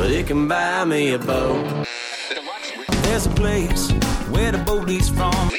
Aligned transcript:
but 0.00 0.10
it 0.10 0.26
can 0.26 0.48
buy 0.48 0.82
me 0.82 1.12
a 1.12 1.18
boat. 1.18 1.86
There's 3.02 3.26
a 3.26 3.30
place 3.30 3.90
where 4.30 4.50
the 4.50 4.56
boat 4.64 4.86
leaves 4.86 5.10
from. 5.10 5.49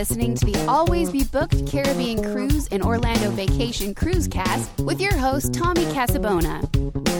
Listening 0.00 0.34
to 0.34 0.46
the 0.46 0.64
Always 0.64 1.10
Be 1.10 1.24
Booked 1.24 1.66
Caribbean 1.66 2.22
Cruise 2.22 2.66
and 2.68 2.82
Orlando 2.82 3.30
Vacation 3.32 3.94
Cruise 3.94 4.26
Cast 4.26 4.70
with 4.78 4.98
your 4.98 5.14
host, 5.14 5.52
Tommy 5.52 5.84
Casabona. 5.92 6.64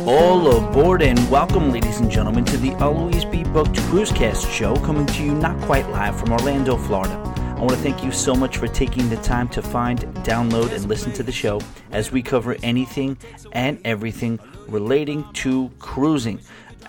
All 0.07 0.51
aboard 0.57 1.03
and 1.03 1.31
welcome, 1.31 1.73
ladies 1.73 2.01
and 2.01 2.11
gentlemen, 2.11 2.47
to 2.47 2.57
the 2.57 2.73
Always 2.77 3.27
Be 3.27 3.45
Booked 3.45 3.77
Cruise 3.91 4.11
Cast 4.13 4.51
show 4.51 4.77
coming 4.77 5.05
to 5.05 5.23
you 5.23 5.35
not 5.35 5.61
quite 5.61 5.87
live 5.91 6.19
from 6.19 6.33
Orlando, 6.33 6.79
Florida. 6.79 7.13
I 7.37 7.61
want 7.61 7.73
to 7.73 7.77
thank 7.77 8.03
you 8.03 8.11
so 8.13 8.35
much 8.35 8.57
for 8.57 8.67
taking 8.67 9.11
the 9.11 9.17
time 9.17 9.51
to 9.51 9.61
find, 9.61 10.01
download, 10.25 10.73
and 10.73 10.87
listen 10.87 11.13
to 11.13 11.23
the 11.23 11.33
show 11.33 11.61
as 11.93 12.11
we 12.11 12.23
cover 12.23 12.57
anything 12.63 13.19
and 13.53 13.79
everything 13.85 14.41
relating 14.69 15.31
to 15.35 15.71
cruising. 15.81 16.41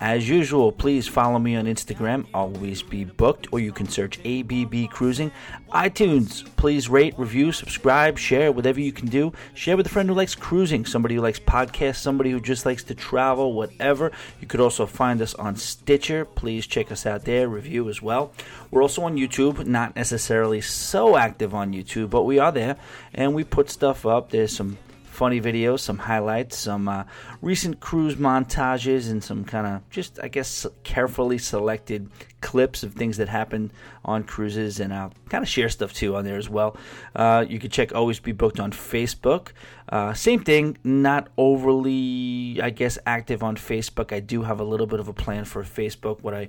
As 0.02 0.28
usual, 0.28 0.72
please 0.72 1.06
follow 1.06 1.38
me 1.38 1.54
on 1.54 1.66
Instagram, 1.66 2.26
always 2.34 2.82
be 2.82 3.04
booked, 3.04 3.46
or 3.52 3.60
you 3.60 3.70
can 3.70 3.88
search 3.88 4.18
ABB 4.24 4.90
Cruising. 4.90 5.30
iTunes, 5.70 6.44
please 6.56 6.88
rate, 6.88 7.16
review, 7.16 7.52
subscribe, 7.52 8.18
share, 8.18 8.50
whatever 8.50 8.80
you 8.80 8.90
can 8.90 9.06
do. 9.06 9.32
Share 9.54 9.76
with 9.76 9.86
a 9.86 9.88
friend 9.88 10.08
who 10.08 10.16
likes 10.16 10.34
cruising, 10.34 10.84
somebody 10.84 11.14
who 11.14 11.20
likes 11.20 11.38
podcasts, 11.38 11.98
somebody 11.98 12.32
who 12.32 12.40
just 12.40 12.66
likes 12.66 12.82
to 12.82 12.96
travel, 12.96 13.52
whatever. 13.52 14.10
You 14.40 14.48
could 14.48 14.58
also 14.58 14.86
find 14.86 15.22
us 15.22 15.34
on 15.34 15.54
Stitcher. 15.54 16.24
Please 16.24 16.66
check 16.66 16.90
us 16.90 17.06
out 17.06 17.24
there, 17.24 17.48
review 17.48 17.88
as 17.88 18.02
well. 18.02 18.32
We're 18.72 18.82
also 18.82 19.02
on 19.02 19.16
YouTube, 19.16 19.64
not 19.66 19.94
necessarily 19.94 20.62
so 20.62 21.16
active 21.16 21.54
on 21.54 21.72
YouTube, 21.72 22.10
but 22.10 22.24
we 22.24 22.40
are 22.40 22.50
there, 22.50 22.76
and 23.14 23.36
we 23.36 23.44
put 23.44 23.70
stuff 23.70 24.04
up. 24.04 24.30
There's 24.30 24.56
some 24.56 24.78
funny 25.12 25.40
videos, 25.40 25.80
some 25.80 25.98
highlights, 25.98 26.56
some 26.56 26.88
uh, 26.88 27.04
recent 27.42 27.80
cruise 27.80 28.16
montages, 28.16 29.10
and 29.10 29.22
some 29.22 29.44
kind 29.44 29.66
of 29.66 29.88
just, 29.90 30.18
I 30.22 30.28
guess, 30.28 30.66
carefully 30.84 31.36
selected 31.36 32.10
clips 32.40 32.82
of 32.82 32.94
things 32.94 33.18
that 33.18 33.28
happen 33.28 33.70
on 34.04 34.24
cruises. 34.24 34.80
And 34.80 34.92
I'll 34.92 35.12
kind 35.28 35.42
of 35.42 35.48
share 35.48 35.68
stuff 35.68 35.92
too 35.92 36.16
on 36.16 36.24
there 36.24 36.38
as 36.38 36.48
well. 36.48 36.76
Uh, 37.14 37.44
you 37.46 37.58
can 37.58 37.70
check 37.70 37.94
Always 37.94 38.20
Be 38.20 38.32
Booked 38.32 38.58
on 38.58 38.72
Facebook. 38.72 39.48
Uh, 39.88 40.14
same 40.14 40.42
thing, 40.42 40.78
not 40.82 41.28
overly, 41.36 42.58
I 42.62 42.70
guess, 42.70 42.98
active 43.04 43.42
on 43.42 43.56
Facebook. 43.56 44.12
I 44.12 44.20
do 44.20 44.42
have 44.42 44.60
a 44.60 44.64
little 44.64 44.86
bit 44.86 44.98
of 44.98 45.08
a 45.08 45.12
plan 45.12 45.44
for 45.44 45.62
Facebook. 45.62 46.22
What 46.22 46.32
I 46.32 46.48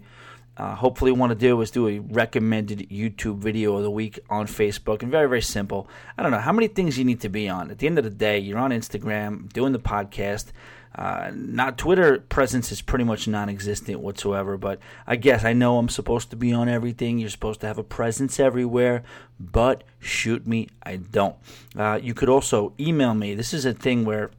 uh, 0.58 0.76
hopefully 0.76 1.12
want 1.12 1.32
to 1.32 1.36
do 1.36 1.60
is 1.62 1.72
do 1.72 1.88
a 1.88 2.00
recommended 2.00 2.90
YouTube 2.90 3.38
video 3.38 3.76
of 3.78 3.84
the 3.84 3.92
week 3.92 4.20
on 4.30 4.46
Facebook, 4.48 5.02
and 5.02 5.12
very 5.12 5.28
very 5.28 5.42
simple. 5.42 5.88
I 6.18 6.24
don't 6.24 6.32
know 6.32 6.40
how 6.40 6.52
many 6.52 6.68
things 6.68 6.98
you 6.98 7.06
need 7.06 7.22
to 7.22 7.30
be 7.30 7.50
on. 7.50 7.72
At 7.72 7.80
the 7.80 7.88
end 7.88 7.98
of 7.98 8.04
the 8.04 8.10
day, 8.10 8.40
you're 8.40 8.60
on 8.60 8.72
Instagram 8.72 9.52
doing 9.52 9.74
the 9.74 9.80
podcast. 9.80 10.52
Uh, 10.96 11.32
not 11.34 11.78
Twitter 11.78 12.20
presence 12.20 12.72
is 12.72 12.82
pretty 12.82 13.04
much 13.04 13.28
non-existent 13.28 14.00
whatsoever. 14.00 14.58
But 14.58 14.80
I 15.08 15.16
guess 15.16 15.44
I 15.44 15.54
know 15.54 15.78
I'm 15.78 15.90
supposed 15.90 16.30
to 16.30 16.36
be 16.36 16.54
on 16.54 16.70
everything. 16.70 17.18
You're 17.18 17.30
supposed 17.30 17.62
to 17.62 17.68
have 17.68 17.80
a 17.80 17.84
presence 17.84 18.40
everywhere. 18.40 19.04
But 19.40 19.84
shoot 20.00 20.46
me, 20.46 20.70
I 20.84 20.98
don't. 20.98 21.36
Uh, 21.76 22.00
you 22.02 22.14
could 22.14 22.30
also 22.30 22.74
email 22.80 23.14
me. 23.14 23.34
This 23.34 23.54
is 23.54 23.66
a 23.66 23.74
thing 23.74 24.06
where 24.06 24.30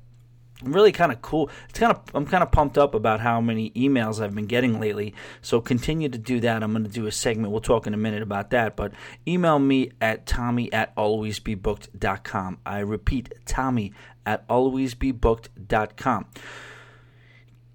really 0.64 0.92
kind 0.92 1.12
of 1.12 1.22
cool. 1.22 1.50
It's 1.68 1.78
kind 1.78 1.92
of 1.92 2.00
I'm 2.14 2.26
kind 2.26 2.42
of 2.42 2.50
pumped 2.50 2.78
up 2.78 2.94
about 2.94 3.20
how 3.20 3.40
many 3.40 3.70
emails 3.70 4.22
I've 4.22 4.34
been 4.34 4.46
getting 4.46 4.80
lately. 4.80 5.14
So 5.42 5.60
continue 5.60 6.08
to 6.08 6.18
do 6.18 6.40
that. 6.40 6.62
I'm 6.62 6.72
going 6.72 6.84
to 6.84 6.90
do 6.90 7.06
a 7.06 7.12
segment. 7.12 7.52
We'll 7.52 7.60
talk 7.60 7.86
in 7.86 7.94
a 7.94 7.98
minute 7.98 8.22
about 8.22 8.50
that. 8.50 8.76
But 8.76 8.92
email 9.26 9.58
me 9.58 9.92
at 10.00 10.26
tommy 10.26 10.72
at 10.72 10.94
alwaysbebooked.com. 10.96 12.58
I 12.66 12.78
repeat, 12.80 13.32
tommy 13.46 13.92
at 14.26 14.46
alwaysbebooked.com. 14.48 16.26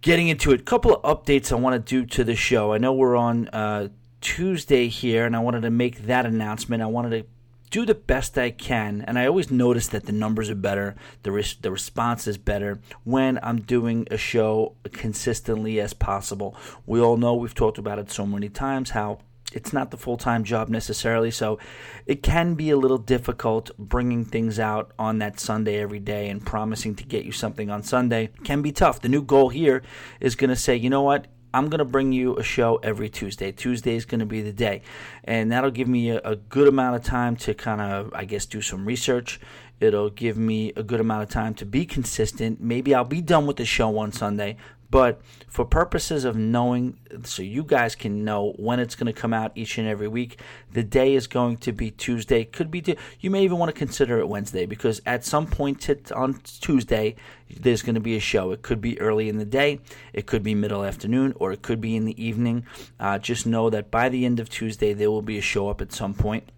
Getting 0.01 0.29
into 0.29 0.51
it, 0.51 0.61
a 0.61 0.63
couple 0.63 0.95
of 0.95 1.01
updates 1.03 1.51
I 1.51 1.56
want 1.56 1.73
to 1.73 1.79
do 1.79 2.06
to 2.06 2.23
the 2.23 2.35
show. 2.35 2.73
I 2.73 2.77
know 2.77 2.94
we're 2.94 3.17
on 3.17 3.50
uh, 3.50 3.89
Tuesday 4.21 4.88
here, 4.88 5.25
and 5.25 5.35
I 5.35 5.39
wanted 5.39 5.61
to 5.61 5.69
make 5.69 6.03
that 6.03 6.25
announcement. 6.25 6.81
I 6.81 6.85
wanted 6.85 7.21
to 7.21 7.25
do 7.69 7.85
the 7.85 7.96
best 7.96 8.38
I 8.38 8.52
can, 8.52 9.03
and 9.07 9.18
I 9.19 9.28
always 9.28 9.52
notice 9.52 9.88
that 9.88 10.06
the 10.06 10.12
numbers 10.12 10.50
are 10.50 10.56
better, 10.56 10.96
the 11.24 11.31
res- 11.31 11.56
the 11.56 11.72
response 11.72 12.28
is 12.28 12.38
better 12.38 12.80
when 13.03 13.40
I'm 13.44 13.62
doing 13.62 14.07
a 14.09 14.18
show 14.18 14.75
consistently 14.91 15.80
as 15.80 15.94
possible. 15.94 16.56
We 16.85 17.00
all 17.00 17.18
know 17.18 17.35
we've 17.35 17.53
talked 17.53 17.78
about 17.78 18.00
it 18.00 18.12
so 18.12 18.25
many 18.25 18.50
times 18.50 18.91
how 18.91 19.19
it's 19.52 19.74
not 19.74 19.91
the 19.91 19.97
full 19.97 20.18
time 20.18 20.44
job 20.44 20.69
necessarily, 20.69 21.31
so 21.31 21.59
it 22.06 22.24
can 22.24 22.56
be 22.56 22.69
a 22.69 22.78
little 22.78 22.97
difficult 22.97 23.72
bringing 23.78 24.25
things 24.25 24.59
out 24.59 24.91
on 24.97 25.19
that 25.19 25.40
Sunday 25.40 25.80
every 25.80 26.00
day 26.00 26.30
and 26.30 26.46
promising 26.46 26.96
to 26.96 27.03
get 27.03 27.25
you 27.25 27.31
something 27.31 27.69
on 27.69 27.84
Sunday 27.84 28.30
can 28.44 28.62
be 28.62 28.72
tough. 28.72 29.01
The 29.01 29.09
new 29.09 29.22
goal 29.22 29.50
here 29.50 29.81
is 30.19 30.36
going 30.36 30.50
to 30.50 30.56
say, 30.56 30.75
you 30.75 30.90
know 30.90 31.01
what, 31.01 31.28
I'm 31.53 31.69
going 31.69 31.79
to 31.79 31.85
bring 31.85 32.11
you 32.11 32.37
a 32.37 32.43
show 32.43 32.77
every 32.83 33.09
Tuesday. 33.09 33.51
Tuesday 33.51 33.95
is 33.95 34.05
going 34.05 34.19
to 34.19 34.25
be 34.25 34.41
the 34.41 34.53
day. 34.53 34.81
And 35.23 35.51
that'll 35.51 35.71
give 35.71 35.87
me 35.87 36.11
a, 36.11 36.19
a 36.23 36.35
good 36.35 36.67
amount 36.67 36.95
of 36.95 37.03
time 37.03 37.35
to 37.37 37.53
kind 37.53 37.81
of, 37.81 38.13
I 38.13 38.25
guess, 38.25 38.45
do 38.45 38.61
some 38.61 38.85
research. 38.85 39.39
It'll 39.79 40.09
give 40.09 40.38
me 40.38 40.73
a 40.75 40.84
good 40.84 41.00
amount 41.00 41.23
of 41.23 41.29
time 41.29 41.53
to 41.56 41.66
be 41.66 41.85
consistent. 41.85 42.59
Maybe 42.59 42.94
I'll 42.94 43.06
be 43.06 43.22
done 43.22 43.45
with 43.45 43.57
the 43.57 43.66
show 43.66 43.97
on 43.97 44.12
Sunday, 44.12 44.57
but 44.91 45.22
for 45.47 45.66
purposes 45.66 46.25
of 46.25 46.35
knowing, 46.35 46.97
so 47.23 47.44
you 47.44 47.63
guys 47.63 47.95
can 47.95 48.25
know 48.25 48.53
when 48.57 48.79
it's 48.79 48.95
going 48.95 49.06
to 49.06 49.13
come 49.13 49.34
out 49.34 49.51
each 49.53 49.78
and 49.78 49.88
every 49.88 50.07
week, 50.07 50.41
the 50.73 50.81
day 50.81 51.13
is 51.13 51.28
going 51.28 51.57
to 51.57 51.72
be 51.72 51.91
Tuesday. 51.91 52.44
Could 52.44 52.72
be, 52.72 52.84
you 53.19 53.29
may 53.29 53.44
even 53.44 53.59
want 53.59 53.69
to 53.69 53.78
consider 53.78 54.18
it 54.18 54.28
Wednesday 54.28 54.66
because 54.66 55.00
at 55.06 55.23
some 55.23 55.45
point 55.45 55.88
on 56.12 56.41
Tuesday, 56.44 57.16
there's 57.50 57.84
going 57.84 57.95
to 57.95 58.01
be 58.01 58.16
a 58.16 58.19
show. 58.19 58.51
It 58.51 58.63
could 58.63 58.81
be 58.81 59.00
early 59.00 59.29
in 59.29 59.38
the 59.38 59.45
day, 59.45 59.79
it 60.12 60.25
could 60.25 60.41
be 60.41 60.56
middle 60.56 60.84
afternoon, 60.84 61.34
or 61.38 61.51
it 61.51 61.62
could 61.62 61.79
be 61.79 61.95
in 61.95 62.06
the 62.06 62.23
evening. 62.23 62.66
Uh, 63.00 63.19
just 63.19 63.45
know 63.45 63.69
that 63.69 63.91
by 63.91 64.09
the 64.09 64.25
end 64.25 64.39
of 64.39 64.50
Tuesday, 64.50 64.94
there 64.94 65.12
will 65.12 65.22
be 65.22 65.38
a 65.38 65.41
show 65.41 65.69
up 65.69 65.81
at 65.81 65.94
some 65.94 66.16
point. 66.16 66.51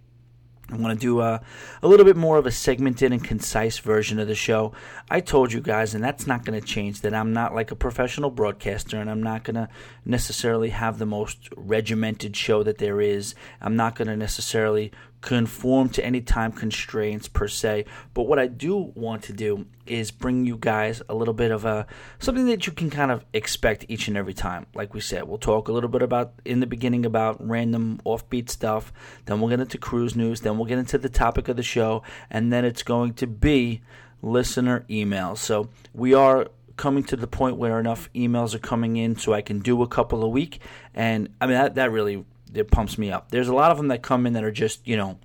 I 0.72 0.78
want 0.78 0.98
to 0.98 1.06
do 1.06 1.20
a, 1.20 1.42
a 1.84 1.88
little 1.88 2.06
bit 2.06 2.16
more 2.16 2.38
of 2.38 2.46
a 2.46 2.52
segmented 2.52 3.12
and 3.12 3.24
concise 3.24 3.80
version 3.80 4.20
of 4.20 4.28
the 4.28 4.36
show. 4.36 4.72
I 5.10 5.20
told 5.20 5.52
you 5.52 5.60
guys, 5.60 5.94
and 5.94 6.04
that's 6.04 6.26
not 6.26 6.46
going 6.46 6.60
to 6.60 6.66
change, 6.66 7.02
that 7.02 7.14
I'm 7.14 7.34
not 7.34 7.54
like 7.54 7.72
a 7.72 7.76
professional 7.76 8.30
broadcaster 8.30 8.98
and 8.98 9.10
I'm 9.10 9.22
not 9.22 9.44
going 9.44 9.56
to 9.56 9.68
necessarily 10.06 10.70
have 10.70 10.98
the 10.98 11.06
most 11.06 11.50
regimented 11.58 12.36
show 12.38 12.64
that 12.64 12.78
there 12.78 13.02
is. 13.02 13.36
I'm 13.60 13.76
not 13.76 13.96
going 13.96 14.08
to 14.08 14.16
necessarily 14.16 14.92
conform 15.22 15.88
to 15.88 16.04
any 16.04 16.20
time 16.20 16.52
constraints 16.52 17.28
per 17.28 17.48
se. 17.48 17.86
But 18.14 18.24
what 18.24 18.40
I 18.40 18.48
do 18.48 18.92
want 18.96 19.24
to 19.24 19.34
do 19.34 19.68
is 19.86 20.12
bring 20.12 20.46
you 20.46 20.58
guys 20.58 21.02
a 21.08 21.16
little 21.16 21.34
bit 21.34 21.52
of 21.52 21.64
a 21.64 21.86
something 22.20 22.48
that 22.48 22.66
you 22.66 22.74
can 22.74 22.90
kind 22.90 23.12
of 23.12 23.24
expect 23.34 23.86
each 23.88 24.08
and 24.08 24.18
every 24.18 24.34
time. 24.34 24.66
Like 24.74 24.94
we 24.94 25.00
said, 25.00 25.28
we'll 25.28 25.38
talk 25.38 25.68
a 25.68 25.72
little 25.72 25.90
bit 25.90 26.02
about 26.02 26.34
in 26.44 26.60
the 26.60 26.68
beginning 26.68 27.06
about 27.06 27.46
random 27.48 28.02
offbeat 28.06 28.50
stuff. 28.50 28.92
Then 29.26 29.40
we'll 29.40 29.50
get 29.50 29.60
into 29.60 29.78
cruise 29.78 30.16
news. 30.16 30.42
Then 30.42 30.58
we'll 30.58 30.68
get 30.68 30.80
into 30.80 30.98
the 30.98 31.10
topic 31.10 31.48
of 31.48 31.56
the 31.56 31.64
show, 31.64 32.04
and 32.30 32.52
then 32.52 32.66
it's 32.66 32.84
going 32.84 33.14
to 33.16 33.28
be 33.28 33.82
listener 34.22 34.86
emails. 34.90 35.38
So 35.38 35.70
we 35.94 36.14
are 36.14 36.48
coming 36.78 37.04
to 37.04 37.16
the 37.16 37.28
point 37.28 37.58
where 37.58 37.80
enough 37.80 38.10
emails 38.14 38.56
are 38.56 38.60
coming 38.60 38.98
in 38.98 39.16
so 39.16 39.34
I 39.34 39.42
can 39.42 39.60
do 39.60 39.84
a 39.84 39.88
couple 39.88 40.24
a 40.24 40.28
week. 40.28 40.62
And 40.96 41.30
I 41.40 41.46
mean 41.46 41.56
that 41.56 41.76
that 41.76 41.92
really 41.92 42.26
it 42.54 42.72
pumps 42.72 42.98
me 42.98 43.12
up. 43.12 43.32
There's 43.32 43.48
a 43.48 43.56
lot 43.56 43.72
of 43.72 43.78
them 43.78 43.88
that 43.90 44.02
come 44.02 44.26
in 44.26 44.34
that 44.34 44.44
are 44.44 44.52
just, 44.52 44.86
you 44.88 44.98
know, 44.98 45.18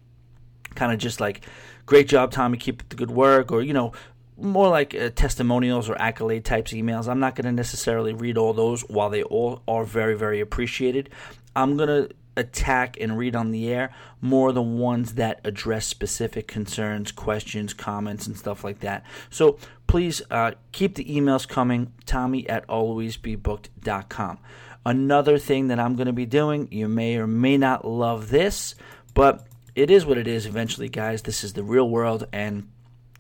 kind 0.74 0.92
of 0.92 0.98
just 0.98 1.20
like, 1.20 1.42
great 1.86 2.08
job, 2.08 2.30
Tommy, 2.30 2.58
keep 2.58 2.82
up 2.82 2.88
the 2.88 2.96
good 2.96 3.10
work, 3.10 3.52
or, 3.52 3.62
you 3.62 3.72
know, 3.72 3.92
more 4.38 4.68
like 4.68 4.94
uh, 4.94 5.10
testimonials 5.10 5.88
or 5.88 6.00
accolade 6.00 6.44
types 6.44 6.72
emails. 6.72 7.08
I'm 7.08 7.20
not 7.20 7.34
going 7.34 7.46
to 7.46 7.52
necessarily 7.52 8.12
read 8.12 8.36
all 8.36 8.52
those 8.52 8.82
while 8.82 9.10
they 9.10 9.22
all 9.22 9.62
are 9.66 9.84
very, 9.84 10.16
very 10.16 10.40
appreciated. 10.40 11.10
I'm 11.54 11.76
going 11.76 11.88
to 11.88 12.14
attack 12.36 12.98
and 13.00 13.16
read 13.16 13.34
on 13.34 13.50
the 13.50 13.72
air 13.72 13.94
more 14.20 14.52
the 14.52 14.62
ones 14.62 15.14
that 15.14 15.40
address 15.42 15.86
specific 15.86 16.46
concerns, 16.46 17.10
questions, 17.10 17.72
comments, 17.72 18.26
and 18.26 18.36
stuff 18.36 18.62
like 18.62 18.80
that. 18.80 19.04
So 19.30 19.58
please 19.86 20.20
uh, 20.30 20.52
keep 20.72 20.96
the 20.96 21.04
emails 21.04 21.48
coming. 21.48 21.92
Tommy 22.04 22.48
at 22.48 22.66
alwaysbebooked.com. 22.68 24.38
Another 24.86 25.36
thing 25.36 25.66
that 25.66 25.80
I'm 25.80 25.96
going 25.96 26.06
to 26.06 26.12
be 26.12 26.26
doing, 26.26 26.68
you 26.70 26.86
may 26.86 27.16
or 27.16 27.26
may 27.26 27.58
not 27.58 27.84
love 27.84 28.30
this, 28.30 28.76
but 29.14 29.44
it 29.74 29.90
is 29.90 30.06
what 30.06 30.16
it 30.16 30.28
is 30.28 30.46
eventually, 30.46 30.88
guys. 30.88 31.22
This 31.22 31.42
is 31.42 31.54
the 31.54 31.64
real 31.64 31.90
world, 31.90 32.28
and 32.32 32.68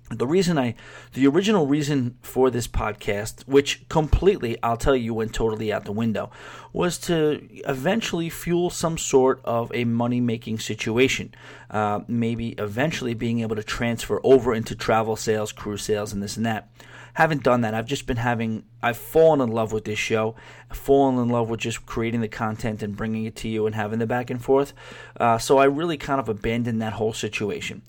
the 0.08 0.28
reason 0.28 0.58
I, 0.58 0.76
the 1.14 1.26
original 1.26 1.66
reason 1.66 2.18
for 2.22 2.50
this 2.50 2.68
podcast, 2.68 3.42
which 3.48 3.88
completely, 3.88 4.56
I'll 4.62 4.76
tell 4.76 4.94
you, 4.94 5.12
went 5.12 5.34
totally 5.34 5.72
out 5.72 5.86
the 5.86 5.90
window, 5.90 6.30
was 6.72 6.98
to 6.98 7.44
eventually 7.66 8.30
fuel 8.30 8.70
some 8.70 8.96
sort 8.96 9.40
of 9.44 9.72
a 9.74 9.82
money 9.82 10.20
making 10.20 10.60
situation. 10.60 11.34
Uh, 11.68 12.02
maybe 12.06 12.50
eventually 12.58 13.14
being 13.14 13.40
able 13.40 13.56
to 13.56 13.64
transfer 13.64 14.20
over 14.22 14.54
into 14.54 14.76
travel 14.76 15.16
sales, 15.16 15.50
cruise 15.50 15.82
sales, 15.82 16.12
and 16.12 16.22
this 16.22 16.36
and 16.36 16.46
that. 16.46 16.68
Haven't 17.16 17.42
done 17.42 17.62
that. 17.62 17.72
I've 17.72 17.86
just 17.86 18.06
been 18.06 18.18
having, 18.18 18.64
I've 18.82 18.98
fallen 18.98 19.40
in 19.40 19.50
love 19.50 19.72
with 19.72 19.86
this 19.86 19.98
show, 19.98 20.34
fallen 20.70 21.18
in 21.18 21.30
love 21.30 21.48
with 21.48 21.60
just 21.60 21.86
creating 21.86 22.20
the 22.20 22.28
content 22.28 22.82
and 22.82 22.94
bringing 22.94 23.24
it 23.24 23.34
to 23.36 23.48
you 23.48 23.64
and 23.64 23.74
having 23.74 24.00
the 24.00 24.06
back 24.06 24.28
and 24.28 24.44
forth. 24.44 24.74
Uh, 25.18 25.38
so 25.38 25.56
I 25.56 25.64
really 25.64 25.96
kind 25.96 26.20
of 26.20 26.28
abandoned 26.28 26.82
that 26.82 26.92
whole 26.92 27.14
situation. 27.14 27.80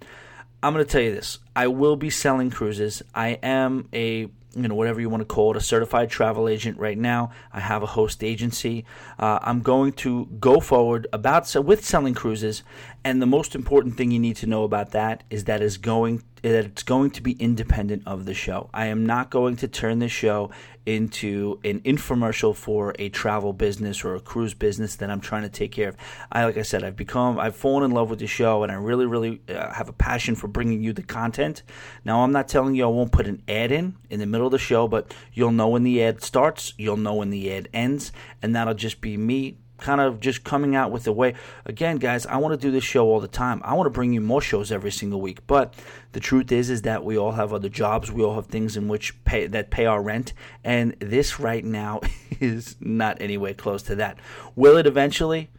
I'm 0.63 0.71
going 0.71 0.85
to 0.85 0.89
tell 0.89 1.01
you 1.01 1.13
this. 1.13 1.39
I 1.57 1.67
will 1.67 1.97
be 1.97 2.09
selling 2.09 2.51
cruises. 2.51 3.03
I 3.13 3.31
am 3.43 3.89
a 3.91 4.29
you 4.55 4.67
know 4.67 4.75
whatever 4.75 5.01
you 5.01 5.09
want 5.09 5.21
to 5.21 5.25
call 5.25 5.51
it 5.51 5.57
a 5.57 5.61
certified 5.61 6.09
travel 6.09 6.47
agent 6.49 6.79
right 6.79 6.97
now 6.97 7.29
i 7.53 7.59
have 7.59 7.83
a 7.83 7.85
host 7.85 8.23
agency 8.23 8.85
uh, 9.19 9.37
i'm 9.43 9.61
going 9.61 9.91
to 9.91 10.25
go 10.39 10.59
forward 10.59 11.05
about 11.13 11.53
with 11.63 11.85
selling 11.85 12.15
cruises 12.15 12.63
and 13.03 13.21
the 13.21 13.25
most 13.25 13.55
important 13.55 13.95
thing 13.95 14.11
you 14.11 14.19
need 14.19 14.35
to 14.37 14.47
know 14.47 14.63
about 14.63 14.91
that 14.91 15.23
is 15.29 15.45
that 15.45 15.61
is 15.61 15.77
going 15.77 16.23
that 16.41 16.65
it's 16.65 16.83
going 16.83 17.11
to 17.11 17.21
be 17.21 17.31
independent 17.33 18.03
of 18.05 18.25
the 18.25 18.33
show. 18.33 18.69
I 18.73 18.87
am 18.87 19.05
not 19.05 19.29
going 19.29 19.55
to 19.57 19.67
turn 19.67 19.99
this 19.99 20.11
show 20.11 20.51
into 20.85 21.59
an 21.63 21.81
infomercial 21.81 22.55
for 22.55 22.95
a 22.99 23.09
travel 23.09 23.53
business 23.53 24.03
or 24.03 24.15
a 24.15 24.19
cruise 24.19 24.53
business 24.53 24.95
that 24.97 25.09
I'm 25.09 25.19
trying 25.19 25.41
to 25.41 25.49
take 25.49 25.71
care 25.71 25.89
of. 25.89 25.97
I, 26.31 26.45
like 26.45 26.57
I 26.57 26.61
said, 26.61 26.83
I've 26.83 26.95
become, 26.95 27.39
I've 27.39 27.55
fallen 27.55 27.83
in 27.83 27.91
love 27.91 28.09
with 28.09 28.19
the 28.19 28.27
show, 28.27 28.63
and 28.63 28.71
I 28.71 28.75
really, 28.75 29.05
really 29.05 29.41
uh, 29.49 29.73
have 29.73 29.89
a 29.89 29.93
passion 29.93 30.35
for 30.35 30.47
bringing 30.47 30.81
you 30.81 30.93
the 30.93 31.03
content. 31.03 31.63
Now, 32.05 32.21
I'm 32.21 32.31
not 32.31 32.47
telling 32.47 32.75
you 32.75 32.85
I 32.85 32.87
won't 32.87 33.11
put 33.11 33.27
an 33.27 33.41
ad 33.47 33.71
in 33.71 33.97
in 34.09 34.19
the 34.19 34.25
middle 34.25 34.47
of 34.47 34.51
the 34.51 34.59
show, 34.59 34.87
but 34.87 35.13
you'll 35.33 35.51
know 35.51 35.67
when 35.67 35.83
the 35.83 36.01
ad 36.03 36.23
starts, 36.23 36.73
you'll 36.77 36.97
know 36.97 37.15
when 37.15 37.31
the 37.31 37.51
ad 37.53 37.67
ends, 37.73 38.11
and 38.41 38.55
that'll 38.55 38.73
just 38.73 39.01
be 39.01 39.17
me 39.17 39.57
kind 39.77 40.01
of 40.01 40.19
just 40.19 40.43
coming 40.43 40.75
out 40.75 40.91
with 40.91 41.03
the 41.03 41.13
way. 41.13 41.35
Again 41.65 41.97
guys 41.97 42.25
i 42.25 42.37
want 42.37 42.59
to 42.59 42.67
do 42.67 42.71
this 42.71 42.83
show 42.83 43.07
all 43.07 43.19
the 43.19 43.27
time. 43.27 43.61
I 43.63 43.73
want 43.73 43.87
to 43.87 43.91
bring 43.91 44.13
you 44.13 44.21
more 44.21 44.41
shows 44.41 44.71
every 44.71 44.91
single 44.91 45.21
week. 45.21 45.45
But 45.47 45.73
the 46.11 46.19
truth 46.19 46.51
is 46.51 46.69
is 46.69 46.83
that 46.83 47.03
we 47.03 47.17
all 47.17 47.33
have 47.33 47.53
other 47.53 47.69
jobs. 47.69 48.11
We 48.11 48.23
all 48.23 48.35
have 48.35 48.47
things 48.47 48.77
in 48.77 48.87
which 48.87 49.23
pay 49.25 49.47
that 49.47 49.69
pay 49.69 49.85
our 49.85 50.01
rent. 50.01 50.33
And 50.63 50.95
this 50.99 51.39
right 51.39 51.63
now 51.63 52.01
is 52.39 52.75
not 52.79 53.21
anywhere 53.21 53.53
close 53.53 53.83
to 53.83 53.95
that. 53.95 54.17
Will 54.55 54.77
it 54.77 54.87
eventually? 54.87 55.49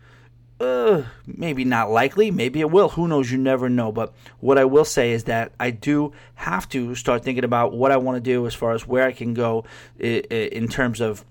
Uh, 0.60 1.04
maybe 1.24 1.64
not 1.64 1.88
likely. 1.88 2.32
Maybe 2.32 2.60
it 2.60 2.70
will. 2.70 2.88
Who 2.90 3.06
knows? 3.06 3.30
You 3.30 3.38
never 3.38 3.68
know. 3.68 3.92
But 3.92 4.12
what 4.40 4.58
i 4.58 4.64
will 4.64 4.84
say 4.84 5.12
is 5.12 5.24
that 5.24 5.52
i 5.60 5.70
do 5.70 6.12
have 6.34 6.68
to 6.70 6.94
start 6.94 7.22
thinking 7.22 7.44
about 7.44 7.72
what 7.72 7.92
i 7.92 7.96
want 7.96 8.16
to 8.16 8.20
do 8.20 8.46
as 8.46 8.54
far 8.54 8.72
as 8.72 8.86
where 8.86 9.04
i 9.04 9.12
can 9.12 9.34
go 9.34 9.64
in 9.98 10.68
terms 10.68 11.00
of 11.00 11.24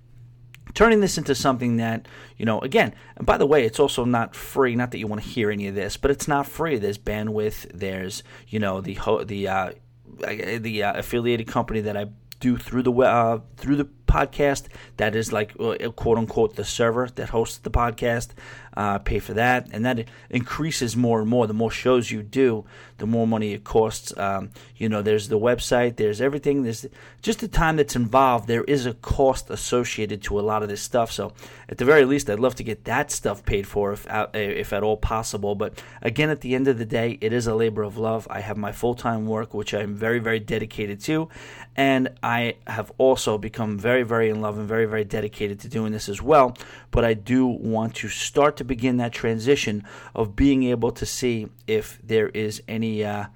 turning 0.74 1.02
this 1.02 1.18
into 1.18 1.34
something 1.36 1.78
that 1.78 2.08
you 2.38 2.46
know 2.46 2.60
again 2.62 2.94
and 3.16 3.25
by 3.25 3.38
the 3.38 3.46
way 3.46 3.66
it's 3.66 3.80
also 3.80 4.06
not 4.06 4.36
free 4.36 4.75
not 4.75 4.92
that 4.92 5.00
you 5.00 5.08
want 5.08 5.22
to 5.22 5.28
hear 5.28 5.50
any 5.52 5.68
of 5.68 5.75
this 5.75 5.98
but 5.98 6.12
it's 6.12 6.28
not 6.28 6.48
free. 6.48 6.78
There's 6.78 6.98
bandwidth 6.98 7.72
there's 7.74 8.24
you 8.48 8.60
know 8.60 8.81
the 8.81 8.98
the 9.25 9.48
uh, 9.48 9.72
the 10.19 10.84
uh, 10.84 11.00
affiliated 11.00 11.48
company 11.48 11.81
that 11.81 11.98
I 11.98 12.08
do 12.40 12.58
through 12.58 12.84
the 12.84 12.92
uh, 12.92 13.40
through 13.58 13.78
the 13.78 13.90
podcast 14.07 14.65
that 14.98 15.15
is 15.15 15.31
like 15.31 15.54
uh, 15.59 15.75
quote 15.95 16.18
unquote 16.18 16.56
the 16.56 16.65
server 16.65 17.07
that 17.15 17.30
hosts 17.30 17.57
the 17.57 17.71
podcast. 17.71 18.30
Uh, 18.75 19.00
pay 19.00 19.18
for 19.18 19.33
that. 19.33 19.68
And 19.71 19.83
that 19.86 20.06
increases 20.30 20.95
more 20.95 21.19
and 21.19 21.27
more. 21.27 21.48
The 21.48 21.54
more 21.54 21.71
shows 21.71 22.12
you 22.12 22.21
do 22.21 22.63
the 22.98 23.07
more 23.07 23.27
money 23.27 23.54
it 23.54 23.63
costs. 23.63 24.15
Um, 24.18 24.51
you 24.75 24.89
know 24.89 25.01
there's 25.01 25.30
the 25.30 25.39
website 25.39 25.95
there's 25.95 26.21
everything. 26.21 26.63
There's 26.63 26.86
just 27.21 27.39
the 27.39 27.48
time 27.48 27.77
that's 27.77 27.95
involved 27.95 28.48
there 28.48 28.63
is 28.63 28.86
a 28.86 28.94
cost 28.94 29.50
associated 29.50 30.21
to 30.24 30.39
a 30.39 30.42
lot 30.42 30.63
of 30.63 30.69
this 30.69 30.81
stuff. 30.81 31.12
So 31.12 31.33
at 31.69 31.77
the 31.77 31.86
very 31.86 32.06
least 32.06 32.30
I'd 32.30 32.39
love 32.39 32.56
to 32.56 32.63
get 32.63 32.86
that 32.86 33.12
stuff 33.12 33.45
paid 33.45 33.68
for 33.68 33.94
if 33.94 34.09
uh, 34.09 34.27
if 34.33 34.74
at 34.74 34.83
all 34.83 34.98
possible. 34.98 35.56
But 35.56 35.81
again 36.01 36.30
at 36.30 36.42
the 36.42 36.56
end 36.56 36.68
of 36.68 36.77
the 36.77 36.86
day 36.86 37.18
it 37.21 37.33
is 37.33 37.48
a 37.48 37.56
labor 37.56 37.83
of 37.83 37.98
love. 37.98 38.27
I 38.30 38.42
have 38.42 38.57
my 38.57 38.71
full-time 38.71 39.27
work 39.27 39.54
which 39.54 39.74
I'm 39.74 39.95
very 39.95 40.19
very 40.19 40.39
dedicated 40.39 41.00
to. 41.01 41.30
And 41.75 42.09
I 42.24 42.56
have 42.65 42.92
also 42.98 43.38
become 43.38 43.77
very 43.77 43.96
very 44.03 44.27
very 44.27 44.29
in 44.29 44.41
love 44.41 44.57
and 44.57 44.67
very, 44.67 44.85
very 44.85 45.03
dedicated 45.03 45.59
to 45.59 45.67
doing 45.67 45.91
this 45.91 46.09
as 46.09 46.21
well. 46.21 46.57
But 46.91 47.05
I 47.05 47.13
do 47.13 47.45
want 47.45 47.95
to 47.95 48.09
start 48.09 48.57
to 48.57 48.63
begin 48.63 48.97
that 48.97 49.13
transition 49.13 49.83
of 50.15 50.35
being 50.35 50.63
able 50.63 50.91
to 50.94 51.05
see 51.05 51.47
if 51.67 51.99
there 52.03 52.29
is 52.29 52.61
any. 52.67 53.03
Uh, 53.03 53.27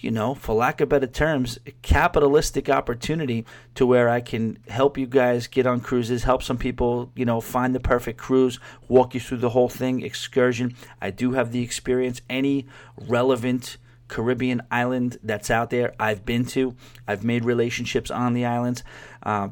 you 0.00 0.12
know, 0.12 0.32
for 0.32 0.54
lack 0.54 0.80
of 0.80 0.88
better 0.88 1.08
terms, 1.08 1.58
capitalistic 1.82 2.68
opportunity 2.70 3.44
to 3.74 3.84
where 3.84 4.08
I 4.08 4.20
can 4.20 4.56
help 4.68 4.96
you 4.96 5.06
guys 5.06 5.48
get 5.48 5.66
on 5.66 5.80
cruises, 5.80 6.22
help 6.22 6.44
some 6.44 6.56
people, 6.56 7.10
you 7.16 7.24
know, 7.24 7.40
find 7.40 7.74
the 7.74 7.80
perfect 7.80 8.16
cruise, 8.16 8.60
walk 8.86 9.12
you 9.14 9.18
through 9.18 9.38
the 9.38 9.50
whole 9.50 9.68
thing, 9.68 10.02
excursion. 10.02 10.76
I 11.02 11.10
do 11.10 11.32
have 11.32 11.50
the 11.50 11.64
experience. 11.64 12.20
Any 12.30 12.68
relevant 12.96 13.76
Caribbean 14.06 14.62
island 14.70 15.18
that's 15.20 15.50
out 15.50 15.70
there, 15.70 15.96
I've 15.98 16.24
been 16.24 16.46
to. 16.46 16.76
I've 17.08 17.24
made 17.24 17.44
relationships 17.44 18.08
on 18.08 18.34
the 18.34 18.46
islands. 18.46 18.84
Uh, 19.20 19.48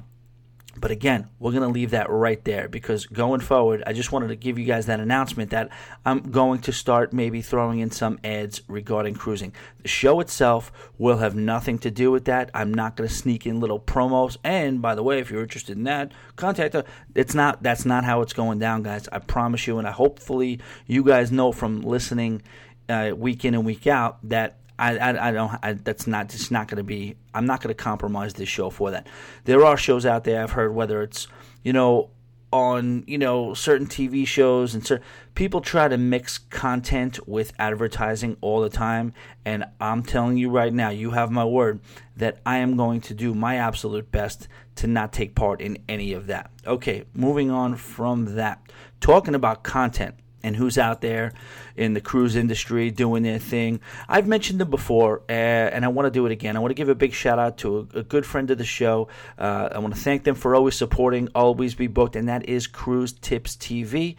but 0.78 0.90
again, 0.90 1.28
we're 1.38 1.52
going 1.52 1.62
to 1.62 1.68
leave 1.68 1.90
that 1.90 2.10
right 2.10 2.42
there 2.44 2.68
because 2.68 3.06
going 3.06 3.40
forward, 3.40 3.82
I 3.86 3.92
just 3.92 4.12
wanted 4.12 4.28
to 4.28 4.36
give 4.36 4.58
you 4.58 4.64
guys 4.64 4.86
that 4.86 5.00
announcement 5.00 5.50
that 5.50 5.70
I'm 6.04 6.30
going 6.30 6.60
to 6.62 6.72
start 6.72 7.12
maybe 7.12 7.42
throwing 7.42 7.80
in 7.80 7.90
some 7.90 8.18
ads 8.22 8.62
regarding 8.68 9.14
cruising. 9.14 9.54
The 9.82 9.88
show 9.88 10.20
itself 10.20 10.70
will 10.98 11.18
have 11.18 11.34
nothing 11.34 11.78
to 11.80 11.90
do 11.90 12.10
with 12.10 12.26
that. 12.26 12.50
I'm 12.52 12.72
not 12.72 12.96
going 12.96 13.08
to 13.08 13.14
sneak 13.14 13.46
in 13.46 13.60
little 13.60 13.80
promos. 13.80 14.36
And 14.44 14.82
by 14.82 14.94
the 14.94 15.02
way, 15.02 15.18
if 15.18 15.30
you're 15.30 15.42
interested 15.42 15.76
in 15.76 15.84
that, 15.84 16.12
contact 16.36 16.74
us. 16.74 16.84
It's 17.14 17.34
not 17.34 17.62
that's 17.62 17.84
not 17.84 18.04
how 18.04 18.20
it's 18.20 18.32
going 18.32 18.58
down, 18.58 18.82
guys. 18.82 19.08
I 19.10 19.18
promise 19.18 19.66
you 19.66 19.78
and 19.78 19.86
I 19.86 19.92
hopefully 19.92 20.60
you 20.86 21.02
guys 21.02 21.32
know 21.32 21.52
from 21.52 21.82
listening 21.82 22.42
uh, 22.88 23.12
week 23.16 23.44
in 23.44 23.54
and 23.54 23.64
week 23.64 23.86
out 23.86 24.18
that 24.28 24.58
I, 24.78 24.96
I, 24.96 25.28
I 25.28 25.32
don't. 25.32 25.58
I, 25.62 25.72
that's 25.74 26.06
not. 26.06 26.34
It's 26.34 26.50
not 26.50 26.68
going 26.68 26.78
to 26.78 26.84
be. 26.84 27.16
I'm 27.34 27.46
not 27.46 27.62
going 27.62 27.74
to 27.74 27.82
compromise 27.82 28.34
this 28.34 28.48
show 28.48 28.70
for 28.70 28.90
that. 28.90 29.06
There 29.44 29.64
are 29.64 29.76
shows 29.76 30.04
out 30.06 30.24
there 30.24 30.42
I've 30.42 30.52
heard 30.52 30.74
whether 30.74 31.02
it's 31.02 31.28
you 31.62 31.72
know 31.72 32.10
on 32.52 33.04
you 33.06 33.18
know 33.18 33.54
certain 33.54 33.86
TV 33.86 34.26
shows 34.26 34.74
and 34.74 34.86
certain 34.86 35.04
people 35.34 35.60
try 35.60 35.88
to 35.88 35.98
mix 35.98 36.38
content 36.38 37.26
with 37.28 37.52
advertising 37.58 38.36
all 38.40 38.60
the 38.60 38.68
time 38.68 39.12
and 39.44 39.64
I'm 39.80 40.02
telling 40.02 40.36
you 40.36 40.48
right 40.48 40.72
now 40.72 40.90
you 40.90 41.10
have 41.10 41.30
my 41.30 41.44
word 41.44 41.80
that 42.16 42.38
I 42.46 42.58
am 42.58 42.76
going 42.76 43.00
to 43.02 43.14
do 43.14 43.34
my 43.34 43.56
absolute 43.56 44.12
best 44.12 44.48
to 44.76 44.86
not 44.86 45.12
take 45.12 45.34
part 45.34 45.60
in 45.60 45.78
any 45.88 46.12
of 46.12 46.28
that. 46.28 46.50
Okay, 46.66 47.04
moving 47.14 47.50
on 47.50 47.76
from 47.76 48.36
that. 48.36 48.60
Talking 49.00 49.34
about 49.34 49.62
content 49.62 50.14
and 50.42 50.56
who's 50.56 50.78
out 50.78 51.00
there 51.00 51.32
in 51.76 51.94
the 51.94 52.00
cruise 52.00 52.36
industry 52.36 52.90
doing 52.90 53.22
their 53.22 53.38
thing. 53.38 53.80
I've 54.08 54.26
mentioned 54.26 54.60
them 54.60 54.70
before, 54.70 55.22
uh, 55.28 55.32
and 55.32 55.84
I 55.84 55.88
want 55.88 56.06
to 56.06 56.10
do 56.10 56.26
it 56.26 56.32
again. 56.32 56.56
I 56.56 56.60
want 56.60 56.70
to 56.70 56.74
give 56.74 56.88
a 56.88 56.94
big 56.94 57.12
shout 57.12 57.38
out 57.38 57.58
to 57.58 57.88
a, 57.94 57.98
a 57.98 58.02
good 58.02 58.24
friend 58.24 58.50
of 58.50 58.58
the 58.58 58.64
show. 58.64 59.08
Uh, 59.38 59.68
I 59.72 59.78
want 59.78 59.94
to 59.94 60.00
thank 60.00 60.24
them 60.24 60.34
for 60.34 60.54
always 60.54 60.74
supporting 60.74 61.28
Always 61.34 61.74
Be 61.74 61.86
Booked, 61.86 62.16
and 62.16 62.28
that 62.28 62.48
is 62.48 62.66
Cruise 62.66 63.12
Tips 63.12 63.56
TV. 63.56 64.16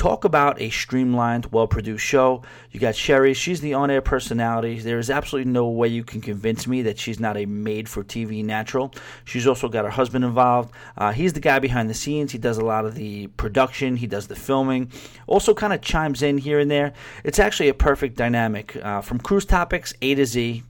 Talk 0.00 0.24
about 0.24 0.58
a 0.58 0.70
streamlined, 0.70 1.52
well 1.52 1.66
produced 1.66 2.06
show. 2.06 2.42
You 2.70 2.80
got 2.80 2.96
Sherry, 2.96 3.34
she's 3.34 3.60
the 3.60 3.74
on 3.74 3.90
air 3.90 4.00
personality. 4.00 4.78
There 4.78 4.98
is 4.98 5.10
absolutely 5.10 5.52
no 5.52 5.68
way 5.68 5.88
you 5.88 6.04
can 6.04 6.22
convince 6.22 6.66
me 6.66 6.80
that 6.82 6.98
she's 6.98 7.20
not 7.20 7.36
a 7.36 7.44
made 7.44 7.86
for 7.86 8.02
TV 8.02 8.42
natural. 8.42 8.94
She's 9.26 9.46
also 9.46 9.68
got 9.68 9.84
her 9.84 9.90
husband 9.90 10.24
involved. 10.24 10.72
Uh, 10.96 11.12
he's 11.12 11.34
the 11.34 11.40
guy 11.40 11.58
behind 11.58 11.90
the 11.90 11.94
scenes. 11.94 12.32
He 12.32 12.38
does 12.38 12.56
a 12.56 12.64
lot 12.64 12.86
of 12.86 12.94
the 12.94 13.26
production, 13.26 13.96
he 13.96 14.06
does 14.06 14.26
the 14.26 14.36
filming, 14.36 14.90
also 15.26 15.52
kind 15.52 15.74
of 15.74 15.82
chimes 15.82 16.22
in 16.22 16.38
here 16.38 16.60
and 16.60 16.70
there. 16.70 16.94
It's 17.24 17.38
actually 17.38 17.68
a 17.68 17.74
perfect 17.74 18.16
dynamic 18.16 18.76
uh, 18.76 19.00
from 19.00 19.18
cruise 19.18 19.44
topics 19.44 19.94
A 20.02 20.14
to 20.14 20.26
Z, 20.26 20.62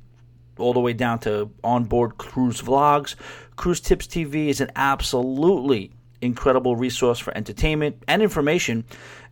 all 0.58 0.72
the 0.72 0.80
way 0.80 0.92
down 0.92 1.18
to 1.20 1.50
onboard 1.64 2.18
cruise 2.18 2.60
vlogs. 2.60 3.14
Cruise 3.56 3.80
Tips 3.80 4.06
TV 4.06 4.48
is 4.48 4.60
an 4.60 4.70
absolutely 4.76 5.92
incredible 6.22 6.76
resource 6.76 7.18
for 7.18 7.36
entertainment 7.36 8.02
and 8.06 8.22
information. 8.22 8.84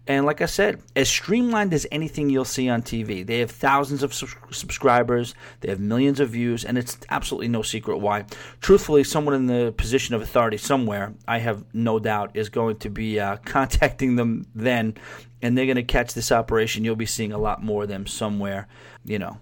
And 0.08 0.24
like 0.24 0.40
I 0.40 0.46
said, 0.46 0.80
as 0.96 1.06
streamlined 1.10 1.74
as 1.74 1.86
anything 1.92 2.30
you'll 2.30 2.46
see 2.46 2.70
on 2.70 2.80
TV. 2.80 3.26
They 3.26 3.40
have 3.40 3.50
thousands 3.50 4.02
of 4.02 4.14
subscribers, 4.14 5.34
they 5.60 5.68
have 5.68 5.80
millions 5.80 6.18
of 6.18 6.30
views, 6.30 6.64
and 6.64 6.78
it's 6.78 6.96
absolutely 7.10 7.48
no 7.48 7.60
secret 7.60 7.98
why. 7.98 8.24
Truthfully, 8.62 9.04
someone 9.04 9.34
in 9.34 9.46
the 9.46 9.74
position 9.76 10.14
of 10.14 10.22
authority 10.22 10.56
somewhere, 10.56 11.12
I 11.28 11.38
have 11.40 11.62
no 11.74 11.98
doubt, 11.98 12.30
is 12.34 12.48
going 12.48 12.78
to 12.78 12.88
be 12.88 13.20
uh, 13.20 13.36
contacting 13.44 14.16
them 14.16 14.46
then, 14.54 14.94
and 15.42 15.56
they're 15.56 15.66
going 15.66 15.76
to 15.76 15.82
catch 15.82 16.14
this 16.14 16.32
operation. 16.32 16.86
You'll 16.86 16.96
be 16.96 17.04
seeing 17.04 17.32
a 17.32 17.38
lot 17.38 17.62
more 17.62 17.82
of 17.82 17.90
them 17.90 18.06
somewhere, 18.06 18.66
you 19.04 19.18
know, 19.18 19.36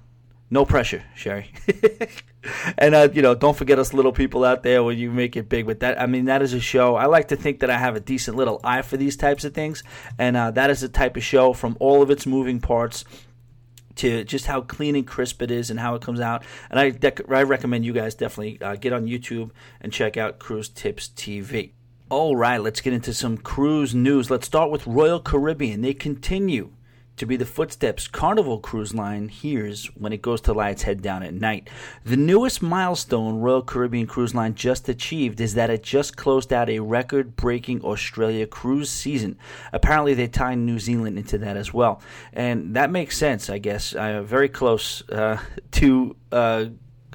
no 0.50 0.64
pressure, 0.64 1.04
Sherry. 1.14 1.52
and 2.78 2.94
uh, 2.94 3.08
you 3.12 3.22
know, 3.22 3.34
don't 3.34 3.56
forget 3.56 3.78
us 3.78 3.92
little 3.92 4.12
people 4.12 4.44
out 4.44 4.62
there 4.62 4.82
when 4.82 4.98
you 4.98 5.10
make 5.10 5.36
it 5.36 5.48
big. 5.48 5.66
But 5.66 5.80
that, 5.80 6.00
I 6.00 6.06
mean, 6.06 6.26
that 6.26 6.42
is 6.42 6.52
a 6.52 6.60
show. 6.60 6.96
I 6.96 7.06
like 7.06 7.28
to 7.28 7.36
think 7.36 7.60
that 7.60 7.70
I 7.70 7.78
have 7.78 7.96
a 7.96 8.00
decent 8.00 8.36
little 8.36 8.60
eye 8.64 8.82
for 8.82 8.96
these 8.96 9.16
types 9.16 9.44
of 9.44 9.54
things, 9.54 9.82
and 10.18 10.36
uh, 10.36 10.50
that 10.52 10.70
is 10.70 10.80
the 10.80 10.88
type 10.88 11.16
of 11.16 11.24
show 11.24 11.52
from 11.52 11.76
all 11.80 12.02
of 12.02 12.10
its 12.10 12.26
moving 12.26 12.60
parts 12.60 13.04
to 13.96 14.24
just 14.24 14.46
how 14.46 14.60
clean 14.60 14.94
and 14.94 15.06
crisp 15.06 15.42
it 15.42 15.50
is 15.50 15.70
and 15.70 15.80
how 15.80 15.94
it 15.94 16.02
comes 16.02 16.20
out. 16.20 16.44
And 16.70 16.78
I, 16.78 16.90
dec- 16.90 17.34
I 17.34 17.42
recommend 17.42 17.84
you 17.84 17.92
guys 17.92 18.14
definitely 18.14 18.60
uh, 18.60 18.76
get 18.76 18.92
on 18.92 19.06
YouTube 19.06 19.50
and 19.80 19.92
check 19.92 20.16
out 20.16 20.38
Cruise 20.38 20.68
Tips 20.68 21.08
TV. 21.08 21.72
All 22.08 22.36
right, 22.36 22.60
let's 22.60 22.80
get 22.80 22.92
into 22.92 23.12
some 23.12 23.36
cruise 23.36 23.94
news. 23.94 24.30
Let's 24.30 24.46
start 24.46 24.70
with 24.70 24.86
Royal 24.86 25.18
Caribbean. 25.18 25.80
They 25.80 25.94
continue 25.94 26.70
to 27.16 27.26
be 27.26 27.36
the 27.36 27.46
footsteps 27.46 28.08
Carnival 28.08 28.58
Cruise 28.58 28.94
Line 28.94 29.28
hears 29.28 29.86
when 29.96 30.12
it 30.12 30.22
goes 30.22 30.40
to 30.42 30.52
lie 30.52 30.70
its 30.70 30.82
head 30.82 31.02
down 31.02 31.22
at 31.22 31.34
night. 31.34 31.68
The 32.04 32.16
newest 32.16 32.62
milestone 32.62 33.40
Royal 33.40 33.62
Caribbean 33.62 34.06
Cruise 34.06 34.34
Line 34.34 34.54
just 34.54 34.88
achieved 34.88 35.40
is 35.40 35.54
that 35.54 35.70
it 35.70 35.82
just 35.82 36.16
closed 36.16 36.52
out 36.52 36.68
a 36.68 36.80
record 36.80 37.36
breaking 37.36 37.82
Australia 37.82 38.46
cruise 38.46 38.90
season. 38.90 39.38
Apparently, 39.72 40.14
they 40.14 40.28
tied 40.28 40.58
New 40.58 40.78
Zealand 40.78 41.18
into 41.18 41.38
that 41.38 41.56
as 41.56 41.72
well. 41.72 42.00
And 42.32 42.76
that 42.76 42.90
makes 42.90 43.16
sense, 43.16 43.48
I 43.50 43.58
guess. 43.58 43.94
Uh, 43.94 44.22
very 44.22 44.48
close 44.48 45.08
uh, 45.08 45.38
to. 45.72 46.16
Uh, 46.30 46.66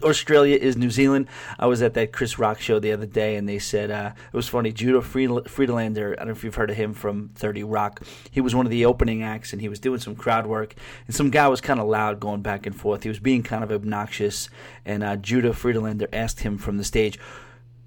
Australia 0.03 0.58
is 0.58 0.77
New 0.77 0.89
Zealand. 0.89 1.27
I 1.60 1.67
was 1.67 1.81
at 1.81 1.93
that 1.96 2.12
Chris 2.12 2.39
Rock 2.39 2.60
show 2.60 2.79
the 2.79 2.91
other 2.91 3.05
day, 3.05 3.36
and 3.36 3.48
they 3.48 3.60
said 3.60 3.91
uh, 3.91 4.12
it 4.31 4.36
was 4.36 4.48
funny. 4.48 4.72
Judah 4.72 5.01
Friedlander, 5.01 6.13
I 6.13 6.15
don't 6.15 6.27
know 6.27 6.31
if 6.31 6.43
you've 6.43 6.55
heard 6.55 6.70
of 6.70 6.77
him 6.77 6.93
from 6.93 7.29
30 7.36 7.63
Rock. 7.63 8.01
He 8.29 8.41
was 8.41 8.55
one 8.55 8.65
of 8.65 8.72
the 8.72 8.86
opening 8.86 9.24
acts, 9.24 9.53
and 9.53 9.62
he 9.62 9.70
was 9.70 9.79
doing 9.79 10.00
some 10.00 10.15
crowd 10.15 10.48
work. 10.48 10.75
And 11.08 11.15
some 11.15 11.29
guy 11.29 11.48
was 11.48 11.62
kind 11.62 11.79
of 11.79 11.88
loud 11.88 12.20
going 12.20 12.41
back 12.41 12.65
and 12.65 12.75
forth. 12.75 13.03
He 13.03 13.10
was 13.10 13.20
being 13.20 13.43
kind 13.43 13.63
of 13.63 13.72
obnoxious, 13.72 14.50
and 14.86 15.03
uh, 15.03 15.15
Judah 15.17 15.53
Friedlander 15.53 16.08
asked 16.13 16.41
him 16.41 16.58
from 16.58 16.77
the 16.77 16.84
stage, 16.84 17.20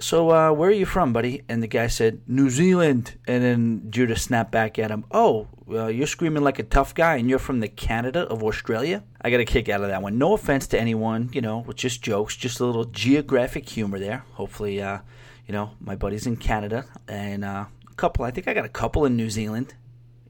so 0.00 0.30
uh, 0.30 0.52
where 0.52 0.70
are 0.70 0.72
you 0.72 0.86
from, 0.86 1.12
buddy? 1.12 1.42
And 1.48 1.62
the 1.62 1.68
guy 1.68 1.86
said, 1.86 2.22
New 2.26 2.50
Zealand. 2.50 3.16
And 3.26 3.42
then 3.42 3.90
Judah 3.90 4.16
snapped 4.16 4.50
back 4.50 4.78
at 4.78 4.90
him, 4.90 5.04
Oh, 5.10 5.48
you're 5.68 6.06
screaming 6.06 6.42
like 6.42 6.58
a 6.58 6.64
tough 6.64 6.94
guy, 6.94 7.16
and 7.16 7.30
you're 7.30 7.38
from 7.38 7.60
the 7.60 7.68
Canada 7.68 8.20
of 8.20 8.42
Australia? 8.42 9.04
I 9.20 9.30
got 9.30 9.40
a 9.40 9.44
kick 9.44 9.68
out 9.68 9.82
of 9.82 9.88
that 9.88 10.02
one. 10.02 10.18
No 10.18 10.34
offense 10.34 10.66
to 10.68 10.80
anyone, 10.80 11.30
you 11.32 11.40
know, 11.40 11.58
with 11.58 11.76
just 11.76 12.02
jokes, 12.02 12.36
just 12.36 12.60
a 12.60 12.66
little 12.66 12.84
geographic 12.84 13.68
humor 13.68 13.98
there. 13.98 14.24
Hopefully, 14.32 14.82
uh, 14.82 14.98
you 15.46 15.52
know, 15.52 15.70
my 15.80 15.94
buddy's 15.94 16.26
in 16.26 16.36
Canada, 16.36 16.84
and 17.08 17.44
uh, 17.44 17.66
a 17.90 17.94
couple, 17.94 18.24
I 18.24 18.30
think 18.30 18.48
I 18.48 18.54
got 18.54 18.64
a 18.64 18.70
couple 18.70 19.04
in 19.04 19.16
New 19.16 19.30
Zealand 19.30 19.74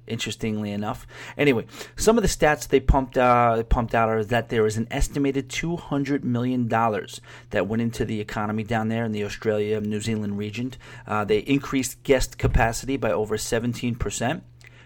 interestingly 0.06 0.72
enough. 0.72 1.06
Anyway, 1.36 1.66
some 1.96 2.18
of 2.18 2.22
the 2.22 2.28
stats 2.28 2.68
they 2.68 2.80
pumped 2.80 3.16
uh, 3.16 3.62
pumped 3.64 3.94
out 3.94 4.08
are 4.08 4.24
that 4.24 4.48
there 4.48 4.66
is 4.66 4.76
an 4.76 4.88
estimated 4.90 5.48
two 5.48 5.76
hundred 5.76 6.24
million 6.24 6.68
dollars 6.68 7.20
that 7.50 7.66
went 7.66 7.82
into 7.82 8.04
the 8.04 8.20
economy 8.20 8.62
down 8.62 8.88
there 8.88 9.04
in 9.04 9.12
the 9.12 9.24
Australia 9.24 9.80
New 9.80 10.00
Zealand 10.00 10.38
region. 10.38 10.72
Uh, 11.06 11.24
they 11.24 11.38
increased 11.38 12.02
guest 12.02 12.38
capacity 12.38 12.96
by 12.96 13.12
over 13.12 13.38
seventeen 13.38 13.94
percent. 13.94 14.42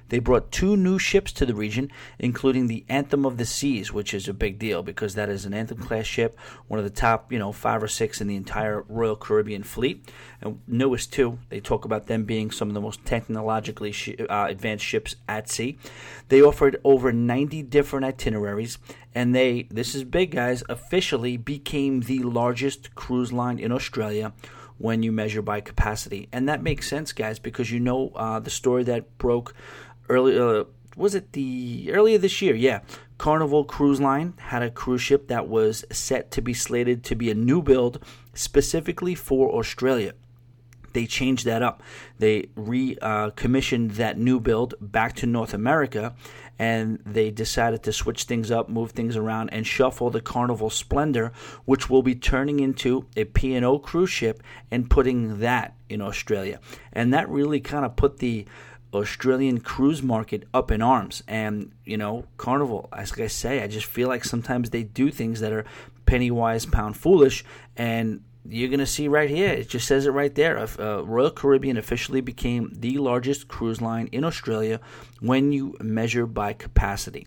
They 0.09 0.19
brought 0.19 0.51
two 0.51 0.77
new 0.77 0.99
ships 0.99 1.33
to 1.33 1.47
the 1.47 1.55
region, 1.55 1.91
including 2.19 2.67
the 2.67 2.85
Anthem 2.89 3.25
of 3.25 3.37
the 3.37 3.45
Seas, 3.45 3.93
which 3.93 4.15
is 4.15 4.29
a 4.29 4.35
big 4.35 4.59
deal 4.59 4.83
because 4.83 5.15
that 5.15 5.29
is 5.29 5.45
an 5.45 5.55
Anthem 5.55 5.79
class 5.79 6.07
ship, 6.07 6.39
one 6.67 6.79
of 6.79 6.85
the 6.85 6.91
top, 6.91 7.33
you 7.33 7.39
know, 7.39 7.53
five 7.53 7.83
or 7.83 7.89
six 7.89 8.21
in 8.21 8.29
the 8.29 8.37
entire 8.37 8.85
Royal 8.89 9.17
Caribbean 9.17 9.63
fleet. 9.63 10.11
And 10.41 10.61
newest 10.67 11.13
too, 11.13 11.39
they 11.49 11.61
talk 11.61 11.85
about 11.85 12.07
them 12.07 12.25
being 12.25 12.51
some 12.51 12.69
of 12.69 12.75
the 12.75 12.81
most 12.81 13.05
technologically 13.05 13.93
sh- 13.93 14.15
uh, 14.19 14.47
advanced 14.49 14.85
ships 14.85 15.17
at 15.29 15.49
sea. 15.49 15.79
They 16.29 16.43
offered 16.43 16.81
over 16.85 17.13
90 17.13 17.63
different 17.65 18.05
itineraries, 18.05 18.79
and 19.15 19.35
they, 19.35 19.67
this 19.71 19.95
is 19.95 20.05
big, 20.05 20.31
guys, 20.31 20.63
officially 20.69 21.37
became 21.37 22.01
the 22.01 22.21
largest 22.21 22.95
cruise 22.95 23.33
line 23.33 23.59
in 23.59 23.73
Australia 23.73 24.33
when 24.79 25.03
you 25.03 25.11
measure 25.11 25.43
by 25.43 25.61
capacity. 25.61 26.29
And 26.33 26.49
that 26.49 26.63
makes 26.63 26.89
sense, 26.89 27.13
guys, 27.13 27.39
because 27.39 27.71
you 27.71 27.81
know 27.81 28.13
uh, 28.15 28.39
the 28.39 28.51
story 28.51 28.85
that 28.85 29.19
broke 29.19 29.55
early 30.09 30.39
uh, 30.39 30.65
was 30.97 31.15
it 31.15 31.33
the 31.33 31.91
earlier 31.93 32.19
this 32.19 32.43
year? 32.43 32.55
Yeah, 32.55 32.81
Carnival 33.19 33.65
Cruise 33.65 34.01
Line 34.01 34.35
had 34.39 34.63
a 34.63 34.71
cruise 34.71 35.03
ship 35.03 35.29
that 35.29 35.49
was 35.49 35.85
set 35.91 36.31
to 36.33 36.43
be 36.43 36.55
slated 36.55 37.05
to 37.05 37.15
be 37.15 37.31
a 37.31 37.35
new 37.35 37.63
build 37.63 38.05
specifically 38.35 39.15
for 39.15 39.51
Australia. 39.51 40.15
They 40.93 41.07
changed 41.07 41.45
that 41.45 41.63
up. 41.63 41.83
They 42.19 42.49
recommissioned 42.57 43.93
uh, 43.93 43.95
that 43.95 44.19
new 44.19 44.41
build 44.41 44.75
back 44.81 45.15
to 45.17 45.27
North 45.27 45.55
America, 45.55 46.15
and 46.59 47.01
they 47.05 47.31
decided 47.31 47.83
to 47.85 47.93
switch 47.93 48.25
things 48.25 48.51
up, 48.51 48.69
move 48.69 48.93
things 48.93 49.17
around, 49.17 49.51
and 49.51 49.67
shuffle 49.67 50.11
the 50.11 50.21
Carnival 50.21 50.71
Splendor, 50.71 51.33
which 51.67 51.89
will 51.89 52.03
be 52.03 52.15
turning 52.15 52.59
into 52.59 53.07
a 53.17 53.25
P&O 53.25 53.79
cruise 53.79 54.11
ship 54.11 54.43
and 54.71 54.91
putting 54.91 55.41
that 55.41 55.77
in 55.89 56.01
Australia. 56.01 56.59
And 56.93 57.13
that 57.15 57.29
really 57.29 57.61
kind 57.61 57.85
of 57.85 57.95
put 57.95 58.19
the 58.19 58.47
Australian 58.93 59.61
cruise 59.61 60.03
market 60.03 60.45
up 60.55 60.71
in 60.71 60.83
arms. 60.83 61.23
And, 61.29 61.73
you 61.85 61.97
know, 61.97 62.25
Carnival, 62.37 62.89
as 62.93 63.13
I 63.19 63.27
say, 63.27 63.63
I 63.63 63.67
just 63.67 63.87
feel 63.87 64.09
like 64.09 64.25
sometimes 64.25 64.71
they 64.71 64.83
do 64.83 65.11
things 65.11 65.41
that 65.41 65.53
are 65.53 65.65
penny 66.07 66.31
wise, 66.31 66.67
pound 66.67 66.97
foolish. 66.97 67.45
And 67.77 68.23
you're 68.49 68.69
going 68.69 68.81
to 68.81 68.87
see 68.87 69.09
right 69.09 69.29
here, 69.29 69.51
it 69.51 69.69
just 69.69 69.87
says 69.87 70.07
it 70.07 70.11
right 70.11 70.35
there. 70.35 70.59
Uh, 70.59 71.03
Royal 71.03 71.31
Caribbean 71.31 71.77
officially 71.77 72.21
became 72.21 72.73
the 72.75 72.97
largest 72.99 73.49
cruise 73.49 73.81
line 73.81 74.09
in 74.11 74.25
Australia 74.25 74.81
when 75.21 75.53
you 75.53 75.77
measure 75.81 76.27
by 76.27 76.55
capacity. 76.55 77.27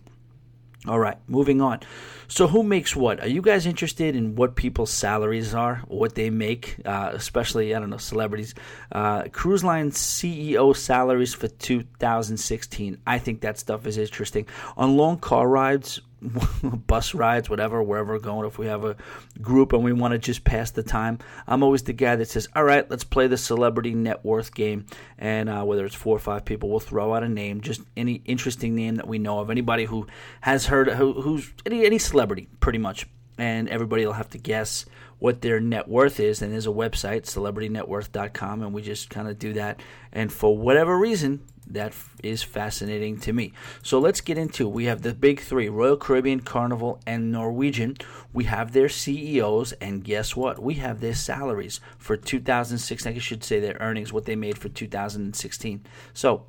All 0.88 0.98
right, 0.98 1.16
moving 1.28 1.60
on. 1.60 1.78
So, 2.26 2.48
who 2.48 2.64
makes 2.64 2.96
what? 2.96 3.20
Are 3.20 3.28
you 3.28 3.40
guys 3.40 3.66
interested 3.66 4.16
in 4.16 4.34
what 4.34 4.56
people's 4.56 4.90
salaries 4.90 5.54
are, 5.54 5.76
what 5.86 6.16
they 6.16 6.28
make, 6.28 6.76
uh, 6.84 7.10
especially, 7.12 7.72
I 7.72 7.78
don't 7.78 7.90
know, 7.90 7.98
celebrities? 7.98 8.54
Uh, 8.90 9.24
cruise 9.30 9.62
line 9.62 9.92
CEO 9.92 10.74
salaries 10.74 11.34
for 11.34 11.46
2016. 11.46 12.98
I 13.06 13.18
think 13.18 13.42
that 13.42 13.58
stuff 13.58 13.86
is 13.86 13.96
interesting. 13.96 14.46
On 14.76 14.96
long 14.96 15.18
car 15.18 15.46
rides, 15.46 16.00
bus 16.86 17.14
rides, 17.14 17.50
whatever, 17.50 17.82
wherever 17.82 18.12
we're 18.14 18.18
going, 18.18 18.46
if 18.46 18.58
we 18.58 18.66
have 18.66 18.84
a 18.84 18.96
group 19.40 19.72
and 19.72 19.82
we 19.82 19.92
want 19.92 20.12
to 20.12 20.18
just 20.18 20.44
pass 20.44 20.70
the 20.70 20.82
time, 20.82 21.18
I'm 21.46 21.62
always 21.62 21.82
the 21.82 21.92
guy 21.92 22.16
that 22.16 22.28
says, 22.28 22.48
all 22.54 22.64
right, 22.64 22.88
let's 22.90 23.04
play 23.04 23.26
the 23.26 23.36
celebrity 23.36 23.94
net 23.94 24.24
worth 24.24 24.54
game. 24.54 24.86
And 25.18 25.48
uh, 25.48 25.64
whether 25.64 25.84
it's 25.84 25.94
four 25.94 26.16
or 26.16 26.20
five 26.20 26.44
people, 26.44 26.70
we'll 26.70 26.80
throw 26.80 27.14
out 27.14 27.22
a 27.22 27.28
name, 27.28 27.60
just 27.60 27.82
any 27.96 28.22
interesting 28.24 28.74
name 28.74 28.96
that 28.96 29.08
we 29.08 29.18
know 29.18 29.40
of, 29.40 29.50
anybody 29.50 29.84
who 29.84 30.06
has 30.42 30.66
heard, 30.66 30.88
who, 30.90 31.20
who's 31.20 31.52
any, 31.66 31.84
any 31.84 31.98
celebrity, 31.98 32.48
pretty 32.60 32.78
much. 32.78 33.06
And 33.38 33.68
everybody 33.68 34.04
will 34.04 34.12
have 34.12 34.30
to 34.30 34.38
guess 34.38 34.84
what 35.18 35.40
their 35.40 35.58
net 35.58 35.88
worth 35.88 36.20
is. 36.20 36.42
And 36.42 36.52
there's 36.52 36.66
a 36.66 36.70
website, 36.70 37.22
celebritynetworth.com, 37.22 38.62
and 38.62 38.72
we 38.72 38.82
just 38.82 39.08
kind 39.08 39.28
of 39.28 39.38
do 39.38 39.54
that. 39.54 39.80
And 40.12 40.32
for 40.32 40.56
whatever 40.56 40.96
reason, 40.98 41.40
that 41.72 41.94
is 42.22 42.42
fascinating 42.42 43.18
to 43.20 43.32
me. 43.32 43.52
So 43.82 43.98
let's 43.98 44.20
get 44.20 44.38
into 44.38 44.68
we 44.68 44.84
have 44.86 45.02
the 45.02 45.14
big 45.14 45.40
3, 45.40 45.68
Royal 45.68 45.96
Caribbean, 45.96 46.40
Carnival 46.40 47.00
and 47.06 47.32
Norwegian. 47.32 47.96
We 48.32 48.44
have 48.44 48.72
their 48.72 48.88
CEOs 48.88 49.72
and 49.72 50.04
guess 50.04 50.36
what? 50.36 50.62
We 50.62 50.74
have 50.74 51.00
their 51.00 51.14
salaries 51.14 51.80
for 51.98 52.16
2006. 52.16 53.06
I 53.06 53.18
should 53.18 53.44
say 53.44 53.60
their 53.60 53.76
earnings 53.80 54.12
what 54.12 54.24
they 54.24 54.36
made 54.36 54.58
for 54.58 54.68
2016. 54.68 55.84
So 56.14 56.46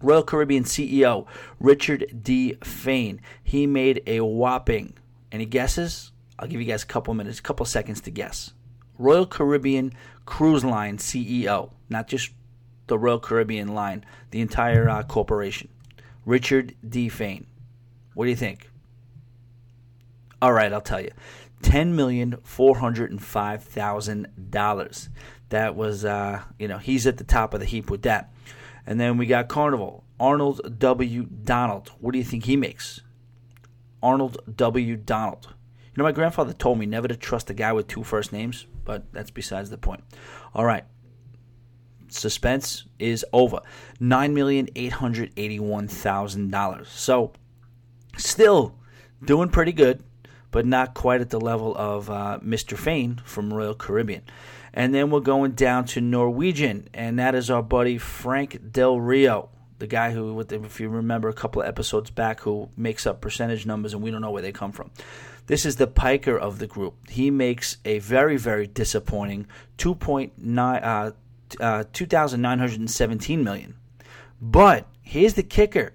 Royal 0.00 0.22
Caribbean 0.22 0.64
CEO 0.64 1.26
Richard 1.60 2.22
D. 2.22 2.54
Fain, 2.64 3.20
he 3.42 3.66
made 3.66 4.02
a 4.06 4.20
whopping 4.20 4.94
any 5.32 5.46
guesses? 5.46 6.12
I'll 6.38 6.46
give 6.46 6.60
you 6.60 6.66
guys 6.66 6.82
a 6.82 6.86
couple 6.86 7.14
minutes, 7.14 7.38
a 7.38 7.42
couple 7.42 7.64
seconds 7.64 8.02
to 8.02 8.10
guess. 8.10 8.52
Royal 8.98 9.26
Caribbean 9.26 9.92
Cruise 10.26 10.64
Line 10.64 10.98
CEO, 10.98 11.72
not 11.88 12.06
just 12.06 12.30
the 12.86 12.98
Royal 12.98 13.18
Caribbean 13.18 13.68
line, 13.68 14.04
the 14.30 14.40
entire 14.40 14.88
uh, 14.88 15.02
corporation. 15.02 15.68
Richard 16.24 16.74
D. 16.86 17.08
Fain. 17.08 17.46
What 18.14 18.24
do 18.24 18.30
you 18.30 18.36
think? 18.36 18.70
All 20.40 20.52
right, 20.52 20.72
I'll 20.72 20.80
tell 20.80 21.00
you. 21.00 21.10
Ten 21.62 21.94
million 21.94 22.36
four 22.42 22.78
hundred 22.78 23.10
and 23.10 23.22
five 23.22 23.62
thousand 23.62 24.28
dollars. 24.50 25.08
That 25.50 25.76
was, 25.76 26.04
uh, 26.04 26.42
you 26.58 26.66
know, 26.66 26.78
he's 26.78 27.06
at 27.06 27.18
the 27.18 27.24
top 27.24 27.54
of 27.54 27.60
the 27.60 27.66
heap 27.66 27.90
with 27.90 28.02
that. 28.02 28.32
And 28.86 28.98
then 28.98 29.16
we 29.18 29.26
got 29.26 29.48
Carnival. 29.48 30.04
Arnold 30.18 30.78
W. 30.78 31.26
Donald. 31.44 31.90
What 32.00 32.12
do 32.12 32.18
you 32.18 32.24
think 32.24 32.44
he 32.44 32.56
makes? 32.56 33.00
Arnold 34.02 34.38
W. 34.56 34.96
Donald. 34.96 35.48
You 35.84 36.00
know, 36.00 36.04
my 36.04 36.12
grandfather 36.12 36.52
told 36.52 36.78
me 36.78 36.86
never 36.86 37.06
to 37.06 37.16
trust 37.16 37.50
a 37.50 37.54
guy 37.54 37.72
with 37.72 37.86
two 37.86 38.02
first 38.02 38.32
names, 38.32 38.66
but 38.84 39.12
that's 39.12 39.30
besides 39.30 39.70
the 39.70 39.78
point. 39.78 40.02
All 40.54 40.64
right 40.64 40.84
suspense 42.14 42.84
is 42.98 43.24
over. 43.32 43.60
$9,881,000. 44.00 46.86
So, 46.86 47.32
still 48.16 48.74
doing 49.24 49.48
pretty 49.48 49.72
good, 49.72 50.02
but 50.50 50.66
not 50.66 50.94
quite 50.94 51.20
at 51.20 51.30
the 51.30 51.40
level 51.40 51.74
of 51.76 52.10
uh, 52.10 52.38
Mr. 52.42 52.76
Fain 52.76 53.20
from 53.24 53.52
Royal 53.52 53.74
Caribbean. 53.74 54.22
And 54.74 54.94
then 54.94 55.10
we're 55.10 55.20
going 55.20 55.52
down 55.52 55.84
to 55.86 56.00
Norwegian, 56.00 56.88
and 56.94 57.18
that 57.18 57.34
is 57.34 57.50
our 57.50 57.62
buddy 57.62 57.98
Frank 57.98 58.72
Del 58.72 58.98
Rio, 58.98 59.50
the 59.78 59.86
guy 59.86 60.12
who, 60.12 60.40
if 60.40 60.80
you 60.80 60.88
remember 60.88 61.28
a 61.28 61.34
couple 61.34 61.60
of 61.60 61.68
episodes 61.68 62.10
back, 62.10 62.40
who 62.40 62.70
makes 62.76 63.06
up 63.06 63.20
percentage 63.20 63.66
numbers 63.66 63.92
and 63.92 64.02
we 64.02 64.10
don't 64.10 64.22
know 64.22 64.30
where 64.30 64.42
they 64.42 64.52
come 64.52 64.72
from. 64.72 64.90
This 65.46 65.66
is 65.66 65.76
the 65.76 65.86
piker 65.86 66.38
of 66.38 66.58
the 66.58 66.66
group. 66.66 67.10
He 67.10 67.30
makes 67.30 67.76
a 67.84 67.98
very, 67.98 68.36
very 68.36 68.66
disappointing 68.66 69.46
2.9, 69.78 70.82
uh, 70.82 71.10
uh, 71.60 71.84
2,917 71.92 73.44
million. 73.44 73.76
But 74.40 74.86
here's 75.02 75.34
the 75.34 75.42
kicker. 75.42 75.94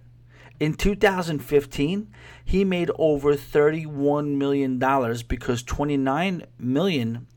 In 0.60 0.74
2015, 0.74 2.08
he 2.44 2.64
made 2.64 2.90
over 2.98 3.36
31 3.36 4.38
million 4.38 4.80
dollars 4.80 5.22
because 5.22 5.62
29 5.64 6.44
million 6.58 7.28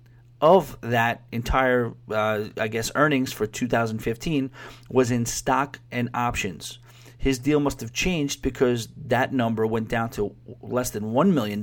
of 0.41 0.79
that 0.81 1.23
entire, 1.31 1.93
uh, 2.11 2.45
I 2.59 2.69
guess, 2.69 2.91
earnings 2.95 3.33
for 3.33 3.47
2015 3.47 4.51
was 4.89 5.11
in 5.11 5.27
stock 5.27 5.81
and 5.91 6.09
options. 6.15 6.79
His 7.21 7.39
deal 7.39 7.61
must 7.61 7.83
have 7.83 7.93
changed 7.93 8.41
because 8.41 8.89
that 8.97 9.31
number 9.31 9.67
went 9.67 9.89
down 9.89 10.09
to 10.13 10.35
less 10.63 10.89
than 10.89 11.13
$1 11.13 11.33
million 11.35 11.59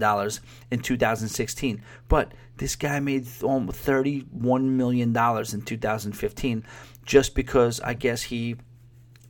in 0.69 0.79
2016. 0.79 1.81
But 2.07 2.31
this 2.57 2.75
guy 2.75 2.99
made 2.99 3.25
$31 3.25 4.61
million 4.61 5.09
in 5.09 5.61
2015 5.63 6.63
just 7.05 7.33
because 7.33 7.79
I 7.79 7.95
guess 7.95 8.21
he 8.21 8.57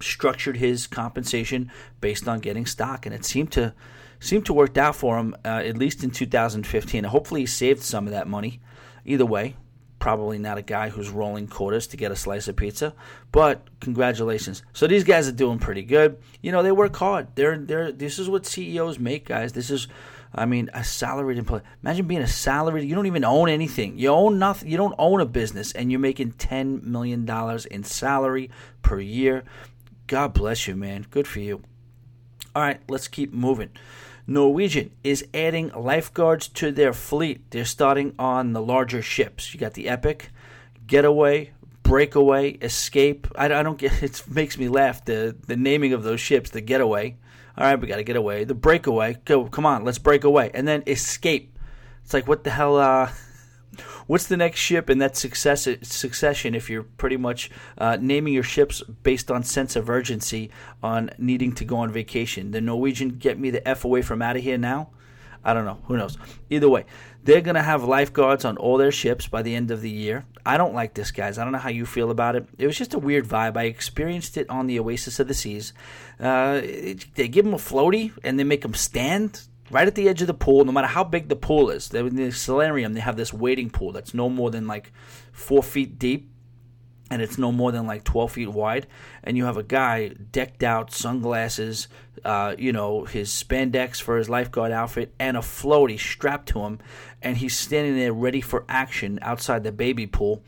structured 0.02 0.58
his 0.58 0.86
compensation 0.86 1.72
based 2.02 2.28
on 2.28 2.40
getting 2.40 2.66
stock, 2.66 3.06
and 3.06 3.16
it 3.16 3.24
seemed 3.24 3.54
to 3.54 3.74
seemed 4.20 4.46
to 4.48 4.54
work 4.54 4.78
out 4.78 4.98
for 4.98 5.18
him 5.18 5.34
uh, 5.46 5.62
at 5.64 5.78
least 5.78 6.04
in 6.04 6.12
2015. 6.12 7.06
Hopefully, 7.06 7.42
he 7.42 7.46
saved 7.46 7.84
some 7.84 8.06
of 8.06 8.12
that 8.12 8.28
money. 8.28 8.60
Either 9.06 9.26
way, 9.26 9.56
probably 10.00 10.38
not 10.38 10.58
a 10.58 10.62
guy 10.62 10.90
who's 10.90 11.10
rolling 11.10 11.48
quarters 11.48 11.88
to 11.88 11.98
get 11.98 12.12
a 12.12 12.16
slice 12.16 12.48
of 12.48 12.56
pizza, 12.56 12.94
but 13.32 13.68
congratulations. 13.80 14.64
So 14.74 14.88
these 14.88 15.04
guys 15.04 15.28
are 15.28 15.34
doing 15.34 15.60
pretty 15.60 15.84
good. 15.84 16.18
You 16.42 16.52
know, 16.52 16.64
they 16.64 16.72
work 16.72 16.96
hard. 16.96 17.28
They're 17.36 17.58
they're 17.58 17.92
this 17.92 18.20
is 18.20 18.30
what 18.30 18.46
CEOs 18.46 19.00
make, 19.00 19.26
guys. 19.26 19.54
This 19.54 19.70
is 19.70 19.88
I 20.34 20.46
mean, 20.46 20.70
a 20.74 20.84
salaried 20.84 21.38
employee. 21.38 21.62
Imagine 21.82 22.06
being 22.08 22.22
a 22.22 22.28
salaried. 22.28 22.88
You 22.88 22.96
don't 22.96 23.06
even 23.08 23.24
own 23.24 23.50
anything. 23.50 23.98
You 23.98 24.10
own 24.10 24.40
nothing. 24.40 24.70
You 24.70 24.78
don't 24.78 24.96
own 24.98 25.22
a 25.22 25.26
business, 25.26 25.72
and 25.72 25.92
you're 25.92 26.00
making 26.00 26.34
ten 26.34 26.82
million 26.84 27.26
dollars 27.26 27.66
in 27.66 27.84
salary 27.84 28.52
per 28.82 29.00
year. 29.00 29.44
God 30.06 30.34
bless 30.34 30.68
you, 30.68 30.76
man. 30.76 31.06
Good 31.10 31.28
for 31.28 31.40
you. 31.40 31.64
All 32.56 32.62
right, 32.62 32.80
let's 32.90 33.08
keep 33.08 33.34
moving. 33.34 33.70
Norwegian 34.28 34.92
is 35.06 35.26
adding 35.34 35.70
lifeguards 35.70 36.50
to 36.50 36.72
their 36.72 36.92
fleet. 36.92 37.50
They're 37.52 37.64
starting 37.64 38.14
on 38.20 38.52
the 38.52 38.62
larger 38.62 39.02
ships. 39.02 39.54
You 39.54 39.60
got 39.60 39.74
the 39.74 39.88
Epic, 39.88 40.30
Getaway, 40.86 41.54
Breakaway, 41.84 42.52
Escape. 42.62 43.28
I, 43.36 43.46
I 43.46 43.64
don't 43.64 43.78
get 43.78 43.92
it 44.04 44.22
makes 44.30 44.58
me 44.58 44.68
laugh 44.68 45.06
the 45.06 45.36
the 45.48 45.56
naming 45.56 45.94
of 45.94 46.04
those 46.04 46.20
ships. 46.20 46.50
The 46.50 46.62
Getaway. 46.62 47.16
All 47.58 47.64
right, 47.64 47.80
we 47.80 47.88
got 47.88 47.96
to 47.96 48.04
get 48.04 48.18
away. 48.18 48.44
The 48.44 48.54
Breakaway. 48.54 49.18
Go, 49.26 49.46
come 49.46 49.66
on, 49.66 49.84
let's 49.84 49.98
break 49.98 50.26
away. 50.26 50.52
And 50.54 50.68
then 50.68 50.84
Escape. 50.86 51.58
It's 52.04 52.14
like 52.14 52.28
what 52.28 52.44
the 52.44 52.50
hell? 52.50 52.76
Uh, 52.76 53.10
what's 54.08 54.26
the 54.26 54.38
next 54.38 54.60
ship 54.60 54.90
in 54.90 54.98
that 54.98 55.16
success, 55.16 55.68
succession 55.84 56.56
if 56.56 56.70
you're 56.70 56.84
pretty 56.84 57.18
much 57.18 57.52
uh, 57.78 57.98
naming 58.00 58.34
your 58.34 58.44
ships 58.44 58.82
based 59.04 59.30
on 59.30 59.44
sense 59.44 59.76
of 59.76 59.90
urgency 59.90 60.50
on 60.82 61.12
needing 61.18 61.54
to 61.54 61.66
go 61.66 61.78
on 61.78 61.92
vacation? 61.92 62.52
The 62.52 62.62
Norwegian 62.62 63.10
get 63.18 63.40
me 63.40 63.52
the 63.52 63.66
F 63.68 63.86
away 63.86 64.02
from 64.02 64.22
out 64.22 64.38
of 64.38 64.44
here 64.44 64.58
now? 64.58 64.90
I 65.44 65.54
don't 65.54 65.66
know. 65.66 65.80
Who 65.86 65.96
knows? 65.96 66.18
Either 66.50 66.68
way, 66.68 66.86
they're 67.24 67.42
going 67.42 67.56
to 67.56 67.62
have 67.62 67.84
lifeguards 67.84 68.44
on 68.44 68.58
all 68.58 68.78
their 68.78 68.92
ships 68.92 69.28
by 69.28 69.42
the 69.42 69.56
end 69.56 69.72
of 69.72 69.82
the 69.82 69.90
year. 69.90 70.26
I 70.46 70.58
don't 70.58 70.74
like 70.74 70.94
this, 70.94 71.12
guys. 71.12 71.38
I 71.38 71.44
don't 71.44 71.54
know 71.54 71.60
how 71.60 71.70
you 71.70 71.86
feel 71.86 72.12
about 72.12 72.36
it. 72.36 72.48
It 72.58 72.68
was 72.68 72.78
just 72.78 72.94
a 72.94 73.00
weird 73.00 73.26
vibe. 73.26 73.56
I 73.56 73.64
experienced 73.64 74.38
it 74.38 74.50
on 74.50 74.68
the 74.68 74.80
Oasis 74.80 75.20
of 75.20 75.28
the 75.28 75.34
Seas. 75.34 75.74
Uh, 76.20 76.62
they 77.16 77.28
give 77.30 77.46
them 77.46 77.54
a 77.54 77.58
floaty 77.58 78.12
and 78.24 78.40
they 78.40 78.44
make 78.44 78.62
them 78.62 78.74
stand 78.74 79.44
right 79.70 79.88
at 79.88 79.96
the 79.96 80.08
edge 80.10 80.22
of 80.22 80.28
the 80.28 80.34
pool, 80.34 80.66
no 80.66 80.72
matter 80.72 80.88
how 80.88 81.04
big 81.04 81.30
the 81.30 81.36
pool 81.36 81.70
is. 81.70 81.94
In 81.94 82.16
the 82.16 82.32
solarium, 82.32 82.94
they 82.94 83.00
have 83.00 83.18
this 83.18 83.34
waiting 83.34 83.70
pool 83.70 83.92
that's 83.92 84.14
no 84.14 84.30
more 84.30 84.52
than 84.52 84.68
like 84.68 84.92
four 85.32 85.64
feet 85.64 86.00
deep 86.00 86.32
and 87.10 87.22
it's 87.22 87.38
no 87.38 87.52
more 87.52 87.72
than 87.72 87.88
like 87.88 88.04
12 88.04 88.32
feet 88.34 88.50
wide 88.50 88.88
and 89.24 89.38
you 89.38 89.46
have 89.46 89.58
a 89.58 89.64
guy 89.64 90.10
decked 90.32 90.64
out 90.64 90.92
sunglasses 90.92 91.88
uh, 92.26 92.56
you 92.58 92.72
know 92.72 93.06
his 93.06 93.30
spandex 93.30 94.02
for 94.02 94.18
his 94.18 94.30
lifeguard 94.30 94.72
outfit 94.72 95.14
and 95.20 95.38
a 95.38 95.42
floaty 95.42 96.00
strapped 96.00 96.50
to 96.50 96.60
him 96.60 96.80
and 97.22 97.38
he's 97.38 97.58
standing 97.58 97.96
there 97.96 98.14
ready 98.14 98.42
for 98.42 98.66
action 98.68 99.20
outside 99.22 99.64
the 99.64 99.72
baby 99.72 100.06
pool 100.06 100.44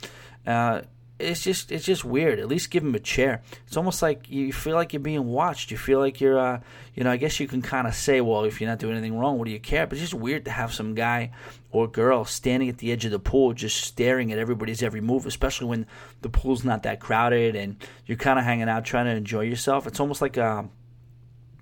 uh, 0.45 0.81
it's 1.19 1.43
just 1.43 1.71
it's 1.71 1.85
just 1.85 2.05
weird. 2.05 2.39
At 2.39 2.47
least 2.47 2.71
give 2.71 2.83
him 2.83 2.95
a 2.95 2.99
chair. 2.99 3.41
It's 3.67 3.77
almost 3.77 4.01
like 4.01 4.29
you 4.29 4.53
feel 4.53 4.75
like 4.75 4.93
you're 4.93 5.01
being 5.01 5.25
watched. 5.25 5.69
You 5.69 5.77
feel 5.77 5.99
like 5.99 6.21
you're, 6.21 6.39
uh, 6.39 6.61
you 6.95 7.03
know. 7.03 7.11
I 7.11 7.17
guess 7.17 7.39
you 7.39 7.47
can 7.47 7.61
kind 7.61 7.87
of 7.87 7.93
say, 7.93 8.21
well, 8.21 8.45
if 8.45 8.59
you're 8.61 8.69
not 8.69 8.79
doing 8.79 8.93
anything 8.93 9.17
wrong, 9.17 9.37
what 9.37 9.45
do 9.45 9.51
you 9.51 9.59
care? 9.59 9.85
But 9.85 9.93
it's 9.93 10.09
just 10.09 10.13
weird 10.13 10.45
to 10.45 10.51
have 10.51 10.73
some 10.73 10.95
guy 10.95 11.31
or 11.71 11.87
girl 11.87 12.25
standing 12.25 12.69
at 12.69 12.77
the 12.77 12.91
edge 12.91 13.05
of 13.05 13.11
the 13.11 13.19
pool, 13.19 13.53
just 13.53 13.81
staring 13.81 14.31
at 14.31 14.39
everybody's 14.39 14.81
every 14.81 15.01
move, 15.01 15.25
especially 15.25 15.67
when 15.67 15.85
the 16.21 16.29
pool's 16.29 16.63
not 16.63 16.83
that 16.83 16.99
crowded 16.99 17.55
and 17.55 17.75
you're 18.05 18.17
kind 18.17 18.39
of 18.39 18.45
hanging 18.45 18.69
out 18.69 18.85
trying 18.85 19.05
to 19.05 19.11
enjoy 19.11 19.41
yourself. 19.41 19.85
It's 19.85 19.99
almost 19.99 20.21
like 20.21 20.37
a, 20.37 20.67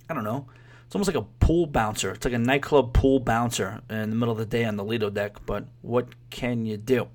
I 0.09 0.13
don't 0.13 0.23
know. 0.23 0.47
It's 0.85 0.95
almost 0.95 1.13
like 1.13 1.21
a 1.21 1.27
pool 1.45 1.65
bouncer. 1.65 2.11
It's 2.11 2.23
like 2.23 2.33
a 2.33 2.39
nightclub 2.39 2.93
pool 2.93 3.19
bouncer 3.19 3.81
in 3.89 4.09
the 4.09 4.15
middle 4.15 4.31
of 4.31 4.37
the 4.37 4.45
day 4.45 4.63
on 4.63 4.77
the 4.77 4.85
Lido 4.85 5.09
deck. 5.09 5.45
But 5.45 5.65
what 5.81 6.07
can 6.29 6.65
you 6.65 6.77
do? 6.77 7.09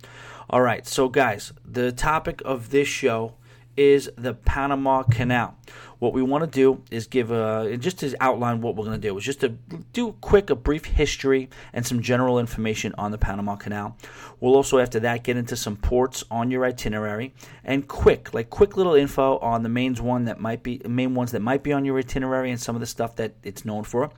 All 0.53 0.61
right, 0.61 0.87
so 0.87 1.09
guys, 1.09 1.55
the 1.65 1.93
topic 1.93 2.43
of 2.45 2.69
this 2.69 2.87
show 2.87 3.37
is 3.75 4.11
the 4.19 4.35
Panama 4.35 5.03
Canal. 5.03 5.57
What 5.99 6.12
we 6.12 6.21
want 6.21 6.45
to 6.45 6.51
do 6.51 6.83
is 6.91 7.07
give 7.07 7.31
a 7.31 7.79
just 7.79 8.01
to 8.01 8.15
outline 8.21 8.61
what 8.61 8.77
we're 8.77 8.85
going 8.85 9.01
to 9.01 9.09
do 9.09 9.17
is 9.17 9.25
just 9.25 9.41
to 9.41 9.49
do 9.95 10.12
quick, 10.21 10.51
a 10.51 10.55
brief 10.55 10.85
history 10.85 11.49
and 11.73 11.87
some 11.87 12.03
general 12.03 12.38
information 12.38 12.95
on 12.99 13.12
the 13.12 13.17
Panama 13.17 13.57
Canal. 13.57 13.97
We'll 14.41 14.55
also 14.55 14.79
after 14.79 15.01
that 15.01 15.23
get 15.23 15.38
into 15.38 15.57
some 15.57 15.77
ports 15.77 16.23
on 16.31 16.51
your 16.51 16.67
itinerary 16.67 17.33
and 17.65 17.88
quick, 17.88 18.35
like 18.35 18.51
quick 18.51 18.77
little 18.77 18.95
info 18.95 19.38
on 19.38 19.62
the 19.62 19.71
main 19.71 19.95
one 19.95 20.27
that 20.27 20.38
might 20.38 20.62
be 20.62 20.83
main 20.87 21.15
ones 21.15 21.33
that 21.33 21.41
might 21.41 21.62
be 21.62 21.73
on 21.73 21.87
your 21.87 21.99
itinerary 21.99 22.51
and 22.51 22.61
some 22.61 22.77
of 22.77 22.81
the 22.81 22.87
stuff 22.87 23.17
that 23.17 23.37
it's 23.43 23.65
known 23.65 23.85
for. 23.85 24.11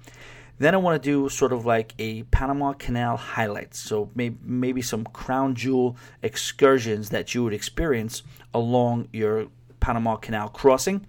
Then 0.59 0.75
I 0.75 0.79
want 0.79 1.03
to 1.03 1.09
do 1.09 1.29
sort 1.29 1.53
of 1.53 1.67
like 1.67 1.95
a 1.99 2.23
Panama 2.25 2.73
Canal 2.75 3.17
highlights. 3.17 3.79
So 3.79 4.11
maybe, 4.15 4.39
maybe 4.43 4.83
some 4.83 5.05
crown 5.05 5.55
jewel 5.55 5.97
excursions 6.23 7.11
that 7.11 7.35
you 7.35 7.43
would 7.45 7.53
experience 7.53 8.23
along 8.53 9.09
your 9.13 9.49
Panama 9.81 10.17
Canal 10.17 10.49
crossing. 10.49 11.07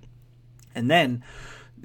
And 0.73 0.89
then 0.89 1.23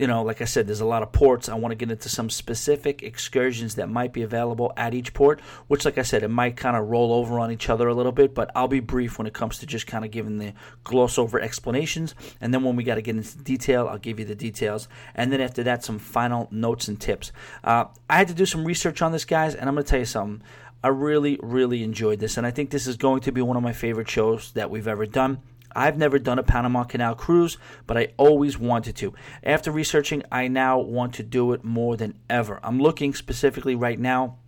you 0.00 0.06
know, 0.06 0.22
like 0.22 0.40
I 0.40 0.46
said, 0.46 0.66
there's 0.66 0.80
a 0.80 0.86
lot 0.86 1.02
of 1.02 1.12
ports. 1.12 1.50
I 1.50 1.56
want 1.56 1.72
to 1.72 1.76
get 1.76 1.90
into 1.90 2.08
some 2.08 2.30
specific 2.30 3.02
excursions 3.02 3.74
that 3.74 3.90
might 3.90 4.14
be 4.14 4.22
available 4.22 4.72
at 4.74 4.94
each 4.94 5.12
port, 5.12 5.42
which, 5.68 5.84
like 5.84 5.98
I 5.98 6.02
said, 6.02 6.22
it 6.22 6.28
might 6.28 6.56
kind 6.56 6.74
of 6.74 6.88
roll 6.88 7.12
over 7.12 7.38
on 7.38 7.52
each 7.52 7.68
other 7.68 7.86
a 7.86 7.92
little 7.92 8.10
bit, 8.10 8.34
but 8.34 8.50
I'll 8.56 8.66
be 8.66 8.80
brief 8.80 9.18
when 9.18 9.26
it 9.26 9.34
comes 9.34 9.58
to 9.58 9.66
just 9.66 9.86
kind 9.86 10.02
of 10.02 10.10
giving 10.10 10.38
the 10.38 10.54
gloss 10.84 11.18
over 11.18 11.38
explanations. 11.38 12.14
And 12.40 12.54
then 12.54 12.64
when 12.64 12.76
we 12.76 12.82
got 12.82 12.94
to 12.94 13.02
get 13.02 13.14
into 13.14 13.36
detail, 13.36 13.88
I'll 13.88 13.98
give 13.98 14.18
you 14.18 14.24
the 14.24 14.34
details. 14.34 14.88
And 15.14 15.30
then 15.30 15.42
after 15.42 15.62
that, 15.64 15.84
some 15.84 15.98
final 15.98 16.48
notes 16.50 16.88
and 16.88 16.98
tips. 16.98 17.30
Uh, 17.62 17.84
I 18.08 18.16
had 18.16 18.28
to 18.28 18.34
do 18.34 18.46
some 18.46 18.64
research 18.64 19.02
on 19.02 19.12
this, 19.12 19.26
guys, 19.26 19.54
and 19.54 19.68
I'm 19.68 19.74
going 19.74 19.84
to 19.84 19.90
tell 19.90 19.98
you 19.98 20.06
something. 20.06 20.42
I 20.82 20.88
really, 20.88 21.38
really 21.42 21.82
enjoyed 21.82 22.20
this, 22.20 22.38
and 22.38 22.46
I 22.46 22.52
think 22.52 22.70
this 22.70 22.86
is 22.86 22.96
going 22.96 23.20
to 23.20 23.32
be 23.32 23.42
one 23.42 23.58
of 23.58 23.62
my 23.62 23.74
favorite 23.74 24.08
shows 24.08 24.52
that 24.52 24.70
we've 24.70 24.88
ever 24.88 25.04
done. 25.04 25.42
I've 25.74 25.98
never 25.98 26.18
done 26.18 26.38
a 26.38 26.42
Panama 26.42 26.84
Canal 26.84 27.14
cruise, 27.14 27.58
but 27.86 27.96
I 27.96 28.08
always 28.16 28.58
wanted 28.58 28.96
to. 28.96 29.14
After 29.42 29.70
researching, 29.70 30.22
I 30.30 30.48
now 30.48 30.78
want 30.78 31.14
to 31.14 31.22
do 31.22 31.52
it 31.52 31.64
more 31.64 31.96
than 31.96 32.18
ever. 32.28 32.60
I'm 32.62 32.80
looking 32.80 33.14
specifically 33.14 33.74
right 33.74 33.98
now. 33.98 34.38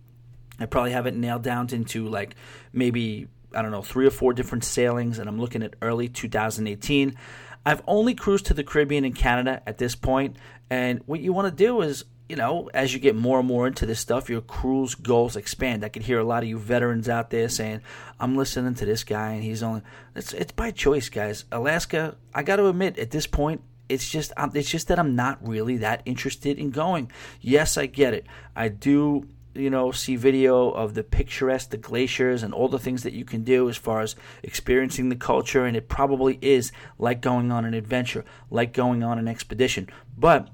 I 0.59 0.65
probably 0.65 0.91
have 0.91 1.07
it 1.07 1.15
nailed 1.15 1.43
down 1.43 1.69
into 1.71 2.07
like 2.07 2.35
maybe, 2.71 3.27
I 3.53 3.61
don't 3.61 3.71
know, 3.71 3.81
three 3.81 4.05
or 4.05 4.11
four 4.11 4.33
different 4.33 4.63
sailings, 4.63 5.19
and 5.19 5.27
I'm 5.27 5.39
looking 5.39 5.63
at 5.63 5.75
early 5.81 6.09
2018. 6.09 7.17
I've 7.65 7.81
only 7.87 8.13
cruised 8.13 8.47
to 8.47 8.53
the 8.53 8.63
Caribbean 8.63 9.05
and 9.05 9.15
Canada 9.15 9.63
at 9.65 9.77
this 9.77 9.95
point, 9.95 10.35
and 10.69 11.01
what 11.05 11.21
you 11.21 11.33
want 11.33 11.47
to 11.47 11.55
do 11.55 11.81
is 11.81 12.05
you 12.29 12.35
know, 12.35 12.69
as 12.73 12.93
you 12.93 12.99
get 12.99 13.15
more 13.15 13.39
and 13.39 13.47
more 13.47 13.67
into 13.67 13.85
this 13.85 13.99
stuff, 13.99 14.29
your 14.29 14.41
cruise 14.41 14.95
goals 14.95 15.35
expand. 15.35 15.83
I 15.83 15.89
can 15.89 16.01
hear 16.01 16.19
a 16.19 16.23
lot 16.23 16.43
of 16.43 16.49
you 16.49 16.57
veterans 16.57 17.09
out 17.09 17.29
there 17.29 17.49
saying, 17.49 17.81
"I'm 18.19 18.37
listening 18.37 18.75
to 18.75 18.85
this 18.85 19.03
guy, 19.03 19.33
and 19.33 19.43
he's 19.43 19.61
only." 19.61 19.81
It's 20.15 20.33
it's 20.33 20.51
by 20.51 20.71
choice, 20.71 21.09
guys. 21.09 21.45
Alaska, 21.51 22.15
I 22.33 22.43
got 22.43 22.57
to 22.57 22.67
admit, 22.67 22.97
at 22.97 23.11
this 23.11 23.27
point, 23.27 23.61
it's 23.89 24.09
just 24.09 24.31
it's 24.53 24.69
just 24.69 24.87
that 24.87 24.99
I'm 24.99 25.15
not 25.15 25.45
really 25.45 25.77
that 25.77 26.01
interested 26.05 26.57
in 26.57 26.71
going. 26.71 27.11
Yes, 27.41 27.77
I 27.77 27.87
get 27.87 28.13
it. 28.13 28.25
I 28.55 28.69
do, 28.69 29.27
you 29.53 29.69
know, 29.69 29.91
see 29.91 30.15
video 30.15 30.71
of 30.71 30.93
the 30.93 31.03
picturesque, 31.03 31.71
the 31.71 31.77
glaciers, 31.77 32.41
and 32.41 32.53
all 32.53 32.69
the 32.69 32.79
things 32.79 33.03
that 33.03 33.13
you 33.13 33.25
can 33.25 33.43
do 33.43 33.69
as 33.69 33.75
far 33.75 33.99
as 33.99 34.15
experiencing 34.41 35.09
the 35.09 35.15
culture, 35.17 35.65
and 35.65 35.75
it 35.75 35.89
probably 35.89 36.39
is 36.41 36.71
like 36.97 37.21
going 37.21 37.51
on 37.51 37.65
an 37.65 37.73
adventure, 37.73 38.23
like 38.49 38.71
going 38.71 39.03
on 39.03 39.19
an 39.19 39.27
expedition, 39.27 39.89
but 40.17 40.49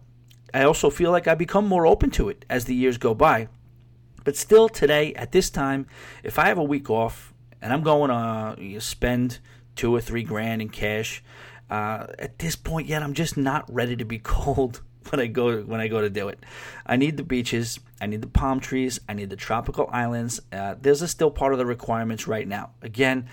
I 0.54 0.64
also 0.64 0.90
feel 0.90 1.12
like 1.12 1.28
I 1.28 1.36
become 1.36 1.68
more 1.68 1.86
open 1.86 2.10
to 2.12 2.30
it 2.30 2.46
as 2.50 2.66
the 2.66 2.76
years 2.76 2.98
go 2.98 3.14
by. 3.14 3.48
But 4.24 4.36
still, 4.36 4.70
today, 4.70 5.14
at 5.14 5.32
this 5.32 5.50
time, 5.50 5.88
if 6.24 6.38
I 6.38 6.48
have 6.48 6.58
a 6.58 6.64
week 6.64 6.90
off 6.90 7.34
and 7.62 7.74
I'm 7.74 7.84
going 7.84 8.10
to 8.10 8.78
uh, 8.78 8.80
spend 8.80 9.40
two 9.76 9.94
or 9.94 10.02
three 10.02 10.24
grand 10.24 10.62
in 10.62 10.70
cash, 10.70 11.24
uh, 11.70 12.08
at 12.18 12.40
this 12.40 12.56
point 12.56 12.88
yet, 12.88 13.04
I'm 13.04 13.14
just 13.14 13.38
not 13.38 13.72
ready 13.74 13.96
to 13.96 14.06
be 14.06 14.20
cold 14.24 14.82
when 15.10 15.20
I 15.20 15.28
go 15.28 15.62
when 15.62 15.80
I 15.80 15.88
go 15.88 16.02
to 16.02 16.10
do 16.10 16.28
it. 16.28 16.44
I 16.86 16.96
need 16.98 17.18
the 17.18 17.24
beaches, 17.24 17.80
I 18.02 18.08
need 18.08 18.22
the 18.22 18.28
palm 18.28 18.60
trees, 18.60 19.00
I 19.08 19.14
need 19.14 19.30
the 19.30 19.36
tropical 19.36 19.90
islands. 19.92 20.40
Uh, 20.52 20.76
there's 20.80 21.08
still 21.10 21.32
part 21.32 21.54
of 21.54 21.60
the 21.60 21.66
requirements 21.66 22.28
right 22.28 22.48
now. 22.48 22.72
Again, 22.82 23.28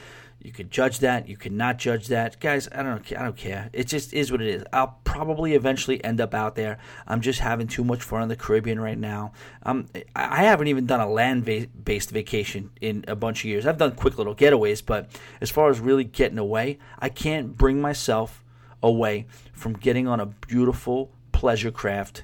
You 0.46 0.52
could 0.52 0.70
judge 0.70 1.00
that. 1.00 1.28
You 1.28 1.36
could 1.36 1.50
not 1.50 1.76
judge 1.76 2.06
that, 2.06 2.38
guys. 2.38 2.68
I 2.70 2.84
don't. 2.84 3.02
I 3.12 3.24
don't 3.24 3.36
care. 3.36 3.68
It 3.72 3.88
just 3.88 4.14
is 4.14 4.30
what 4.30 4.40
it 4.40 4.46
is. 4.46 4.62
I'll 4.72 5.00
probably 5.02 5.54
eventually 5.54 6.02
end 6.04 6.20
up 6.20 6.34
out 6.34 6.54
there. 6.54 6.78
I'm 7.04 7.20
just 7.20 7.40
having 7.40 7.66
too 7.66 7.82
much 7.82 8.04
fun 8.04 8.22
in 8.22 8.28
the 8.28 8.36
Caribbean 8.36 8.78
right 8.78 8.96
now. 8.96 9.32
Um, 9.64 9.88
I 10.14 10.44
haven't 10.44 10.68
even 10.68 10.86
done 10.86 11.00
a 11.00 11.10
land-based 11.10 12.10
vacation 12.10 12.70
in 12.80 13.04
a 13.08 13.16
bunch 13.16 13.40
of 13.40 13.46
years. 13.46 13.66
I've 13.66 13.76
done 13.76 13.96
quick 13.96 14.18
little 14.18 14.36
getaways, 14.36 14.86
but 14.86 15.10
as 15.40 15.50
far 15.50 15.68
as 15.68 15.80
really 15.80 16.04
getting 16.04 16.38
away, 16.38 16.78
I 17.00 17.08
can't 17.08 17.56
bring 17.56 17.80
myself 17.80 18.44
away 18.84 19.26
from 19.52 19.72
getting 19.72 20.06
on 20.06 20.20
a 20.20 20.26
beautiful 20.26 21.10
pleasure 21.32 21.72
craft 21.72 22.22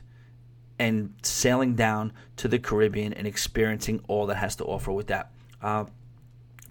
and 0.79 1.13
sailing 1.23 1.75
down 1.75 2.13
to 2.37 2.47
the 2.47 2.61
Caribbean 2.61 3.15
and 3.15 3.27
experiencing 3.27 4.01
all 4.07 4.27
that 4.27 4.37
has 4.37 4.55
to 4.57 4.65
offer 4.65 4.93
with 4.93 5.09
that. 5.09 5.33
Uh, 5.61 5.87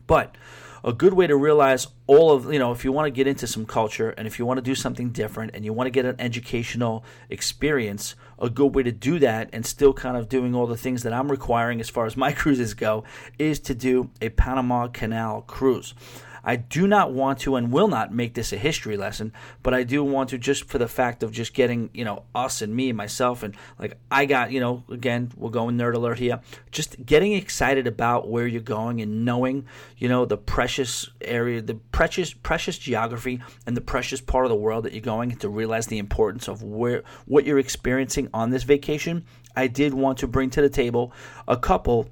but 0.08 0.38
a 0.84 0.94
good 0.94 1.14
way 1.14 1.28
to 1.28 1.36
realize 1.36 1.88
all 2.08 2.32
of 2.32 2.52
you 2.52 2.60
know 2.60 2.72
if 2.72 2.84
you 2.84 2.92
want 2.92 3.06
to 3.06 3.12
get 3.12 3.28
into 3.28 3.46
some 3.48 3.66
culture 3.66 4.10
and 4.12 4.28
if 4.28 4.40
you 4.40 4.46
want 4.46 4.58
to 4.58 4.62
do 4.62 4.76
something 4.76 5.12
different 5.12 5.52
and 5.54 5.64
you 5.64 5.74
want 5.74 5.88
to 5.88 5.92
get 5.92 6.06
an 6.06 6.16
educational 6.20 7.04
experience 7.30 8.16
a 8.40 8.50
good 8.50 8.74
way 8.74 8.84
to 8.84 8.92
do 8.92 9.20
that 9.20 9.50
and 9.54 9.66
still 9.66 9.94
kind 9.94 10.18
of 10.18 10.28
doing 10.28 10.56
all 10.56 10.68
the 10.68 10.78
things 10.78 11.04
that 11.04 11.14
i'm 11.14 11.30
requiring 11.30 11.80
as 11.80 11.90
far 11.90 12.06
as 12.06 12.18
my 12.26 12.32
cruises 12.32 12.74
go 12.74 13.04
is 13.38 13.60
to 13.60 13.76
do 13.76 14.10
a 14.22 14.30
panama 14.30 14.88
canal 14.88 15.42
cruise 15.42 15.94
I 16.44 16.56
do 16.56 16.88
not 16.88 17.14
want 17.14 17.40
to 17.40 17.56
and 17.56 17.72
will 17.72 17.88
not 17.88 18.14
make 18.14 18.34
this 18.34 18.54
a 18.54 18.58
history 18.58 18.98
lesson, 18.98 19.34
but 19.64 19.74
I 19.74 19.84
do 19.84 20.04
want 20.04 20.30
to 20.30 20.38
just 20.38 20.66
for 20.66 20.78
the 20.78 20.88
fact 20.88 21.24
of 21.24 21.32
just 21.32 21.54
getting, 21.54 21.90
you 21.94 22.04
know, 22.04 22.24
us 22.34 22.62
and 22.62 22.76
me 22.76 22.90
and 22.90 22.98
myself 22.98 23.44
and 23.44 23.56
like 23.80 23.98
I 24.10 24.26
got, 24.26 24.52
you 24.52 24.60
know, 24.60 24.84
again, 24.90 25.32
we're 25.36 25.50
going 25.50 25.78
nerd 25.78 25.96
alert 25.96 26.20
here, 26.20 26.40
just 26.72 27.06
getting 27.06 27.34
excited 27.34 27.88
about 27.88 28.30
where 28.30 28.48
you're 28.48 28.62
going 28.62 29.02
and 29.02 29.26
knowing, 29.26 29.66
you 29.98 30.10
know, 30.10 30.26
the 30.26 30.38
precious 30.38 31.10
area, 31.22 31.62
the 31.62 31.76
precious 31.76 32.34
precious 32.34 32.78
geography 32.78 33.42
and 33.66 33.78
the 33.78 33.82
precious 33.82 34.22
part 34.22 34.46
of 34.46 34.50
the 34.50 34.56
world 34.56 34.86
that 34.86 34.94
you're 34.94 35.02
going 35.02 35.36
to 35.36 35.50
realize 35.50 35.88
the 35.88 36.00
importance 36.00 36.48
of 36.48 36.64
where 36.64 37.04
what 37.26 37.46
you're 37.46 37.60
experiencing 37.60 38.30
on 38.34 38.50
this 38.50 38.64
vacation. 38.64 39.26
I 39.56 39.68
did 39.68 39.94
want 39.94 40.20
to 40.20 40.28
bring 40.28 40.50
to 40.52 40.62
the 40.62 40.70
table 40.70 41.14
a 41.48 41.58
couple 41.58 42.10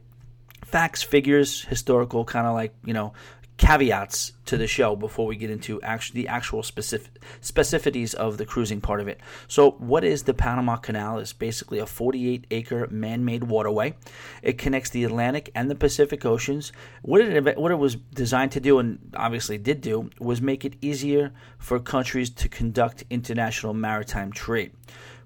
facts, 0.66 1.02
figures, 1.02 1.64
historical 1.64 2.26
kind 2.26 2.46
of 2.46 2.54
like, 2.54 2.74
you 2.86 2.94
know, 2.94 3.14
caveats 3.60 4.32
to 4.46 4.56
the 4.56 4.66
show 4.66 4.96
before 4.96 5.28
we 5.28 5.36
get 5.36 5.52
into 5.52 5.82
actually 5.82 6.22
the 6.22 6.28
actual 6.30 6.64
specific 6.64 7.12
specificities 7.42 8.16
of 8.16 8.38
the 8.38 8.46
cruising 8.46 8.80
part 8.80 9.02
of 9.02 9.08
it. 9.08 9.20
So, 9.50 9.72
what 9.72 10.04
is 10.06 10.24
the 10.24 10.34
Panama 10.34 10.78
Canal? 10.78 11.20
It's 11.20 11.34
basically 11.34 11.78
a 11.78 11.86
48 11.86 12.48
acre 12.50 12.88
man 12.90 13.26
made 13.26 13.44
waterway. 13.44 13.96
It 14.42 14.58
connects 14.58 14.90
the 14.90 15.04
Atlantic 15.04 15.52
and 15.54 15.70
the 15.70 15.76
Pacific 15.76 16.26
Oceans. 16.26 16.72
What 17.02 17.22
it, 17.22 17.58
what 17.58 17.72
it 17.72 17.76
was 17.76 17.96
designed 17.96 18.54
to 18.54 18.62
do, 18.62 18.80
and 18.80 18.98
obviously 19.16 19.58
did 19.58 19.82
do, 19.82 20.10
was 20.20 20.42
make 20.42 20.64
it 20.64 20.76
easier 20.82 21.34
for 21.58 21.80
countries 21.80 22.30
to 22.30 22.48
conduct 22.48 23.04
international 23.10 23.74
maritime 23.74 24.32
trade. 24.32 24.72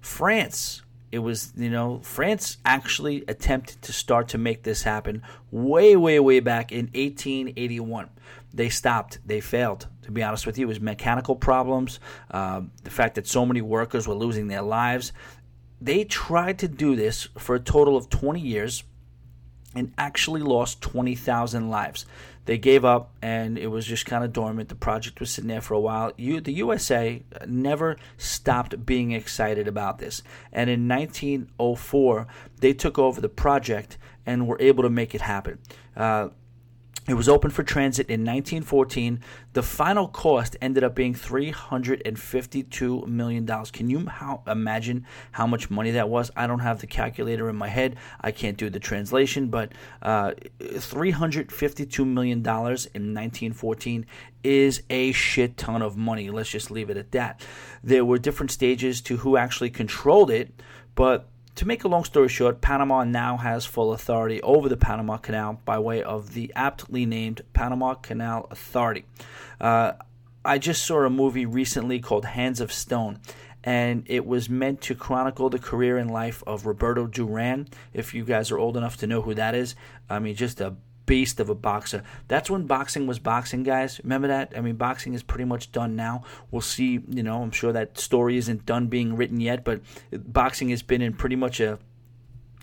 France 0.00 0.82
it 1.14 1.18
was 1.20 1.52
you 1.56 1.70
know 1.70 2.00
France 2.02 2.58
actually 2.64 3.24
attempted 3.28 3.80
to 3.82 3.92
start 3.92 4.28
to 4.28 4.38
make 4.38 4.62
this 4.64 4.82
happen 4.82 5.22
way 5.50 5.96
way 5.96 6.18
way 6.20 6.40
back 6.40 6.72
in 6.72 6.86
1881 6.94 8.10
they 8.54 8.68
stopped. 8.68 9.18
They 9.26 9.40
failed. 9.40 9.88
To 10.02 10.12
be 10.12 10.22
honest 10.22 10.46
with 10.46 10.58
you, 10.58 10.66
it 10.66 10.68
was 10.68 10.80
mechanical 10.80 11.34
problems, 11.34 11.98
uh, 12.30 12.62
the 12.84 12.90
fact 12.90 13.16
that 13.16 13.26
so 13.26 13.44
many 13.44 13.60
workers 13.60 14.06
were 14.06 14.14
losing 14.14 14.46
their 14.46 14.62
lives. 14.62 15.12
They 15.80 16.04
tried 16.04 16.60
to 16.60 16.68
do 16.68 16.94
this 16.94 17.28
for 17.36 17.56
a 17.56 17.60
total 17.60 17.96
of 17.96 18.08
20 18.10 18.40
years 18.40 18.84
and 19.74 19.92
actually 19.98 20.42
lost 20.42 20.80
20,000 20.82 21.68
lives. 21.68 22.06
They 22.46 22.58
gave 22.58 22.84
up 22.84 23.14
and 23.22 23.58
it 23.58 23.68
was 23.68 23.86
just 23.86 24.06
kind 24.06 24.24
of 24.24 24.32
dormant. 24.32 24.68
The 24.68 24.74
project 24.74 25.20
was 25.20 25.30
sitting 25.30 25.48
there 25.48 25.60
for 25.60 25.74
a 25.74 25.80
while. 25.80 26.12
You, 26.16 26.40
the 26.40 26.52
USA 26.52 27.22
never 27.46 27.96
stopped 28.18 28.84
being 28.84 29.12
excited 29.12 29.66
about 29.66 29.98
this. 29.98 30.22
And 30.52 30.68
in 30.68 30.86
1904, 30.88 32.26
they 32.60 32.72
took 32.72 32.98
over 32.98 33.20
the 33.20 33.28
project 33.28 33.98
and 34.26 34.46
were 34.46 34.60
able 34.60 34.82
to 34.82 34.90
make 34.90 35.14
it 35.14 35.22
happen. 35.22 35.58
Uh, 35.96 36.28
it 37.06 37.14
was 37.14 37.28
open 37.28 37.50
for 37.50 37.62
transit 37.62 38.08
in 38.08 38.20
1914. 38.22 39.20
The 39.52 39.62
final 39.62 40.08
cost 40.08 40.56
ended 40.62 40.82
up 40.84 40.94
being 40.94 41.12
$352 41.12 43.06
million. 43.06 43.46
Can 43.46 43.90
you 43.90 44.06
how, 44.06 44.42
imagine 44.46 45.06
how 45.32 45.46
much 45.46 45.70
money 45.70 45.90
that 45.92 46.08
was? 46.08 46.30
I 46.34 46.46
don't 46.46 46.60
have 46.60 46.80
the 46.80 46.86
calculator 46.86 47.50
in 47.50 47.56
my 47.56 47.68
head. 47.68 47.96
I 48.22 48.30
can't 48.30 48.56
do 48.56 48.70
the 48.70 48.80
translation, 48.80 49.48
but 49.48 49.72
uh, 50.00 50.32
$352 50.60 52.06
million 52.06 52.38
in 52.38 52.44
1914 52.44 54.06
is 54.42 54.82
a 54.88 55.12
shit 55.12 55.58
ton 55.58 55.82
of 55.82 55.98
money. 55.98 56.30
Let's 56.30 56.50
just 56.50 56.70
leave 56.70 56.88
it 56.88 56.96
at 56.96 57.12
that. 57.12 57.44
There 57.82 58.04
were 58.04 58.18
different 58.18 58.50
stages 58.50 59.02
to 59.02 59.18
who 59.18 59.36
actually 59.36 59.70
controlled 59.70 60.30
it, 60.30 60.54
but 60.94 61.28
to 61.56 61.66
make 61.66 61.84
a 61.84 61.88
long 61.88 62.04
story 62.04 62.28
short, 62.28 62.60
Panama 62.60 63.04
now 63.04 63.36
has 63.36 63.64
full 63.64 63.92
authority 63.92 64.42
over 64.42 64.68
the 64.68 64.76
Panama 64.76 65.16
Canal 65.18 65.60
by 65.64 65.78
way 65.78 66.02
of 66.02 66.34
the 66.34 66.52
aptly 66.56 67.06
named 67.06 67.42
Panama 67.52 67.94
Canal 67.94 68.48
Authority. 68.50 69.04
Uh, 69.60 69.92
I 70.44 70.58
just 70.58 70.84
saw 70.84 71.04
a 71.04 71.10
movie 71.10 71.46
recently 71.46 72.00
called 72.00 72.24
Hands 72.24 72.60
of 72.60 72.72
Stone, 72.72 73.20
and 73.62 74.04
it 74.06 74.26
was 74.26 74.50
meant 74.50 74.80
to 74.82 74.94
chronicle 74.94 75.48
the 75.48 75.58
career 75.58 75.96
and 75.96 76.10
life 76.10 76.42
of 76.46 76.66
Roberto 76.66 77.06
Duran. 77.06 77.68
If 77.92 78.14
you 78.14 78.24
guys 78.24 78.50
are 78.50 78.58
old 78.58 78.76
enough 78.76 78.96
to 78.98 79.06
know 79.06 79.22
who 79.22 79.34
that 79.34 79.54
is, 79.54 79.74
I 80.10 80.18
mean, 80.18 80.34
just 80.34 80.60
a 80.60 80.74
beast 81.06 81.40
of 81.40 81.48
a 81.48 81.54
boxer. 81.54 82.02
That's 82.28 82.50
when 82.50 82.66
boxing 82.66 83.06
was 83.06 83.18
boxing, 83.18 83.62
guys. 83.62 84.00
Remember 84.02 84.28
that? 84.28 84.52
I 84.56 84.60
mean, 84.60 84.76
boxing 84.76 85.14
is 85.14 85.22
pretty 85.22 85.44
much 85.44 85.72
done 85.72 85.96
now. 85.96 86.24
We'll 86.50 86.62
see, 86.62 87.00
you 87.08 87.22
know, 87.22 87.42
I'm 87.42 87.50
sure 87.50 87.72
that 87.72 87.98
story 87.98 88.36
isn't 88.36 88.66
done 88.66 88.88
being 88.88 89.16
written 89.16 89.40
yet, 89.40 89.64
but 89.64 89.80
boxing 90.12 90.70
has 90.70 90.82
been 90.82 91.02
in 91.02 91.14
pretty 91.14 91.36
much 91.36 91.60
a, 91.60 91.78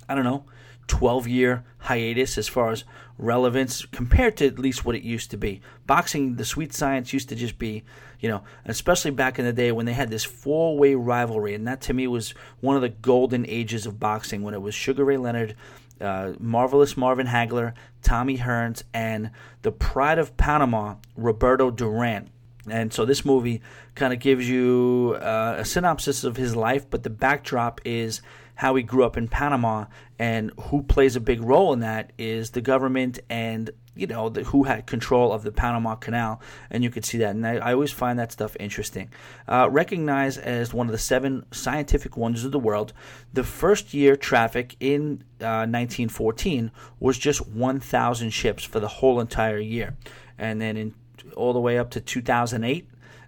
I 0.10 0.16
don't 0.16 0.24
know, 0.24 0.46
12 0.88 1.28
year 1.28 1.64
hiatus 1.78 2.38
as 2.38 2.48
far 2.48 2.72
as 2.72 2.84
relevance 3.18 3.86
compared 3.86 4.36
to 4.38 4.48
at 4.48 4.60
least 4.60 4.84
what 4.84 4.96
it 4.96 5.04
used 5.04 5.32
to 5.32 5.38
be. 5.38 5.62
Boxing, 5.88 6.36
the 6.36 6.46
sweet 6.46 6.74
science 6.74 7.14
used 7.14 7.30
to 7.30 7.36
just 7.36 7.58
be, 7.58 7.84
you 8.20 8.28
know, 8.28 8.44
especially 8.66 9.12
back 9.12 9.40
in 9.40 9.46
the 9.46 9.54
day 9.54 9.72
when 9.72 9.86
they 9.86 9.94
had 9.94 10.10
this 10.10 10.24
four 10.24 10.78
way 10.78 10.96
rivalry. 10.96 11.54
And 11.54 11.68
that 11.68 11.82
to 11.82 11.94
me 11.94 12.08
was 12.08 12.34
one 12.60 12.76
of 12.76 12.82
the 12.82 12.90
golden 12.90 13.46
ages 13.48 13.86
of 13.86 14.00
boxing 14.00 14.42
when 14.42 14.54
it 14.54 14.62
was 14.62 14.76
Sugar 14.76 15.06
Ray 15.06 15.18
Leonard, 15.18 15.56
uh, 16.02 16.34
marvelous 16.40 16.98
Marvin 16.98 17.28
Hagler, 17.28 17.74
Tommy 18.02 18.38
Hearns, 18.38 18.84
and 18.94 19.32
the 19.62 19.72
pride 19.72 20.20
of 20.20 20.36
Panama, 20.38 20.96
Roberto 21.16 21.72
Duran. 21.72 22.30
And 22.70 22.94
so 22.94 23.06
this 23.06 23.26
movie 23.26 23.62
kind 23.96 24.14
of 24.14 24.20
gives 24.20 24.48
you 24.48 25.18
uh, 25.20 25.56
a 25.58 25.66
synopsis 25.66 26.24
of 26.24 26.38
his 26.38 26.56
life, 26.56 26.90
but 26.90 27.04
the 27.04 27.10
backdrop 27.10 27.82
is 27.86 28.22
how 28.56 28.76
he 28.76 28.84
grew 28.84 29.04
up 29.04 29.18
in 29.18 29.28
Panama, 29.28 29.86
and 30.20 30.52
who 30.60 30.84
plays 30.84 31.16
a 31.16 31.20
big 31.20 31.42
role 31.42 31.74
in 31.74 31.80
that 31.80 32.12
is 32.18 32.52
the 32.52 32.62
government 32.62 33.20
and 33.30 33.72
you 33.96 34.08
know 34.08 34.30
the, 34.30 34.44
who 34.44 34.64
had 34.64 34.88
control 34.88 35.34
of 35.34 35.44
the 35.44 35.52
Panama 35.52 35.96
Canal, 35.96 36.42
and 36.70 36.82
you 36.84 36.90
could 36.90 37.06
see 37.06 37.18
that. 37.20 37.36
And 37.36 37.46
I, 37.46 37.58
I 37.58 37.74
always 37.74 37.92
find 37.92 38.18
that 38.20 38.32
stuff 38.32 38.56
interesting. 38.60 39.12
Uh, 39.48 39.70
recognized 39.70 40.40
as 40.40 40.74
one 40.74 40.88
of 40.88 40.92
the 40.92 40.98
seven 40.98 41.46
scientific 41.52 42.18
wonders 42.18 42.44
of 42.46 42.52
the 42.52 42.60
world, 42.60 42.94
the 43.34 43.44
first 43.44 43.94
year 43.94 44.16
traffic 44.16 44.76
in 44.80 45.24
uh, 45.42 45.68
1914 45.68 46.72
was 47.00 47.18
just 47.18 47.46
1,000 47.48 48.30
ships 48.30 48.64
for 48.64 48.80
the 48.80 48.88
whole 48.88 49.20
entire 49.20 49.60
year, 49.60 49.98
and 50.38 50.62
then 50.62 50.78
in 50.78 50.94
all 51.36 51.52
the 51.54 51.60
way 51.60 51.78
up 51.78 51.92
to 51.92 52.02
2008 52.02 52.88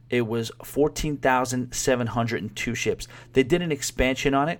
it 0.09 0.27
was 0.27 0.51
14,702 0.63 2.75
ships. 2.75 3.07
They 3.33 3.43
did 3.43 3.61
an 3.61 3.71
expansion 3.71 4.33
on 4.33 4.49
it 4.49 4.59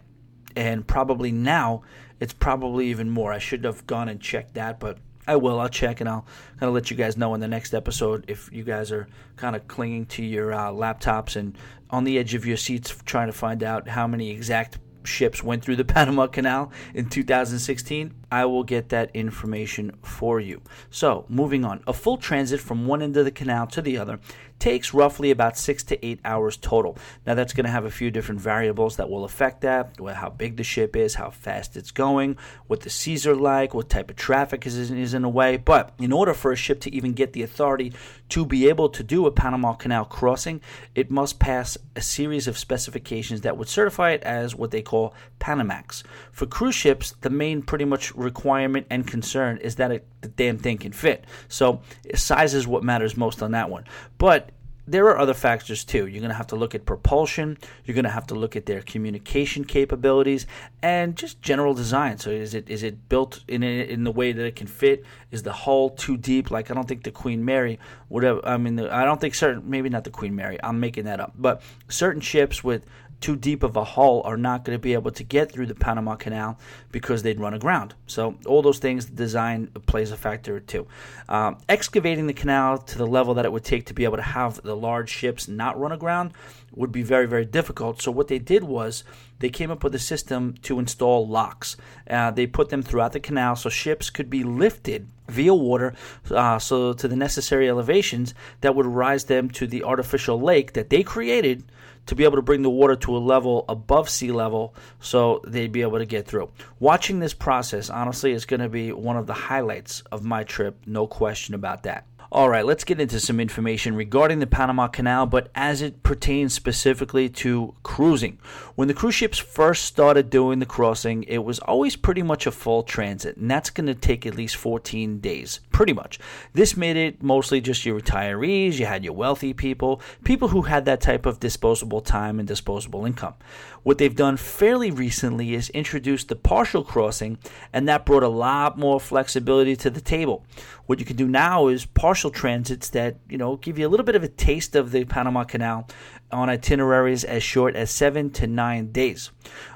and 0.56 0.86
probably 0.86 1.32
now 1.32 1.84
it's 2.20 2.34
probably 2.34 2.88
even 2.88 3.10
more. 3.10 3.34
I 3.34 3.40
should 3.40 3.66
have 3.66 3.86
gone 3.86 4.08
and 4.08 4.22
checked 4.22 4.54
that, 4.54 4.80
but 4.80 4.98
I 5.28 5.36
will. 5.36 5.60
I'll 5.60 5.70
check 5.70 6.00
and 6.00 6.10
I'll 6.10 6.26
kind 6.60 6.68
of 6.70 6.74
let 6.74 6.92
you 6.92 6.98
guys 6.98 7.18
know 7.18 7.34
in 7.34 7.42
the 7.42 7.48
next 7.48 7.74
episode 7.74 8.26
if 8.28 8.50
you 8.52 8.64
guys 8.64 8.92
are 8.92 9.08
kind 9.36 9.56
of 9.56 9.68
clinging 9.68 10.06
to 10.08 10.24
your 10.24 10.54
uh, 10.54 10.70
laptops 10.70 11.36
and 11.36 11.58
on 11.90 12.04
the 12.04 12.18
edge 12.18 12.34
of 12.34 12.46
your 12.46 12.58
seats 12.58 12.96
trying 13.06 13.28
to 13.28 13.34
find 13.34 13.64
out 13.64 13.88
how 13.88 14.08
many 14.08 14.32
exact 14.32 14.80
ships 15.04 15.44
went 15.44 15.64
through 15.64 15.76
the 15.76 15.86
Panama 15.96 16.28
Canal 16.28 16.72
in 16.94 17.10
2016. 17.10 18.14
I 18.32 18.46
will 18.46 18.64
get 18.64 18.90
that 18.90 19.12
information 19.14 19.92
for 20.02 20.40
you. 20.40 20.62
So, 20.90 21.26
moving 21.30 21.66
on. 21.66 21.84
A 21.88 21.94
full 21.94 22.18
transit 22.18 22.60
from 22.60 22.88
one 22.88 23.02
end 23.02 23.16
of 23.18 23.26
the 23.26 23.32
canal 23.32 23.68
to 23.68 23.82
the 23.82 23.98
other 23.98 24.20
takes 24.64 24.94
roughly 24.94 25.30
about 25.30 25.58
six 25.58 25.84
to 25.84 26.06
eight 26.06 26.22
hours 26.24 26.56
total. 26.56 26.98
Now, 27.26 27.34
that's 27.34 27.52
going 27.52 27.66
to 27.66 27.70
have 27.70 27.84
a 27.84 27.92
few 27.92 28.10
different 28.10 28.40
variables 28.40 28.96
that 28.96 29.10
will 29.10 29.26
affect 29.26 29.60
that 29.62 30.00
how 30.16 30.30
big 30.30 30.56
the 30.56 30.64
ship 30.64 30.96
is, 30.96 31.16
how 31.16 31.32
fast 31.32 31.76
it's 31.76 31.92
going, 31.92 32.38
what 32.68 32.80
the 32.80 32.90
seas 32.90 33.28
are 33.28 33.36
like, 33.36 33.74
what 33.74 33.90
type 33.90 34.10
of 34.10 34.16
traffic 34.16 34.66
is, 34.66 35.14
in 35.14 35.26
a 35.26 35.30
way. 35.30 35.58
But 35.58 35.94
in 36.00 36.14
order 36.14 36.34
for 36.34 36.54
a 36.54 36.56
ship 36.56 36.80
to 36.82 36.96
even 36.96 37.12
get 37.12 37.34
the 37.34 37.44
authority 37.44 37.92
to 38.34 38.48
be 38.48 38.68
able 38.68 38.90
to 38.90 39.04
do 39.04 39.28
a 39.28 39.32
Panama 39.32 39.74
Canal 39.74 40.06
crossing, 40.06 40.60
it 40.96 41.12
must 41.12 41.38
pass 41.38 41.78
a 41.96 42.02
series 42.02 42.48
of 42.48 42.58
specifications 42.58 43.42
that 43.42 43.58
would 43.58 43.70
certify 43.70 44.10
it 44.10 44.24
as 44.24 44.56
what 44.56 44.72
they 44.72 44.82
call 44.82 45.14
Panamax. 45.40 46.02
For 46.32 46.48
cruise 46.48 46.74
ships, 46.74 47.14
the 47.22 47.30
main 47.30 47.62
pretty 47.62 47.86
much 47.86 48.12
requirement 48.16 48.88
and 48.90 49.06
concern 49.06 49.58
is 49.58 49.76
that 49.76 49.92
it, 49.92 50.08
the 50.22 50.30
damn 50.30 50.58
thing 50.58 50.80
can 50.80 50.94
fit. 50.94 51.26
So 51.48 51.82
size 52.16 52.56
is 52.56 52.66
what 52.66 52.84
matters 52.84 53.16
most 53.16 53.44
on 53.44 53.52
that 53.52 53.70
one. 53.70 53.84
But 54.18 54.50
there 54.86 55.06
are 55.06 55.18
other 55.18 55.34
factors 55.34 55.84
too. 55.84 56.08
You're 56.08 56.20
going 56.20 56.32
to 56.32 56.36
have 56.36 56.48
to 56.48 56.56
look 56.56 56.76
at 56.76 56.86
propulsion. 56.86 57.58
You're 57.86 57.96
going 57.96 58.04
to 58.04 58.12
have 58.12 58.28
to 58.28 58.36
look 58.36 58.56
at 58.56 58.66
their 58.66 58.82
communication 58.82 59.64
capabilities 59.64 60.46
and 60.82 61.16
just 61.16 61.42
general 61.42 61.74
design. 61.74 62.18
So 62.18 62.30
is 62.30 62.54
it 62.54 62.70
is 62.70 62.84
it 62.84 63.08
built 63.08 63.44
in 63.48 63.64
a, 63.64 63.90
in 63.90 64.04
the 64.04 64.12
way 64.12 64.32
that 64.34 64.46
it 64.46 64.56
can 64.56 64.68
fit? 64.68 65.06
Is 65.32 65.44
the 65.44 65.54
hull 65.54 65.90
too 65.90 66.18
deep? 66.18 66.52
Like 66.52 66.70
I 66.70 66.74
don't 66.74 66.88
think 66.88 67.04
the 67.04 67.12
Queen 67.12 67.46
Mary 67.46 67.80
would 68.10 68.24
have. 68.24 68.42
I 68.44 68.58
mean, 68.58 68.76
the, 68.76 68.94
I 68.94 69.06
don't 69.06 69.22
think 69.22 69.36
certain. 69.36 69.70
Maybe 69.70 69.90
not 69.90 70.04
the 70.04 70.12
Queen 70.12 70.36
Mary. 70.36 70.58
I'm 70.62 70.80
making 70.80 71.06
that 71.06 71.20
up. 71.20 71.34
But 71.38 71.62
certain 71.88 72.22
ships 72.22 72.64
with 72.64 72.86
too 73.24 73.38
deep 73.38 73.64
of 73.64 73.78
a 73.78 73.86
hull 73.86 74.22
are 74.26 74.36
not 74.36 74.66
going 74.66 74.78
to 74.78 74.82
be 74.82 74.94
able 74.94 75.10
to 75.10 75.24
get 75.24 75.50
through 75.50 75.66
the 75.66 75.74
Panama 75.74 76.14
Canal 76.16 76.60
because 76.92 77.24
they'd 77.24 77.40
run 77.40 77.54
aground. 77.54 77.96
So 78.06 78.36
all 78.46 78.62
those 78.62 78.80
things, 78.80 79.06
design 79.06 79.68
plays 79.86 80.12
a 80.12 80.18
factor 80.18 80.60
too. 80.60 80.88
Um, 81.30 81.58
excavating 81.70 82.28
the 82.28 82.34
canal 82.34 82.80
to 82.80 82.98
the 82.98 83.08
level 83.08 83.34
that 83.36 83.46
it 83.46 83.52
would 83.54 83.64
take 83.64 83.86
to 83.86 83.94
be 83.94 84.04
able 84.04 84.18
to 84.18 84.24
have 84.24 84.62
the 84.62 84.76
large 84.76 85.10
ships 85.10 85.48
not 85.48 85.80
run 85.80 85.94
aground 85.94 86.34
would 86.76 86.92
be 86.92 87.02
very 87.02 87.26
very 87.26 87.46
difficult. 87.46 88.02
So 88.02 88.12
what 88.12 88.28
they 88.28 88.40
did 88.40 88.66
was 88.66 89.06
they 89.40 89.50
came 89.50 89.72
up 89.72 89.86
with 89.86 89.96
a 89.96 90.00
system 90.00 90.56
to 90.64 90.78
install 90.80 91.26
locks. 91.26 91.78
Uh, 92.10 92.32
they 92.32 92.46
put 92.46 92.70
them 92.70 92.82
throughout 92.82 93.14
the 93.14 93.22
canal 93.22 93.56
so 93.56 93.70
ships 93.70 94.10
could 94.10 94.30
be 94.30 94.44
lifted 94.44 95.08
via 95.30 95.54
water 95.54 95.94
uh, 96.32 96.60
so 96.60 96.92
to 96.92 97.08
the 97.08 97.16
necessary 97.16 97.70
elevations 97.70 98.34
that 98.60 98.76
would 98.76 98.86
rise 98.86 99.24
them 99.26 99.50
to 99.50 99.66
the 99.66 99.82
artificial 99.84 100.42
lake 100.42 100.74
that 100.74 100.90
they 100.90 101.04
created 101.04 101.64
to 102.06 102.16
be 102.16 102.24
able 102.24 102.36
to 102.36 102.42
bring 102.42 102.62
the 102.62 102.70
water 102.70 102.96
to 102.96 103.16
a 103.16 103.20
level 103.20 103.66
above 103.70 104.10
sea 104.10 104.32
level 104.32 104.74
so 105.00 105.42
they'd 105.46 105.72
be 105.72 105.82
able 105.82 106.00
to 106.00 106.06
get 106.06 106.28
through. 106.28 106.50
Watching 106.80 107.20
this 107.20 107.34
process, 107.34 107.90
honestly, 107.90 108.32
is 108.32 108.46
going 108.46 108.60
to 108.60 108.70
be 108.70 108.92
one 108.92 109.18
of 109.18 109.28
the 109.28 109.34
highlights 109.34 110.02
of 110.12 110.24
my 110.24 110.44
trip, 110.44 110.78
no 110.86 111.08
question 111.08 111.56
about 111.56 111.84
that. 111.84 112.06
All 112.34 112.50
right, 112.50 112.66
let's 112.66 112.84
get 112.84 113.00
into 113.00 113.20
some 113.20 113.40
information 113.40 113.96
regarding 113.96 114.40
the 114.40 114.48
Panama 114.48 114.88
Canal, 114.88 115.28
but 115.28 115.52
as 115.54 115.84
it 115.84 116.02
pertains 116.02 116.52
specifically 116.52 117.30
to 117.30 117.76
cruising. 117.84 118.40
When 118.74 118.88
the 118.88 118.96
cruise 118.96 119.14
ships 119.14 119.38
first 119.38 119.86
started 119.86 120.32
doing 120.32 120.58
the 120.58 120.66
crossing, 120.66 121.22
it 121.26 121.44
was 121.44 121.60
always 121.60 121.96
pretty 121.96 122.24
much 122.24 122.48
a 122.48 122.52
full 122.52 122.82
transit, 122.82 123.38
and 123.38 123.52
that's 123.52 123.70
going 123.70 123.86
to 123.86 123.94
take 123.94 124.26
at 124.26 124.34
least 124.34 124.56
14 124.56 125.20
days, 125.20 125.60
pretty 125.72 125.94
much. 125.94 126.18
This 126.54 126.76
made 126.76 126.98
it 126.98 127.22
mostly 127.22 127.62
just 127.62 127.86
your 127.86 128.02
retirees, 128.02 128.80
you 128.80 128.88
had 128.88 129.04
your 129.04 129.14
wealthy 129.14 129.54
people, 129.54 130.02
people 130.24 130.48
who 130.48 130.64
had 130.64 130.86
that 130.86 131.02
type 131.02 131.28
of 131.28 131.40
disposable 131.40 132.02
time 132.02 132.40
and 132.40 132.48
disposable 132.48 133.06
income. 133.06 133.36
What 133.84 133.98
they've 133.98 134.16
done 134.16 134.38
fairly 134.38 134.92
recently 134.92 135.54
is 135.54 135.70
introduced 135.70 136.30
the 136.30 136.36
partial 136.36 136.84
crossing, 136.84 137.38
and 137.72 137.88
that 137.88 138.06
brought 138.06 138.24
a 138.24 138.30
lot 138.30 138.78
more 138.78 139.00
flexibility 139.00 139.76
to 139.78 139.90
the 139.90 140.02
table. 140.02 140.46
What 140.86 141.00
you 141.00 141.06
can 141.06 141.18
do 141.18 141.28
now 141.28 141.68
is 141.68 141.86
partial 141.86 142.32
transits 142.32 142.90
that 142.90 143.18
you 143.30 143.38
know 143.38 143.58
give 143.58 143.78
you 143.78 143.88
a 143.88 143.90
little 143.90 144.06
bit 144.06 144.16
of 144.16 144.24
a 144.24 144.30
taste 144.30 144.76
of 144.76 144.92
the 144.92 145.06
Panama 145.06 145.44
Canal 145.44 145.88
on 146.34 146.50
itineraries 146.50 147.24
as 147.24 147.44
short 147.44 147.76
as 147.76 147.92
seven 147.92 148.30
to 148.32 148.48
nine 148.48 148.92
days. 148.92 149.32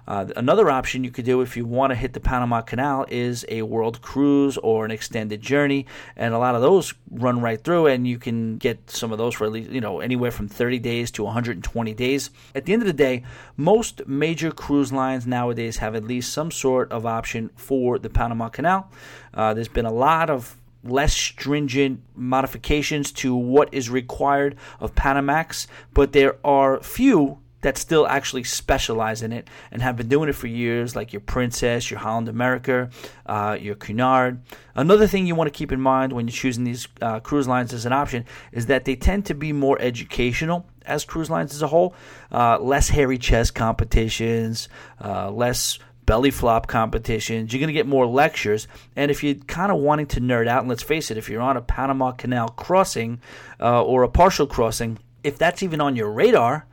Uh, 0.07 0.25
another 0.35 0.69
option 0.69 1.03
you 1.03 1.11
could 1.11 1.25
do 1.25 1.41
if 1.41 1.57
you 1.57 1.65
want 1.65 1.91
to 1.91 1.95
hit 1.95 2.13
the 2.13 2.19
Panama 2.19 2.61
Canal 2.61 3.05
is 3.09 3.45
a 3.49 3.61
world 3.61 4.01
cruise 4.01 4.57
or 4.57 4.85
an 4.85 4.91
extended 4.91 5.41
journey, 5.41 5.85
and 6.15 6.33
a 6.33 6.37
lot 6.37 6.55
of 6.55 6.61
those 6.61 6.93
run 7.11 7.41
right 7.41 7.61
through, 7.61 7.87
and 7.87 8.07
you 8.07 8.17
can 8.17 8.57
get 8.57 8.89
some 8.89 9.11
of 9.11 9.17
those 9.17 9.35
for 9.35 9.45
at 9.45 9.51
least 9.51 9.69
you 9.69 9.81
know 9.81 9.99
anywhere 9.99 10.31
from 10.31 10.47
30 10.47 10.79
days 10.79 11.11
to 11.11 11.23
120 11.23 11.93
days. 11.93 12.29
At 12.55 12.65
the 12.65 12.73
end 12.73 12.81
of 12.81 12.87
the 12.87 12.93
day, 12.93 13.23
most 13.57 14.07
major 14.07 14.51
cruise 14.51 14.93
lines 14.93 15.27
nowadays 15.27 15.77
have 15.77 15.95
at 15.95 16.05
least 16.05 16.31
some 16.33 16.51
sort 16.51 16.91
of 16.91 17.05
option 17.05 17.49
for 17.55 17.99
the 17.99 18.09
Panama 18.09 18.49
Canal. 18.49 18.89
Uh, 19.33 19.53
there's 19.53 19.67
been 19.67 19.85
a 19.85 19.93
lot 19.93 20.29
of 20.29 20.57
less 20.83 21.13
stringent 21.13 22.01
modifications 22.15 23.11
to 23.11 23.35
what 23.35 23.73
is 23.73 23.89
required 23.89 24.55
of 24.79 24.95
Panamax, 24.95 25.67
but 25.93 26.13
there 26.13 26.37
are 26.45 26.81
few 26.81 27.39
that 27.61 27.77
still 27.77 28.07
actually 28.07 28.43
specialize 28.43 29.21
in 29.21 29.31
it 29.31 29.49
and 29.71 29.81
have 29.81 29.97
been 29.97 30.07
doing 30.07 30.29
it 30.29 30.33
for 30.33 30.47
years, 30.47 30.95
like 30.95 31.11
your 31.11 31.19
Princess, 31.19 31.89
your 31.89 31.99
Holland 31.99 32.29
America, 32.29 32.89
uh, 33.25 33.57
your 33.59 33.75
Cunard. 33.75 34.41
Another 34.75 35.07
thing 35.07 35.25
you 35.25 35.35
want 35.35 35.51
to 35.51 35.57
keep 35.57 35.71
in 35.71 35.81
mind 35.81 36.13
when 36.13 36.27
you're 36.27 36.33
choosing 36.33 36.63
these 36.63 36.87
uh, 37.01 37.19
cruise 37.19 37.47
lines 37.47 37.73
as 37.73 37.85
an 37.85 37.93
option 37.93 38.25
is 38.51 38.67
that 38.67 38.85
they 38.85 38.95
tend 38.95 39.25
to 39.25 39.33
be 39.33 39.51
more 39.53 39.77
educational 39.81 40.67
as 40.85 41.03
cruise 41.03 41.29
lines 41.29 41.53
as 41.53 41.61
a 41.61 41.67
whole, 41.67 41.93
uh, 42.31 42.57
less 42.59 42.89
hairy 42.89 43.17
chest 43.17 43.53
competitions, 43.53 44.69
uh, 45.03 45.29
less 45.29 45.79
belly 46.07 46.31
flop 46.31 46.65
competitions. 46.65 47.53
You're 47.53 47.59
going 47.59 47.67
to 47.67 47.73
get 47.73 47.85
more 47.85 48.07
lectures. 48.07 48.67
And 48.95 49.11
if 49.11 49.23
you're 49.23 49.35
kind 49.35 49.71
of 49.71 49.77
wanting 49.77 50.07
to 50.07 50.21
nerd 50.21 50.47
out, 50.47 50.61
and 50.61 50.69
let's 50.69 50.81
face 50.81 51.11
it, 51.11 51.17
if 51.17 51.29
you're 51.29 51.41
on 51.41 51.57
a 51.57 51.61
Panama 51.61 52.13
Canal 52.13 52.47
crossing 52.49 53.21
uh, 53.59 53.83
or 53.83 54.01
a 54.01 54.09
partial 54.09 54.47
crossing, 54.47 54.97
if 55.23 55.37
that's 55.37 55.61
even 55.61 55.79
on 55.79 55.95
your 55.95 56.09
radar, 56.09 56.65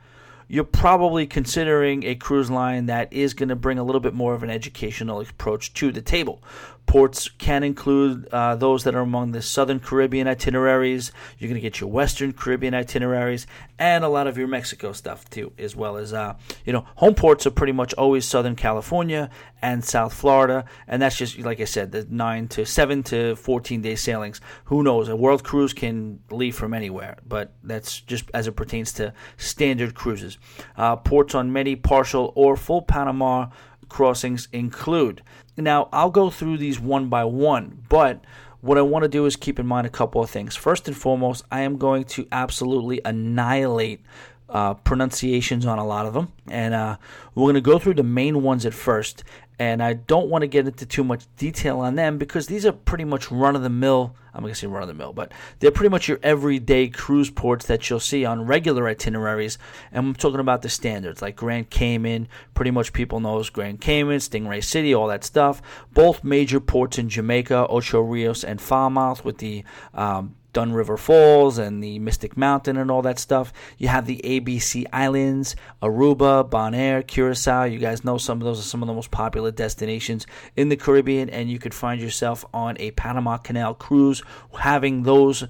you're 0.47 0.63
probably 0.63 1.27
considering 1.27 2.03
a 2.03 2.15
cruise 2.15 2.49
line 2.49 2.85
that 2.85 3.11
is 3.11 3.33
going 3.33 3.49
to 3.49 3.55
bring 3.55 3.77
a 3.77 3.83
little 3.83 4.01
bit 4.01 4.13
more 4.13 4.33
of 4.33 4.41
an 4.41 4.49
educational 4.49 5.19
approach 5.19 5.73
to 5.73 5.91
the 5.91 6.01
table. 6.01 6.41
Ports 6.85 7.27
can 7.29 7.63
include 7.63 8.27
uh, 8.31 8.55
those 8.55 8.83
that 8.83 8.95
are 8.95 9.01
among 9.01 9.31
the 9.31 9.41
Southern 9.41 9.79
Caribbean 9.79 10.27
itineraries. 10.27 11.11
You're 11.37 11.49
going 11.49 11.59
to 11.59 11.61
get 11.61 11.79
your 11.79 11.89
Western 11.89 12.31
Caribbean 12.31 12.73
itineraries 12.73 13.47
and 13.77 14.03
a 14.03 14.07
lot 14.07 14.27
of 14.27 14.37
your 14.37 14.47
Mexico 14.47 14.91
stuff 14.91 15.29
too, 15.29 15.51
as 15.57 15.75
well 15.75 15.97
as 15.97 16.13
uh, 16.13 16.35
you 16.65 16.71
know 16.71 16.85
home 16.95 17.15
ports 17.15 17.45
are 17.45 17.51
pretty 17.51 17.73
much 17.73 17.93
always 17.95 18.25
Southern 18.25 18.55
California 18.55 19.29
and 19.61 19.83
South 19.83 20.13
Florida, 20.13 20.65
and 20.87 21.01
that's 21.01 21.17
just 21.17 21.39
like 21.39 21.59
I 21.59 21.65
said, 21.65 21.91
the 21.91 22.05
nine 22.09 22.47
to 22.49 22.65
seven 22.65 23.03
to 23.03 23.35
fourteen 23.35 23.81
day 23.81 23.95
sailings. 23.95 24.39
Who 24.65 24.83
knows? 24.83 25.09
A 25.09 25.15
world 25.15 25.43
cruise 25.43 25.73
can 25.73 26.19
leave 26.29 26.55
from 26.55 26.73
anywhere, 26.73 27.17
but 27.27 27.53
that's 27.63 27.99
just 28.01 28.29
as 28.33 28.47
it 28.47 28.53
pertains 28.53 28.93
to 28.93 29.13
standard 29.37 29.95
cruises. 29.95 30.37
Uh, 30.77 30.95
ports 30.95 31.35
on 31.35 31.51
many 31.51 31.75
partial 31.75 32.31
or 32.35 32.55
full 32.55 32.81
Panama 32.81 33.47
crossings 33.89 34.47
include. 34.51 35.21
Now, 35.57 35.89
I'll 35.93 36.11
go 36.11 36.29
through 36.29 36.57
these 36.57 36.79
one 36.79 37.07
by 37.07 37.23
one, 37.23 37.83
but 37.87 38.23
what 38.61 38.77
I 38.77 38.81
want 38.81 39.03
to 39.03 39.09
do 39.09 39.25
is 39.25 39.35
keep 39.35 39.59
in 39.59 39.65
mind 39.67 39.87
a 39.87 39.89
couple 39.89 40.21
of 40.21 40.29
things. 40.29 40.55
First 40.55 40.87
and 40.87 40.97
foremost, 40.97 41.45
I 41.51 41.61
am 41.61 41.77
going 41.77 42.03
to 42.05 42.27
absolutely 42.31 42.99
annihilate 43.05 44.01
uh, 44.49 44.73
pronunciations 44.73 45.65
on 45.65 45.79
a 45.79 45.85
lot 45.85 46.05
of 46.05 46.13
them, 46.13 46.31
and 46.47 46.73
uh, 46.73 46.97
we're 47.33 47.45
going 47.45 47.55
to 47.55 47.61
go 47.61 47.79
through 47.79 47.95
the 47.95 48.03
main 48.03 48.43
ones 48.43 48.65
at 48.65 48.73
first. 48.73 49.23
And 49.57 49.81
I 49.81 49.93
don't 49.93 50.29
want 50.29 50.41
to 50.41 50.47
get 50.47 50.67
into 50.67 50.85
too 50.85 51.03
much 51.03 51.23
detail 51.37 51.79
on 51.79 51.95
them 51.95 52.17
because 52.17 52.47
these 52.47 52.65
are 52.65 52.71
pretty 52.71 53.05
much 53.05 53.31
run 53.31 53.55
of 53.55 53.61
the 53.61 53.69
mill 53.69 54.15
I'm 54.35 54.41
going 54.41 54.53
to 54.53 54.59
say 54.59 54.67
run 54.67 54.83
of 54.83 54.89
the 54.89 54.93
mill, 54.93 55.13
but 55.13 55.31
they're 55.59 55.71
pretty 55.71 55.89
much 55.89 56.09
your 56.09 56.19
everyday 56.21 56.89
cruise 56.89 57.29
ports 57.29 57.67
that 57.67 57.89
you'll 57.89 58.01
see 58.01 58.25
on 58.25 58.45
regular 58.45 58.85
itineraries. 58.85 59.57
And 59.93 60.07
I'm 60.07 60.13
talking 60.13 60.41
about 60.41 60.61
the 60.61 60.67
standards 60.67 61.21
like 61.21 61.37
Grand 61.37 61.69
Cayman. 61.69 62.27
Pretty 62.53 62.71
much 62.71 62.91
people 62.91 63.21
knows 63.21 63.49
Grand 63.49 63.79
Cayman, 63.79 64.17
Stingray 64.17 64.61
City, 64.61 64.93
all 64.93 65.07
that 65.07 65.23
stuff. 65.23 65.61
Both 65.93 66.25
major 66.25 66.59
ports 66.59 66.97
in 66.97 67.07
Jamaica, 67.07 67.67
Ocho 67.69 68.01
Rios 68.01 68.43
and 68.43 68.59
Falmouth, 68.59 69.23
with 69.23 69.37
the 69.37 69.63
um, 69.93 70.35
Dunn 70.55 70.71
River 70.71 70.95
Falls 70.95 71.57
and 71.57 71.83
the 71.83 71.99
Mystic 71.99 72.37
Mountain 72.37 72.77
and 72.77 72.89
all 72.89 73.01
that 73.01 73.19
stuff. 73.19 73.51
You 73.77 73.89
have 73.89 74.05
the 74.05 74.21
ABC 74.23 74.85
Islands, 74.93 75.53
Aruba, 75.83 76.49
Bonaire, 76.49 77.05
Curacao. 77.05 77.65
You 77.65 77.77
guys 77.77 78.05
know 78.05 78.17
some 78.17 78.39
of 78.39 78.45
those 78.45 78.61
are 78.61 78.63
some 78.63 78.81
of 78.81 78.87
the 78.87 78.93
most 78.93 79.11
popular 79.11 79.51
destinations 79.51 80.25
in 80.55 80.69
the 80.69 80.77
Caribbean, 80.77 81.29
and 81.29 81.51
you 81.51 81.59
could 81.59 81.73
find 81.73 81.99
yourself 81.99 82.45
on 82.53 82.77
a 82.79 82.91
Panama 82.91 83.35
Canal 83.35 83.73
cruise 83.73 84.23
having 84.57 85.03
those 85.03 85.43
uh, 85.43 85.47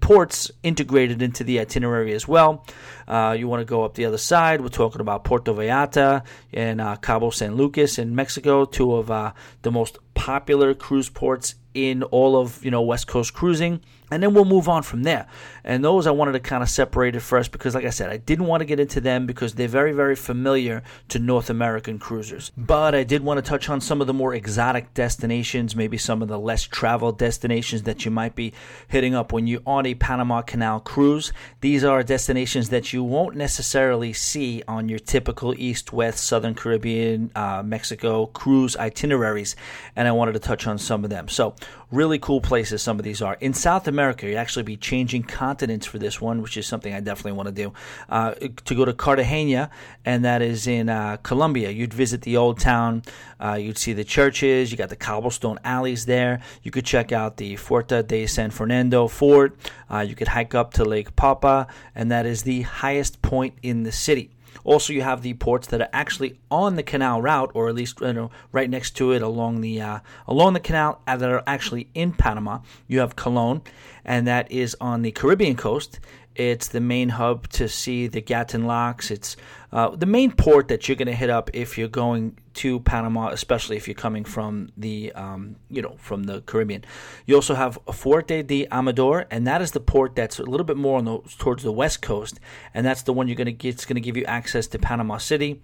ports 0.00 0.50
integrated 0.64 1.22
into 1.22 1.44
the 1.44 1.60
itinerary 1.60 2.12
as 2.12 2.26
well. 2.26 2.66
Uh, 3.06 3.36
you 3.38 3.46
want 3.46 3.60
to 3.60 3.64
go 3.64 3.84
up 3.84 3.94
the 3.94 4.06
other 4.06 4.18
side. 4.18 4.60
We're 4.60 4.70
talking 4.70 5.00
about 5.00 5.22
Puerto 5.22 5.54
Vallarta 5.54 6.24
and 6.52 6.80
uh, 6.80 6.96
Cabo 6.96 7.30
San 7.30 7.54
Lucas 7.54 7.96
in 7.96 8.12
Mexico, 8.12 8.64
two 8.64 8.96
of 8.96 9.08
uh, 9.08 9.34
the 9.62 9.70
most 9.70 9.98
popular 10.14 10.74
cruise 10.74 11.08
ports 11.08 11.54
in 11.74 12.02
all 12.02 12.36
of 12.36 12.64
you 12.64 12.72
know 12.72 12.82
West 12.82 13.06
Coast 13.06 13.32
cruising 13.32 13.80
and 14.10 14.22
then 14.22 14.34
we'll 14.34 14.44
move 14.44 14.68
on 14.68 14.82
from 14.82 15.02
there. 15.02 15.26
And 15.64 15.84
those 15.84 16.06
I 16.06 16.10
wanted 16.10 16.32
to 16.32 16.40
kind 16.40 16.62
of 16.62 16.68
separate 16.68 17.14
it 17.14 17.20
first 17.20 17.52
because, 17.52 17.74
like 17.74 17.84
I 17.84 17.90
said, 17.90 18.10
I 18.10 18.16
didn't 18.16 18.46
want 18.46 18.60
to 18.60 18.64
get 18.64 18.80
into 18.80 19.00
them 19.00 19.26
because 19.26 19.54
they're 19.54 19.68
very, 19.68 19.92
very 19.92 20.16
familiar 20.16 20.82
to 21.08 21.18
North 21.18 21.50
American 21.50 21.98
cruisers. 21.98 22.50
But 22.56 22.94
I 22.94 23.04
did 23.04 23.22
want 23.22 23.38
to 23.38 23.48
touch 23.48 23.68
on 23.68 23.80
some 23.80 24.00
of 24.00 24.06
the 24.06 24.14
more 24.14 24.34
exotic 24.34 24.94
destinations, 24.94 25.76
maybe 25.76 25.98
some 25.98 26.22
of 26.22 26.28
the 26.28 26.38
less 26.38 26.62
traveled 26.62 27.18
destinations 27.18 27.82
that 27.82 28.04
you 28.04 28.10
might 28.10 28.34
be 28.34 28.52
hitting 28.88 29.14
up 29.14 29.32
when 29.32 29.46
you're 29.46 29.60
on 29.66 29.86
a 29.86 29.94
Panama 29.94 30.42
Canal 30.42 30.80
cruise. 30.80 31.32
These 31.60 31.84
are 31.84 32.02
destinations 32.02 32.70
that 32.70 32.92
you 32.92 33.04
won't 33.04 33.36
necessarily 33.36 34.12
see 34.12 34.62
on 34.66 34.88
your 34.88 34.98
typical 34.98 35.54
East, 35.58 35.92
West, 35.92 36.24
Southern 36.24 36.54
Caribbean, 36.54 37.30
uh, 37.34 37.62
Mexico 37.64 38.26
cruise 38.26 38.76
itineraries. 38.76 39.56
And 39.96 40.08
I 40.08 40.12
wanted 40.12 40.32
to 40.32 40.38
touch 40.38 40.66
on 40.66 40.78
some 40.78 41.04
of 41.04 41.10
them. 41.10 41.28
So, 41.28 41.54
Really 41.90 42.18
cool 42.18 42.42
places 42.42 42.82
some 42.82 42.98
of 42.98 43.04
these 43.04 43.22
are. 43.22 43.38
In 43.40 43.54
South 43.54 43.88
America, 43.88 44.26
you'd 44.26 44.36
actually 44.36 44.64
be 44.64 44.76
changing 44.76 45.22
continents 45.22 45.86
for 45.86 45.98
this 45.98 46.20
one, 46.20 46.42
which 46.42 46.58
is 46.58 46.66
something 46.66 46.92
I 46.92 47.00
definitely 47.00 47.32
want 47.32 47.46
to 47.46 47.54
do. 47.54 47.72
Uh, 48.10 48.34
to 48.66 48.74
go 48.74 48.84
to 48.84 48.92
Cartagena, 48.92 49.70
and 50.04 50.22
that 50.26 50.42
is 50.42 50.66
in 50.66 50.90
uh, 50.90 51.16
Colombia. 51.22 51.70
You'd 51.70 51.94
visit 51.94 52.20
the 52.22 52.36
old 52.36 52.60
town. 52.60 53.04
Uh, 53.40 53.54
you'd 53.54 53.78
see 53.78 53.94
the 53.94 54.04
churches. 54.04 54.70
You 54.70 54.76
got 54.76 54.90
the 54.90 54.96
cobblestone 54.96 55.58
alleys 55.64 56.04
there. 56.04 56.42
You 56.62 56.70
could 56.70 56.84
check 56.84 57.10
out 57.10 57.38
the 57.38 57.56
Fuerte 57.56 58.06
de 58.06 58.26
San 58.26 58.50
Fernando 58.50 59.08
fort. 59.08 59.56
Uh, 59.90 60.00
you 60.00 60.14
could 60.14 60.28
hike 60.28 60.54
up 60.54 60.74
to 60.74 60.84
La 60.84 61.00
Popa, 61.16 61.68
and 61.94 62.10
that 62.10 62.26
is 62.26 62.42
the 62.42 62.62
highest 62.62 63.22
point 63.22 63.54
in 63.62 63.84
the 63.84 63.92
city. 63.92 64.30
Also, 64.64 64.92
you 64.92 65.02
have 65.02 65.22
the 65.22 65.34
ports 65.34 65.66
that 65.68 65.80
are 65.80 65.88
actually 65.92 66.38
on 66.50 66.76
the 66.76 66.82
canal 66.82 67.22
route, 67.22 67.50
or 67.54 67.68
at 67.68 67.74
least 67.74 68.00
you 68.00 68.12
know, 68.12 68.30
right 68.52 68.68
next 68.68 68.96
to 68.96 69.12
it 69.12 69.22
along 69.22 69.60
the 69.60 69.80
uh, 69.80 70.00
along 70.26 70.52
the 70.52 70.60
canal 70.60 71.00
uh, 71.06 71.16
that 71.16 71.30
are 71.30 71.42
actually 71.46 71.88
in 71.94 72.12
Panama. 72.12 72.60
You 72.86 73.00
have 73.00 73.16
Colon, 73.16 73.62
and 74.04 74.26
that 74.26 74.50
is 74.50 74.76
on 74.80 75.02
the 75.02 75.12
Caribbean 75.12 75.56
coast. 75.56 76.00
It's 76.38 76.68
the 76.68 76.80
main 76.80 77.08
hub 77.08 77.48
to 77.48 77.68
see 77.68 78.06
the 78.06 78.22
Gatun 78.22 78.64
locks. 78.64 79.10
It's 79.10 79.36
uh, 79.72 79.96
the 79.96 80.06
main 80.06 80.30
port 80.30 80.68
that 80.68 80.88
you're 80.88 80.96
going 80.96 81.08
to 81.08 81.14
hit 81.14 81.30
up 81.30 81.50
if 81.52 81.76
you're 81.76 81.88
going 81.88 82.38
to 82.54 82.78
Panama, 82.78 83.30
especially 83.30 83.76
if 83.76 83.88
you're 83.88 83.96
coming 83.96 84.24
from 84.24 84.70
the 84.76 85.12
um, 85.12 85.56
you 85.68 85.82
know 85.82 85.96
from 85.98 86.22
the 86.22 86.40
Caribbean. 86.42 86.84
You 87.26 87.34
also 87.34 87.56
have 87.56 87.76
Fuerte 87.86 88.46
de 88.46 88.68
Amador, 88.70 89.26
and 89.32 89.48
that 89.48 89.60
is 89.60 89.72
the 89.72 89.80
port 89.80 90.14
that's 90.14 90.38
a 90.38 90.44
little 90.44 90.64
bit 90.64 90.76
more 90.76 90.98
on 90.98 91.06
the, 91.06 91.18
towards 91.38 91.64
the 91.64 91.72
west 91.72 92.02
coast, 92.02 92.38
and 92.72 92.86
that's 92.86 93.02
the 93.02 93.12
one 93.12 93.26
you're 93.26 93.34
going 93.34 93.46
to 93.46 93.52
get. 93.52 93.74
It's 93.74 93.84
going 93.84 93.96
to 93.96 94.00
give 94.00 94.16
you 94.16 94.24
access 94.24 94.68
to 94.68 94.78
Panama 94.78 95.18
City 95.18 95.60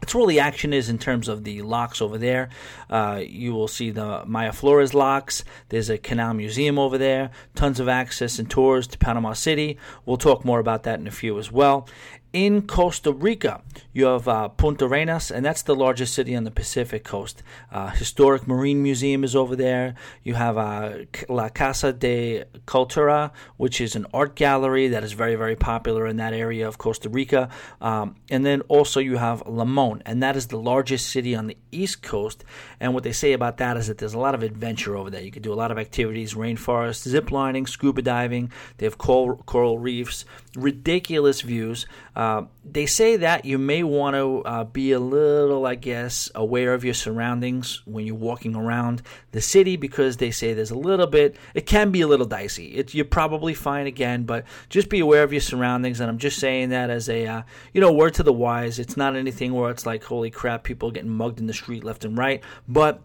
that's 0.00 0.14
where 0.14 0.20
all 0.20 0.26
the 0.26 0.40
action 0.40 0.72
is 0.72 0.88
in 0.88 0.98
terms 0.98 1.26
of 1.26 1.44
the 1.44 1.62
locks 1.62 2.00
over 2.00 2.18
there. 2.18 2.50
Uh, 2.88 3.22
you 3.26 3.52
will 3.52 3.68
see 3.68 3.90
the 3.90 4.22
Miraflores 4.26 4.94
locks. 4.94 5.42
There's 5.70 5.90
a 5.90 5.98
canal 5.98 6.34
museum 6.34 6.78
over 6.78 6.98
there. 6.98 7.30
Tons 7.54 7.80
of 7.80 7.88
access 7.88 8.38
and 8.38 8.48
tours 8.48 8.86
to 8.88 8.98
Panama 8.98 9.32
City. 9.32 9.78
We'll 10.04 10.16
talk 10.16 10.44
more 10.44 10.60
about 10.60 10.82
that 10.84 11.00
in 11.00 11.06
a 11.06 11.10
few 11.10 11.38
as 11.38 11.50
well 11.50 11.88
in 12.32 12.66
Costa 12.66 13.12
Rica, 13.12 13.62
you 13.92 14.06
have 14.06 14.28
uh, 14.28 14.48
Punta 14.48 14.84
Arenas, 14.84 15.30
and 15.30 15.44
that's 15.44 15.62
the 15.62 15.74
largest 15.74 16.12
city 16.12 16.36
on 16.36 16.44
the 16.44 16.50
Pacific 16.50 17.02
coast. 17.02 17.42
Uh, 17.72 17.88
historic 17.88 18.46
Marine 18.46 18.82
Museum 18.82 19.24
is 19.24 19.34
over 19.34 19.56
there. 19.56 19.94
You 20.22 20.34
have 20.34 20.58
uh, 20.58 20.98
La 21.30 21.48
Casa 21.48 21.92
de 21.92 22.44
Cultura, 22.66 23.30
which 23.56 23.80
is 23.80 23.96
an 23.96 24.06
art 24.12 24.34
gallery 24.34 24.88
that 24.88 25.02
is 25.02 25.12
very, 25.12 25.34
very 25.34 25.56
popular 25.56 26.06
in 26.06 26.18
that 26.18 26.34
area 26.34 26.68
of 26.68 26.76
Costa 26.76 27.08
Rica. 27.08 27.48
Um, 27.80 28.16
and 28.30 28.44
then 28.44 28.60
also 28.62 29.00
you 29.00 29.16
have 29.16 29.46
Limon, 29.46 30.02
and 30.04 30.22
that 30.22 30.36
is 30.36 30.48
the 30.48 30.58
largest 30.58 31.08
city 31.08 31.34
on 31.34 31.46
the 31.46 31.56
east 31.72 32.02
coast. 32.02 32.44
And 32.80 32.92
what 32.92 33.02
they 33.02 33.12
say 33.12 33.32
about 33.32 33.56
that 33.58 33.76
is 33.78 33.86
that 33.86 33.98
there's 33.98 34.14
a 34.14 34.18
lot 34.18 34.34
of 34.34 34.42
adventure 34.42 34.96
over 34.96 35.08
there. 35.08 35.22
You 35.22 35.30
can 35.30 35.42
do 35.42 35.52
a 35.52 35.54
lot 35.54 35.70
of 35.70 35.78
activities, 35.78 36.34
rainforest, 36.34 37.08
zip 37.08 37.30
lining, 37.30 37.66
scuba 37.66 38.02
diving. 38.02 38.52
They 38.76 38.84
have 38.84 38.98
coral, 38.98 39.38
coral 39.46 39.78
reefs, 39.78 40.26
ridiculous 40.56 41.42
views. 41.42 41.86
Uh, 42.16 42.44
they 42.64 42.86
say 42.86 43.16
that 43.16 43.44
you 43.44 43.58
may 43.58 43.82
want 43.82 44.14
to 44.14 44.42
uh, 44.44 44.64
be 44.64 44.92
a 44.92 44.98
little, 44.98 45.66
I 45.66 45.74
guess, 45.74 46.30
aware 46.34 46.74
of 46.74 46.84
your 46.84 46.94
surroundings 46.94 47.82
when 47.84 48.06
you're 48.06 48.16
walking 48.16 48.56
around 48.56 49.02
the 49.32 49.40
city 49.40 49.76
because 49.76 50.16
they 50.16 50.30
say 50.30 50.54
there's 50.54 50.70
a 50.70 50.78
little 50.78 51.06
bit, 51.06 51.36
it 51.54 51.66
can 51.66 51.90
be 51.90 52.00
a 52.00 52.06
little 52.06 52.26
dicey. 52.26 52.74
It, 52.74 52.94
you're 52.94 53.04
probably 53.04 53.54
fine 53.54 53.86
again, 53.86 54.24
but 54.24 54.44
just 54.70 54.88
be 54.88 55.00
aware 55.00 55.22
of 55.22 55.32
your 55.32 55.42
surroundings. 55.42 56.00
And 56.00 56.10
I'm 56.10 56.18
just 56.18 56.38
saying 56.38 56.70
that 56.70 56.90
as 56.90 57.08
a, 57.08 57.26
uh, 57.26 57.42
you 57.72 57.80
know, 57.80 57.92
word 57.92 58.14
to 58.14 58.22
the 58.22 58.32
wise. 58.32 58.78
It's 58.78 58.96
not 58.96 59.14
anything 59.14 59.52
where 59.52 59.70
it's 59.70 59.86
like, 59.86 60.02
holy 60.02 60.30
crap, 60.30 60.64
people 60.64 60.90
getting 60.90 61.10
mugged 61.10 61.38
in 61.38 61.46
the 61.46 61.54
street 61.54 61.84
left 61.84 62.04
and 62.04 62.16
right, 62.16 62.42
but 62.66 63.02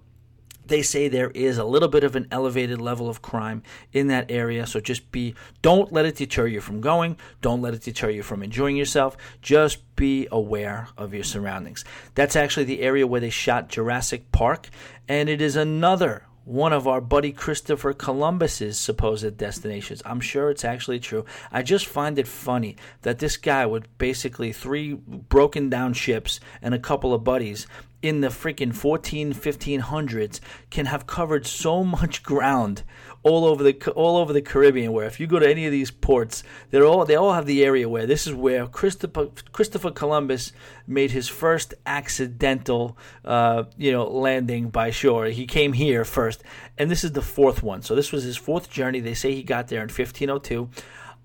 they 0.65 0.81
say 0.81 1.07
there 1.07 1.31
is 1.31 1.57
a 1.57 1.65
little 1.65 1.87
bit 1.87 2.03
of 2.03 2.15
an 2.15 2.27
elevated 2.31 2.79
level 2.79 3.09
of 3.09 3.21
crime 3.21 3.63
in 3.93 4.07
that 4.07 4.29
area. 4.29 4.65
So 4.65 4.79
just 4.79 5.11
be, 5.11 5.35
don't 5.61 5.91
let 5.91 6.05
it 6.05 6.15
deter 6.15 6.47
you 6.47 6.61
from 6.61 6.81
going. 6.81 7.17
Don't 7.41 7.61
let 7.61 7.73
it 7.73 7.81
deter 7.81 8.09
you 8.09 8.23
from 8.23 8.43
enjoying 8.43 8.77
yourself. 8.77 9.17
Just 9.41 9.95
be 9.95 10.27
aware 10.31 10.87
of 10.97 11.13
your 11.13 11.23
surroundings. 11.23 11.83
That's 12.15 12.35
actually 12.35 12.65
the 12.65 12.81
area 12.81 13.07
where 13.07 13.21
they 13.21 13.29
shot 13.29 13.69
Jurassic 13.69 14.31
Park, 14.31 14.69
and 15.07 15.29
it 15.29 15.41
is 15.41 15.55
another 15.55 16.25
one 16.43 16.73
of 16.73 16.87
our 16.87 16.99
buddy 16.99 17.31
Christopher 17.31 17.93
Columbus's 17.93 18.77
supposed 18.77 19.37
destinations. 19.37 20.01
I'm 20.05 20.19
sure 20.19 20.49
it's 20.49 20.65
actually 20.65 20.99
true. 20.99 21.25
I 21.51 21.61
just 21.61 21.85
find 21.85 22.17
it 22.17 22.27
funny 22.27 22.77
that 23.03 23.19
this 23.19 23.37
guy 23.37 23.65
with 23.67 23.95
basically 23.97 24.51
three 24.51 24.93
broken 24.93 25.69
down 25.69 25.93
ships 25.93 26.39
and 26.61 26.73
a 26.73 26.79
couple 26.79 27.13
of 27.13 27.23
buddies 27.23 27.67
in 28.01 28.21
the 28.21 28.29
freaking 28.29 28.73
14 28.73 29.33
1500s 29.33 30.39
can 30.69 30.87
have 30.87 31.05
covered 31.05 31.45
so 31.45 31.83
much 31.83 32.23
ground 32.23 32.83
all 33.23 33.45
over 33.45 33.63
the 33.63 33.91
all 33.91 34.17
over 34.17 34.33
the 34.33 34.41
Caribbean 34.41 34.91
where 34.91 35.05
if 35.05 35.19
you 35.19 35.27
go 35.27 35.39
to 35.39 35.49
any 35.49 35.65
of 35.65 35.71
these 35.71 35.91
ports 35.91 36.43
they're 36.69 36.85
all 36.85 37.05
they 37.05 37.15
all 37.15 37.33
have 37.33 37.45
the 37.45 37.63
area 37.63 37.87
where 37.87 38.07
this 38.07 38.25
is 38.25 38.33
where 38.33 38.65
Christopher 38.67 39.27
Christopher 39.51 39.91
Columbus 39.91 40.51
made 40.87 41.11
his 41.11 41.27
first 41.27 41.73
accidental 41.85 42.97
uh, 43.23 43.63
you 43.77 43.91
know 43.91 44.07
landing 44.07 44.69
by 44.69 44.89
shore. 44.89 45.25
He 45.25 45.45
came 45.45 45.73
here 45.73 46.03
first 46.03 46.43
and 46.77 46.89
this 46.89 47.03
is 47.03 47.11
the 47.11 47.21
fourth 47.21 47.61
one. 47.61 47.81
So 47.83 47.95
this 47.95 48.11
was 48.11 48.23
his 48.23 48.37
fourth 48.37 48.69
journey. 48.69 48.99
They 48.99 49.13
say 49.13 49.33
he 49.35 49.43
got 49.43 49.67
there 49.67 49.81
in 49.81 49.89
1502 49.89 50.69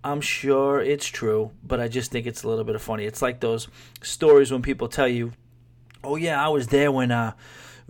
I'm 0.04 0.20
sure 0.20 0.80
it's 0.80 1.06
true, 1.06 1.50
but 1.64 1.80
I 1.80 1.88
just 1.88 2.12
think 2.12 2.28
it's 2.28 2.44
a 2.44 2.48
little 2.48 2.62
bit 2.62 2.76
of 2.76 2.82
funny. 2.82 3.06
It's 3.06 3.22
like 3.22 3.40
those 3.40 3.66
stories 4.02 4.52
when 4.52 4.62
people 4.62 4.86
tell 4.86 5.08
you 5.08 5.32
Oh 6.04 6.16
yeah, 6.16 6.44
I 6.44 6.48
was 6.48 6.68
there 6.68 6.92
when 6.92 7.10
uh, 7.10 7.32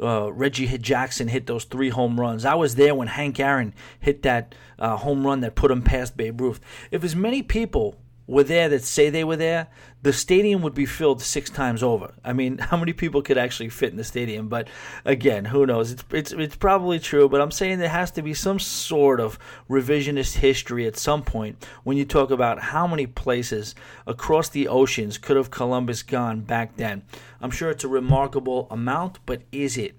uh, 0.01 0.33
Reggie 0.33 0.67
hit 0.67 0.83
Jackson 0.83 1.29
hit 1.29 1.47
those 1.47 1.65
three 1.65 1.91
home 1.91 2.21
runs. 2.21 2.45
I 2.45 2.55
was 2.55 2.75
there 2.75 2.95
when 2.95 3.09
Hank 3.09 3.41
Aaron 3.41 3.75
hit 4.01 4.23
that 4.23 4.55
uh, 4.79 4.97
home 4.97 5.27
run 5.27 5.41
that 5.41 5.55
put 5.55 5.71
him 5.71 5.83
past 5.83 6.17
Babe 6.17 6.41
Ruth. 6.41 6.61
If 6.91 7.05
as 7.05 7.17
many 7.17 7.43
people 7.43 7.97
were 8.27 8.45
there 8.45 8.69
that 8.69 8.83
say 8.83 9.09
they 9.09 9.25
were 9.25 9.37
there, 9.37 9.69
the 10.03 10.13
stadium 10.13 10.63
would 10.63 10.75
be 10.75 10.87
filled 10.87 11.23
six 11.23 11.51
times 11.51 11.83
over. 11.83 12.15
I 12.25 12.33
mean, 12.33 12.59
how 12.59 12.77
many 12.77 12.93
people 12.93 13.23
could 13.23 13.39
actually 13.39 13.69
fit 13.69 13.91
in 13.91 13.97
the 13.97 14.05
stadium? 14.05 14.49
But 14.49 14.69
again, 15.05 15.47
who 15.47 15.67
knows? 15.67 15.93
It's 15.93 16.05
it's 16.11 16.33
it's 16.33 16.57
probably 16.57 16.99
true, 16.99 17.29
but 17.29 17.41
I'm 17.41 17.51
saying 17.51 17.79
there 17.79 17.89
has 17.89 18.11
to 18.13 18.23
be 18.23 18.35
some 18.35 18.59
sort 18.59 19.21
of 19.21 19.39
revisionist 19.69 20.37
history 20.37 20.87
at 20.87 20.97
some 20.97 21.23
point 21.23 21.67
when 21.85 21.97
you 21.97 22.05
talk 22.05 22.31
about 22.31 22.61
how 22.61 22.87
many 22.87 23.07
places 23.07 23.75
across 24.07 24.49
the 24.49 24.69
oceans 24.69 25.19
could 25.19 25.37
have 25.37 25.51
Columbus 25.51 26.03
gone 26.03 26.41
back 26.41 26.77
then. 26.77 27.03
I'm 27.41 27.51
sure 27.51 27.71
it's 27.71 27.85
a 27.85 27.89
remarkable 27.89 28.67
amount, 28.71 29.19
but 29.27 29.43
is 29.53 29.77
it? 29.77 29.97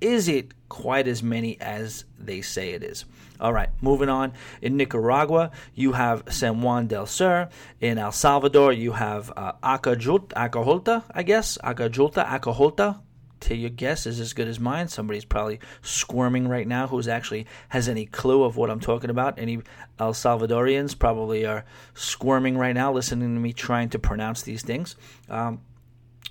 Is 0.00 0.28
it 0.28 0.52
quite 0.70 1.06
as 1.06 1.22
many 1.22 1.60
as 1.60 2.04
they 2.18 2.40
say 2.40 2.70
it 2.70 2.82
is? 2.82 3.04
All 3.40 3.54
right, 3.54 3.70
moving 3.80 4.10
on. 4.10 4.34
In 4.60 4.76
Nicaragua, 4.76 5.50
you 5.74 5.92
have 5.92 6.24
San 6.28 6.60
Juan 6.60 6.86
del 6.88 7.06
Sur. 7.06 7.48
In 7.80 7.96
El 7.96 8.12
Salvador, 8.12 8.70
you 8.72 8.92
have 8.92 9.32
uh, 9.34 9.52
Acajulta, 9.62 11.04
I 11.10 11.22
guess. 11.22 11.56
Acajulta, 11.64 12.26
Acajulta. 12.26 13.00
To 13.44 13.56
your 13.56 13.70
guess 13.70 14.04
is 14.04 14.20
as 14.20 14.34
good 14.34 14.48
as 14.48 14.60
mine. 14.60 14.88
Somebody's 14.88 15.24
probably 15.24 15.60
squirming 15.80 16.46
right 16.46 16.68
now 16.68 16.88
who's 16.88 17.08
actually 17.08 17.46
has 17.70 17.88
any 17.88 18.04
clue 18.04 18.44
of 18.44 18.58
what 18.58 18.68
I'm 18.68 18.80
talking 18.80 19.08
about. 19.08 19.38
Any 19.38 19.62
El 19.98 20.12
Salvadorians 20.12 20.98
probably 20.98 21.46
are 21.46 21.64
squirming 21.94 22.58
right 22.58 22.74
now 22.74 22.92
listening 22.92 23.34
to 23.34 23.40
me 23.40 23.54
trying 23.54 23.88
to 23.90 23.98
pronounce 23.98 24.42
these 24.42 24.60
things. 24.62 24.94
Um, 25.30 25.62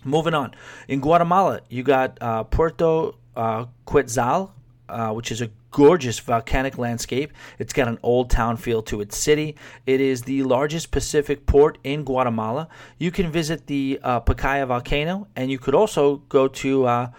moving 0.03 0.35
on. 0.35 0.53
In 0.87 1.01
Guatemala, 1.01 1.61
you 1.67 1.81
got 1.81 2.19
uh, 2.21 2.43
Puerto 2.43 3.15
uh, 3.35 3.65
Quetzal, 3.87 4.53
uh, 4.87 5.11
which 5.11 5.31
is 5.31 5.41
a 5.41 5.49
gorgeous 5.71 6.19
volcanic 6.19 6.77
landscape. 6.77 7.31
It's 7.57 7.73
got 7.73 7.87
an 7.87 7.99
old 8.03 8.29
town 8.29 8.57
feel 8.57 8.81
to 8.83 9.01
its 9.01 9.17
city. 9.17 9.55
It 9.85 10.01
is 10.01 10.23
the 10.23 10.43
largest 10.43 10.91
Pacific 10.91 11.45
port 11.45 11.77
in 11.83 12.03
Guatemala. 12.03 12.67
You 12.97 13.11
can 13.11 13.31
visit 13.31 13.67
the 13.67 13.99
uh, 14.03 14.21
Pacaya 14.21 14.67
volcano, 14.67 15.27
and 15.35 15.51
you 15.51 15.59
could 15.59 15.75
also 15.75 16.17
go 16.29 16.47
to 16.47 16.85
uh, 16.85 17.11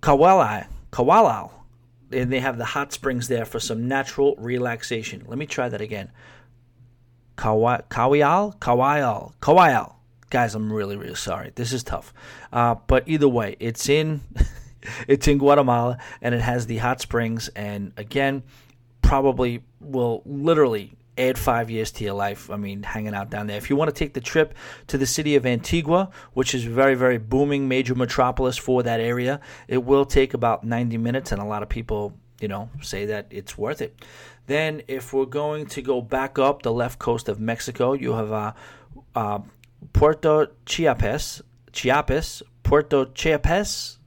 Kawalal, 0.00 1.50
and 2.12 2.32
they 2.32 2.40
have 2.40 2.58
the 2.58 2.64
hot 2.64 2.92
springs 2.92 3.28
there 3.28 3.44
for 3.44 3.60
some 3.60 3.88
natural 3.88 4.36
relaxation. 4.36 5.24
Let 5.26 5.38
me 5.38 5.46
try 5.46 5.68
that 5.68 5.80
again. 5.80 6.10
Kawial, 7.36 7.82
Kawial, 8.58 8.58
Kawial. 9.40 9.94
Guys, 10.30 10.54
I'm 10.54 10.72
really, 10.72 10.96
really 10.96 11.14
sorry. 11.14 11.52
This 11.54 11.72
is 11.72 11.82
tough. 11.82 12.14
Uh, 12.52 12.76
but 12.86 13.06
either 13.06 13.28
way, 13.28 13.56
it's 13.58 13.88
in. 13.88 14.20
it's 15.08 15.28
in 15.28 15.38
Guatemala 15.38 15.98
and 16.20 16.34
it 16.34 16.40
has 16.40 16.66
the 16.66 16.78
hot 16.78 17.00
springs. 17.00 17.48
And 17.54 17.92
again, 17.96 18.42
probably 19.02 19.62
will 19.80 20.22
literally 20.24 20.92
add 21.18 21.38
five 21.38 21.70
years 21.70 21.90
to 21.92 22.04
your 22.04 22.14
life. 22.14 22.50
I 22.50 22.56
mean, 22.56 22.82
hanging 22.82 23.14
out 23.14 23.30
down 23.30 23.46
there. 23.46 23.56
If 23.56 23.68
you 23.68 23.76
want 23.76 23.90
to 23.90 23.94
take 23.94 24.14
the 24.14 24.20
trip 24.20 24.54
to 24.88 24.98
the 24.98 25.06
city 25.06 25.36
of 25.36 25.44
Antigua, 25.44 26.10
which 26.32 26.54
is 26.54 26.64
very, 26.64 26.94
very 26.94 27.18
booming 27.18 27.68
major 27.68 27.94
metropolis 27.94 28.56
for 28.56 28.82
that 28.82 29.00
area, 29.00 29.40
it 29.68 29.84
will 29.84 30.04
take 30.04 30.34
about 30.34 30.64
90 30.64 30.98
minutes, 30.98 31.32
and 31.32 31.40
a 31.40 31.44
lot 31.44 31.62
of 31.62 31.68
people, 31.68 32.14
you 32.40 32.48
know, 32.48 32.70
say 32.80 33.06
that 33.06 33.26
it's 33.30 33.58
worth 33.58 33.82
it. 33.82 34.02
Then, 34.46 34.82
if 34.88 35.12
we're 35.12 35.26
going 35.26 35.66
to 35.66 35.82
go 35.82 36.00
back 36.00 36.38
up 36.38 36.62
the 36.62 36.72
left 36.72 36.98
coast 36.98 37.28
of 37.28 37.38
Mexico, 37.38 37.92
you 37.92 38.12
have 38.14 38.32
uh, 38.32 38.52
uh, 39.14 39.38
Puerto 39.92 40.50
Chiapas, 40.66 41.42
Chiapas, 41.72 42.42
Puerto 42.62 43.06
Chiapas, 43.14 43.98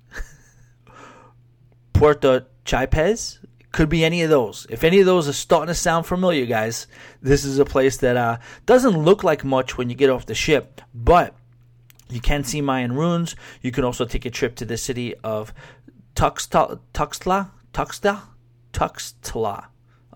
Puerto 1.95 2.45
Chiapas, 2.65 3.39
Could 3.71 3.87
be 3.87 4.03
any 4.03 4.21
of 4.21 4.29
those. 4.29 4.67
If 4.69 4.83
any 4.83 4.99
of 4.99 5.05
those 5.05 5.29
are 5.29 5.33
starting 5.33 5.67
to 5.67 5.73
sound 5.73 6.05
familiar, 6.05 6.45
guys, 6.45 6.87
this 7.21 7.45
is 7.45 7.57
a 7.57 7.63
place 7.63 7.95
that 7.97 8.17
uh, 8.17 8.37
doesn't 8.65 8.97
look 8.97 9.23
like 9.23 9.45
much 9.45 9.77
when 9.77 9.89
you 9.89 9.95
get 9.95 10.09
off 10.09 10.25
the 10.25 10.35
ship, 10.35 10.81
but 10.93 11.33
you 12.09 12.19
can 12.19 12.43
see 12.43 12.59
Mayan 12.59 12.93
ruins. 12.93 13.37
You 13.61 13.71
can 13.71 13.85
also 13.85 14.03
take 14.03 14.25
a 14.25 14.29
trip 14.29 14.55
to 14.57 14.65
the 14.65 14.75
city 14.75 15.15
of 15.23 15.53
Tuxtla, 16.15 16.79
Tuxtla, 16.93 17.51
Tuxtla, 17.73 18.21
Tuxtla. 18.73 19.65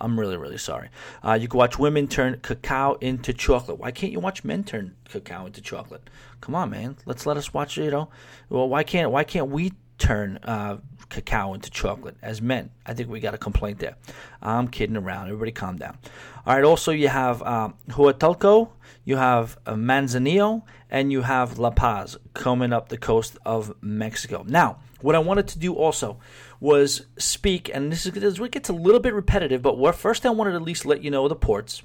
I'm 0.01 0.19
really, 0.19 0.35
really 0.35 0.57
sorry. 0.57 0.89
Uh, 1.25 1.37
you 1.39 1.47
can 1.47 1.57
watch 1.57 1.79
women 1.79 2.09
turn 2.09 2.39
cacao 2.41 2.95
into 2.95 3.33
chocolate. 3.33 3.79
Why 3.79 3.91
can't 3.91 4.11
you 4.11 4.19
watch 4.19 4.43
men 4.43 4.65
turn 4.65 4.95
cacao 5.09 5.45
into 5.45 5.61
chocolate? 5.61 6.09
Come 6.41 6.55
on, 6.55 6.71
man. 6.71 6.97
Let's 7.05 7.25
let 7.25 7.37
us 7.37 7.53
watch. 7.53 7.77
You 7.77 7.89
know, 7.89 8.09
well, 8.49 8.67
why 8.67 8.83
can't 8.83 9.11
why 9.11 9.23
can't 9.23 9.49
we 9.49 9.73
turn 9.99 10.39
uh, 10.43 10.77
cacao 11.09 11.53
into 11.53 11.69
chocolate 11.69 12.17
as 12.21 12.41
men? 12.41 12.71
I 12.85 12.93
think 12.93 13.09
we 13.09 13.19
got 13.19 13.33
a 13.33 13.37
complaint 13.37 13.79
there. 13.79 13.95
I'm 14.41 14.67
kidding 14.67 14.97
around. 14.97 15.27
Everybody, 15.27 15.51
calm 15.51 15.77
down. 15.77 15.97
All 16.45 16.55
right. 16.55 16.63
Also, 16.63 16.91
you 16.91 17.09
have 17.09 17.43
um, 17.43 17.75
Huatulco, 17.89 18.69
you 19.05 19.17
have 19.17 19.59
uh, 19.65 19.73
Manzanillo, 19.73 20.63
and 20.89 21.11
you 21.11 21.21
have 21.21 21.59
La 21.59 21.69
Paz 21.69 22.17
coming 22.33 22.73
up 22.73 22.89
the 22.89 22.97
coast 22.97 23.37
of 23.45 23.73
Mexico. 23.81 24.43
Now, 24.47 24.79
what 25.01 25.15
I 25.15 25.19
wanted 25.19 25.47
to 25.49 25.59
do 25.59 25.73
also 25.73 26.17
was 26.59 27.05
speak, 27.17 27.69
and 27.73 27.91
this 27.91 28.05
is 28.05 28.11
this 28.13 28.39
it 28.39 28.51
gets 28.51 28.69
a 28.69 28.73
little 28.73 28.99
bit 28.99 29.13
repetitive, 29.13 29.61
but 29.61 29.95
first 29.95 30.25
I 30.25 30.29
wanted 30.29 30.51
to 30.51 30.57
at 30.57 30.61
least 30.63 30.85
let 30.85 31.03
you 31.03 31.11
know 31.11 31.27
the 31.27 31.35
ports. 31.35 31.83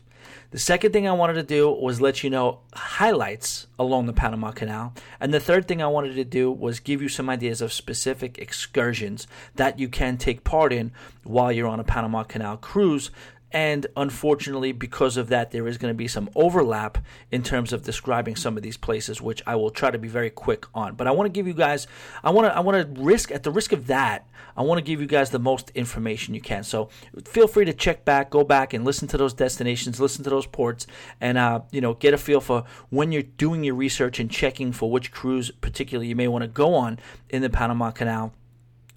The 0.54 0.60
second 0.60 0.92
thing 0.92 1.08
I 1.08 1.12
wanted 1.12 1.34
to 1.34 1.42
do 1.42 1.68
was 1.68 2.00
let 2.00 2.22
you 2.22 2.30
know 2.30 2.60
highlights 2.72 3.66
along 3.76 4.06
the 4.06 4.12
Panama 4.12 4.52
Canal. 4.52 4.94
And 5.18 5.34
the 5.34 5.40
third 5.40 5.66
thing 5.66 5.82
I 5.82 5.88
wanted 5.88 6.14
to 6.14 6.24
do 6.24 6.48
was 6.48 6.78
give 6.78 7.02
you 7.02 7.08
some 7.08 7.28
ideas 7.28 7.60
of 7.60 7.72
specific 7.72 8.38
excursions 8.38 9.26
that 9.56 9.80
you 9.80 9.88
can 9.88 10.16
take 10.16 10.44
part 10.44 10.72
in 10.72 10.92
while 11.24 11.50
you're 11.50 11.66
on 11.66 11.80
a 11.80 11.82
Panama 11.84 12.22
Canal 12.22 12.56
cruise 12.56 13.10
and 13.54 13.86
unfortunately, 13.96 14.72
because 14.72 15.16
of 15.16 15.28
that, 15.28 15.52
there 15.52 15.68
is 15.68 15.78
going 15.78 15.94
to 15.94 15.96
be 15.96 16.08
some 16.08 16.28
overlap 16.34 16.98
in 17.30 17.44
terms 17.44 17.72
of 17.72 17.84
describing 17.84 18.34
some 18.34 18.56
of 18.56 18.64
these 18.64 18.76
places, 18.76 19.22
which 19.22 19.44
I 19.46 19.54
will 19.54 19.70
try 19.70 19.92
to 19.92 19.98
be 19.98 20.08
very 20.08 20.28
quick 20.28 20.66
on. 20.74 20.96
But 20.96 21.06
I 21.06 21.12
want 21.12 21.26
to 21.26 21.32
give 21.32 21.46
you 21.46 21.54
guys, 21.54 21.86
I 22.24 22.30
want 22.30 22.48
to, 22.48 22.56
I 22.56 22.58
want 22.58 22.96
to 22.96 23.00
risk 23.00 23.30
at 23.30 23.44
the 23.44 23.52
risk 23.52 23.70
of 23.70 23.86
that, 23.86 24.26
I 24.56 24.62
want 24.62 24.78
to 24.78 24.82
give 24.82 25.00
you 25.00 25.06
guys 25.06 25.30
the 25.30 25.38
most 25.38 25.70
information 25.70 26.34
you 26.34 26.40
can. 26.40 26.64
So 26.64 26.88
feel 27.26 27.46
free 27.46 27.64
to 27.64 27.72
check 27.72 28.04
back, 28.04 28.28
go 28.28 28.42
back, 28.42 28.74
and 28.74 28.84
listen 28.84 29.06
to 29.06 29.16
those 29.16 29.32
destinations, 29.32 30.00
listen 30.00 30.24
to 30.24 30.30
those 30.30 30.46
ports, 30.46 30.88
and 31.20 31.38
uh, 31.38 31.60
you 31.70 31.80
know, 31.80 31.94
get 31.94 32.12
a 32.12 32.18
feel 32.18 32.40
for 32.40 32.64
when 32.90 33.12
you're 33.12 33.22
doing 33.22 33.62
your 33.62 33.76
research 33.76 34.18
and 34.18 34.28
checking 34.28 34.72
for 34.72 34.90
which 34.90 35.12
cruise, 35.12 35.52
particularly, 35.60 36.08
you 36.08 36.16
may 36.16 36.26
want 36.26 36.42
to 36.42 36.48
go 36.48 36.74
on 36.74 36.98
in 37.30 37.40
the 37.40 37.50
Panama 37.50 37.92
Canal 37.92 38.34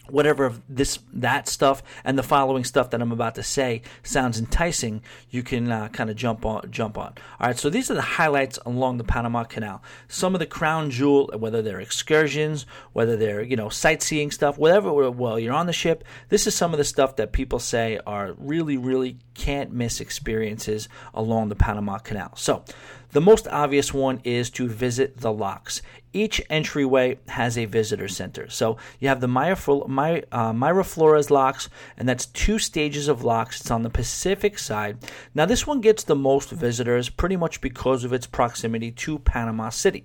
whatever 0.09 0.53
this 0.69 0.99
that 1.13 1.47
stuff 1.47 1.83
and 2.03 2.17
the 2.17 2.23
following 2.23 2.63
stuff 2.63 2.89
that 2.91 3.01
I'm 3.01 3.11
about 3.11 3.35
to 3.35 3.43
say 3.43 3.81
sounds 4.03 4.39
enticing, 4.39 5.01
you 5.29 5.43
can 5.43 5.71
uh, 5.71 5.87
kind 5.89 6.09
of 6.09 6.15
jump 6.15 6.45
on 6.45 6.69
jump 6.71 6.97
on. 6.97 7.13
All 7.39 7.47
right, 7.47 7.57
so 7.57 7.69
these 7.69 7.89
are 7.91 7.95
the 7.95 8.01
highlights 8.01 8.59
along 8.65 8.97
the 8.97 9.03
Panama 9.03 9.43
Canal. 9.43 9.81
Some 10.07 10.35
of 10.35 10.39
the 10.39 10.45
crown 10.45 10.89
jewel, 10.89 11.31
whether 11.37 11.61
they're 11.61 11.79
excursions, 11.79 12.65
whether 12.93 13.15
they're 13.15 13.41
you 13.41 13.55
know 13.55 13.69
sightseeing 13.69 14.31
stuff, 14.31 14.57
whatever. 14.57 15.11
Well, 15.11 15.39
you're 15.39 15.53
on 15.53 15.67
the 15.67 15.73
ship. 15.73 16.03
This 16.29 16.47
is 16.47 16.55
some 16.55 16.73
of 16.73 16.77
the 16.77 16.83
stuff 16.83 17.15
that 17.17 17.31
people 17.31 17.59
say 17.59 17.99
are 18.05 18.33
really, 18.37 18.77
really 18.77 19.17
can't 19.33 19.71
miss 19.71 20.01
experiences 20.01 20.89
along 21.13 21.49
the 21.49 21.55
Panama 21.55 21.97
Canal. 21.99 22.35
So. 22.35 22.63
The 23.11 23.21
most 23.21 23.47
obvious 23.47 23.93
one 23.93 24.19
is 24.23 24.49
to 24.51 24.67
visit 24.67 25.17
the 25.17 25.31
locks. 25.31 25.81
Each 26.11 26.41
entryway 26.49 27.19
has 27.29 27.57
a 27.57 27.65
visitor 27.65 28.07
center. 28.07 28.49
So 28.49 28.77
you 28.99 29.07
have 29.07 29.21
the 29.21 29.27
uh, 29.27 30.51
Miraflores 30.51 31.29
locks, 31.29 31.69
and 31.97 32.07
that's 32.07 32.25
two 32.25 32.59
stages 32.59 33.07
of 33.07 33.23
locks. 33.23 33.61
It's 33.61 33.71
on 33.71 33.83
the 33.83 33.89
Pacific 33.89 34.59
side. 34.59 34.97
Now, 35.33 35.45
this 35.45 35.65
one 35.65 35.79
gets 35.79 36.03
the 36.03 36.15
most 36.15 36.49
visitors 36.49 37.09
pretty 37.09 37.37
much 37.37 37.61
because 37.61 38.03
of 38.03 38.13
its 38.13 38.27
proximity 38.27 38.91
to 38.91 39.19
Panama 39.19 39.69
City. 39.69 40.03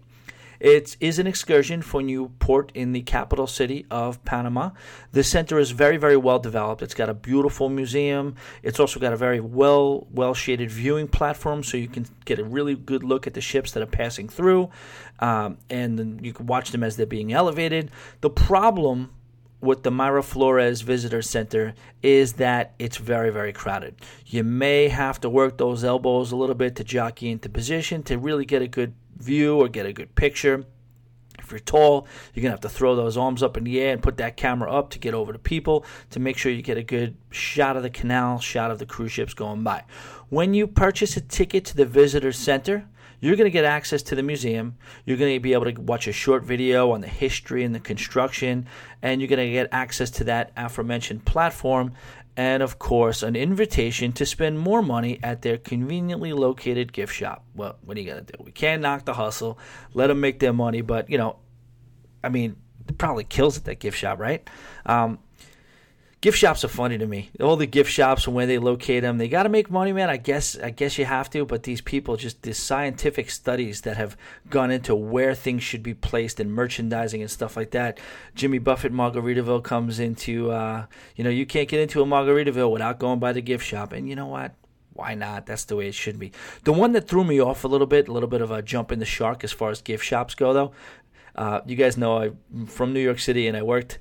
It 0.62 0.96
is 1.00 1.18
an 1.18 1.26
excursion 1.26 1.82
for 1.82 2.00
you 2.00 2.30
port 2.38 2.70
in 2.72 2.92
the 2.92 3.02
capital 3.02 3.48
city 3.48 3.84
of 3.90 4.24
Panama. 4.24 4.70
The 5.10 5.24
center 5.24 5.58
is 5.58 5.72
very, 5.72 5.96
very 5.96 6.16
well 6.16 6.38
developed. 6.38 6.82
It's 6.82 6.94
got 6.94 7.08
a 7.08 7.14
beautiful 7.14 7.68
museum. 7.68 8.36
It's 8.62 8.78
also 8.78 9.00
got 9.00 9.12
a 9.12 9.16
very 9.16 9.40
well, 9.40 10.06
well 10.12 10.34
shaded 10.34 10.70
viewing 10.70 11.08
platform, 11.08 11.64
so 11.64 11.76
you 11.76 11.88
can 11.88 12.06
get 12.24 12.38
a 12.38 12.44
really 12.44 12.76
good 12.76 13.02
look 13.02 13.26
at 13.26 13.34
the 13.34 13.40
ships 13.40 13.72
that 13.72 13.82
are 13.82 13.86
passing 13.86 14.28
through, 14.28 14.70
um, 15.18 15.58
and 15.68 16.24
you 16.24 16.32
can 16.32 16.46
watch 16.46 16.70
them 16.70 16.84
as 16.84 16.94
they're 16.96 17.06
being 17.06 17.32
elevated. 17.32 17.90
The 18.20 18.30
problem 18.30 19.10
with 19.62 19.84
the 19.84 19.90
Miraflores 19.90 20.82
Visitor 20.82 21.22
Center 21.22 21.74
is 22.02 22.34
that 22.34 22.74
it's 22.78 22.96
very, 22.96 23.30
very 23.30 23.52
crowded. 23.52 23.94
You 24.26 24.42
may 24.42 24.88
have 24.88 25.20
to 25.20 25.30
work 25.30 25.56
those 25.56 25.84
elbows 25.84 26.32
a 26.32 26.36
little 26.36 26.56
bit 26.56 26.76
to 26.76 26.84
jockey 26.84 27.30
into 27.30 27.48
position 27.48 28.02
to 28.04 28.18
really 28.18 28.44
get 28.44 28.60
a 28.60 28.66
good 28.66 28.94
view 29.16 29.56
or 29.56 29.68
get 29.68 29.86
a 29.86 29.92
good 29.92 30.14
picture. 30.16 30.66
If 31.38 31.50
you're 31.50 31.60
tall, 31.60 32.06
you're 32.34 32.42
going 32.42 32.50
to 32.50 32.54
have 32.54 32.60
to 32.60 32.68
throw 32.68 32.94
those 32.94 33.16
arms 33.16 33.42
up 33.42 33.56
in 33.56 33.64
the 33.64 33.80
air 33.80 33.92
and 33.92 34.02
put 34.02 34.16
that 34.18 34.36
camera 34.36 34.70
up 34.70 34.90
to 34.90 34.98
get 34.98 35.14
over 35.14 35.32
to 35.32 35.38
people 35.38 35.84
to 36.10 36.20
make 36.20 36.36
sure 36.36 36.52
you 36.52 36.62
get 36.62 36.76
a 36.76 36.82
good 36.82 37.16
shot 37.30 37.76
of 37.76 37.82
the 37.82 37.90
canal, 37.90 38.38
shot 38.38 38.70
of 38.70 38.78
the 38.78 38.86
cruise 38.86 39.12
ships 39.12 39.32
going 39.32 39.62
by. 39.62 39.84
When 40.28 40.54
you 40.54 40.66
purchase 40.66 41.16
a 41.16 41.20
ticket 41.20 41.64
to 41.66 41.76
the 41.76 41.86
visitor 41.86 42.32
center, 42.32 42.88
you're 43.22 43.36
going 43.36 43.46
to 43.46 43.50
get 43.50 43.64
access 43.64 44.02
to 44.02 44.14
the 44.14 44.22
museum. 44.22 44.76
You're 45.06 45.16
going 45.16 45.34
to 45.34 45.40
be 45.40 45.54
able 45.54 45.72
to 45.72 45.80
watch 45.80 46.08
a 46.08 46.12
short 46.12 46.42
video 46.42 46.90
on 46.90 47.00
the 47.00 47.08
history 47.08 47.64
and 47.64 47.74
the 47.74 47.80
construction, 47.80 48.66
and 49.00 49.20
you're 49.20 49.28
going 49.28 49.46
to 49.46 49.52
get 49.52 49.68
access 49.72 50.10
to 50.10 50.24
that 50.24 50.52
aforementioned 50.56 51.24
platform 51.24 51.94
and 52.36 52.62
of 52.62 52.78
course 52.78 53.22
an 53.22 53.36
invitation 53.36 54.12
to 54.12 54.24
spend 54.24 54.58
more 54.58 54.82
money 54.82 55.18
at 55.22 55.42
their 55.42 55.58
conveniently 55.58 56.32
located 56.32 56.92
gift 56.92 57.14
shop. 57.14 57.44
Well, 57.54 57.76
what 57.84 57.96
are 57.96 58.00
you 58.00 58.08
gonna 58.08 58.22
do? 58.22 58.42
We 58.42 58.52
can't 58.52 58.82
knock 58.82 59.04
the 59.04 59.14
hustle, 59.14 59.58
let 59.92 60.06
them 60.06 60.20
make 60.20 60.38
their 60.38 60.52
money, 60.52 60.80
but 60.80 61.10
you 61.10 61.18
know, 61.18 61.36
I 62.24 62.30
mean, 62.30 62.56
it 62.88 62.98
probably 62.98 63.24
kills 63.24 63.58
at 63.58 63.64
that 63.64 63.80
gift 63.80 63.98
shop, 63.98 64.18
right? 64.18 64.48
Um, 64.86 65.18
gift 66.22 66.38
shops 66.38 66.64
are 66.64 66.68
funny 66.68 66.96
to 66.96 67.06
me. 67.06 67.30
All 67.40 67.56
the 67.56 67.66
gift 67.66 67.90
shops 67.90 68.26
and 68.26 68.34
where 68.34 68.46
they 68.46 68.56
locate 68.56 69.02
them, 69.02 69.18
they 69.18 69.28
got 69.28 69.42
to 69.42 69.48
make 69.50 69.70
money, 69.70 69.92
man. 69.92 70.08
I 70.08 70.16
guess 70.16 70.56
I 70.56 70.70
guess 70.70 70.96
you 70.96 71.04
have 71.04 71.28
to. 71.30 71.44
But 71.44 71.64
these 71.64 71.82
people, 71.82 72.16
just 72.16 72.40
the 72.42 72.54
scientific 72.54 73.28
studies 73.28 73.82
that 73.82 73.98
have 73.98 74.16
gone 74.48 74.70
into 74.70 74.94
where 74.94 75.34
things 75.34 75.62
should 75.62 75.82
be 75.82 75.92
placed 75.92 76.40
and 76.40 76.50
merchandising 76.50 77.20
and 77.20 77.30
stuff 77.30 77.56
like 77.56 77.72
that. 77.72 78.00
Jimmy 78.34 78.58
Buffett 78.58 78.94
Margaritaville 78.94 79.64
comes 79.64 80.00
into, 80.00 80.50
uh, 80.50 80.86
you 81.16 81.24
know, 81.24 81.30
you 81.30 81.44
can't 81.44 81.68
get 81.68 81.80
into 81.80 82.00
a 82.00 82.06
Margaritaville 82.06 82.70
without 82.70 82.98
going 82.98 83.18
by 83.18 83.32
the 83.32 83.42
gift 83.42 83.66
shop. 83.66 83.92
And 83.92 84.08
you 84.08 84.16
know 84.16 84.28
what? 84.28 84.54
Why 84.94 85.14
not? 85.14 85.46
That's 85.46 85.64
the 85.64 85.76
way 85.76 85.88
it 85.88 85.94
should 85.94 86.18
be. 86.18 86.32
The 86.64 86.72
one 86.72 86.92
that 86.92 87.08
threw 87.08 87.24
me 87.24 87.40
off 87.40 87.64
a 87.64 87.68
little 87.68 87.86
bit, 87.86 88.08
a 88.08 88.12
little 88.12 88.28
bit 88.28 88.42
of 88.42 88.50
a 88.50 88.62
jump 88.62 88.92
in 88.92 89.00
the 89.00 89.04
shark 89.04 89.42
as 89.42 89.50
far 89.50 89.70
as 89.70 89.82
gift 89.82 90.04
shops 90.04 90.34
go, 90.34 90.52
though. 90.52 90.72
Uh, 91.34 91.62
you 91.66 91.76
guys 91.76 91.96
know 91.96 92.18
I'm 92.18 92.66
from 92.66 92.92
New 92.92 93.00
York 93.00 93.18
City 93.18 93.48
and 93.48 93.56
I 93.56 93.62
worked 93.62 93.98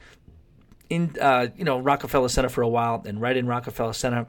in 0.91 1.15
uh, 1.21 1.47
you 1.55 1.63
know 1.63 1.79
Rockefeller 1.79 2.27
Center 2.27 2.49
for 2.49 2.61
a 2.61 2.67
while, 2.67 3.01
and 3.05 3.19
right 3.19 3.35
in 3.35 3.47
Rockefeller 3.47 3.93
Center 3.93 4.27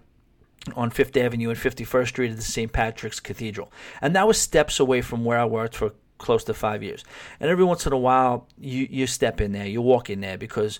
on 0.77 0.91
Fifth 0.91 1.17
Avenue 1.17 1.51
and 1.51 1.59
51st 1.59 2.09
Street 2.09 2.31
at 2.31 2.37
the 2.37 2.43
St. 2.43 2.73
Patrick's 2.73 3.19
Cathedral, 3.19 3.73
and 4.01 4.15
that 4.15 4.29
was 4.29 4.41
steps 4.41 4.79
away 4.79 5.03
from 5.03 5.25
where 5.25 5.39
I 5.41 5.45
worked 5.45 5.75
for 5.75 5.93
close 6.19 6.45
to 6.45 6.55
five 6.55 6.85
years. 6.85 7.03
And 7.41 7.51
every 7.51 7.65
once 7.65 7.85
in 7.85 7.93
a 7.93 7.99
while, 7.99 8.47
you 8.59 8.87
you 8.89 9.09
step 9.09 9.41
in 9.41 9.51
there, 9.51 9.67
you 9.67 9.83
walk 9.83 10.09
in 10.09 10.21
there 10.21 10.39
because 10.39 10.79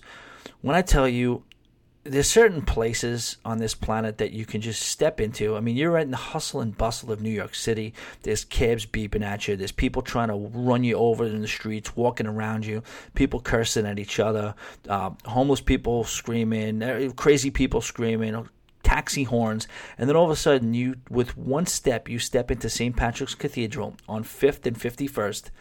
when 0.61 0.75
I 0.75 0.81
tell 0.81 1.07
you 1.07 1.43
there's 2.05 2.29
certain 2.29 2.61
places 2.61 3.37
on 3.45 3.59
this 3.59 3.73
planet 3.73 4.17
that 4.17 4.31
you 4.31 4.45
can 4.45 4.59
just 4.59 4.81
step 4.81 5.21
into. 5.21 5.55
I 5.55 5.61
mean, 5.61 5.77
you're 5.77 5.91
right 5.91 6.03
in 6.03 6.11
the 6.11 6.17
hustle 6.17 6.59
and 6.59 6.77
bustle 6.77 7.11
of 7.11 7.21
New 7.21 7.29
York 7.29 7.55
City. 7.55 7.93
There's 8.23 8.43
cabs 8.43 8.85
beeping 8.85 9.23
at 9.23 9.47
you. 9.47 9.55
There's 9.55 9.71
people 9.71 10.01
trying 10.01 10.27
to 10.27 10.35
run 10.35 10.83
you 10.83 10.95
over 10.95 11.25
in 11.25 11.41
the 11.41 11.47
streets, 11.47 11.95
walking 11.95 12.27
around 12.27 12.65
you. 12.65 12.83
People 13.15 13.39
cursing 13.39 13.85
at 13.85 13.99
each 13.99 14.19
other. 14.19 14.53
Uh, 14.87 15.11
homeless 15.25 15.61
people 15.61 16.03
screaming. 16.03 16.83
Uh, 16.83 17.11
crazy 17.15 17.51
people 17.51 17.79
screaming. 17.79 18.49
Taxi 18.83 19.23
horns, 19.23 19.65
and 19.97 20.09
then 20.09 20.17
all 20.17 20.25
of 20.25 20.29
a 20.29 20.35
sudden, 20.35 20.73
you 20.73 20.95
with 21.09 21.37
one 21.37 21.65
step, 21.65 22.09
you 22.09 22.19
step 22.19 22.51
into 22.51 22.69
St. 22.69 22.95
Patrick's 22.95 23.33
Cathedral 23.33 23.95
on 24.09 24.23
Fifth 24.23 24.67
and 24.67 24.79
Fifty 24.79 25.07
First, 25.07 25.51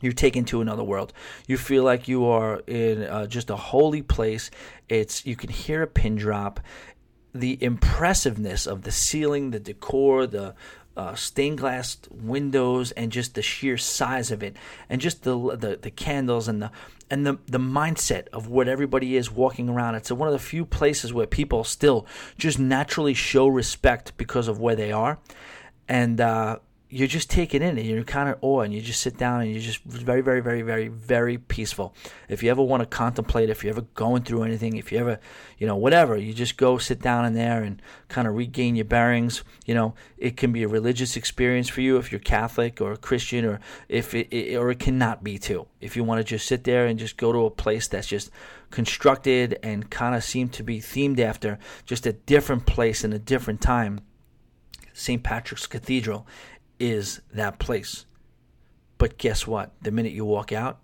you're 0.00 0.12
taken 0.12 0.44
to 0.46 0.60
another 0.60 0.84
world. 0.84 1.12
You 1.46 1.56
feel 1.56 1.84
like 1.84 2.08
you 2.08 2.26
are 2.26 2.60
in 2.66 3.02
uh, 3.02 3.26
just 3.26 3.50
a 3.50 3.56
holy 3.56 4.02
place. 4.02 4.50
It's 4.88 5.24
you 5.24 5.36
can 5.36 5.50
hear 5.50 5.82
a 5.82 5.86
pin 5.86 6.16
drop. 6.16 6.60
The 7.34 7.62
impressiveness 7.62 8.66
of 8.66 8.82
the 8.82 8.90
ceiling, 8.90 9.50
the 9.50 9.60
decor, 9.60 10.26
the 10.26 10.54
uh, 10.96 11.14
stained 11.14 11.58
glass 11.58 11.98
windows, 12.10 12.90
and 12.92 13.12
just 13.12 13.34
the 13.34 13.42
sheer 13.42 13.76
size 13.76 14.30
of 14.30 14.42
it, 14.42 14.56
and 14.88 15.00
just 15.00 15.22
the 15.22 15.56
the, 15.56 15.78
the 15.80 15.90
candles 15.90 16.48
and 16.48 16.62
the 16.62 16.70
and 17.10 17.26
the 17.26 17.38
the 17.46 17.58
mindset 17.58 18.28
of 18.28 18.48
what 18.48 18.68
everybody 18.68 19.16
is 19.16 19.30
walking 19.30 19.68
around. 19.68 19.94
It's 19.94 20.10
one 20.10 20.28
of 20.28 20.32
the 20.32 20.38
few 20.38 20.64
places 20.64 21.12
where 21.12 21.26
people 21.26 21.64
still 21.64 22.06
just 22.38 22.58
naturally 22.58 23.14
show 23.14 23.46
respect 23.46 24.16
because 24.16 24.48
of 24.48 24.58
where 24.58 24.76
they 24.76 24.92
are, 24.92 25.18
and 25.88 26.20
uh, 26.20 26.58
you 26.96 27.06
just 27.06 27.28
take 27.28 27.54
it 27.54 27.60
in 27.60 27.76
and 27.76 27.86
you're 27.86 28.02
kind 28.04 28.30
of 28.30 28.38
awe 28.40 28.62
and 28.62 28.72
you 28.72 28.80
just 28.80 29.02
sit 29.02 29.18
down 29.18 29.42
and 29.42 29.50
you're 29.50 29.60
just 29.60 29.82
very, 29.84 30.22
very, 30.22 30.40
very, 30.40 30.62
very, 30.62 30.88
very 30.88 31.36
peaceful. 31.36 31.94
If 32.26 32.42
you 32.42 32.50
ever 32.50 32.62
want 32.62 32.80
to 32.80 32.86
contemplate, 32.86 33.50
if 33.50 33.62
you're 33.62 33.74
ever 33.74 33.82
going 33.82 34.22
through 34.22 34.44
anything, 34.44 34.78
if 34.78 34.90
you 34.90 34.98
ever, 34.98 35.20
you 35.58 35.66
know, 35.66 35.76
whatever, 35.76 36.16
you 36.16 36.32
just 36.32 36.56
go 36.56 36.78
sit 36.78 37.02
down 37.02 37.26
in 37.26 37.34
there 37.34 37.62
and 37.62 37.82
kind 38.08 38.26
of 38.26 38.34
regain 38.34 38.76
your 38.76 38.86
bearings. 38.86 39.44
You 39.66 39.74
know, 39.74 39.94
it 40.16 40.38
can 40.38 40.52
be 40.52 40.62
a 40.62 40.68
religious 40.68 41.18
experience 41.18 41.68
for 41.68 41.82
you 41.82 41.98
if 41.98 42.10
you're 42.10 42.18
Catholic 42.18 42.80
or 42.80 42.96
Christian 42.96 43.44
or 43.44 43.60
if 43.90 44.14
it, 44.14 44.32
it 44.32 44.56
or 44.56 44.70
it 44.70 44.78
cannot 44.78 45.22
be 45.22 45.36
too. 45.36 45.66
If 45.82 45.96
you 45.96 46.04
want 46.04 46.20
to 46.20 46.24
just 46.24 46.46
sit 46.46 46.64
there 46.64 46.86
and 46.86 46.98
just 46.98 47.18
go 47.18 47.30
to 47.30 47.44
a 47.44 47.50
place 47.50 47.88
that's 47.88 48.06
just 48.06 48.30
constructed 48.70 49.58
and 49.62 49.90
kind 49.90 50.14
of 50.14 50.24
seem 50.24 50.48
to 50.48 50.62
be 50.62 50.80
themed 50.80 51.20
after 51.20 51.58
just 51.84 52.06
a 52.06 52.14
different 52.14 52.64
place 52.64 53.04
in 53.04 53.12
a 53.12 53.18
different 53.18 53.60
time. 53.60 54.00
St. 54.96 55.22
Patrick's 55.22 55.66
Cathedral 55.66 56.26
is 56.78 57.20
that 57.32 57.58
place. 57.58 58.06
But 58.98 59.18
guess 59.18 59.46
what? 59.46 59.72
The 59.82 59.90
minute 59.90 60.12
you 60.12 60.24
walk 60.24 60.52
out, 60.52 60.78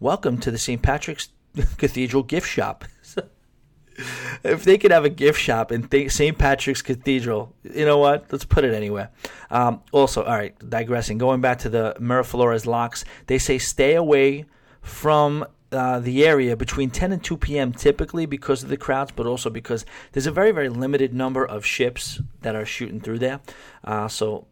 welcome 0.00 0.38
to 0.38 0.50
the 0.50 0.58
St. 0.58 0.82
Patrick's 0.82 1.28
Cathedral 1.76 2.22
gift 2.22 2.48
shop. 2.48 2.84
if 4.44 4.64
they 4.64 4.78
could 4.78 4.90
have 4.90 5.04
a 5.04 5.10
gift 5.10 5.40
shop 5.40 5.72
in 5.72 5.88
St. 6.08 6.36
Patrick's 6.36 6.82
Cathedral, 6.82 7.54
you 7.62 7.84
know 7.84 7.98
what? 7.98 8.26
Let's 8.30 8.44
put 8.44 8.64
it 8.64 8.74
anywhere. 8.74 9.10
Um, 9.50 9.82
also, 9.92 10.22
all 10.24 10.36
right, 10.36 10.54
digressing, 10.68 11.18
going 11.18 11.40
back 11.40 11.58
to 11.60 11.68
the 11.68 11.96
Miraflores 11.98 12.66
locks, 12.66 13.04
they 13.26 13.38
say 13.38 13.58
stay 13.58 13.94
away 13.94 14.46
from 14.82 15.46
uh, 15.72 16.00
the 16.00 16.26
area 16.26 16.56
between 16.56 16.90
10 16.90 17.12
and 17.12 17.24
2 17.24 17.36
p.m. 17.38 17.72
typically 17.72 18.26
because 18.26 18.62
of 18.62 18.68
the 18.68 18.76
crowds, 18.76 19.12
but 19.14 19.26
also 19.26 19.48
because 19.48 19.86
there's 20.12 20.26
a 20.26 20.32
very, 20.32 20.52
very 20.52 20.68
limited 20.68 21.14
number 21.14 21.44
of 21.46 21.64
ships 21.64 22.20
that 22.42 22.54
are 22.54 22.66
shooting 22.66 23.00
through 23.00 23.18
there. 23.18 23.40
Uh, 23.84 24.06
so 24.06 24.46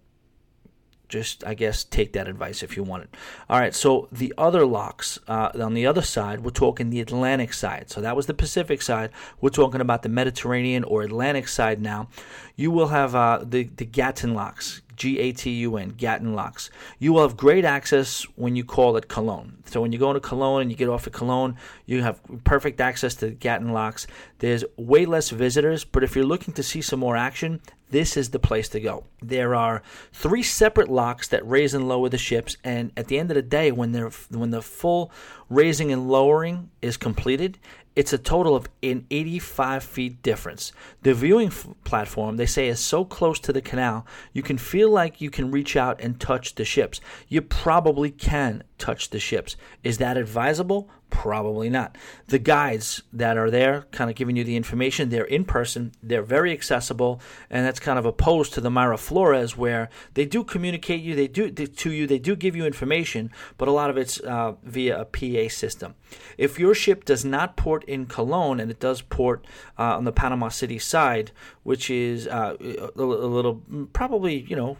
just 1.10 1.44
I 1.44 1.54
guess 1.54 1.84
take 1.84 2.14
that 2.14 2.28
advice 2.28 2.62
if 2.62 2.76
you 2.76 2.82
want 2.82 3.04
it. 3.04 3.14
All 3.50 3.58
right, 3.58 3.74
so 3.74 4.08
the 4.10 4.32
other 4.38 4.64
locks 4.64 5.18
uh, 5.28 5.50
on 5.60 5.74
the 5.74 5.86
other 5.86 6.02
side, 6.02 6.40
we're 6.40 6.50
talking 6.50 6.88
the 6.88 7.00
Atlantic 7.00 7.52
side. 7.52 7.90
So 7.90 8.00
that 8.00 8.16
was 8.16 8.26
the 8.26 8.34
Pacific 8.34 8.80
side. 8.80 9.10
We're 9.40 9.50
talking 9.50 9.80
about 9.80 10.02
the 10.02 10.08
Mediterranean 10.08 10.84
or 10.84 11.02
Atlantic 11.02 11.48
side 11.48 11.82
now. 11.82 12.08
You 12.56 12.70
will 12.70 12.88
have 12.88 13.14
uh, 13.14 13.40
the 13.42 13.64
the 13.64 13.84
Gatun 13.84 14.34
locks. 14.34 14.80
G 15.00 15.18
A 15.18 15.32
T 15.32 15.50
U 15.50 15.78
N, 15.78 15.92
Gatun 15.92 16.34
locks. 16.34 16.68
You 16.98 17.14
will 17.14 17.22
have 17.22 17.34
great 17.34 17.64
access 17.64 18.24
when 18.36 18.54
you 18.54 18.64
call 18.64 18.98
at 18.98 19.08
Colon. 19.08 19.62
So 19.64 19.80
when 19.80 19.92
you 19.92 19.98
go 19.98 20.12
to 20.12 20.20
Colon 20.20 20.60
and 20.60 20.70
you 20.70 20.76
get 20.76 20.90
off 20.90 21.06
at 21.06 21.14
Colon, 21.14 21.56
you 21.86 22.02
have 22.02 22.20
perfect 22.44 22.82
access 22.82 23.14
to 23.16 23.30
Gatun 23.30 23.72
locks. 23.72 24.06
There's 24.40 24.62
way 24.76 25.06
less 25.06 25.30
visitors, 25.30 25.84
but 25.84 26.04
if 26.04 26.14
you're 26.14 26.26
looking 26.26 26.52
to 26.52 26.62
see 26.62 26.82
some 26.82 27.00
more 27.00 27.16
action, 27.16 27.62
this 27.88 28.14
is 28.14 28.28
the 28.28 28.38
place 28.38 28.68
to 28.68 28.80
go. 28.80 29.04
There 29.22 29.54
are 29.54 29.82
three 30.12 30.42
separate 30.42 30.90
locks 30.90 31.28
that 31.28 31.48
raise 31.48 31.72
and 31.72 31.88
lower 31.88 32.10
the 32.10 32.18
ships, 32.18 32.58
and 32.62 32.92
at 32.94 33.08
the 33.08 33.18
end 33.18 33.30
of 33.30 33.36
the 33.36 33.42
day, 33.42 33.72
when 33.72 33.92
they're 33.92 34.10
when 34.28 34.50
the 34.50 34.60
full 34.60 35.10
raising 35.48 35.90
and 35.90 36.10
lowering 36.10 36.70
is 36.82 36.98
completed, 36.98 37.58
it's 37.96 38.12
a 38.12 38.18
total 38.18 38.54
of 38.54 38.68
an 38.82 39.06
85 39.10 39.82
feet 39.82 40.22
difference. 40.22 40.72
The 41.02 41.12
viewing 41.12 41.48
f- 41.48 41.68
platform, 41.84 42.36
they 42.36 42.46
say, 42.46 42.68
is 42.68 42.80
so 42.80 43.04
close 43.04 43.40
to 43.40 43.52
the 43.52 43.60
canal, 43.60 44.06
you 44.32 44.42
can 44.42 44.58
feel 44.58 44.90
like 44.90 45.20
you 45.20 45.30
can 45.30 45.50
reach 45.50 45.76
out 45.76 46.00
and 46.00 46.20
touch 46.20 46.54
the 46.54 46.64
ships. 46.64 47.00
You 47.28 47.42
probably 47.42 48.10
can 48.10 48.62
touch 48.80 49.10
the 49.10 49.20
ships. 49.20 49.56
Is 49.84 49.98
that 49.98 50.16
advisable? 50.16 50.90
Probably 51.10 51.68
not. 51.68 51.96
The 52.28 52.38
guides 52.38 53.02
that 53.12 53.36
are 53.36 53.50
there, 53.50 53.86
kind 53.90 54.10
of 54.10 54.16
giving 54.16 54.36
you 54.36 54.44
the 54.44 54.56
information, 54.56 55.08
they're 55.08 55.24
in 55.24 55.44
person, 55.44 55.92
they're 56.02 56.22
very 56.22 56.52
accessible, 56.52 57.20
and 57.50 57.66
that's 57.66 57.80
kind 57.80 57.98
of 57.98 58.06
opposed 58.06 58.54
to 58.54 58.60
the 58.60 58.70
Miraflores, 58.70 59.56
where 59.56 59.90
they 60.14 60.24
do 60.24 60.44
communicate 60.44 61.02
you, 61.02 61.14
they 61.14 61.26
do 61.26 61.50
to 61.50 61.90
you, 61.92 62.06
they 62.06 62.18
do 62.18 62.36
give 62.36 62.54
you 62.56 62.64
information, 62.64 63.30
but 63.58 63.68
a 63.68 63.72
lot 63.72 63.90
of 63.90 63.96
it's 63.96 64.20
uh, 64.20 64.54
via 64.62 65.00
a 65.00 65.04
PA 65.04 65.52
system. 65.52 65.94
If 66.38 66.58
your 66.58 66.74
ship 66.74 67.04
does 67.04 67.24
not 67.24 67.56
port 67.56 67.84
in 67.84 68.06
Colon 68.06 68.60
and 68.60 68.70
it 68.70 68.80
does 68.80 69.02
port 69.02 69.46
uh, 69.78 69.96
on 69.96 70.04
the 70.04 70.12
Panama 70.12 70.48
City 70.48 70.78
side, 70.78 71.32
which 71.64 71.90
is 71.90 72.28
uh, 72.28 72.56
a, 72.60 73.02
a 73.02 73.04
little, 73.04 73.62
probably 73.92 74.40
you 74.40 74.56
know 74.56 74.78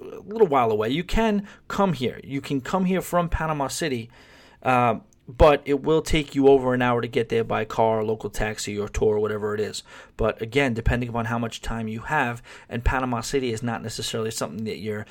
a 0.00 0.20
little 0.20 0.46
while 0.46 0.70
away. 0.70 0.90
You 0.90 1.04
can 1.04 1.46
come 1.68 1.92
here. 1.92 2.20
You 2.22 2.40
can 2.40 2.60
come 2.60 2.84
here 2.84 3.00
from 3.00 3.28
Panama 3.28 3.68
City 3.68 4.10
uh, 4.62 4.96
but 5.26 5.62
it 5.64 5.82
will 5.82 6.02
take 6.02 6.34
you 6.34 6.48
over 6.48 6.74
an 6.74 6.82
hour 6.82 7.00
to 7.00 7.08
get 7.08 7.30
there 7.30 7.44
by 7.44 7.64
car, 7.64 8.04
local 8.04 8.28
taxi, 8.28 8.78
or 8.78 8.88
tour, 8.88 9.18
whatever 9.18 9.54
it 9.54 9.60
is. 9.60 9.82
But 10.16 10.40
again, 10.42 10.74
depending 10.74 11.08
upon 11.08 11.26
how 11.26 11.38
much 11.38 11.62
time 11.62 11.88
you 11.88 12.00
have, 12.00 12.42
and 12.68 12.84
Panama 12.84 13.22
City 13.22 13.52
is 13.52 13.62
not 13.62 13.82
necessarily 13.82 14.30
something 14.30 14.64
that 14.64 14.78
you're 14.78 15.06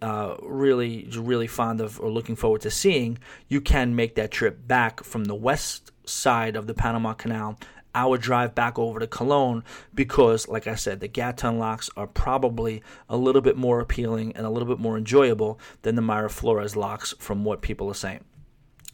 uh, 0.00 0.36
really, 0.42 1.08
really 1.14 1.46
fond 1.46 1.80
of 1.80 2.00
or 2.00 2.10
looking 2.10 2.36
forward 2.36 2.62
to 2.62 2.70
seeing, 2.70 3.18
you 3.48 3.60
can 3.60 3.94
make 3.94 4.14
that 4.14 4.30
trip 4.30 4.66
back 4.66 5.04
from 5.04 5.24
the 5.24 5.34
west 5.34 5.90
side 6.06 6.56
of 6.56 6.66
the 6.66 6.74
Panama 6.74 7.12
Canal 7.12 7.58
our 7.94 8.18
drive 8.18 8.54
back 8.54 8.78
over 8.78 9.00
to 9.00 9.06
Colon 9.06 9.64
because, 9.94 10.48
like 10.48 10.66
I 10.66 10.74
said, 10.74 11.00
the 11.00 11.08
Gatun 11.08 11.58
locks 11.58 11.90
are 11.96 12.06
probably 12.06 12.82
a 13.08 13.16
little 13.16 13.42
bit 13.42 13.56
more 13.56 13.80
appealing 13.80 14.32
and 14.36 14.46
a 14.46 14.50
little 14.50 14.68
bit 14.68 14.78
more 14.78 14.96
enjoyable 14.96 15.58
than 15.82 15.94
the 15.94 16.02
Miraflores 16.02 16.76
locks 16.76 17.14
from 17.18 17.44
what 17.44 17.62
people 17.62 17.88
are 17.88 17.94
saying. 17.94 18.24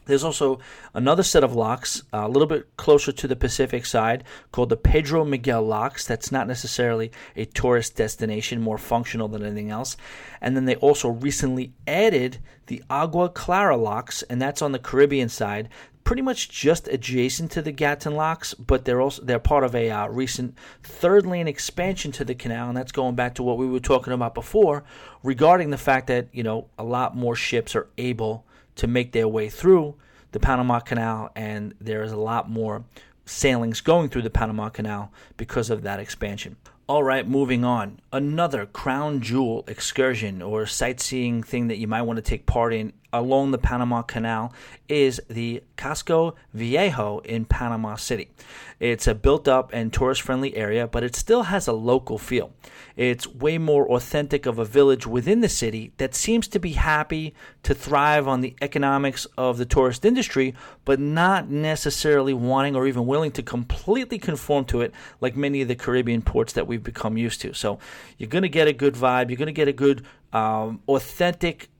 There's 0.06 0.24
also 0.24 0.60
another 0.94 1.24
set 1.24 1.44
of 1.44 1.54
locks 1.54 2.02
uh, 2.14 2.22
a 2.24 2.28
little 2.28 2.46
bit 2.46 2.76
closer 2.76 3.12
to 3.12 3.28
the 3.28 3.36
Pacific 3.36 3.84
side 3.84 4.24
called 4.52 4.68
the 4.68 4.76
Pedro 4.76 5.24
Miguel 5.24 5.62
locks. 5.62 6.06
That's 6.06 6.32
not 6.32 6.46
necessarily 6.46 7.10
a 7.34 7.44
tourist 7.44 7.96
destination, 7.96 8.60
more 8.60 8.78
functional 8.78 9.28
than 9.28 9.44
anything 9.44 9.70
else. 9.70 9.96
And 10.40 10.56
then 10.56 10.64
they 10.64 10.76
also 10.76 11.08
recently 11.08 11.72
added 11.88 12.38
the 12.66 12.82
Agua 12.88 13.28
Clara 13.28 13.76
locks, 13.76 14.22
and 14.22 14.40
that's 14.40 14.62
on 14.62 14.72
the 14.72 14.78
Caribbean 14.78 15.28
side. 15.28 15.68
Pretty 16.04 16.22
much 16.22 16.50
just 16.50 16.86
adjacent 16.86 17.50
to 17.50 17.62
the 17.62 17.72
Gatun 17.72 18.14
locks, 18.14 18.54
but 18.54 18.84
they're 18.84 19.00
also 19.00 19.24
they're 19.24 19.40
part 19.40 19.64
of 19.64 19.74
a 19.74 19.90
uh, 19.90 20.06
recent 20.06 20.56
third 20.84 21.26
lane 21.26 21.48
expansion 21.48 22.12
to 22.12 22.24
the 22.24 22.36
canal, 22.36 22.68
and 22.68 22.76
that's 22.76 22.92
going 22.92 23.16
back 23.16 23.34
to 23.34 23.42
what 23.42 23.58
we 23.58 23.66
were 23.66 23.80
talking 23.80 24.12
about 24.12 24.32
before 24.32 24.84
regarding 25.24 25.70
the 25.70 25.76
fact 25.76 26.06
that 26.06 26.28
you 26.30 26.44
know 26.44 26.68
a 26.78 26.84
lot 26.84 27.16
more 27.16 27.34
ships 27.34 27.74
are 27.74 27.88
able 27.98 28.45
to 28.76 28.86
make 28.86 29.12
their 29.12 29.28
way 29.28 29.48
through 29.48 29.94
the 30.32 30.40
Panama 30.40 30.80
Canal, 30.80 31.30
and 31.34 31.74
there 31.80 32.02
is 32.02 32.12
a 32.12 32.16
lot 32.16 32.48
more 32.48 32.84
sailings 33.24 33.80
going 33.80 34.08
through 34.08 34.22
the 34.22 34.30
Panama 34.30 34.68
Canal 34.68 35.12
because 35.36 35.70
of 35.70 35.82
that 35.82 36.00
expansion. 36.00 36.56
All 36.88 37.02
right, 37.02 37.26
moving 37.26 37.64
on. 37.64 37.98
Another 38.12 38.64
crown 38.64 39.20
jewel 39.20 39.64
excursion 39.66 40.40
or 40.40 40.66
sightseeing 40.66 41.42
thing 41.42 41.66
that 41.68 41.78
you 41.78 41.88
might 41.88 42.02
want 42.02 42.18
to 42.18 42.22
take 42.22 42.46
part 42.46 42.72
in 42.72 42.92
along 43.12 43.50
the 43.50 43.58
Panama 43.58 44.02
Canal 44.02 44.52
is 44.88 45.20
the 45.28 45.62
Casco 45.76 46.34
Viejo 46.54 47.18
in 47.20 47.44
Panama 47.44 47.96
City. 47.96 48.30
It's 48.78 49.06
a 49.06 49.14
built 49.14 49.48
up 49.48 49.70
and 49.72 49.92
tourist 49.92 50.22
friendly 50.22 50.54
area, 50.56 50.86
but 50.86 51.02
it 51.02 51.16
still 51.16 51.44
has 51.44 51.66
a 51.66 51.72
local 51.72 52.18
feel. 52.18 52.52
It's 52.94 53.26
way 53.26 53.58
more 53.58 53.90
authentic 53.90 54.46
of 54.46 54.58
a 54.58 54.64
village 54.64 55.06
within 55.06 55.40
the 55.40 55.48
city 55.48 55.92
that 55.96 56.14
seems 56.14 56.48
to 56.48 56.58
be 56.58 56.72
happy 56.72 57.34
to 57.62 57.74
thrive 57.74 58.28
on 58.28 58.40
the 58.42 58.54
economics 58.60 59.26
of 59.36 59.58
the 59.58 59.66
tourist 59.66 60.04
industry, 60.04 60.54
but 60.84 61.00
not 61.00 61.48
necessarily 61.48 62.34
wanting 62.34 62.76
or 62.76 62.86
even 62.86 63.06
willing 63.06 63.32
to 63.32 63.42
completely 63.42 64.18
conform 64.18 64.64
to 64.66 64.82
it 64.82 64.92
like 65.20 65.36
many 65.36 65.62
of 65.62 65.68
the 65.68 65.74
Caribbean 65.74 66.22
ports 66.22 66.52
that 66.52 66.66
we've 66.66 66.82
become 66.82 67.16
used 67.16 67.40
to. 67.42 67.54
So 67.54 67.78
you're 68.18 68.28
going 68.28 68.42
to 68.42 68.48
get 68.48 68.68
a 68.68 68.72
good 68.72 68.94
vibe, 68.94 69.30
you're 69.30 69.38
going 69.38 69.46
to 69.46 69.52
get 69.52 69.68
a 69.68 69.72
good, 69.72 70.04
um, 70.32 70.80
authentic, 70.88 71.70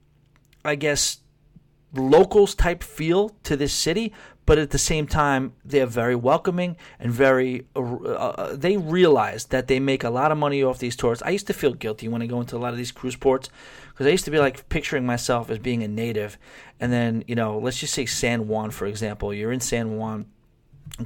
I 0.63 0.75
guess, 0.75 1.19
locals 1.93 2.55
type 2.55 2.83
feel 2.83 3.29
to 3.43 3.55
this 3.55 3.73
city, 3.73 4.13
but 4.45 4.57
at 4.57 4.69
the 4.69 4.77
same 4.77 5.07
time, 5.07 5.53
they're 5.65 5.85
very 5.85 6.15
welcoming 6.15 6.77
and 6.99 7.11
very. 7.11 7.67
Uh, 7.75 7.81
uh, 7.81 8.55
they 8.55 8.77
realize 8.77 9.45
that 9.45 9.67
they 9.67 9.79
make 9.79 10.03
a 10.03 10.09
lot 10.09 10.31
of 10.31 10.37
money 10.37 10.63
off 10.63 10.79
these 10.79 10.95
tours. 10.95 11.21
I 11.21 11.31
used 11.31 11.47
to 11.47 11.53
feel 11.53 11.73
guilty 11.73 12.07
when 12.07 12.21
I 12.21 12.27
go 12.27 12.39
into 12.39 12.55
a 12.55 12.59
lot 12.59 12.71
of 12.71 12.77
these 12.77 12.91
cruise 12.91 13.17
ports 13.17 13.49
because 13.89 14.07
I 14.07 14.11
used 14.11 14.25
to 14.25 14.31
be 14.31 14.39
like 14.39 14.69
picturing 14.69 15.05
myself 15.05 15.49
as 15.49 15.59
being 15.59 15.83
a 15.83 15.87
native, 15.87 16.37
and 16.79 16.91
then 16.93 17.25
you 17.27 17.35
know, 17.35 17.59
let's 17.59 17.79
just 17.79 17.93
say 17.93 18.05
San 18.05 18.47
Juan, 18.47 18.71
for 18.71 18.85
example. 18.85 19.33
You're 19.33 19.51
in 19.51 19.59
San 19.59 19.97
Juan, 19.97 20.27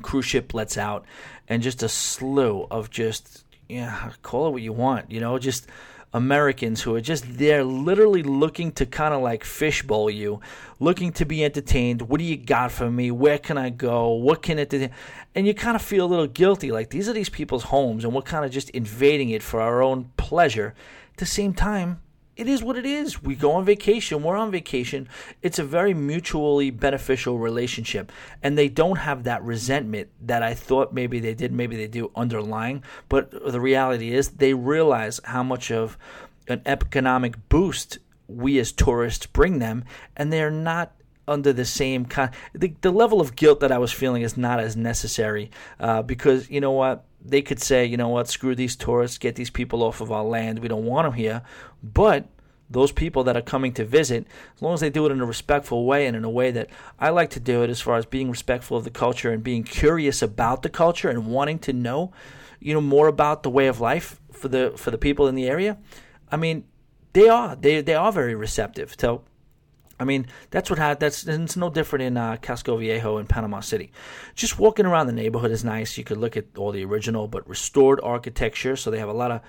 cruise 0.03 0.25
ship 0.25 0.53
lets 0.53 0.77
out, 0.77 1.05
and 1.47 1.63
just 1.63 1.81
a 1.81 1.89
slew 1.89 2.67
of 2.69 2.91
just 2.91 3.43
yeah, 3.71 4.11
call 4.21 4.47
it 4.47 4.51
what 4.51 4.61
you 4.61 4.73
want, 4.73 5.09
you 5.09 5.19
know, 5.19 5.39
just 5.39 5.67
Americans 6.13 6.81
who 6.81 6.93
are 6.95 7.01
just 7.01 7.37
there 7.37 7.63
literally 7.63 8.21
looking 8.21 8.71
to 8.73 8.85
kind 8.85 9.13
of 9.13 9.21
like 9.21 9.43
fishbowl 9.43 10.09
you, 10.09 10.41
looking 10.79 11.13
to 11.13 11.25
be 11.25 11.43
entertained. 11.43 12.03
What 12.03 12.19
do 12.19 12.25
you 12.25 12.37
got 12.37 12.71
for 12.71 12.91
me? 12.91 13.11
Where 13.11 13.37
can 13.37 13.57
I 13.57 13.69
go? 13.69 14.09
What 14.09 14.41
can 14.41 14.59
it 14.59 14.69
do? 14.69 14.89
And 15.35 15.47
you 15.47 15.53
kind 15.53 15.75
of 15.75 15.81
feel 15.81 16.05
a 16.05 16.07
little 16.07 16.27
guilty. 16.27 16.71
Like 16.71 16.89
these 16.89 17.07
are 17.07 17.13
these 17.13 17.29
people's 17.29 17.63
homes 17.63 18.03
and 18.03 18.13
we're 18.13 18.21
kind 18.23 18.43
of 18.43 18.51
just 18.51 18.69
invading 18.71 19.29
it 19.29 19.41
for 19.41 19.61
our 19.61 19.81
own 19.81 20.11
pleasure. 20.17 20.75
At 21.13 21.17
the 21.17 21.25
same 21.25 21.53
time, 21.53 22.01
it 22.41 22.49
is 22.49 22.63
what 22.63 22.75
it 22.75 22.87
is. 22.87 23.21
We 23.21 23.35
go 23.35 23.51
on 23.51 23.65
vacation, 23.65 24.23
we're 24.23 24.35
on 24.35 24.49
vacation. 24.49 25.07
It's 25.43 25.59
a 25.59 25.63
very 25.63 25.93
mutually 25.93 26.71
beneficial 26.71 27.37
relationship. 27.37 28.11
And 28.41 28.57
they 28.57 28.67
don't 28.67 28.97
have 28.97 29.25
that 29.25 29.43
resentment 29.43 30.09
that 30.21 30.41
I 30.41 30.55
thought 30.55 30.91
maybe 30.91 31.19
they 31.19 31.35
did, 31.35 31.51
maybe 31.51 31.75
they 31.75 31.85
do 31.85 32.11
underlying. 32.15 32.83
But 33.09 33.29
the 33.29 33.61
reality 33.61 34.11
is 34.11 34.29
they 34.29 34.55
realize 34.55 35.21
how 35.23 35.43
much 35.43 35.69
of 35.71 35.99
an 36.47 36.63
economic 36.65 37.47
boost 37.47 37.99
we 38.27 38.57
as 38.57 38.71
tourists 38.71 39.27
bring 39.27 39.59
them, 39.59 39.83
and 40.17 40.33
they're 40.33 40.49
not 40.49 40.93
under 41.27 41.53
the 41.53 41.65
same 41.65 42.05
kind. 42.05 42.31
The, 42.53 42.73
the 42.81 42.91
level 42.91 43.21
of 43.21 43.35
guilt 43.35 43.59
that 43.59 43.71
I 43.71 43.77
was 43.77 43.91
feeling 43.91 44.23
is 44.23 44.35
not 44.35 44.59
as 44.59 44.75
necessary 44.75 45.51
uh, 45.79 46.01
because 46.01 46.49
you 46.49 46.59
know 46.59 46.71
what 46.71 47.05
they 47.23 47.41
could 47.41 47.61
say, 47.61 47.85
you 47.85 47.97
know 47.97 48.09
what, 48.09 48.27
screw 48.27 48.55
these 48.55 48.75
tourists, 48.75 49.17
get 49.17 49.35
these 49.35 49.49
people 49.49 49.83
off 49.83 50.01
of 50.01 50.11
our 50.11 50.23
land. 50.23 50.59
We 50.59 50.67
don't 50.67 50.85
want 50.85 51.05
them 51.05 51.13
here, 51.13 51.43
but 51.83 52.27
those 52.71 52.91
people 52.91 53.23
that 53.25 53.37
are 53.37 53.41
coming 53.41 53.73
to 53.73 53.85
visit, 53.85 54.25
as 54.55 54.61
long 54.61 54.73
as 54.73 54.79
they 54.79 54.89
do 54.89 55.05
it 55.05 55.11
in 55.11 55.21
a 55.21 55.25
respectful 55.25 55.85
way 55.85 56.07
and 56.07 56.15
in 56.15 56.23
a 56.23 56.29
way 56.29 56.51
that 56.51 56.69
I 56.99 57.09
like 57.09 57.29
to 57.31 57.39
do 57.39 57.63
it, 57.63 57.69
as 57.69 57.81
far 57.81 57.97
as 57.97 58.05
being 58.05 58.29
respectful 58.29 58.77
of 58.77 58.83
the 58.83 58.89
culture 58.89 59.31
and 59.31 59.43
being 59.43 59.63
curious 59.63 60.21
about 60.21 60.61
the 60.61 60.69
culture 60.69 61.09
and 61.09 61.27
wanting 61.27 61.59
to 61.59 61.73
know, 61.73 62.11
you 62.59 62.73
know, 62.73 62.81
more 62.81 63.07
about 63.07 63.43
the 63.43 63.49
way 63.49 63.67
of 63.67 63.79
life 63.79 64.19
for 64.31 64.47
the 64.47 64.73
for 64.75 64.91
the 64.91 64.97
people 64.97 65.27
in 65.27 65.35
the 65.35 65.47
area. 65.47 65.77
I 66.31 66.37
mean, 66.37 66.63
they 67.13 67.27
are 67.27 67.55
they 67.55 67.81
they 67.81 67.95
are 67.95 68.11
very 68.11 68.35
receptive. 68.35 68.95
So, 68.97 69.23
I 69.99 70.05
mean, 70.05 70.27
that's 70.49 70.69
what 70.69 70.79
ha- 70.79 70.95
that's 70.95 71.27
it's 71.27 71.57
no 71.57 71.69
different 71.69 72.03
in 72.03 72.17
uh, 72.17 72.37
Casco 72.37 72.77
Viejo 72.77 73.17
in 73.17 73.27
Panama 73.27 73.59
City. 73.59 73.91
Just 74.35 74.57
walking 74.57 74.85
around 74.85 75.07
the 75.07 75.13
neighborhood 75.13 75.51
is 75.51 75.63
nice. 75.63 75.97
You 75.97 76.03
could 76.03 76.17
look 76.17 76.37
at 76.37 76.45
all 76.57 76.71
the 76.71 76.85
original 76.85 77.27
but 77.27 77.47
restored 77.47 77.99
architecture. 78.01 78.75
So 78.75 78.91
they 78.91 78.99
have 78.99 79.09
a 79.09 79.13
lot 79.13 79.31
of 79.31 79.41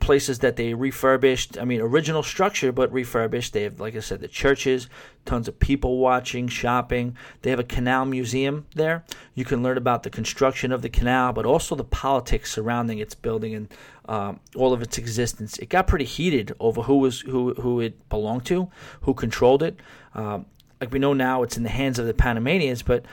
places 0.00 0.40
that 0.40 0.56
they 0.56 0.74
refurbished. 0.74 1.58
I 1.58 1.64
mean, 1.64 1.80
original 1.80 2.22
structure, 2.22 2.72
but 2.72 2.92
refurbished. 2.92 3.52
They 3.52 3.62
have, 3.62 3.80
like 3.80 3.96
I 3.96 4.00
said, 4.00 4.20
the 4.20 4.28
churches, 4.28 4.88
tons 5.24 5.48
of 5.48 5.58
people 5.58 5.98
watching, 5.98 6.46
shopping. 6.46 7.16
They 7.42 7.50
have 7.50 7.58
a 7.58 7.64
canal 7.64 8.04
museum 8.04 8.66
there. 8.74 9.04
You 9.34 9.44
can 9.44 9.62
learn 9.62 9.78
about 9.78 10.02
the 10.02 10.10
construction 10.10 10.72
of 10.72 10.82
the 10.82 10.90
canal, 10.90 11.32
but 11.32 11.46
also 11.46 11.74
the 11.74 11.84
politics 11.84 12.52
surrounding 12.52 12.98
its 12.98 13.14
building 13.14 13.54
and 13.54 13.68
um, 14.06 14.40
all 14.54 14.74
of 14.74 14.82
its 14.82 14.98
existence. 14.98 15.58
It 15.58 15.70
got 15.70 15.86
pretty 15.86 16.04
heated 16.04 16.52
over 16.60 16.82
who 16.82 16.98
was 16.98 17.20
who 17.20 17.54
who 17.54 17.80
it 17.80 18.08
belonged 18.10 18.44
to, 18.46 18.70
who 19.02 19.14
controlled 19.14 19.62
it. 19.62 19.80
Um, 20.14 20.46
like 20.80 20.92
we 20.92 20.98
know 20.98 21.14
now, 21.14 21.42
it's 21.42 21.56
in 21.56 21.62
the 21.62 21.70
hands 21.70 21.98
of 21.98 22.06
the 22.06 22.12
Panamanians, 22.12 22.82
but 22.82 23.06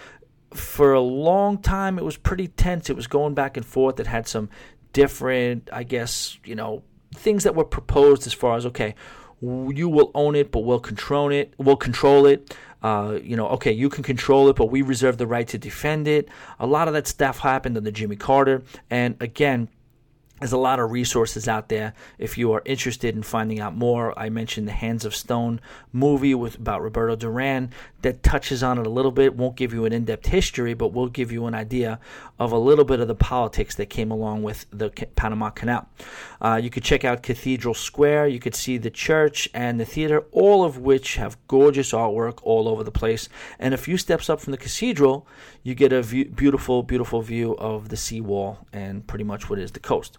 for 0.54 0.92
a 0.92 1.00
long 1.00 1.58
time 1.58 1.98
it 1.98 2.04
was 2.04 2.18
pretty 2.18 2.50
tense. 2.50 2.90
It 2.90 2.98
was 2.98 3.08
going 3.08 3.34
back 3.34 3.56
and 3.56 3.66
forth. 3.66 4.00
It 4.00 4.08
had 4.08 4.28
some 4.28 4.50
different, 4.94 5.70
I 5.72 5.84
guess, 5.84 6.38
you 6.46 6.56
know, 6.56 6.84
things 7.14 7.44
that 7.44 7.56
were 7.56 7.66
proposed 7.66 8.26
as 8.28 8.34
far 8.34 8.58
as 8.58 8.66
okay, 8.66 8.96
you 9.42 9.90
will 9.90 10.12
own 10.14 10.36
it, 10.36 10.52
but 10.52 10.60
we'll 10.60 10.80
control 10.80 11.32
it. 11.32 11.54
We'll 11.58 11.76
control 11.76 12.26
it. 12.26 12.56
Uh, 12.84 13.20
you 13.22 13.36
know, 13.36 13.48
okay, 13.50 13.72
you 13.72 13.90
can 13.90 14.04
control 14.04 14.50
it, 14.50 14.56
but 14.56 14.66
we 14.66 14.82
reserve 14.82 15.18
the 15.18 15.28
right 15.28 15.48
to 15.48 15.58
defend 15.58 16.08
it. 16.08 16.30
A 16.60 16.66
lot 16.66 16.88
of 16.88 16.94
that 16.96 17.08
stuff 17.08 17.40
happened 17.40 17.78
under 17.78 17.92
Jimmy 17.92 18.16
Carter, 18.16 18.64
and 18.90 19.16
again, 19.20 19.70
there's 20.42 20.52
a 20.54 20.58
lot 20.58 20.80
of 20.80 20.90
resources 20.90 21.48
out 21.48 21.70
there 21.70 21.94
if 22.18 22.36
you 22.36 22.52
are 22.52 22.64
interested 22.66 23.16
in 23.16 23.22
finding 23.22 23.60
out 23.60 23.76
more. 23.76 24.18
I 24.18 24.30
mentioned 24.30 24.68
the 24.68 24.72
Hands 24.72 25.06
of 25.06 25.16
Stone 25.16 25.62
movie 25.94 26.34
with 26.34 26.56
about 26.56 26.82
Roberto 26.82 27.16
Duran 27.16 27.70
that 28.02 28.24
touches 28.24 28.64
on 28.64 28.80
it 28.80 28.88
a 28.88 28.90
little 28.90 29.12
bit. 29.12 29.36
Won't 29.36 29.56
give 29.56 29.72
you 29.72 29.86
an 29.86 29.94
in-depth 29.94 30.26
history, 30.26 30.74
but 30.74 30.94
will 30.94 31.10
give 31.10 31.32
you 31.32 31.46
an 31.46 31.54
idea 31.54 32.00
of 32.40 32.52
a 32.52 32.58
little 32.58 32.86
bit 32.86 33.00
of 33.00 33.08
the 33.08 33.14
politics 33.14 33.76
that 33.76 33.92
came 33.92 34.10
along 34.10 34.42
with 34.42 34.66
the 34.72 34.90
Panama 35.16 35.52
Canal. 35.52 35.88
Uh, 36.42 36.60
you 36.62 36.72
could 36.72 36.84
check 36.84 37.06
out 37.06 37.22
Cathedral 37.22 37.76
Square. 37.76 38.30
You 38.30 38.40
could 38.40 38.56
see 38.56 38.80
the 38.80 38.90
church 38.90 39.48
and 39.54 39.80
the 39.80 39.86
theater, 39.86 40.24
all 40.32 40.64
of 40.64 40.80
which 40.80 41.18
have 41.18 41.38
gorgeous 41.48 41.92
artwork 41.92 42.40
all 42.42 42.68
over 42.68 42.84
the 42.84 42.92
place. 42.92 43.30
And 43.60 43.76
a 43.76 43.78
few 43.78 43.96
steps 43.98 44.28
up 44.28 44.42
from 44.42 44.52
the 44.52 44.58
cathedral, 44.58 45.28
you 45.62 45.76
get 45.76 45.94
a 45.94 46.02
view, 46.02 46.26
beautiful, 46.26 46.82
beautiful 46.82 47.22
view 47.22 47.56
of 47.58 47.90
the 47.90 47.98
seawall 47.98 48.66
and 48.74 49.06
pretty 49.06 49.24
much 49.24 49.48
what 49.48 49.60
is 49.60 49.74
the 49.74 49.80
coast. 49.80 50.18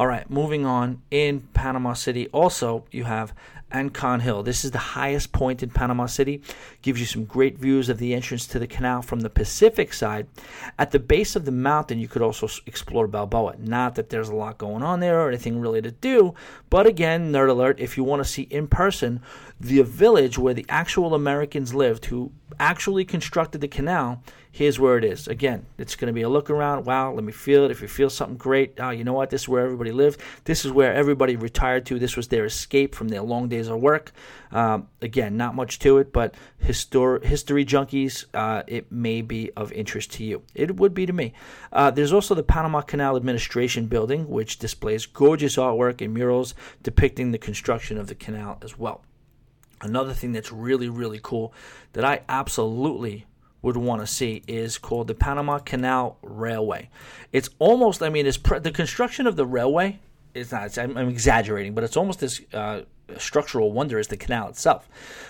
All 0.00 0.06
right, 0.06 0.30
moving 0.30 0.64
on. 0.64 1.02
In 1.10 1.42
Panama 1.52 1.92
City, 1.92 2.26
also, 2.28 2.86
you 2.90 3.04
have 3.04 3.34
Ancon 3.70 4.22
Hill. 4.22 4.42
This 4.42 4.64
is 4.64 4.70
the 4.70 4.78
highest 4.78 5.30
point 5.30 5.62
in 5.62 5.68
Panama 5.68 6.06
City. 6.06 6.40
Gives 6.80 7.00
you 7.00 7.04
some 7.04 7.26
great 7.26 7.58
views 7.58 7.90
of 7.90 7.98
the 7.98 8.14
entrance 8.14 8.46
to 8.46 8.58
the 8.58 8.66
canal 8.66 9.02
from 9.02 9.20
the 9.20 9.28
Pacific 9.28 9.92
side. 9.92 10.26
At 10.78 10.92
the 10.92 10.98
base 10.98 11.36
of 11.36 11.44
the 11.44 11.52
mountain, 11.52 11.98
you 11.98 12.08
could 12.08 12.22
also 12.22 12.48
explore 12.64 13.08
Balboa. 13.08 13.56
Not 13.58 13.96
that 13.96 14.08
there's 14.08 14.30
a 14.30 14.34
lot 14.34 14.56
going 14.56 14.82
on 14.82 15.00
there 15.00 15.20
or 15.20 15.28
anything 15.28 15.60
really 15.60 15.82
to 15.82 15.90
do, 15.90 16.34
but 16.70 16.86
again, 16.86 17.30
nerd 17.30 17.50
alert, 17.50 17.78
if 17.78 17.98
you 17.98 18.02
want 18.02 18.24
to 18.24 18.28
see 18.28 18.44
in 18.44 18.68
person 18.68 19.20
the 19.60 19.82
village 19.82 20.38
where 20.38 20.54
the 20.54 20.64
actual 20.70 21.14
Americans 21.14 21.74
lived 21.74 22.06
who 22.06 22.32
actually 22.58 23.04
constructed 23.04 23.60
the 23.60 23.68
canal, 23.68 24.22
here's 24.50 24.80
where 24.80 24.96
it 24.96 25.04
is. 25.04 25.28
Again, 25.28 25.66
it's 25.76 25.94
going 25.94 26.06
to 26.06 26.14
be 26.14 26.22
a 26.22 26.30
look 26.30 26.48
around. 26.48 26.86
Wow, 26.86 27.12
let 27.12 27.24
me 27.24 27.32
feel 27.32 27.64
it. 27.64 27.70
If 27.70 27.82
you 27.82 27.88
feel 27.88 28.08
something 28.08 28.38
great, 28.38 28.74
oh, 28.78 28.88
you 28.88 29.04
know 29.04 29.12
what? 29.12 29.28
This 29.28 29.42
is 29.42 29.48
where 29.48 29.64
everybody 29.64 29.92
lived. 29.92 30.20
This 30.44 30.64
is 30.64 30.72
where 30.72 30.94
everybody 30.94 31.36
retired 31.36 31.84
to. 31.86 31.98
This 31.98 32.16
was 32.16 32.28
their 32.28 32.46
escape 32.46 32.94
from 32.94 33.08
their 33.08 33.20
long 33.20 33.48
days 33.48 33.68
of 33.68 33.80
work. 33.80 34.12
Um, 34.50 34.88
again, 35.02 35.36
not 35.36 35.54
much 35.54 35.78
to 35.80 35.98
it, 35.98 36.10
but 36.10 36.34
histor- 36.64 37.22
history 37.22 37.66
junkies, 37.66 38.24
uh, 38.32 38.62
it 38.66 38.90
may 38.90 39.20
be 39.20 39.50
of 39.58 39.72
interest 39.72 40.12
to 40.14 40.24
you. 40.24 40.42
It 40.54 40.76
would 40.76 40.94
be 40.94 41.04
to 41.04 41.12
me. 41.12 41.34
Uh, 41.70 41.90
there's 41.90 42.14
also 42.14 42.34
the 42.34 42.42
Panama 42.42 42.80
Canal 42.80 43.14
Administration 43.14 43.86
Building, 43.86 44.26
which 44.28 44.58
displays 44.58 45.04
gorgeous 45.04 45.56
artwork 45.56 46.00
and 46.00 46.14
murals 46.14 46.54
depicting 46.82 47.30
the 47.30 47.38
construction 47.38 47.98
of 47.98 48.06
the 48.06 48.14
canal 48.14 48.58
as 48.62 48.78
well. 48.78 49.02
Another 49.82 50.12
thing 50.12 50.32
that's 50.32 50.52
really, 50.52 50.88
really 50.88 51.20
cool 51.22 51.52
that 51.92 52.04
I 52.04 52.22
absolutely 52.28 53.26
would 53.62 53.76
want 53.76 54.00
to 54.00 54.06
see 54.06 54.42
is 54.46 54.78
called 54.78 55.06
the 55.06 55.14
Panama 55.14 55.58
Canal 55.58 56.18
Railway. 56.22 56.88
It's 57.32 57.50
almost, 57.58 58.02
I 58.02 58.08
mean, 58.08 58.26
it's 58.26 58.36
pre- 58.36 58.58
the 58.58 58.72
construction 58.72 59.26
of 59.26 59.36
the 59.36 59.46
railway 59.46 59.98
is 60.34 60.52
not, 60.52 60.76
I'm, 60.78 60.96
I'm, 60.96 61.08
exaggerating, 61.08 61.74
but 61.74 61.84
it's 61.84 61.96
almost 61.96 62.22
as 62.22 62.40
uh, 62.52 62.82
structural 63.18 63.72
wonder 63.72 63.98
as 63.98 64.08
the 64.08 64.16
canal 64.16 64.48
itself. 64.48 64.88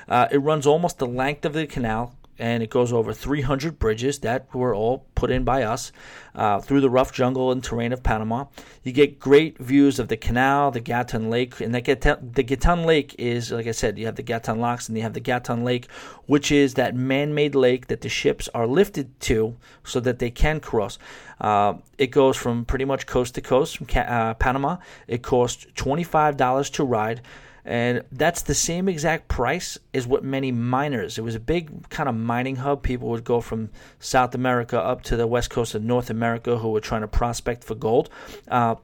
Uh, 0.08 0.28
it 0.30 0.38
runs 0.38 0.66
almost 0.66 0.98
the 0.98 1.06
length 1.06 1.44
of 1.44 1.52
the 1.52 1.66
canal, 1.66 2.14
and 2.40 2.62
it 2.62 2.70
goes 2.70 2.92
over 2.92 3.12
300 3.12 3.78
bridges 3.78 4.20
that 4.20 4.52
were 4.54 4.74
all 4.74 5.06
put 5.14 5.30
in 5.30 5.44
by 5.44 5.62
us 5.62 5.92
uh, 6.34 6.60
through 6.60 6.80
the 6.80 6.90
rough 6.90 7.12
jungle 7.12 7.52
and 7.52 7.62
terrain 7.62 7.92
of 7.92 8.02
Panama. 8.02 8.46
You 8.82 8.92
get 8.92 9.20
great 9.20 9.58
views 9.58 9.98
of 9.98 10.08
the 10.08 10.16
canal, 10.16 10.70
the 10.70 10.80
Gatun 10.80 11.28
Lake, 11.28 11.60
and 11.60 11.74
the 11.74 11.82
Gatun, 11.82 12.34
the 12.34 12.42
Gatun 12.42 12.86
Lake 12.86 13.14
is, 13.18 13.52
like 13.52 13.66
I 13.66 13.72
said, 13.72 13.98
you 13.98 14.06
have 14.06 14.16
the 14.16 14.22
Gatun 14.22 14.58
Locks 14.58 14.88
and 14.88 14.96
you 14.96 15.02
have 15.02 15.12
the 15.12 15.20
Gatun 15.20 15.62
Lake, 15.62 15.88
which 16.26 16.50
is 16.50 16.74
that 16.74 16.94
man-made 16.94 17.54
lake 17.54 17.88
that 17.88 18.00
the 18.00 18.08
ships 18.08 18.48
are 18.54 18.66
lifted 18.66 19.20
to 19.20 19.56
so 19.84 20.00
that 20.00 20.18
they 20.18 20.30
can 20.30 20.60
cross. 20.60 20.98
Uh, 21.40 21.74
it 21.98 22.08
goes 22.08 22.36
from 22.36 22.64
pretty 22.64 22.84
much 22.84 23.06
coast 23.06 23.34
to 23.34 23.40
coast 23.40 23.76
from 23.76 23.86
uh, 23.94 24.34
Panama. 24.34 24.78
It 25.06 25.22
costs 25.22 25.66
$25 25.76 26.72
to 26.72 26.84
ride 26.84 27.20
and 27.64 28.02
that's 28.12 28.42
the 28.42 28.54
same 28.54 28.88
exact 28.88 29.28
price 29.28 29.78
as 29.92 30.06
what 30.06 30.24
many 30.24 30.52
miners. 30.52 31.18
It 31.18 31.22
was 31.22 31.34
a 31.34 31.40
big 31.40 31.88
kind 31.88 32.08
of 32.08 32.14
mining 32.14 32.56
hub. 32.56 32.82
People 32.82 33.08
would 33.10 33.24
go 33.24 33.40
from 33.40 33.70
South 33.98 34.34
America 34.34 34.80
up 34.80 35.02
to 35.04 35.16
the 35.16 35.26
west 35.26 35.50
coast 35.50 35.74
of 35.74 35.82
North 35.82 36.10
America 36.10 36.58
who 36.58 36.70
were 36.70 36.80
trying 36.80 37.02
to 37.02 37.08
prospect 37.08 37.64
for 37.64 37.74
gold. 37.74 38.08
Uh, 38.48 38.76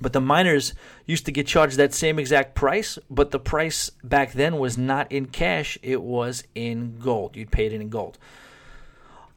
but 0.00 0.12
the 0.12 0.20
miners 0.20 0.74
used 1.06 1.26
to 1.26 1.32
get 1.32 1.46
charged 1.46 1.76
that 1.76 1.92
same 1.92 2.18
exact 2.18 2.54
price, 2.54 2.98
but 3.10 3.30
the 3.30 3.40
price 3.40 3.90
back 4.04 4.32
then 4.32 4.58
was 4.58 4.78
not 4.78 5.10
in 5.10 5.26
cash, 5.26 5.76
it 5.82 6.02
was 6.02 6.44
in 6.54 6.98
gold. 6.98 7.36
You'd 7.36 7.50
pay 7.50 7.66
it 7.66 7.72
in 7.72 7.88
gold. 7.88 8.18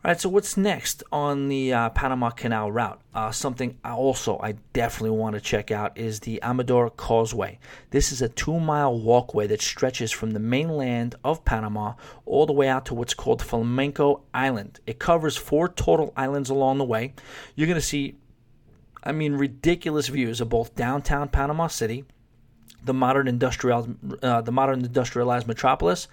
All 0.04 0.10
right, 0.10 0.20
so 0.20 0.30
what's 0.30 0.58
next 0.58 1.04
on 1.12 1.48
the 1.48 1.74
uh, 1.74 1.90
Panama 1.92 2.32
Canal 2.32 2.72
route? 2.72 3.00
Uh, 3.14 3.30
something 3.30 3.78
also 3.86 4.40
I 4.40 4.54
definitely 4.74 5.16
want 5.16 5.36
to 5.36 5.42
check 5.42 5.70
out 5.70 5.96
is 5.96 6.22
the 6.22 6.42
Amador 6.42 6.90
Causeway. 6.90 7.60
This 7.92 8.12
is 8.12 8.20
a 8.20 8.28
two 8.28 8.60
mile 8.60 8.98
walkway 8.98 9.46
that 9.46 9.62
stretches 9.62 10.12
from 10.12 10.32
the 10.32 10.40
mainland 10.40 11.14
of 11.24 11.46
Panama 11.46 11.94
all 12.26 12.48
the 12.48 12.54
way 12.54 12.68
out 12.68 12.88
to 12.88 12.96
what's 12.96 13.14
called 13.14 13.44
Flamenco 13.44 14.24
Island. 14.34 14.80
It 14.88 14.98
covers 14.98 15.38
four 15.38 15.70
total 15.70 16.14
islands 16.18 16.50
along 16.50 16.80
the 16.80 16.84
way. 16.84 17.14
You're 17.54 17.68
going 17.68 17.76
to 17.76 17.86
see, 17.86 18.16
I 19.04 19.12
mean, 19.12 19.34
ridiculous 19.34 20.08
views 20.08 20.42
of 20.42 20.50
both 20.50 20.74
downtown 20.74 21.30
Panama 21.30 21.68
City, 21.68 22.06
the 22.84 22.96
modern 22.96 23.28
industrial, 23.28 23.96
uh, 24.24 24.42
the 24.42 24.52
modern 24.52 24.84
industrialized 24.84 25.46
metropolis, 25.46 26.08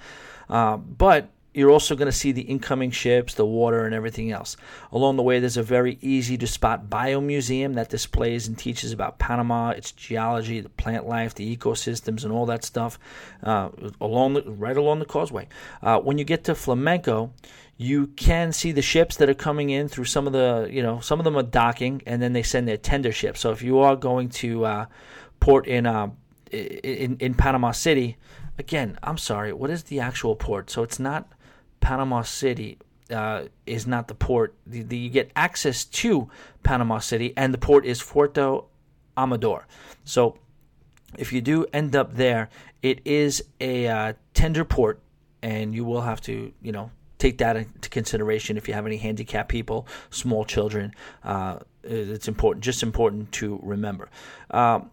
uh, 0.50 0.76
but 0.76 1.30
you're 1.54 1.70
also 1.70 1.96
going 1.96 2.10
to 2.10 2.16
see 2.16 2.30
the 2.30 2.42
incoming 2.42 2.90
ships, 2.90 3.34
the 3.34 3.44
water, 3.44 3.84
and 3.84 3.94
everything 3.94 4.30
else. 4.30 4.56
Along 4.92 5.16
the 5.16 5.22
way, 5.22 5.40
there's 5.40 5.56
a 5.56 5.62
very 5.62 5.98
easy 6.00 6.36
to 6.38 6.46
spot 6.46 6.88
biomuseum 6.88 7.74
that 7.74 7.88
displays 7.88 8.46
and 8.46 8.56
teaches 8.56 8.92
about 8.92 9.18
Panama, 9.18 9.70
its 9.70 9.90
geology, 9.92 10.60
the 10.60 10.68
plant 10.68 11.08
life, 11.08 11.34
the 11.34 11.56
ecosystems, 11.56 12.22
and 12.22 12.32
all 12.32 12.46
that 12.46 12.64
stuff 12.64 12.98
uh, 13.42 13.70
along 14.00 14.34
the, 14.34 14.42
right 14.42 14.76
along 14.76 14.98
the 14.98 15.06
causeway. 15.06 15.48
Uh, 15.82 15.98
when 15.98 16.18
you 16.18 16.24
get 16.24 16.44
to 16.44 16.54
Flamenco, 16.54 17.32
you 17.76 18.08
can 18.08 18.52
see 18.52 18.72
the 18.72 18.82
ships 18.82 19.16
that 19.16 19.28
are 19.30 19.34
coming 19.34 19.70
in 19.70 19.88
through 19.88 20.04
some 20.04 20.26
of 20.26 20.32
the, 20.32 20.68
you 20.70 20.82
know, 20.82 21.00
some 21.00 21.18
of 21.18 21.24
them 21.24 21.36
are 21.36 21.42
docking, 21.42 22.02
and 22.06 22.20
then 22.20 22.34
they 22.34 22.42
send 22.42 22.68
their 22.68 22.76
tender 22.76 23.12
ships. 23.12 23.40
So 23.40 23.52
if 23.52 23.62
you 23.62 23.78
are 23.78 23.96
going 23.96 24.28
to 24.30 24.64
uh, 24.64 24.86
port 25.40 25.66
in, 25.66 25.86
uh, 25.86 26.10
in 26.50 27.16
in 27.20 27.34
Panama 27.34 27.72
City, 27.72 28.16
again, 28.58 28.98
I'm 29.02 29.18
sorry, 29.18 29.52
what 29.52 29.70
is 29.70 29.84
the 29.84 30.00
actual 30.00 30.36
port? 30.36 30.70
So 30.70 30.82
it's 30.82 30.98
not 30.98 31.28
Panama 31.88 32.20
City 32.20 32.76
uh, 33.10 33.44
is 33.64 33.86
not 33.86 34.08
the 34.08 34.14
port. 34.14 34.54
The, 34.66 34.82
the, 34.82 34.98
you 34.98 35.08
get 35.08 35.30
access 35.34 35.86
to 35.86 36.28
Panama 36.62 36.98
City, 36.98 37.32
and 37.34 37.54
the 37.54 37.56
port 37.56 37.86
is 37.86 38.02
Puerto 38.02 38.64
Amador. 39.16 39.66
So 40.04 40.36
if 41.16 41.32
you 41.32 41.40
do 41.40 41.64
end 41.72 41.96
up 41.96 42.12
there, 42.14 42.50
it 42.82 43.00
is 43.06 43.42
a 43.58 43.88
uh, 43.88 44.12
tender 44.34 44.66
port, 44.66 45.00
and 45.40 45.74
you 45.74 45.86
will 45.86 46.02
have 46.02 46.20
to, 46.22 46.52
you 46.60 46.72
know, 46.72 46.90
take 47.16 47.38
that 47.38 47.56
into 47.56 47.88
consideration 47.88 48.58
if 48.58 48.68
you 48.68 48.74
have 48.74 48.84
any 48.84 48.98
handicapped 48.98 49.48
people, 49.48 49.86
small 50.10 50.44
children. 50.44 50.94
Uh, 51.24 51.60
it's 51.82 52.28
important, 52.28 52.62
just 52.62 52.82
important 52.82 53.32
to 53.32 53.58
remember. 53.62 54.10
Um, 54.50 54.90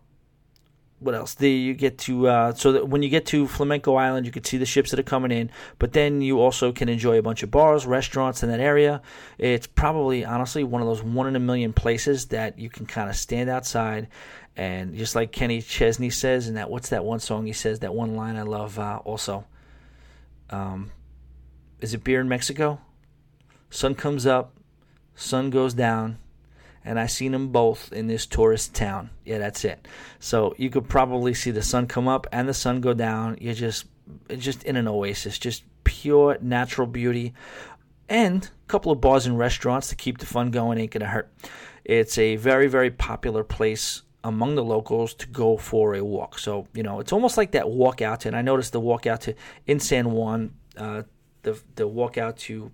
what 0.99 1.13
else? 1.13 1.35
The, 1.35 1.49
you 1.49 1.73
get 1.73 1.97
to 1.99 2.27
uh, 2.27 2.53
so 2.53 2.71
that 2.71 2.87
when 2.87 3.03
you 3.03 3.09
get 3.09 3.25
to 3.27 3.47
Flamenco 3.47 3.95
Island, 3.95 4.25
you 4.25 4.31
can 4.31 4.43
see 4.43 4.57
the 4.57 4.65
ships 4.65 4.91
that 4.91 4.99
are 4.99 5.03
coming 5.03 5.31
in, 5.31 5.51
but 5.77 5.93
then 5.93 6.21
you 6.21 6.39
also 6.39 6.71
can 6.71 6.87
enjoy 6.87 7.17
a 7.17 7.21
bunch 7.21 7.43
of 7.43 7.51
bars, 7.51 7.85
restaurants 7.85 8.43
in 8.43 8.49
that 8.49 8.59
area. 8.59 9.01
It's 9.37 9.67
probably 9.67 10.23
honestly 10.23 10.63
one 10.63 10.81
of 10.81 10.87
those 10.87 11.03
one 11.03 11.27
in 11.27 11.35
a 11.35 11.39
million 11.39 11.73
places 11.73 12.27
that 12.27 12.57
you 12.57 12.69
can 12.69 12.85
kind 12.85 13.09
of 13.09 13.15
stand 13.15 13.49
outside 13.49 14.07
and 14.57 14.95
just 14.95 15.15
like 15.15 15.31
Kenny 15.31 15.61
Chesney 15.61 16.09
says, 16.09 16.47
and 16.47 16.55
that 16.57 16.69
what's 16.69 16.89
that 16.89 17.03
one 17.03 17.19
song 17.19 17.45
he 17.45 17.53
says? 17.53 17.79
That 17.79 17.93
one 17.93 18.15
line 18.15 18.37
I 18.37 18.43
love 18.43 18.79
uh, 18.79 19.01
also. 19.03 19.45
Um, 20.49 20.91
is 21.81 21.93
it 21.93 22.03
beer 22.03 22.21
in 22.21 22.29
Mexico? 22.29 22.79
Sun 23.69 23.95
comes 23.95 24.25
up, 24.25 24.55
sun 25.15 25.49
goes 25.49 25.73
down, 25.73 26.19
and 26.85 26.99
I 26.99 27.07
seen 27.07 27.31
them 27.31 27.49
both 27.49 27.91
in 27.91 28.07
this 28.07 28.25
tourist 28.27 28.75
town. 28.75 29.09
Yeah, 29.25 29.39
that's 29.39 29.65
it. 29.65 29.87
So 30.19 30.53
you 30.57 30.69
could 30.69 30.87
probably 30.87 31.33
see 31.33 31.51
the 31.51 31.63
sun 31.63 31.87
come 31.87 32.07
up 32.07 32.27
and 32.31 32.47
the 32.47 32.53
sun 32.53 32.79
go 32.79 32.93
down. 32.93 33.37
You're 33.41 33.55
just 33.55 33.85
just 34.37 34.63
in 34.63 34.75
an 34.75 34.87
oasis, 34.87 35.39
just 35.39 35.63
pure 35.83 36.37
natural 36.39 36.85
beauty, 36.85 37.33
and 38.07 38.45
a 38.45 38.67
couple 38.67 38.91
of 38.91 39.01
bars 39.01 39.25
and 39.25 39.37
restaurants 39.37 39.89
to 39.89 39.95
keep 39.95 40.19
the 40.19 40.27
fun 40.27 40.51
going. 40.51 40.77
Ain't 40.77 40.91
gonna 40.91 41.07
hurt. 41.07 41.33
It's 41.83 42.17
a 42.19 42.35
very 42.35 42.67
very 42.67 42.91
popular 42.91 43.43
place 43.43 44.03
among 44.23 44.55
the 44.55 44.63
locals 44.63 45.13
to 45.15 45.27
go 45.27 45.57
for 45.57 45.95
a 45.95 46.03
walk. 46.03 46.37
So 46.37 46.67
you 46.73 46.83
know, 46.83 46.99
it's 46.99 47.11
almost 47.11 47.35
like 47.35 47.51
that 47.51 47.69
walk 47.69 48.03
out 48.03 48.21
to. 48.21 48.29
And 48.29 48.37
I 48.37 48.43
noticed 48.43 48.73
the 48.73 48.79
walk 48.79 49.07
out 49.07 49.21
to 49.21 49.33
in 49.65 49.79
San 49.79 50.11
Juan, 50.11 50.53
uh, 50.77 51.01
the 51.41 51.59
the 51.75 51.87
walk 51.87 52.19
out 52.19 52.37
to. 52.37 52.71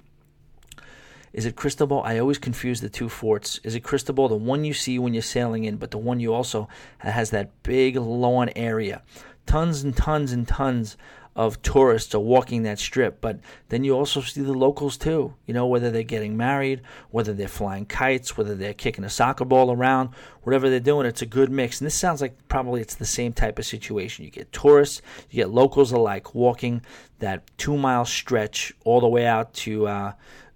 Is 1.33 1.45
it 1.45 1.55
Cristobal? 1.55 2.01
I 2.03 2.19
always 2.19 2.37
confuse 2.37 2.81
the 2.81 2.89
two 2.89 3.09
forts. 3.09 3.59
Is 3.63 3.75
it 3.75 3.81
Cristobal, 3.81 4.27
the 4.27 4.35
one 4.35 4.63
you 4.63 4.73
see 4.73 4.99
when 4.99 5.13
you're 5.13 5.21
sailing 5.21 5.63
in, 5.63 5.77
but 5.77 5.91
the 5.91 5.97
one 5.97 6.19
you 6.19 6.33
also 6.33 6.67
has 6.99 7.29
that 7.29 7.63
big 7.63 7.95
lawn 7.95 8.49
area, 8.55 9.01
tons 9.45 9.83
and 9.83 9.95
tons 9.95 10.31
and 10.31 10.47
tons 10.47 10.97
of 11.35 11.61
tourists 11.61 12.13
are 12.13 12.19
walking 12.19 12.63
that 12.63 12.77
strip, 12.77 13.21
but 13.21 13.39
then 13.69 13.85
you 13.85 13.95
also 13.95 14.19
see 14.19 14.41
the 14.41 14.51
locals 14.51 14.97
too. 14.97 15.33
You 15.45 15.53
know, 15.53 15.65
whether 15.65 15.89
they're 15.89 16.03
getting 16.03 16.35
married, 16.35 16.81
whether 17.09 17.33
they're 17.33 17.47
flying 17.47 17.85
kites, 17.85 18.35
whether 18.35 18.53
they're 18.53 18.73
kicking 18.73 19.05
a 19.05 19.09
soccer 19.09 19.45
ball 19.45 19.71
around, 19.71 20.09
whatever 20.43 20.69
they're 20.69 20.81
doing, 20.81 21.07
it's 21.07 21.21
a 21.21 21.25
good 21.25 21.49
mix. 21.49 21.79
And 21.79 21.85
this 21.85 21.95
sounds 21.95 22.21
like 22.21 22.47
probably 22.49 22.81
it's 22.81 22.95
the 22.95 23.05
same 23.05 23.31
type 23.31 23.59
of 23.59 23.65
situation. 23.65 24.25
You 24.25 24.31
get 24.31 24.51
tourists, 24.51 25.01
you 25.29 25.37
get 25.37 25.49
locals 25.49 25.93
alike 25.93 26.35
walking 26.35 26.81
that 27.19 27.43
two 27.57 27.77
mile 27.77 28.05
stretch 28.05 28.73
all 28.83 28.99
the 28.99 29.07
way 29.07 29.25
out 29.25 29.53
to 29.53 29.87
uh, 29.87 30.11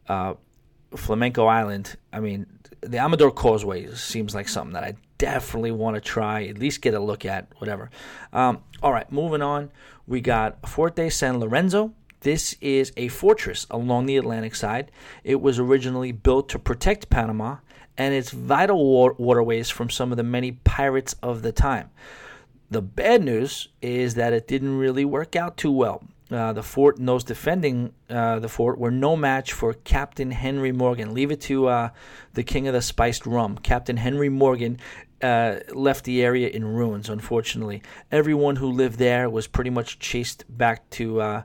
uh, 0.10 0.34
Flamenco 0.96 1.46
Island. 1.46 1.98
I 2.12 2.20
mean, 2.20 2.48
the 2.82 2.98
Amador 2.98 3.32
Causeway 3.32 3.94
seems 3.96 4.36
like 4.36 4.48
something 4.48 4.74
that 4.74 4.84
I 4.84 4.96
definitely 5.18 5.72
want 5.72 5.96
to 5.96 6.02
try, 6.02 6.46
at 6.46 6.58
least 6.58 6.82
get 6.82 6.94
a 6.94 7.00
look 7.00 7.26
at, 7.26 7.48
whatever. 7.58 7.90
Um, 8.34 8.64
all 8.84 8.92
right, 8.92 9.12
moving 9.12 9.42
on. 9.42 9.72
We 10.08 10.22
got 10.22 10.68
Forte 10.68 11.10
San 11.10 11.40
Lorenzo. 11.40 11.94
This 12.22 12.56
is 12.62 12.92
a 12.98 13.08
fortress 13.10 13.68
along 13.70 14.06
the 14.06 14.18
Atlantic 14.18 14.56
side. 14.56 14.92
It 15.24 15.42
was 15.42 15.60
originally 15.60 16.12
built 16.12 16.50
to 16.50 16.60
protect 16.60 17.10
Panama 17.10 17.58
and 17.98 18.14
its 18.14 18.32
vital 18.32 19.14
waterways 19.18 19.70
from 19.70 19.90
some 19.90 20.12
of 20.12 20.18
the 20.18 20.24
many 20.24 20.52
pirates 20.52 21.16
of 21.22 21.42
the 21.42 21.52
time. 21.52 21.90
The 22.70 22.82
bad 22.82 23.24
news 23.24 23.70
is 23.82 24.16
that 24.16 24.34
it 24.34 24.48
didn't 24.48 24.78
really 24.78 25.06
work 25.06 25.36
out 25.36 25.56
too 25.56 25.72
well. 25.72 26.04
Uh, 26.32 26.54
the 26.54 26.64
fort 26.64 26.98
and 26.98 27.08
those 27.08 27.24
defending 27.24 27.94
uh, 28.10 28.40
the 28.40 28.50
fort 28.50 28.80
were 28.80 28.90
no 28.90 29.16
match 29.16 29.54
for 29.54 29.74
Captain 29.74 30.32
Henry 30.32 30.72
Morgan. 30.72 31.14
Leave 31.14 31.30
it 31.30 31.42
to 31.42 31.68
uh, 31.68 31.90
the 32.34 32.44
king 32.44 32.68
of 32.68 32.74
the 32.74 32.82
spiced 32.82 33.28
rum. 33.28 33.60
Captain 33.60 33.96
Henry 33.96 34.30
Morgan 34.30 34.80
uh, 35.22 35.58
left 35.72 36.04
the 36.04 36.24
area 36.24 36.48
in 36.48 36.66
ruins, 36.66 37.10
unfortunately. 37.10 37.84
Everyone 38.12 38.56
who 38.56 38.72
lived 38.72 38.98
there 38.98 39.30
was 39.30 39.46
pretty 39.46 39.70
much 39.70 40.00
chased 40.00 40.46
back 40.50 40.90
to 40.92 41.22
uh, 41.22 41.44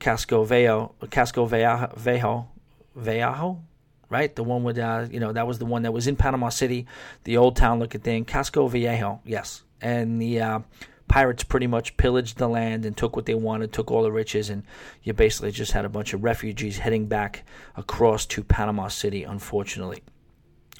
Casco 0.00 0.42
Viejo, 0.42 0.96
Casco 1.10 1.46
Viejo, 1.46 2.48
Viejo, 2.96 3.62
right? 4.10 4.34
The 4.34 4.42
one 4.42 4.64
with, 4.64 4.78
you 4.78 5.20
know, 5.20 5.32
that 5.32 5.46
was 5.46 5.60
the 5.60 5.64
one 5.64 5.82
that 5.82 5.92
was 5.92 6.08
in 6.08 6.16
Panama 6.16 6.48
City, 6.48 6.86
the 7.22 7.36
old 7.36 7.54
town 7.54 7.78
looking 7.78 8.00
thing. 8.00 8.24
Casco 8.24 8.66
Viejo, 8.66 9.20
yes. 9.24 9.62
And 9.80 10.20
the 10.20 10.64
pirates 11.08 11.44
pretty 11.44 11.66
much 11.66 11.96
pillaged 11.96 12.38
the 12.38 12.48
land 12.48 12.84
and 12.84 12.96
took 12.96 13.16
what 13.16 13.26
they 13.26 13.34
wanted, 13.34 13.72
took 13.72 13.90
all 13.90 14.02
the 14.02 14.12
riches, 14.12 14.50
and 14.50 14.64
you 15.02 15.12
basically 15.12 15.50
just 15.50 15.72
had 15.72 15.84
a 15.84 15.88
bunch 15.88 16.12
of 16.12 16.24
refugees 16.24 16.78
heading 16.78 17.06
back 17.06 17.44
across 17.76 18.26
to 18.26 18.42
Panama 18.42 18.88
City, 18.88 19.22
unfortunately. 19.22 20.02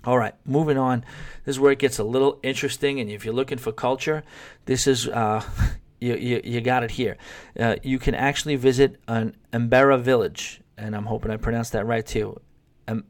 All 0.05 0.19
right, 0.19 0.35
moving 0.45 0.77
on. 0.77 1.05
This 1.45 1.57
is 1.57 1.61
where 1.61 1.73
it 1.73 1.79
gets 1.79 1.99
a 1.99 2.05
little 2.05 2.39
interesting, 2.43 3.01
and 3.01 3.11
if 3.11 3.25
you're 3.25 3.35
looking 3.35 3.59
for 3.59 3.73
culture, 3.73 4.23
this 4.67 4.87
is 4.87 5.09
uh, 5.09 5.43
you, 6.01 6.15
you, 6.17 6.41
you 6.45 6.61
got 6.61 6.83
it 6.83 6.93
here. 6.93 7.17
Uh, 7.59 7.77
you 7.83 7.99
can 7.99 8.15
actually 8.15 8.57
visit 8.57 9.01
an 9.09 9.37
Embera 9.53 10.01
village, 10.01 10.61
and 10.77 10.95
I'm 10.95 11.07
hoping 11.07 11.31
I 11.31 11.37
pronounced 11.37 11.73
that 11.73 11.87
right 11.87 12.05
too. 12.05 12.41
Em- 12.87 13.07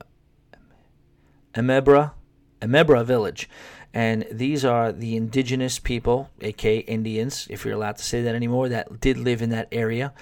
Emebra, 1.54 2.12
Emebra 2.60 3.04
village, 3.04 3.48
and 3.94 4.26
these 4.28 4.64
are 4.64 4.90
the 4.90 5.16
indigenous 5.16 5.78
people, 5.78 6.28
aka 6.40 6.78
Indians, 6.78 7.46
if 7.48 7.64
you're 7.64 7.74
allowed 7.74 7.96
to 7.98 8.04
say 8.04 8.22
that 8.22 8.34
anymore, 8.34 8.68
that 8.68 9.00
did 9.00 9.16
live 9.16 9.40
in 9.40 9.50
that 9.50 9.68
area. 9.70 10.12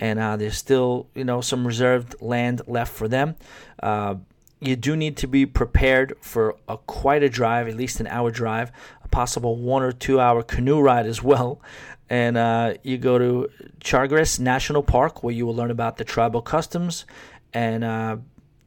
And 0.00 0.18
uh, 0.18 0.36
there's 0.36 0.56
still, 0.58 1.06
you 1.14 1.22
know, 1.22 1.40
some 1.40 1.64
reserved 1.64 2.16
land 2.20 2.62
left 2.66 2.92
for 2.92 3.06
them. 3.06 3.36
Uh, 3.80 4.16
you 4.58 4.74
do 4.74 4.96
need 4.96 5.16
to 5.18 5.28
be 5.28 5.46
prepared 5.46 6.16
for 6.20 6.56
a 6.68 6.76
quite 6.76 7.22
a 7.22 7.28
drive, 7.28 7.68
at 7.68 7.76
least 7.76 8.00
an 8.00 8.08
hour 8.08 8.32
drive, 8.32 8.72
a 9.04 9.08
possible 9.08 9.56
one 9.56 9.84
or 9.84 9.92
two 9.92 10.18
hour 10.18 10.42
canoe 10.42 10.80
ride 10.80 11.06
as 11.06 11.22
well. 11.22 11.62
And 12.08 12.36
uh, 12.36 12.74
you 12.82 12.98
go 12.98 13.16
to 13.16 13.48
Chagres 13.80 14.40
National 14.40 14.82
Park, 14.82 15.22
where 15.22 15.32
you 15.32 15.46
will 15.46 15.54
learn 15.54 15.70
about 15.70 15.98
the 15.98 16.04
tribal 16.04 16.42
customs 16.42 17.06
and 17.52 17.84
uh, 17.84 18.16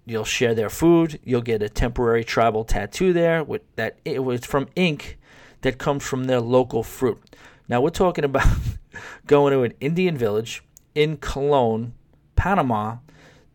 You'll 0.05 0.25
share 0.25 0.53
their 0.53 0.69
food. 0.69 1.19
You'll 1.23 1.41
get 1.41 1.61
a 1.61 1.69
temporary 1.69 2.23
tribal 2.23 2.65
tattoo 2.65 3.13
there 3.13 3.43
with 3.43 3.61
that 3.75 3.99
it 4.03 4.23
was 4.23 4.45
from 4.45 4.67
ink 4.75 5.17
that 5.61 5.77
comes 5.77 6.03
from 6.03 6.25
their 6.25 6.41
local 6.41 6.83
fruit. 6.83 7.35
Now 7.69 7.81
we're 7.81 7.89
talking 7.89 8.25
about 8.25 8.47
going 9.27 9.53
to 9.53 9.61
an 9.61 9.73
Indian 9.79 10.17
village 10.17 10.63
in 10.93 11.17
Colon, 11.17 11.93
Panama, 12.35 12.97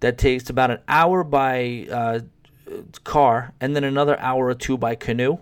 that 0.01 0.16
takes 0.16 0.49
about 0.49 0.70
an 0.70 0.78
hour 0.88 1.22
by 1.22 1.86
uh, 1.90 2.20
car 3.05 3.53
and 3.61 3.74
then 3.74 3.84
another 3.84 4.18
hour 4.20 4.46
or 4.46 4.55
two 4.55 4.78
by 4.78 4.94
canoe 4.94 5.38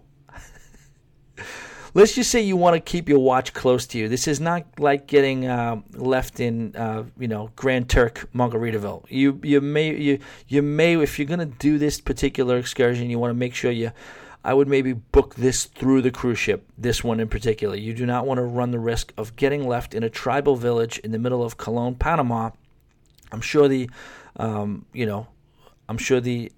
let's 1.96 2.14
just 2.14 2.30
say 2.30 2.42
you 2.42 2.58
want 2.58 2.74
to 2.74 2.80
keep 2.80 3.08
your 3.08 3.18
watch 3.18 3.54
close 3.54 3.86
to 3.86 3.96
you. 3.96 4.06
This 4.06 4.28
is 4.28 4.38
not 4.38 4.64
like 4.78 5.06
getting 5.06 5.46
uh, 5.46 5.80
left 5.94 6.40
in, 6.40 6.76
uh, 6.76 7.04
you 7.18 7.26
know, 7.26 7.50
Grand 7.56 7.88
Turk, 7.88 8.28
Margaritaville. 8.34 9.06
You 9.08 9.40
you 9.42 9.62
may 9.62 9.96
you 9.96 10.18
you 10.46 10.60
may 10.60 11.00
if 11.00 11.18
you're 11.18 11.26
gonna 11.26 11.46
do 11.46 11.78
this 11.78 11.98
particular 11.98 12.58
excursion, 12.58 13.08
you 13.08 13.18
want 13.18 13.30
to 13.30 13.34
make 13.34 13.54
sure 13.54 13.70
you. 13.70 13.92
I 14.44 14.54
would 14.54 14.68
maybe 14.68 14.92
book 14.92 15.34
this 15.34 15.64
through 15.64 16.02
the 16.02 16.12
cruise 16.12 16.38
ship, 16.38 16.70
this 16.78 17.02
one 17.02 17.18
in 17.18 17.26
particular. 17.26 17.74
You 17.74 17.92
do 17.92 18.06
not 18.06 18.26
want 18.26 18.38
to 18.38 18.44
run 18.44 18.70
the 18.70 18.78
risk 18.78 19.12
of 19.16 19.34
getting 19.34 19.66
left 19.66 19.92
in 19.92 20.04
a 20.04 20.10
tribal 20.10 20.54
village 20.54 20.98
in 20.98 21.10
the 21.10 21.18
middle 21.18 21.42
of 21.42 21.56
Colon, 21.56 21.96
Panama. 21.96 22.50
I'm 23.32 23.40
sure 23.40 23.66
the, 23.66 23.90
um, 24.36 24.86
you 24.92 25.04
know, 25.04 25.26
I'm 25.88 25.98
sure 25.98 26.20
the 26.20 26.52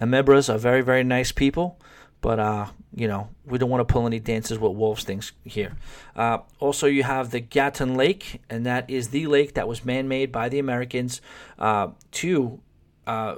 Amebras 0.00 0.54
are 0.54 0.58
very, 0.58 0.82
very 0.82 1.02
nice 1.02 1.32
people. 1.32 1.80
But 2.22 2.38
uh, 2.38 2.66
you 2.94 3.08
know, 3.08 3.28
we 3.44 3.58
don't 3.58 3.68
want 3.68 3.86
to 3.86 3.92
pull 3.92 4.06
any 4.06 4.20
dances 4.20 4.58
with 4.58 4.72
wolves 4.72 5.04
things 5.04 5.32
here. 5.44 5.76
Uh, 6.16 6.38
also, 6.60 6.86
you 6.86 7.02
have 7.02 7.32
the 7.32 7.40
Gatun 7.40 7.96
Lake, 7.96 8.40
and 8.48 8.64
that 8.64 8.88
is 8.88 9.08
the 9.08 9.26
lake 9.26 9.54
that 9.54 9.66
was 9.66 9.84
man-made 9.84 10.30
by 10.30 10.48
the 10.48 10.60
Americans 10.60 11.20
uh, 11.58 11.88
to 12.12 12.60
uh, 13.08 13.34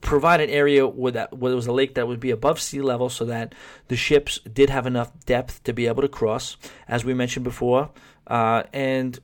provide 0.00 0.40
an 0.40 0.50
area 0.50 0.86
where 0.86 1.12
that 1.12 1.36
where 1.36 1.50
there 1.50 1.56
was 1.56 1.66
a 1.66 1.72
lake 1.72 1.96
that 1.96 2.06
would 2.06 2.20
be 2.20 2.30
above 2.30 2.60
sea 2.60 2.80
level, 2.80 3.08
so 3.08 3.24
that 3.24 3.54
the 3.88 3.96
ships 3.96 4.38
did 4.52 4.70
have 4.70 4.86
enough 4.86 5.10
depth 5.26 5.62
to 5.64 5.72
be 5.72 5.88
able 5.88 6.02
to 6.02 6.08
cross, 6.08 6.56
as 6.86 7.04
we 7.04 7.12
mentioned 7.12 7.44
before, 7.44 7.90
uh, 8.28 8.62
and 8.72 9.18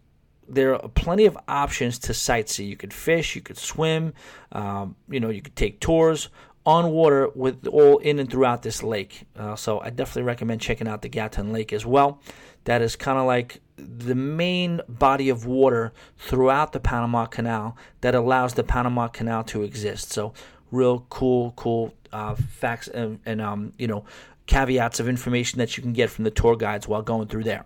there 0.49 0.75
are 0.75 0.89
plenty 0.89 1.27
of 1.27 1.39
options 1.47 1.99
to 2.01 2.13
sightsee. 2.13 2.69
You 2.69 2.77
could 2.77 2.93
fish, 2.93 3.37
you 3.37 3.43
could 3.43 3.59
swim, 3.59 4.13
um, 4.53 4.97
you 5.09 5.21
know, 5.21 5.31
you 5.31 5.43
could 5.43 5.57
take 5.57 5.81
tours 5.81 6.31
on 6.67 6.91
water 6.91 7.31
with 7.35 7.67
all 7.69 7.99
in 7.99 8.19
and 8.19 8.29
throughout 8.29 8.63
this 8.63 8.83
lake. 8.83 9.25
Uh, 9.37 9.55
so 9.55 9.81
I 9.81 9.91
definitely 9.91 10.25
recommend 10.25 10.61
checking 10.61 10.89
out 10.89 11.01
the 11.01 11.09
Gatun 11.09 11.53
Lake 11.53 11.73
as 11.73 11.87
well. 11.87 12.21
That 12.65 12.83
is 12.83 12.97
kind 12.97 13.19
of 13.19 13.27
like 13.27 13.61
the 13.77 14.17
main 14.17 14.81
body 14.89 15.29
of 15.29 15.47
water 15.47 15.93
throughout 16.19 16.73
the 16.73 16.81
Panama 16.81 17.27
Canal 17.27 17.77
that 18.01 18.17
allows 18.17 18.55
the 18.55 18.65
Panama 18.65 19.07
Canal 19.07 19.45
to 19.45 19.63
exist. 19.63 20.13
So 20.13 20.35
real 20.73 21.07
cool, 21.09 21.53
cool 21.55 21.95
uh, 22.13 22.35
facts 22.35 22.89
and, 22.89 23.21
and 23.25 23.41
um, 23.41 23.73
you 23.79 23.87
know 23.87 24.05
caveats 24.47 24.99
of 24.99 25.09
information 25.09 25.59
that 25.59 25.77
you 25.77 25.83
can 25.83 25.93
get 25.93 26.11
from 26.11 26.25
the 26.25 26.31
tour 26.31 26.57
guides 26.57 26.89
while 26.89 27.03
going 27.03 27.29
through 27.29 27.45
there. 27.45 27.65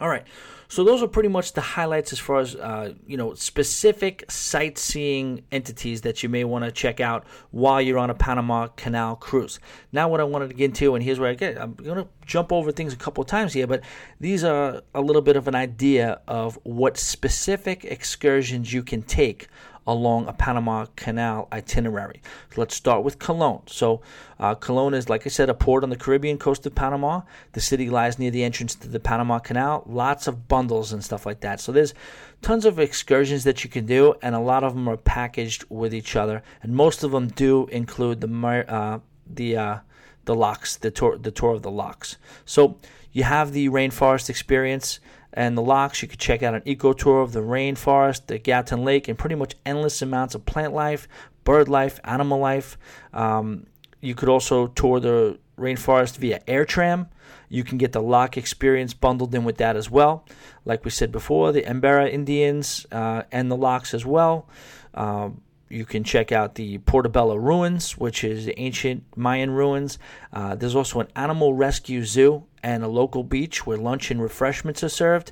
All 0.00 0.08
right. 0.08 0.26
So 0.68 0.84
those 0.84 1.02
are 1.02 1.08
pretty 1.08 1.28
much 1.28 1.52
the 1.52 1.60
highlights 1.60 2.12
as 2.12 2.18
far 2.18 2.40
as 2.40 2.56
uh, 2.56 2.94
you 3.06 3.16
know 3.16 3.34
specific 3.34 4.24
sightseeing 4.28 5.44
entities 5.52 6.02
that 6.02 6.22
you 6.22 6.28
may 6.28 6.44
want 6.44 6.64
to 6.64 6.72
check 6.72 7.00
out 7.00 7.24
while 7.50 7.80
you're 7.80 7.98
on 7.98 8.10
a 8.10 8.14
Panama 8.14 8.68
Canal 8.68 9.16
cruise. 9.16 9.58
Now, 9.92 10.08
what 10.08 10.20
I 10.20 10.24
wanted 10.24 10.48
to 10.48 10.54
get 10.54 10.66
into, 10.66 10.94
and 10.94 11.04
here's 11.04 11.18
where 11.18 11.30
I 11.30 11.34
get. 11.34 11.60
I'm 11.60 11.74
going 11.74 11.96
to 11.96 12.08
jump 12.24 12.52
over 12.52 12.72
things 12.72 12.92
a 12.92 12.96
couple 12.96 13.22
times 13.24 13.52
here, 13.52 13.66
but 13.66 13.82
these 14.20 14.44
are 14.44 14.82
a 14.94 15.00
little 15.00 15.22
bit 15.22 15.36
of 15.36 15.48
an 15.48 15.54
idea 15.54 16.20
of 16.26 16.58
what 16.64 16.96
specific 16.96 17.84
excursions 17.84 18.72
you 18.72 18.82
can 18.82 19.02
take 19.02 19.48
along 19.86 20.26
a 20.26 20.32
Panama 20.32 20.86
Canal 20.96 21.48
itinerary. 21.52 22.20
So 22.52 22.60
let's 22.60 22.74
start 22.74 23.04
with 23.04 23.18
Colon. 23.18 23.60
So, 23.66 24.00
uh, 24.38 24.54
Colon 24.54 24.94
is, 24.94 25.08
like 25.08 25.26
I 25.26 25.30
said, 25.30 25.48
a 25.48 25.54
port 25.54 25.82
on 25.84 25.90
the 25.90 25.96
Caribbean 25.96 26.38
coast 26.38 26.66
of 26.66 26.74
Panama. 26.74 27.22
The 27.52 27.60
city 27.60 27.88
lies 27.88 28.18
near 28.18 28.30
the 28.30 28.44
entrance 28.44 28.74
to 28.76 28.88
the 28.88 29.00
Panama 29.00 29.38
Canal. 29.38 29.84
Lots 29.86 30.26
of 30.26 30.48
bundles 30.48 30.92
and 30.92 31.04
stuff 31.04 31.24
like 31.24 31.40
that. 31.40 31.60
So, 31.60 31.72
there's 31.72 31.94
tons 32.42 32.64
of 32.64 32.78
excursions 32.78 33.44
that 33.44 33.62
you 33.64 33.70
can 33.70 33.86
do, 33.86 34.14
and 34.22 34.34
a 34.34 34.40
lot 34.40 34.64
of 34.64 34.74
them 34.74 34.88
are 34.88 34.96
packaged 34.96 35.64
with 35.68 35.94
each 35.94 36.16
other. 36.16 36.42
And 36.62 36.74
most 36.74 37.04
of 37.04 37.12
them 37.12 37.28
do 37.28 37.66
include 37.66 38.20
the 38.20 38.64
uh, 38.68 38.98
the 39.26 39.56
uh, 39.56 39.78
the 40.24 40.34
locks, 40.34 40.76
the 40.76 40.90
tour, 40.90 41.16
the 41.16 41.30
tour 41.30 41.54
of 41.54 41.62
the 41.62 41.70
locks. 41.70 42.16
So, 42.44 42.78
you 43.12 43.22
have 43.22 43.52
the 43.52 43.68
rainforest 43.68 44.28
experience 44.28 45.00
and 45.36 45.56
the 45.56 45.62
locks. 45.62 46.02
You 46.02 46.08
could 46.08 46.18
check 46.18 46.42
out 46.42 46.54
an 46.54 46.62
eco 46.64 46.92
tour 46.92 47.20
of 47.20 47.32
the 47.32 47.40
rainforest, 47.42 48.26
the 48.26 48.38
Gatun 48.38 48.82
Lake, 48.82 49.06
and 49.06 49.16
pretty 49.16 49.36
much 49.36 49.54
endless 49.64 50.02
amounts 50.02 50.34
of 50.34 50.46
plant 50.46 50.72
life, 50.72 51.06
bird 51.44 51.68
life, 51.68 52.00
animal 52.02 52.40
life. 52.40 52.76
Um, 53.12 53.66
you 54.00 54.14
could 54.14 54.28
also 54.28 54.68
tour 54.68 54.98
the 54.98 55.38
rainforest 55.58 56.16
via 56.16 56.40
air 56.48 56.64
tram. 56.64 57.08
You 57.48 57.62
can 57.62 57.78
get 57.78 57.92
the 57.92 58.02
lock 58.02 58.36
experience 58.36 58.94
bundled 58.94 59.34
in 59.34 59.44
with 59.44 59.58
that 59.58 59.76
as 59.76 59.90
well. 59.90 60.24
Like 60.64 60.84
we 60.84 60.90
said 60.90 61.12
before, 61.12 61.52
the 61.52 61.62
Embera 61.62 62.10
Indians 62.10 62.86
uh, 62.90 63.22
and 63.30 63.50
the 63.50 63.56
locks 63.56 63.94
as 63.94 64.04
well. 64.04 64.48
Um, 64.94 65.42
you 65.68 65.84
can 65.84 66.04
check 66.04 66.30
out 66.30 66.54
the 66.54 66.78
Portobello 66.78 67.36
ruins, 67.36 67.98
which 67.98 68.22
is 68.22 68.48
ancient 68.56 69.04
Mayan 69.16 69.50
ruins. 69.50 69.98
Uh, 70.32 70.54
there's 70.54 70.76
also 70.76 71.00
an 71.00 71.08
animal 71.16 71.54
rescue 71.54 72.04
zoo 72.04 72.44
and 72.66 72.82
a 72.82 72.88
local 72.88 73.22
beach 73.22 73.64
where 73.64 73.76
lunch 73.76 74.10
and 74.10 74.20
refreshments 74.20 74.82
are 74.82 74.88
served. 74.88 75.30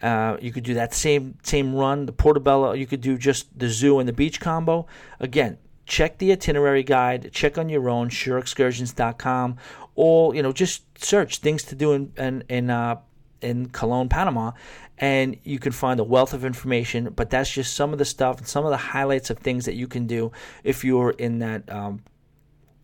Uh, 0.00 0.36
you 0.40 0.52
could 0.52 0.62
do 0.62 0.74
that 0.74 0.94
same 0.94 1.36
same 1.42 1.74
run, 1.74 2.06
the 2.06 2.12
Portobello. 2.12 2.72
You 2.72 2.86
could 2.86 3.00
do 3.00 3.18
just 3.18 3.46
the 3.58 3.68
zoo 3.68 3.98
and 3.98 4.08
the 4.08 4.12
beach 4.12 4.38
combo. 4.40 4.86
Again, 5.18 5.58
check 5.86 6.18
the 6.18 6.30
itinerary 6.30 6.84
guide. 6.84 7.30
Check 7.32 7.58
on 7.58 7.68
your 7.68 7.90
own, 7.90 8.10
sureexcursions.com, 8.10 9.56
or 9.96 10.36
you 10.36 10.42
know 10.44 10.52
just 10.52 10.84
search 11.04 11.38
things 11.38 11.64
to 11.64 11.74
do 11.74 11.94
in 11.94 12.12
in 12.16 12.44
in, 12.48 12.70
uh, 12.70 13.00
in 13.42 13.70
Colon, 13.70 14.08
Panama, 14.08 14.52
and 14.98 15.36
you 15.42 15.58
can 15.58 15.72
find 15.72 15.98
a 15.98 16.04
wealth 16.04 16.32
of 16.32 16.44
information. 16.44 17.08
But 17.10 17.28
that's 17.28 17.50
just 17.50 17.74
some 17.74 17.92
of 17.92 17.98
the 17.98 18.04
stuff 18.04 18.38
and 18.38 18.46
some 18.46 18.64
of 18.64 18.70
the 18.70 18.76
highlights 18.76 19.30
of 19.30 19.38
things 19.38 19.64
that 19.64 19.74
you 19.74 19.88
can 19.88 20.06
do 20.06 20.30
if 20.62 20.84
you're 20.84 21.10
in 21.10 21.40
that 21.40 21.68
um, 21.72 22.04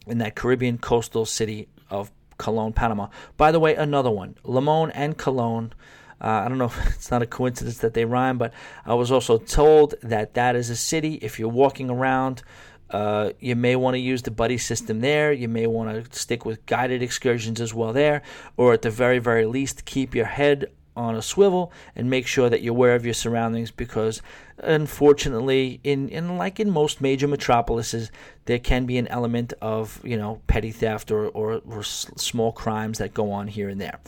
in 0.04 0.18
that 0.18 0.34
Caribbean 0.34 0.78
coastal 0.78 1.26
city 1.26 1.68
of 1.90 2.10
Colon, 2.38 2.72
Panama. 2.72 3.08
By 3.36 3.52
the 3.52 3.60
way, 3.60 3.74
another 3.74 4.10
one, 4.10 4.36
Limon 4.44 4.90
and 4.90 5.16
Colon. 5.16 5.72
Uh, 6.20 6.42
I 6.44 6.48
don't 6.48 6.58
know 6.58 6.64
if 6.76 6.86
it's 6.94 7.10
not 7.10 7.22
a 7.22 7.26
coincidence 7.26 7.78
that 7.78 7.94
they 7.94 8.04
rhyme, 8.04 8.38
but 8.38 8.52
I 8.84 8.94
was 8.94 9.10
also 9.10 9.38
told 9.38 9.94
that 10.02 10.34
that 10.34 10.56
is 10.56 10.70
a 10.70 10.76
city. 10.76 11.14
If 11.14 11.38
you're 11.38 11.48
walking 11.48 11.90
around, 11.90 12.42
uh, 12.90 13.30
you 13.40 13.56
may 13.56 13.76
want 13.76 13.94
to 13.94 13.98
use 13.98 14.22
the 14.22 14.30
buddy 14.30 14.58
system 14.58 15.00
there. 15.00 15.32
You 15.32 15.48
may 15.48 15.66
want 15.66 16.10
to 16.10 16.18
stick 16.18 16.44
with 16.44 16.64
guided 16.66 17.02
excursions 17.02 17.60
as 17.60 17.74
well 17.74 17.92
there, 17.92 18.22
or 18.56 18.72
at 18.72 18.82
the 18.82 18.90
very, 18.90 19.18
very 19.18 19.46
least, 19.46 19.84
keep 19.84 20.14
your 20.14 20.26
head 20.26 20.66
on 20.96 21.16
a 21.16 21.22
swivel 21.22 21.72
and 21.96 22.08
make 22.08 22.26
sure 22.26 22.48
that 22.48 22.62
you're 22.62 22.74
aware 22.74 22.94
of 22.94 23.04
your 23.04 23.14
surroundings 23.14 23.70
because 23.70 24.22
unfortunately 24.58 25.80
in, 25.82 26.08
in 26.08 26.36
like 26.38 26.60
in 26.60 26.70
most 26.70 27.00
major 27.00 27.26
metropolises 27.26 28.10
there 28.44 28.58
can 28.58 28.86
be 28.86 28.96
an 28.98 29.08
element 29.08 29.52
of 29.60 30.00
you 30.04 30.16
know 30.16 30.40
petty 30.46 30.70
theft 30.70 31.10
or, 31.10 31.28
or, 31.28 31.60
or 31.68 31.82
small 31.82 32.52
crimes 32.52 32.98
that 32.98 33.12
go 33.12 33.32
on 33.32 33.48
here 33.48 33.68
and 33.68 33.80
there 33.80 33.98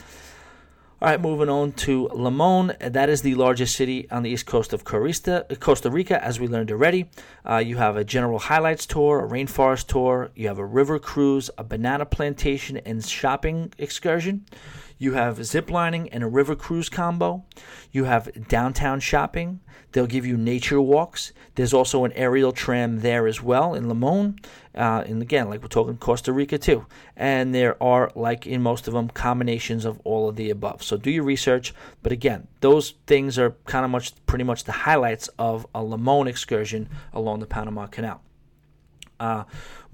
all 1.03 1.09
right, 1.09 1.21
moving 1.21 1.51
on 1.51 1.73
to 1.73 2.09
Limon. 2.09 2.73
That 2.81 3.11
is 3.11 3.21
the 3.21 3.35
largest 3.35 3.77
city 3.77 4.11
on 4.11 4.23
the 4.23 4.31
east 4.31 4.47
coast 4.47 4.73
of 4.73 4.85
Costa, 4.85 5.45
Costa 5.61 5.91
Rica, 5.91 6.25
as 6.25 6.41
we 6.41 6.49
learned 6.49 6.73
already. 6.73 7.11
Uh, 7.45 7.59
you 7.59 7.77
have 7.77 7.99
a 7.99 8.05
general 8.05 8.39
highlights 8.39 8.87
tour, 8.87 9.23
a 9.23 9.29
rainforest 9.29 9.89
tour, 9.89 10.31
you 10.35 10.49
have 10.49 10.57
a 10.57 10.65
river 10.65 10.99
cruise, 10.99 11.51
a 11.59 11.65
banana 11.65 12.07
plantation, 12.07 12.79
and 12.79 13.05
shopping 13.05 13.75
excursion. 13.77 14.47
You 14.99 15.13
have 15.13 15.39
ziplining 15.39 16.09
and 16.11 16.25
a 16.25 16.27
river 16.27 16.57
cruise 16.57 16.89
combo. 16.89 17.45
You 17.93 18.05
have 18.05 18.49
downtown 18.49 19.01
shopping. 19.01 19.61
They'll 19.93 20.07
give 20.07 20.27
you 20.27 20.37
nature 20.37 20.81
walks. 20.81 21.33
There's 21.55 21.73
also 21.73 22.05
an 22.05 22.13
aerial 22.13 22.53
tram 22.53 23.01
there 23.01 23.27
as 23.27 23.43
well 23.43 23.75
in 23.75 23.89
Limon. 23.89 24.39
Uh, 24.75 25.05
and 25.07 25.23
again, 25.23 25.49
like 25.49 25.63
we're 25.63 25.69
talking 25.69 25.97
Costa 25.97 26.33
Rica 26.33 26.59
too. 26.59 26.87
And 27.17 27.55
there 27.55 27.83
are, 27.83 28.11
like 28.15 28.47
in 28.47 28.63
most 28.63 28.89
of 28.89 28.95
them, 28.95 29.09
combinations 29.09 29.85
of 29.85 30.01
all 30.05 30.29
of 30.29 30.37
the 30.37 30.51
above. 30.51 30.83
So 30.83 30.97
do 30.97 31.11
your 31.11 31.25
research. 31.25 31.75
But 32.03 32.13
again, 32.13 32.49
those 32.61 32.95
things 33.07 33.39
are 33.39 33.51
kind 33.67 33.85
of 33.85 33.91
much, 33.91 34.13
pretty 34.27 34.45
much 34.45 34.65
the 34.65 34.73
highlights 34.73 35.29
of 35.39 35.67
a 35.75 35.83
Limon 35.83 36.27
excursion 36.27 36.89
along 37.13 37.41
the 37.41 37.47
Panama 37.47 37.87
Canal. 37.87 38.23
Uh, 39.19 39.45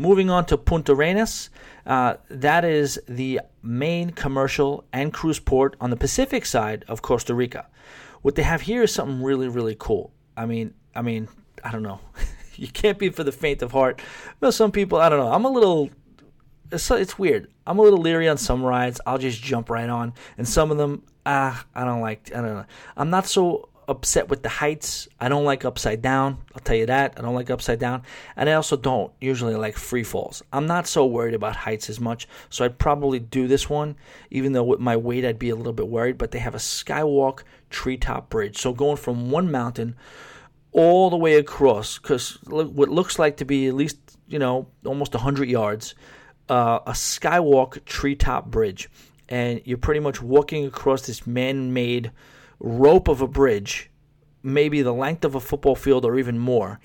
moving 0.03 0.29
on 0.29 0.45
to 0.47 0.59
Punta 0.59 0.93
Arenas, 0.93 1.49
uh, 1.87 2.15
that 2.29 2.65
is 2.65 3.01
the 3.09 3.41
main 3.63 4.11
commercial 4.11 4.85
and 4.93 5.13
cruise 5.13 5.39
port 5.39 5.77
on 5.81 5.91
the 5.91 5.97
Pacific 5.97 6.45
side 6.45 6.85
of 6.89 7.01
Costa 7.03 7.35
Rica. 7.35 7.69
What 8.21 8.35
they 8.35 8.43
have 8.43 8.63
here 8.63 8.83
is 8.83 8.93
something 8.93 9.23
really, 9.23 9.49
really 9.49 9.77
cool. 9.79 10.13
I 10.37 10.45
mean, 10.45 10.75
I 10.95 11.03
mean, 11.03 11.29
I 11.65 11.71
don't 11.71 11.83
know. 11.83 12.01
you 12.57 12.69
can't 12.69 12.99
be 12.99 13.11
for 13.11 13.23
the 13.23 13.33
faint 13.33 13.63
of 13.63 13.73
heart. 13.73 14.03
Well, 14.41 14.53
some 14.53 14.73
people, 14.73 14.99
I 14.99 15.09
don't 15.09 15.21
know. 15.21 15.33
I'm 15.33 15.45
a 15.45 15.51
little. 15.51 15.91
It's, 16.73 16.91
it's 16.91 17.19
weird. 17.19 17.49
I'm 17.67 17.79
a 17.79 17.83
little 17.83 18.01
leery 18.01 18.29
on 18.29 18.39
some 18.39 18.63
rides. 18.63 19.01
I'll 19.07 19.19
just 19.19 19.41
jump 19.41 19.71
right 19.71 19.89
on, 19.89 20.15
and 20.37 20.49
some 20.49 20.71
of 20.71 20.79
them, 20.79 21.05
ah, 21.27 21.65
I 21.75 21.85
don't 21.85 22.01
like. 22.01 22.31
I 22.35 22.41
don't 22.41 22.55
know. 22.55 22.65
I'm 22.97 23.11
not 23.11 23.27
so 23.27 23.69
upset 23.93 24.28
with 24.28 24.43
the 24.43 24.49
heights. 24.49 25.07
I 25.20 25.28
don't 25.28 25.45
like 25.45 25.64
upside 25.64 26.03
down. 26.03 26.38
I'll 26.55 26.61
tell 26.61 26.76
you 26.76 26.86
that. 26.86 27.14
I 27.16 27.22
don't 27.22 27.34
like 27.34 27.51
upside 27.51 27.78
down. 27.78 28.03
And 28.34 28.49
I 28.49 28.55
also 28.55 28.76
don't 28.76 29.12
usually 29.20 29.55
like 29.55 29.76
free 29.76 30.03
falls. 30.03 30.43
I'm 30.53 30.66
not 30.66 30.88
so 30.88 31.07
worried 31.07 31.34
about 31.34 31.55
heights 31.55 31.88
as 31.88 32.01
much. 32.01 32.26
So 32.51 32.64
I'd 32.64 32.78
probably 32.78 33.20
do 33.20 33.47
this 33.47 33.70
one, 33.70 33.95
even 34.30 34.53
though 34.53 34.64
with 34.64 34.80
my 34.80 34.97
weight 34.97 35.24
I'd 35.24 35.38
be 35.38 35.51
a 35.51 35.57
little 35.57 35.72
bit 35.72 35.88
worried. 35.88 36.18
But 36.18 36.32
they 36.32 36.40
have 36.40 36.55
a 36.55 36.59
skywalk 36.59 37.45
treetop 37.70 38.30
bridge. 38.30 38.59
So 38.59 38.72
going 38.72 38.97
from 38.97 39.30
one 39.30 39.51
mountain 39.51 39.95
all 40.72 41.11
the 41.11 41.16
way 41.16 41.34
across, 41.34 41.99
because 41.99 42.38
what 42.47 42.88
looks 42.88 43.18
like 43.18 43.36
to 43.36 43.45
be 43.45 43.68
at 43.68 43.74
least, 43.74 43.99
you 44.26 44.38
know, 44.38 44.66
almost 44.84 45.14
100 45.14 45.49
yards, 45.49 45.95
uh, 46.49 46.80
a 46.86 46.93
skywalk 46.93 47.84
treetop 47.84 48.47
bridge. 48.47 48.90
And 49.28 49.61
you're 49.64 49.78
pretty 49.78 50.01
much 50.01 50.20
walking 50.20 50.66
across 50.66 51.07
this 51.07 51.26
man 51.26 51.72
made 51.72 52.11
rope 52.63 53.09
of 53.09 53.21
a 53.21 53.29
bridge, 53.29 53.91
maybe 54.43 54.81
the 54.83 54.95
length 54.95 55.25
of 55.25 55.35
a 55.35 55.41
football 55.41 55.77
field 55.77 56.05
or 56.05 56.19
even 56.19 56.39
more, 56.39 56.81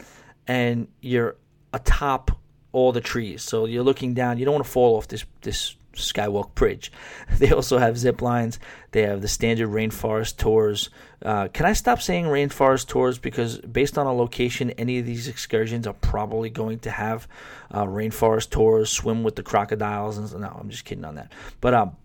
and 0.47 0.87
you're 1.01 1.35
atop 1.73 2.31
all 2.71 2.91
the 2.91 3.01
trees. 3.01 3.43
So 3.43 3.65
you're 3.65 3.83
looking 3.83 4.13
down. 4.13 4.37
You 4.37 4.45
don't 4.45 4.55
want 4.55 4.65
to 4.65 4.71
fall 4.71 4.97
off 4.97 5.07
this 5.07 5.25
this 5.41 5.75
skywalk 5.93 6.53
bridge. 6.55 6.91
They 7.37 7.51
also 7.51 7.77
have 7.77 7.97
zip 7.97 8.21
lines. 8.21 8.59
They 8.91 9.03
have 9.03 9.21
the 9.21 9.27
standard 9.27 9.69
rainforest 9.69 10.37
tours. 10.37 10.89
Uh, 11.21 11.47
can 11.49 11.65
I 11.65 11.73
stop 11.73 12.01
saying 12.01 12.25
rainforest 12.25 12.87
tours 12.87 13.19
because 13.19 13.59
based 13.59 13.97
on 13.97 14.07
a 14.07 14.13
location, 14.13 14.71
any 14.71 14.99
of 14.99 15.05
these 15.05 15.27
excursions 15.27 15.85
are 15.85 15.93
probably 15.93 16.49
going 16.49 16.79
to 16.79 16.91
have 16.91 17.27
uh, 17.71 17.85
rainforest 17.85 18.49
tours, 18.49 18.91
swim 18.91 19.23
with 19.23 19.35
the 19.35 19.43
crocodiles, 19.43 20.17
and 20.17 20.41
no, 20.41 20.57
I'm 20.59 20.69
just 20.69 20.85
kidding 20.85 21.05
on 21.05 21.15
that. 21.15 21.31
But 21.61 21.73
um, 21.73 21.97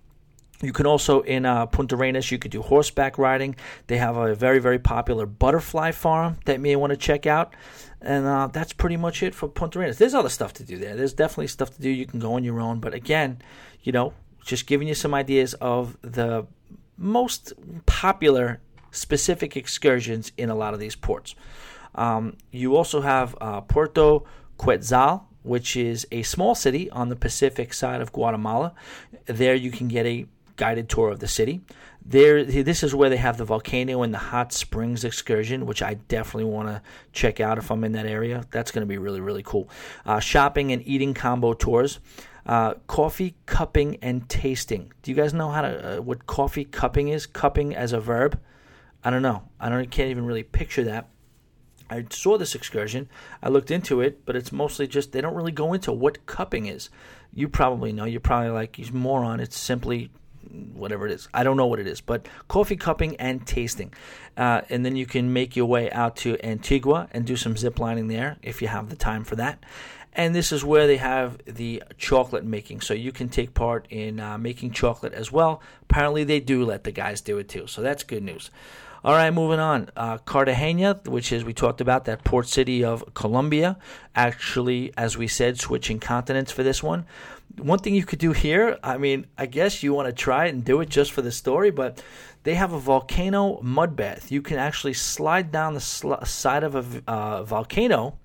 you 0.62 0.72
can 0.72 0.86
also 0.86 1.20
in 1.22 1.44
uh, 1.44 1.66
Punta 1.66 1.96
Arenas, 1.96 2.30
you 2.30 2.38
could 2.38 2.50
do 2.50 2.62
horseback 2.62 3.18
riding. 3.18 3.56
They 3.88 3.98
have 3.98 4.16
a 4.16 4.34
very 4.34 4.60
very 4.60 4.78
popular 4.78 5.26
butterfly 5.26 5.90
farm 5.92 6.38
that 6.44 6.54
you 6.54 6.58
may 6.60 6.76
want 6.76 6.92
to 6.92 6.96
check 6.96 7.26
out, 7.26 7.54
and 8.00 8.26
uh, 8.26 8.46
that's 8.46 8.72
pretty 8.72 8.96
much 8.96 9.22
it 9.22 9.34
for 9.34 9.48
Punta 9.48 9.78
Arenas. 9.78 9.98
There's 9.98 10.14
other 10.14 10.28
stuff 10.28 10.52
to 10.54 10.64
do 10.64 10.78
there. 10.78 10.96
There's 10.96 11.12
definitely 11.12 11.48
stuff 11.48 11.74
to 11.74 11.82
do. 11.82 11.90
You 11.90 12.06
can 12.06 12.20
go 12.20 12.34
on 12.34 12.44
your 12.44 12.60
own, 12.60 12.80
but 12.80 12.94
again, 12.94 13.42
you 13.82 13.92
know, 13.92 14.14
just 14.44 14.66
giving 14.66 14.88
you 14.88 14.94
some 14.94 15.12
ideas 15.14 15.54
of 15.54 15.96
the 16.02 16.46
most 16.96 17.52
popular 17.86 18.60
specific 18.90 19.56
excursions 19.56 20.32
in 20.36 20.50
a 20.50 20.54
lot 20.54 20.74
of 20.74 20.80
these 20.80 20.94
ports. 20.94 21.34
Um, 21.94 22.36
you 22.50 22.76
also 22.76 23.00
have 23.00 23.36
uh, 23.40 23.60
Puerto 23.62 24.20
Quetzal, 24.56 25.26
which 25.42 25.76
is 25.76 26.06
a 26.12 26.22
small 26.22 26.54
city 26.54 26.90
on 26.90 27.08
the 27.08 27.16
Pacific 27.16 27.74
side 27.74 28.00
of 28.00 28.12
Guatemala. 28.12 28.74
There 29.26 29.54
you 29.54 29.70
can 29.70 29.88
get 29.88 30.06
a 30.06 30.26
guided 30.62 30.88
tour 30.88 31.10
of 31.10 31.18
the 31.18 31.26
city. 31.26 31.60
There, 32.06 32.44
this 32.44 32.84
is 32.84 32.94
where 32.94 33.10
they 33.10 33.16
have 33.16 33.36
the 33.36 33.44
volcano 33.44 34.02
and 34.02 34.14
the 34.14 34.18
hot 34.18 34.52
springs 34.52 35.02
excursion, 35.02 35.66
which 35.66 35.82
I 35.82 35.94
definitely 35.94 36.52
want 36.52 36.68
to 36.68 36.82
check 37.12 37.40
out 37.40 37.58
if 37.58 37.68
I'm 37.72 37.82
in 37.82 37.92
that 37.92 38.06
area. 38.06 38.44
That's 38.52 38.70
going 38.70 38.82
to 38.82 38.86
be 38.86 38.96
really, 38.96 39.20
really 39.20 39.42
cool. 39.42 39.68
Uh, 40.06 40.20
shopping 40.20 40.70
and 40.70 40.80
eating 40.86 41.14
combo 41.14 41.52
tours. 41.52 41.98
Uh, 42.46 42.74
coffee 42.86 43.34
cupping 43.46 43.98
and 44.02 44.28
tasting. 44.28 44.92
Do 45.02 45.10
you 45.10 45.16
guys 45.16 45.34
know 45.34 45.50
how 45.50 45.62
to 45.62 45.98
uh, 45.98 46.00
what 46.00 46.26
coffee 46.26 46.64
cupping 46.64 47.08
is? 47.08 47.26
Cupping 47.26 47.74
as 47.74 47.92
a 47.92 48.00
verb. 48.00 48.38
I 49.02 49.10
don't 49.10 49.22
know. 49.22 49.42
I 49.58 49.68
don't 49.68 49.90
can't 49.90 50.10
even 50.10 50.26
really 50.26 50.44
picture 50.44 50.84
that. 50.84 51.08
I 51.90 52.06
saw 52.10 52.38
this 52.38 52.54
excursion. 52.54 53.08
I 53.42 53.48
looked 53.48 53.72
into 53.72 54.00
it, 54.00 54.24
but 54.24 54.36
it's 54.36 54.52
mostly 54.52 54.86
just 54.86 55.10
they 55.10 55.20
don't 55.20 55.34
really 55.34 55.52
go 55.52 55.72
into 55.72 55.92
what 55.92 56.24
cupping 56.26 56.66
is. 56.66 56.88
You 57.34 57.48
probably 57.48 57.92
know. 57.92 58.04
You're 58.04 58.20
probably 58.20 58.50
like, 58.50 58.76
he's 58.76 58.92
moron. 58.92 59.40
It's 59.40 59.58
simply 59.58 60.10
whatever 60.74 61.06
it 61.06 61.12
is. 61.12 61.28
I 61.32 61.42
don't 61.42 61.56
know 61.56 61.66
what 61.66 61.80
it 61.80 61.86
is, 61.86 62.00
but 62.00 62.26
coffee 62.48 62.76
cupping 62.76 63.16
and 63.16 63.46
tasting. 63.46 63.92
Uh, 64.36 64.62
and 64.68 64.84
then 64.84 64.96
you 64.96 65.06
can 65.06 65.32
make 65.32 65.56
your 65.56 65.66
way 65.66 65.90
out 65.90 66.16
to 66.16 66.38
Antigua 66.44 67.08
and 67.12 67.24
do 67.24 67.36
some 67.36 67.56
zip 67.56 67.78
lining 67.78 68.08
there 68.08 68.36
if 68.42 68.62
you 68.62 68.68
have 68.68 68.88
the 68.88 68.96
time 68.96 69.24
for 69.24 69.36
that. 69.36 69.64
And 70.14 70.34
this 70.34 70.52
is 70.52 70.62
where 70.62 70.86
they 70.86 70.98
have 70.98 71.38
the 71.46 71.82
chocolate 71.96 72.44
making. 72.44 72.82
So 72.82 72.92
you 72.92 73.12
can 73.12 73.28
take 73.28 73.54
part 73.54 73.86
in 73.88 74.20
uh, 74.20 74.36
making 74.36 74.72
chocolate 74.72 75.14
as 75.14 75.32
well. 75.32 75.62
Apparently, 75.82 76.24
they 76.24 76.40
do 76.40 76.64
let 76.64 76.84
the 76.84 76.92
guys 76.92 77.22
do 77.22 77.38
it 77.38 77.48
too. 77.48 77.66
So 77.66 77.80
that's 77.80 78.02
good 78.02 78.22
news. 78.22 78.50
All 79.04 79.14
right, 79.14 79.30
moving 79.34 79.58
on. 79.58 79.90
Uh, 79.96 80.18
Cartagena, 80.18 81.00
which 81.06 81.32
is 81.32 81.44
we 81.44 81.52
talked 81.52 81.80
about 81.80 82.04
that 82.04 82.22
port 82.22 82.46
city 82.46 82.84
of 82.84 83.14
Colombia. 83.14 83.76
Actually, 84.14 84.92
as 84.96 85.18
we 85.18 85.26
said, 85.26 85.58
switching 85.58 85.98
continents 85.98 86.52
for 86.52 86.62
this 86.62 86.84
one. 86.84 87.06
One 87.58 87.80
thing 87.80 87.96
you 87.96 88.04
could 88.04 88.20
do 88.20 88.30
here, 88.30 88.78
I 88.80 88.98
mean, 88.98 89.26
I 89.36 89.46
guess 89.46 89.82
you 89.82 89.92
want 89.92 90.06
to 90.06 90.12
try 90.12 90.46
it 90.46 90.54
and 90.54 90.64
do 90.64 90.80
it 90.80 90.88
just 90.88 91.10
for 91.10 91.20
the 91.20 91.32
story, 91.32 91.72
but 91.72 92.00
they 92.44 92.54
have 92.54 92.72
a 92.72 92.78
volcano 92.78 93.60
mud 93.60 93.96
bath. 93.96 94.30
You 94.30 94.40
can 94.40 94.58
actually 94.58 94.94
slide 94.94 95.50
down 95.50 95.74
the 95.74 95.80
sl- 95.80 96.22
side 96.22 96.62
of 96.62 96.76
a 96.76 97.02
uh, 97.10 97.42
volcano 97.42 98.18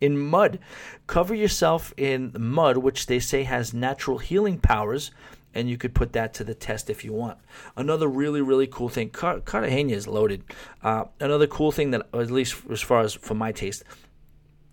in 0.00 0.16
mud. 0.16 0.60
Cover 1.08 1.34
yourself 1.34 1.92
in 1.96 2.32
mud, 2.38 2.76
which 2.76 3.06
they 3.06 3.18
say 3.18 3.42
has 3.42 3.74
natural 3.74 4.18
healing 4.18 4.60
powers 4.60 5.10
and 5.56 5.68
you 5.68 5.78
could 5.78 5.94
put 5.94 6.12
that 6.12 6.34
to 6.34 6.44
the 6.44 6.54
test 6.54 6.90
if 6.90 7.04
you 7.04 7.12
want. 7.12 7.38
Another 7.76 8.06
really, 8.06 8.42
really 8.42 8.66
cool 8.66 8.88
thing, 8.88 9.10
Car- 9.10 9.40
Cartagena 9.40 9.92
is 9.92 10.06
loaded. 10.06 10.44
Uh, 10.82 11.04
another 11.18 11.46
cool 11.46 11.72
thing 11.72 11.90
that, 11.92 12.06
at 12.12 12.30
least 12.30 12.56
as 12.70 12.82
far 12.82 13.00
as 13.00 13.14
for 13.14 13.34
my 13.34 13.52
taste, 13.52 13.82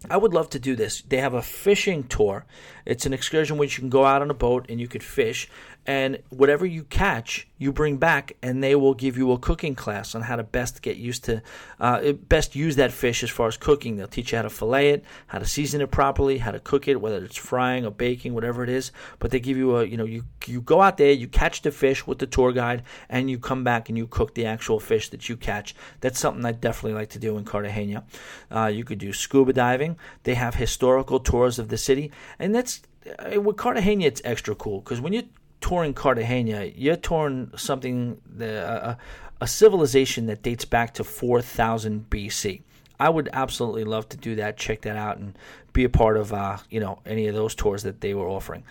I 0.09 0.17
would 0.17 0.33
love 0.33 0.49
to 0.49 0.59
do 0.59 0.75
this. 0.75 1.01
They 1.01 1.17
have 1.17 1.33
a 1.33 1.41
fishing 1.41 2.03
tour. 2.03 2.45
It's 2.85 3.05
an 3.05 3.13
excursion 3.13 3.57
which 3.57 3.77
you 3.77 3.81
can 3.81 3.89
go 3.89 4.05
out 4.05 4.21
on 4.21 4.29
a 4.29 4.33
boat 4.33 4.65
and 4.67 4.79
you 4.79 4.87
could 4.87 5.03
fish 5.03 5.49
and 5.85 6.19
whatever 6.29 6.65
you 6.65 6.83
catch, 6.85 7.47
you 7.57 7.73
bring 7.73 7.97
back, 7.97 8.37
and 8.41 8.63
they 8.63 8.75
will 8.75 8.93
give 8.93 9.17
you 9.17 9.31
a 9.31 9.37
cooking 9.37 9.75
class 9.75 10.15
on 10.15 10.21
how 10.21 10.37
to 10.37 10.43
best 10.43 10.81
get 10.81 10.95
used 10.95 11.25
to, 11.25 11.41
uh, 11.79 12.13
best 12.13 12.55
use 12.55 12.77
that 12.77 12.91
fish 12.91 13.21
as 13.23 13.29
far 13.29 13.47
as 13.47 13.57
cooking. 13.57 13.97
They'll 13.97 14.07
teach 14.07 14.31
you 14.31 14.37
how 14.37 14.43
to 14.43 14.49
fillet 14.49 14.91
it, 14.91 15.03
how 15.27 15.39
to 15.39 15.45
season 15.45 15.81
it 15.81 15.91
properly, 15.91 16.37
how 16.37 16.51
to 16.51 16.59
cook 16.59 16.87
it, 16.87 17.01
whether 17.01 17.23
it's 17.23 17.35
frying 17.35 17.85
or 17.85 17.91
baking, 17.91 18.33
whatever 18.33 18.63
it 18.63 18.69
is. 18.69 18.91
But 19.19 19.31
they 19.31 19.39
give 19.39 19.57
you 19.57 19.77
a, 19.77 19.83
you 19.85 19.97
know, 19.97 20.05
you 20.05 20.23
you 20.45 20.61
go 20.61 20.81
out 20.81 20.97
there, 20.97 21.11
you 21.11 21.27
catch 21.27 21.61
the 21.61 21.71
fish 21.71 22.07
with 22.07 22.19
the 22.19 22.27
tour 22.27 22.53
guide, 22.53 22.83
and 23.09 23.29
you 23.29 23.37
come 23.37 23.63
back 23.63 23.89
and 23.89 23.97
you 23.97 24.07
cook 24.07 24.35
the 24.35 24.45
actual 24.45 24.79
fish 24.79 25.09
that 25.09 25.27
you 25.27 25.35
catch. 25.35 25.75
That's 25.99 26.19
something 26.19 26.45
I 26.45 26.53
definitely 26.53 26.97
like 26.99 27.09
to 27.09 27.19
do 27.19 27.37
in 27.37 27.43
Cartagena. 27.43 28.05
Uh, 28.49 28.67
you 28.67 28.85
could 28.85 28.99
do 28.99 29.11
scuba 29.11 29.51
diving. 29.51 29.97
They 30.23 30.35
have 30.35 30.55
historical 30.55 31.19
tours 31.19 31.59
of 31.59 31.67
the 31.67 31.77
city, 31.77 32.11
and 32.39 32.55
that's 32.55 32.81
uh, 33.19 33.41
with 33.41 33.57
Cartagena, 33.57 34.05
it's 34.05 34.21
extra 34.23 34.55
cool 34.55 34.79
because 34.79 35.01
when 35.01 35.13
you 35.13 35.23
touring 35.63 35.93
Cartagena, 35.93 36.65
you're 36.75 36.97
touring 36.97 37.49
something, 37.55 38.19
the, 38.35 38.97
a 39.39 39.47
civilization 39.47 40.25
that 40.25 40.43
dates 40.43 40.65
back 40.65 40.93
to 40.95 41.05
4000 41.05 42.09
BC. 42.09 42.61
I 42.99 43.09
would 43.09 43.29
absolutely 43.31 43.85
love 43.85 44.09
to 44.09 44.17
do 44.17 44.35
that, 44.35 44.57
check 44.57 44.81
that 44.81 44.97
out, 44.97 45.17
and 45.17 45.37
be 45.71 45.85
a 45.85 45.89
part 45.89 46.17
of 46.17 46.33
uh, 46.33 46.57
you 46.69 46.79
know 46.79 46.99
any 47.05 47.27
of 47.27 47.35
those 47.35 47.55
tours 47.55 47.83
that 47.83 48.01
they 48.01 48.13
were 48.13 48.27
offering. 48.27 48.63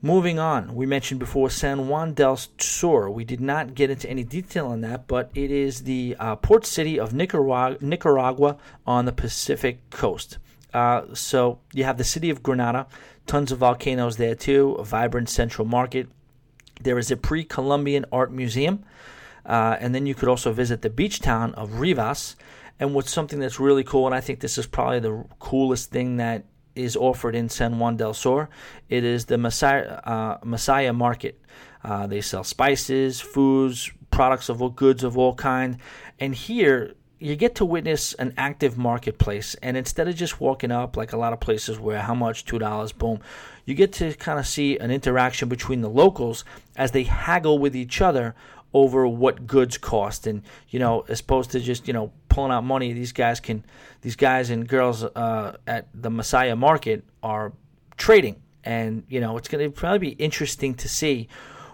Moving 0.00 0.38
on, 0.38 0.74
we 0.74 0.86
mentioned 0.86 1.20
before 1.20 1.50
San 1.50 1.88
Juan 1.88 2.14
del 2.14 2.38
Sur. 2.58 3.10
We 3.10 3.24
did 3.24 3.40
not 3.40 3.74
get 3.74 3.90
into 3.90 4.08
any 4.08 4.24
detail 4.24 4.68
on 4.68 4.80
that, 4.80 5.06
but 5.06 5.30
it 5.34 5.50
is 5.50 5.82
the 5.82 6.16
uh, 6.18 6.36
port 6.36 6.64
city 6.64 6.98
of 6.98 7.12
Nicaragua, 7.12 7.76
Nicaragua 7.80 8.56
on 8.86 9.04
the 9.04 9.12
Pacific 9.12 9.90
coast. 9.90 10.38
Uh, 10.72 11.02
so 11.14 11.58
you 11.72 11.84
have 11.84 11.98
the 11.98 12.04
city 12.04 12.30
of 12.30 12.42
Granada, 12.42 12.86
tons 13.26 13.52
of 13.52 13.58
volcanoes 13.58 14.16
there 14.16 14.34
too, 14.34 14.72
a 14.78 14.84
vibrant 14.84 15.28
central 15.28 15.66
market. 15.66 16.08
There 16.82 16.98
is 16.98 17.10
a 17.10 17.16
pre 17.16 17.44
Columbian 17.44 18.06
art 18.12 18.32
museum. 18.32 18.84
Uh, 19.44 19.76
and 19.80 19.94
then 19.94 20.06
you 20.06 20.14
could 20.14 20.28
also 20.28 20.52
visit 20.52 20.82
the 20.82 20.90
beach 20.90 21.20
town 21.20 21.54
of 21.54 21.80
Rivas. 21.80 22.36
And 22.78 22.94
what's 22.94 23.12
something 23.12 23.40
that's 23.40 23.60
really 23.60 23.84
cool, 23.84 24.06
and 24.06 24.14
I 24.14 24.20
think 24.20 24.40
this 24.40 24.56
is 24.56 24.66
probably 24.66 25.00
the 25.00 25.24
coolest 25.38 25.90
thing 25.90 26.16
that 26.16 26.44
is 26.74 26.96
offered 26.96 27.34
in 27.34 27.48
San 27.48 27.78
Juan 27.78 27.96
del 27.96 28.14
Sur, 28.14 28.48
it 28.88 29.04
is 29.04 29.26
the 29.26 29.36
Masaya, 29.36 30.00
uh, 30.04 30.38
Masaya 30.38 30.94
Market. 30.94 31.40
Uh, 31.82 32.06
they 32.06 32.20
sell 32.20 32.44
spices, 32.44 33.20
foods, 33.20 33.90
products 34.10 34.48
of 34.48 34.62
all 34.62 34.70
goods 34.70 35.04
of 35.04 35.18
all 35.18 35.34
kind. 35.34 35.78
And 36.18 36.34
here, 36.34 36.94
you 37.20 37.36
get 37.36 37.54
to 37.56 37.66
witness 37.66 38.14
an 38.14 38.32
active 38.38 38.78
marketplace 38.78 39.54
and 39.62 39.76
instead 39.76 40.08
of 40.08 40.16
just 40.16 40.40
walking 40.40 40.72
up 40.72 40.96
like 40.96 41.12
a 41.12 41.18
lot 41.18 41.34
of 41.34 41.38
places 41.38 41.78
where 41.78 42.00
how 42.00 42.14
much? 42.14 42.46
Two 42.46 42.58
dollars? 42.58 42.92
Boom. 42.92 43.20
You 43.66 43.74
get 43.74 43.92
to 43.94 44.14
kind 44.14 44.38
of 44.38 44.46
see 44.46 44.78
an 44.78 44.90
interaction 44.90 45.48
between 45.48 45.82
the 45.82 45.90
locals 45.90 46.44
as 46.76 46.92
they 46.92 47.04
haggle 47.04 47.58
with 47.58 47.76
each 47.76 48.00
other 48.00 48.34
over 48.72 49.06
what 49.06 49.46
goods 49.46 49.76
cost. 49.76 50.26
And 50.26 50.42
you 50.70 50.78
know 50.78 51.04
as 51.08 51.20
opposed 51.20 51.50
to 51.50 51.60
just 51.60 51.86
you 51.86 51.92
know 51.92 52.10
pulling 52.30 52.52
out 52.52 52.64
money 52.64 52.92
these 52.94 53.12
guys 53.12 53.38
can 53.38 53.64
these 54.00 54.16
guys 54.16 54.48
and 54.48 54.66
girls 54.66 55.04
uh, 55.04 55.58
at 55.66 55.88
the 55.94 56.10
Masaya 56.10 56.56
market 56.56 57.04
are 57.22 57.52
trading. 57.98 58.40
And 58.64 59.04
you 59.08 59.20
know 59.20 59.36
it's 59.36 59.48
going 59.48 59.62
to 59.62 59.70
probably 59.70 59.98
be 59.98 60.12
interesting 60.12 60.74
to 60.76 60.88
see 60.88 61.28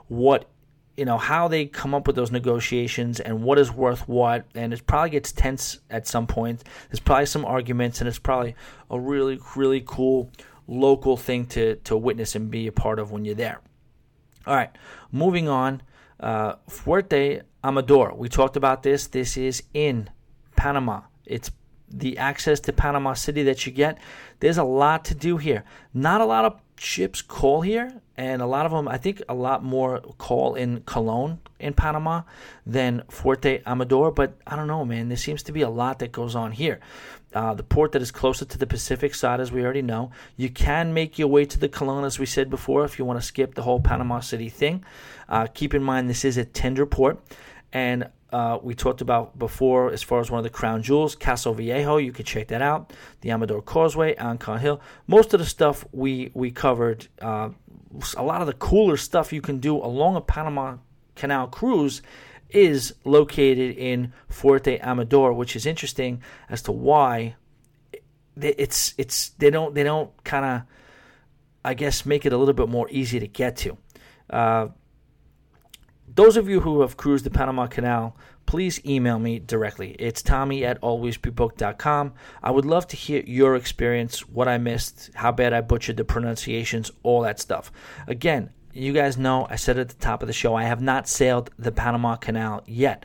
what 0.09 0.49
you 0.97 1.05
know 1.05 1.19
how 1.19 1.49
they 1.49 1.67
come 1.67 1.95
up 1.95 2.07
with 2.07 2.17
those 2.17 2.31
negotiations 2.31 3.21
and 3.21 3.43
what 3.43 3.59
is 3.59 3.71
worth 3.71 4.09
what. 4.09 4.47
And 4.55 4.73
it 4.73 4.87
probably 4.87 5.11
gets 5.11 5.33
tense 5.33 5.79
at 5.91 6.07
some 6.07 6.27
point. 6.27 6.65
There's 6.89 7.01
probably 7.01 7.27
some 7.27 7.45
arguments 7.45 8.01
and 8.01 8.09
it's 8.09 8.19
probably 8.19 8.55
a 8.91 8.99
really 8.99 9.39
really 9.55 9.83
cool 9.87 10.31
local 10.67 11.17
thing 11.17 11.47
to 11.47 11.77
to 11.77 11.97
witness 11.97 12.35
and 12.35 12.51
be 12.51 12.67
a 12.67 12.73
part 12.73 12.99
of 12.99 13.11
when 13.13 13.25
you're 13.25 13.35
there. 13.35 13.61
All 14.47 14.55
right 14.55 14.71
moving 15.13 15.49
on. 15.49 15.83
Uh, 16.19 16.55
fuerte 16.69 17.43
amador. 17.63 18.15
We 18.15 18.29
talked 18.29 18.57
about 18.57 18.83
this. 18.83 19.07
This 19.09 19.37
is 19.37 19.63
in 19.75 20.09
panama. 20.57 21.03
It's 21.27 21.51
the 21.89 22.19
access 22.19 22.61
to 22.61 22.73
panama 22.73 23.15
city 23.15 23.43
that 23.43 23.67
you 23.67 23.73
get 23.73 23.99
there's 24.41 24.59
a 24.59 24.65
lot 24.65 25.05
to 25.05 25.15
do 25.15 25.37
here 25.37 25.65
not 25.95 26.21
a 26.21 26.25
lot 26.25 26.45
of 26.45 26.61
ships 26.79 27.23
call 27.23 27.63
here, 27.63 28.01
and 28.17 28.41
a 28.41 28.47
lot 28.47 28.67
of 28.67 28.73
them, 28.73 28.89
I 28.89 28.99
think, 28.99 29.23
a 29.29 29.35
lot 29.35 29.63
more 29.63 30.01
call 30.19 30.55
in 30.55 30.81
Colon 30.81 31.41
in 31.59 31.75
Panama 31.75 32.23
than 32.65 33.03
Fuerte 33.09 33.63
Amador. 33.67 34.11
But 34.11 34.37
I 34.47 34.57
don't 34.57 34.67
know, 34.67 34.85
man. 34.85 35.09
There 35.09 35.17
seems 35.17 35.43
to 35.45 35.53
be 35.53 35.63
a 35.63 35.71
lot 35.71 35.99
that 36.01 36.13
goes 36.13 36.35
on 36.35 36.53
here. 36.53 36.81
Uh, 37.35 37.55
the 37.55 37.63
port 37.63 37.93
that 37.93 38.01
is 38.01 38.11
closer 38.11 38.45
to 38.45 38.59
the 38.59 38.67
Pacific 38.67 39.15
side, 39.15 39.41
as 39.41 39.53
we 39.53 39.63
already 39.63 39.83
know, 39.83 40.11
you 40.37 40.49
can 40.49 40.95
make 40.95 41.19
your 41.19 41.29
way 41.29 41.45
to 41.45 41.59
the 41.59 41.69
Colon, 41.69 42.05
as 42.05 42.19
we 42.19 42.27
said 42.27 42.49
before, 42.49 42.85
if 42.85 42.99
you 42.99 43.05
want 43.05 43.21
to 43.21 43.27
skip 43.27 43.55
the 43.55 43.63
whole 43.63 43.81
Panama 43.81 44.21
City 44.21 44.49
thing. 44.49 44.85
Uh, 45.29 45.47
keep 45.47 45.75
in 45.75 45.83
mind, 45.83 46.09
this 46.09 46.25
is 46.25 46.37
a 46.37 46.45
tender 46.45 46.87
port, 46.87 47.21
and 47.73 48.09
uh, 48.33 48.59
we 48.63 48.75
talked 48.75 49.01
about 49.01 49.39
before 49.39 49.93
as 49.93 50.03
far 50.03 50.21
as 50.21 50.31
one 50.31 50.39
of 50.39 50.45
the 50.45 50.51
crown 50.51 50.83
jewels, 50.83 51.15
Casco 51.15 51.53
Viejo. 51.53 51.97
You 51.99 52.13
can 52.13 52.25
check 52.25 52.49
that 52.49 52.63
out. 52.63 52.93
The 53.21 53.31
Amador 53.31 53.63
Causeway, 53.63 54.15
Ancon 54.17 54.61
Hill. 54.61 54.81
Most 55.07 55.33
of 55.33 55.41
the 55.41 55.47
stuff 55.47 55.85
we 55.93 56.31
we 56.35 56.51
covered. 56.51 57.07
Uh, 57.21 57.51
a 58.17 58.23
lot 58.23 58.41
of 58.41 58.47
the 58.47 58.53
cooler 58.53 58.97
stuff 58.97 59.33
you 59.33 59.41
can 59.41 59.59
do 59.59 59.77
along 59.77 60.17
a 60.17 60.21
Panama 60.21 60.77
Canal 61.15 61.47
cruise 61.47 62.03
is 62.51 62.95
located 63.05 63.77
in 63.77 64.13
Fuerte 64.31 64.79
Amador, 64.83 65.33
which 65.33 65.57
is 65.57 65.65
interesting 65.65 66.23
as 66.49 66.63
to 66.63 66.73
why 66.73 67.37
it's 68.37 68.95
it's 68.99 69.31
they 69.31 69.51
don't 69.51 69.75
they 69.75 69.83
don't 69.83 70.11
kind 70.25 70.45
of 70.45 70.63
I 71.65 71.75
guess 71.75 72.05
make 72.05 72.27
it 72.27 72.33
a 72.33 72.37
little 72.37 72.55
bit 72.55 72.69
more 72.69 72.89
easy 72.91 73.19
to 73.21 73.27
get 73.27 73.57
to. 73.59 73.79
Uh, 74.29 74.69
those 76.17 76.39
of 76.39 76.49
you 76.49 76.61
who 76.61 76.81
have 76.81 76.97
cruised 76.97 77.27
the 77.27 77.31
Panama 77.31 77.67
Canal, 77.67 78.17
please 78.47 78.85
email 78.87 79.19
me 79.19 79.39
directly. 79.39 79.95
It's 79.99 80.23
tommy 80.23 80.65
at 80.65 80.81
alwaysbebooked.com. 80.81 82.15
I 82.43 82.51
would 82.51 82.65
love 82.65 82.87
to 82.89 82.97
hear 82.97 83.23
your 83.27 83.55
experience, 83.55 84.27
what 84.27 84.49
I 84.49 84.57
missed, 84.57 85.11
how 85.15 85.31
bad 85.31 85.53
I 85.53 85.61
butchered 85.61 85.99
the 85.99 86.05
pronunciations, 86.05 86.91
all 87.03 87.21
that 87.23 87.39
stuff. 87.39 87.71
Again, 88.07 88.51
you 88.73 88.95
guys 88.95 89.19
know 89.19 89.47
I 89.51 89.57
said 89.57 89.79
at 89.79 89.91
the 89.91 89.95
top 89.95 90.23
of 90.23 90.27
the 90.27 90.33
show, 90.33 90.55
I 90.55 90.65
have 90.65 90.81
not 90.81 91.07
sailed 91.07 91.51
the 91.59 91.71
Panama 91.73 92.17
Canal 92.17 92.63
yet. 92.67 93.05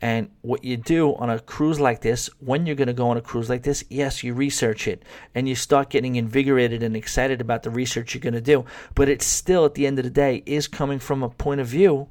And 0.00 0.30
what 0.42 0.62
you 0.62 0.76
do 0.76 1.16
on 1.16 1.30
a 1.30 1.40
cruise 1.40 1.80
like 1.80 2.00
this, 2.00 2.30
when 2.38 2.66
you're 2.66 2.76
going 2.76 2.86
to 2.86 2.92
go 2.92 3.08
on 3.08 3.16
a 3.16 3.20
cruise 3.20 3.50
like 3.50 3.64
this, 3.64 3.84
yes, 3.90 4.22
you 4.22 4.34
research 4.34 4.86
it 4.86 5.04
and 5.34 5.48
you 5.48 5.56
start 5.56 5.90
getting 5.90 6.14
invigorated 6.14 6.84
and 6.84 6.96
excited 6.96 7.40
about 7.40 7.64
the 7.64 7.70
research 7.70 8.14
you're 8.14 8.20
going 8.20 8.34
to 8.34 8.40
do. 8.40 8.64
But 8.94 9.08
it 9.08 9.20
still, 9.20 9.64
at 9.64 9.74
the 9.74 9.86
end 9.86 9.98
of 9.98 10.04
the 10.04 10.10
day, 10.10 10.44
is 10.46 10.68
coming 10.68 11.00
from 11.00 11.24
a 11.24 11.28
point 11.28 11.60
of 11.60 11.66
view 11.66 12.08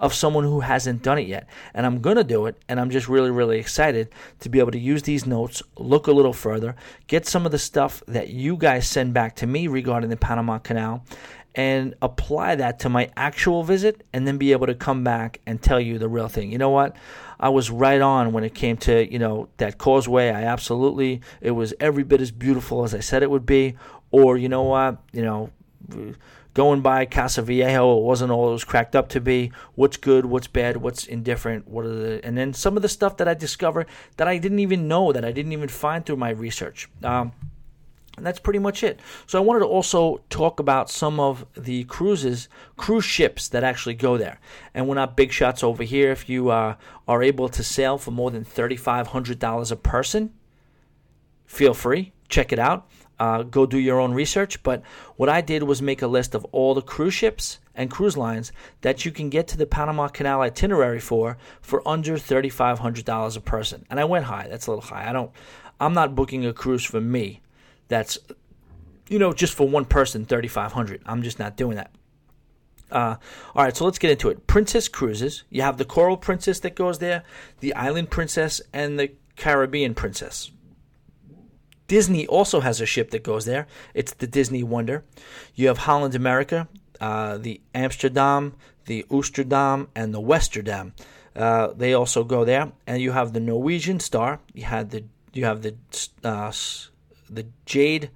of 0.00 0.12
someone 0.12 0.42
who 0.42 0.60
hasn't 0.60 1.02
done 1.02 1.18
it 1.18 1.28
yet. 1.28 1.46
And 1.74 1.86
I'm 1.86 2.00
going 2.00 2.16
to 2.16 2.24
do 2.24 2.46
it. 2.46 2.56
And 2.68 2.80
I'm 2.80 2.90
just 2.90 3.08
really, 3.08 3.30
really 3.30 3.58
excited 3.58 4.08
to 4.40 4.48
be 4.48 4.58
able 4.58 4.72
to 4.72 4.78
use 4.78 5.04
these 5.04 5.26
notes, 5.26 5.62
look 5.76 6.08
a 6.08 6.12
little 6.12 6.32
further, 6.32 6.74
get 7.06 7.26
some 7.26 7.46
of 7.46 7.52
the 7.52 7.58
stuff 7.58 8.02
that 8.08 8.30
you 8.30 8.56
guys 8.56 8.88
send 8.88 9.14
back 9.14 9.36
to 9.36 9.46
me 9.46 9.68
regarding 9.68 10.10
the 10.10 10.16
Panama 10.16 10.58
Canal, 10.58 11.04
and 11.54 11.94
apply 12.00 12.54
that 12.54 12.78
to 12.78 12.88
my 12.88 13.10
actual 13.16 13.64
visit, 13.64 14.04
and 14.12 14.26
then 14.26 14.38
be 14.38 14.52
able 14.52 14.68
to 14.68 14.74
come 14.74 15.02
back 15.02 15.40
and 15.46 15.60
tell 15.60 15.80
you 15.80 15.98
the 15.98 16.08
real 16.08 16.28
thing. 16.28 16.52
You 16.52 16.58
know 16.58 16.70
what? 16.70 16.94
I 17.40 17.48
was 17.48 17.70
right 17.70 18.00
on 18.00 18.32
when 18.32 18.44
it 18.44 18.54
came 18.54 18.76
to, 18.78 19.12
you 19.12 19.18
know, 19.18 19.48
that 19.56 19.76
causeway. 19.76 20.28
I 20.28 20.44
absolutely, 20.44 21.22
it 21.40 21.50
was 21.50 21.74
every 21.80 22.04
bit 22.04 22.20
as 22.20 22.30
beautiful 22.30 22.84
as 22.84 22.94
I 22.94 23.00
said 23.00 23.24
it 23.24 23.30
would 23.30 23.46
be. 23.46 23.76
Or, 24.12 24.36
you 24.36 24.48
know 24.48 24.62
what, 24.62 24.98
you 25.12 25.22
know, 25.22 25.50
going 26.60 26.82
by 26.82 27.06
Casco 27.06 27.40
Viejo, 27.40 27.96
it 27.96 28.02
wasn't 28.02 28.30
all 28.30 28.50
it 28.50 28.52
was 28.52 28.64
cracked 28.64 28.94
up 28.94 29.08
to 29.08 29.18
be. 29.18 29.50
What's 29.76 29.96
good, 29.96 30.26
what's 30.26 30.46
bad, 30.46 30.76
what's 30.76 31.06
indifferent, 31.06 31.66
what 31.66 31.86
are 31.86 31.88
the, 31.88 32.20
and 32.22 32.36
then 32.36 32.52
some 32.52 32.76
of 32.76 32.82
the 32.82 32.88
stuff 32.90 33.16
that 33.16 33.26
I 33.26 33.32
discovered 33.32 33.86
that 34.18 34.28
I 34.28 34.36
didn't 34.36 34.58
even 34.58 34.86
know, 34.86 35.10
that 35.10 35.24
I 35.24 35.32
didn't 35.32 35.52
even 35.52 35.70
find 35.70 36.04
through 36.04 36.16
my 36.16 36.28
research. 36.28 36.86
Um, 37.02 37.32
and 38.18 38.26
that's 38.26 38.38
pretty 38.38 38.58
much 38.58 38.82
it. 38.82 39.00
So 39.26 39.38
I 39.38 39.40
wanted 39.42 39.60
to 39.60 39.68
also 39.68 40.20
talk 40.28 40.60
about 40.60 40.90
some 40.90 41.18
of 41.18 41.46
the 41.56 41.84
cruises, 41.84 42.50
cruise 42.76 43.06
ships 43.06 43.48
that 43.48 43.64
actually 43.64 43.94
go 43.94 44.18
there. 44.18 44.38
And 44.74 44.86
we're 44.86 44.96
not 44.96 45.16
big 45.16 45.32
shots 45.32 45.64
over 45.64 45.82
here. 45.82 46.10
If 46.10 46.28
you 46.28 46.50
uh, 46.50 46.74
are 47.08 47.22
able 47.22 47.48
to 47.48 47.64
sail 47.64 47.96
for 47.96 48.10
more 48.10 48.30
than 48.30 48.44
$3,500 48.44 49.72
a 49.72 49.76
person, 49.76 50.34
feel 51.46 51.72
free, 51.72 52.12
check 52.28 52.52
it 52.52 52.58
out. 52.58 52.86
Uh, 53.20 53.44
go 53.44 53.66
do 53.66 53.78
your 53.78 54.00
own 54.00 54.12
research. 54.12 54.60
But 54.64 54.82
what 55.14 55.28
I 55.28 55.40
did 55.40 55.62
was 55.62 55.80
make 55.80 56.02
a 56.02 56.08
list 56.08 56.34
of 56.34 56.44
all 56.46 56.74
the 56.74 56.82
cruise 56.82 57.14
ships 57.14 57.60
and 57.76 57.88
cruise 57.88 58.16
lines 58.16 58.50
that 58.80 59.04
you 59.04 59.12
can 59.12 59.30
get 59.30 59.46
to 59.48 59.56
the 59.56 59.66
Panama 59.66 60.08
Canal 60.08 60.40
itinerary 60.40 60.98
for 60.98 61.38
for 61.60 61.86
under 61.86 62.18
thirty 62.18 62.48
five 62.48 62.80
hundred 62.80 63.04
dollars 63.04 63.36
a 63.36 63.40
person. 63.40 63.86
And 63.88 64.00
I 64.00 64.04
went 64.04 64.24
high. 64.24 64.48
That's 64.48 64.66
a 64.66 64.70
little 64.72 64.82
high. 64.82 65.08
I 65.08 65.12
don't. 65.12 65.30
I'm 65.78 65.94
not 65.94 66.16
booking 66.16 66.44
a 66.44 66.52
cruise 66.52 66.84
for 66.84 67.00
me 67.00 67.40
that's 67.90 68.18
you 69.08 69.18
know 69.18 69.34
just 69.34 69.52
for 69.52 69.68
one 69.68 69.84
person 69.84 70.24
3500 70.24 71.02
i'm 71.04 71.22
just 71.22 71.38
not 71.38 71.56
doing 71.56 71.76
that 71.76 71.90
uh, 72.90 73.16
all 73.54 73.64
right 73.64 73.76
so 73.76 73.84
let's 73.84 73.98
get 73.98 74.10
into 74.10 74.30
it 74.30 74.46
princess 74.46 74.88
cruises 74.88 75.42
you 75.50 75.60
have 75.60 75.76
the 75.76 75.84
coral 75.84 76.16
princess 76.16 76.60
that 76.60 76.74
goes 76.74 76.98
there 76.98 77.22
the 77.60 77.74
island 77.74 78.08
princess 78.08 78.62
and 78.72 78.98
the 78.98 79.12
caribbean 79.36 79.94
princess 79.94 80.50
disney 81.96 82.24
also 82.38 82.58
has 82.60 82.80
a 82.80 82.86
ship 82.86 83.10
that 83.10 83.22
goes 83.30 83.44
there. 83.44 83.64
It's 83.94 84.14
the 84.14 84.30
disney 84.38 84.62
wonder. 84.62 84.96
You 85.54 85.66
have 85.70 85.78
holland 85.86 86.14
america 86.14 86.68
uh, 87.00 87.38
the 87.46 87.60
amsterdam 87.74 88.42
the 88.90 89.04
oosterdam 89.10 89.88
and 89.94 90.12
the 90.12 90.20
westerdam. 90.20 90.94
Uh, 91.36 91.68
they 91.82 91.92
also 91.94 92.24
go 92.24 92.44
there. 92.44 92.72
And 92.86 93.00
you 93.00 93.12
have 93.12 93.32
the 93.32 93.40
norwegian 93.40 94.00
star. 94.00 94.40
You 94.52 94.64
had 94.64 94.90
the 94.90 95.04
you 95.32 95.44
have 95.44 95.62
the 95.62 95.74
uh, 96.24 96.52
the 97.28 97.46
Jade 97.66 98.10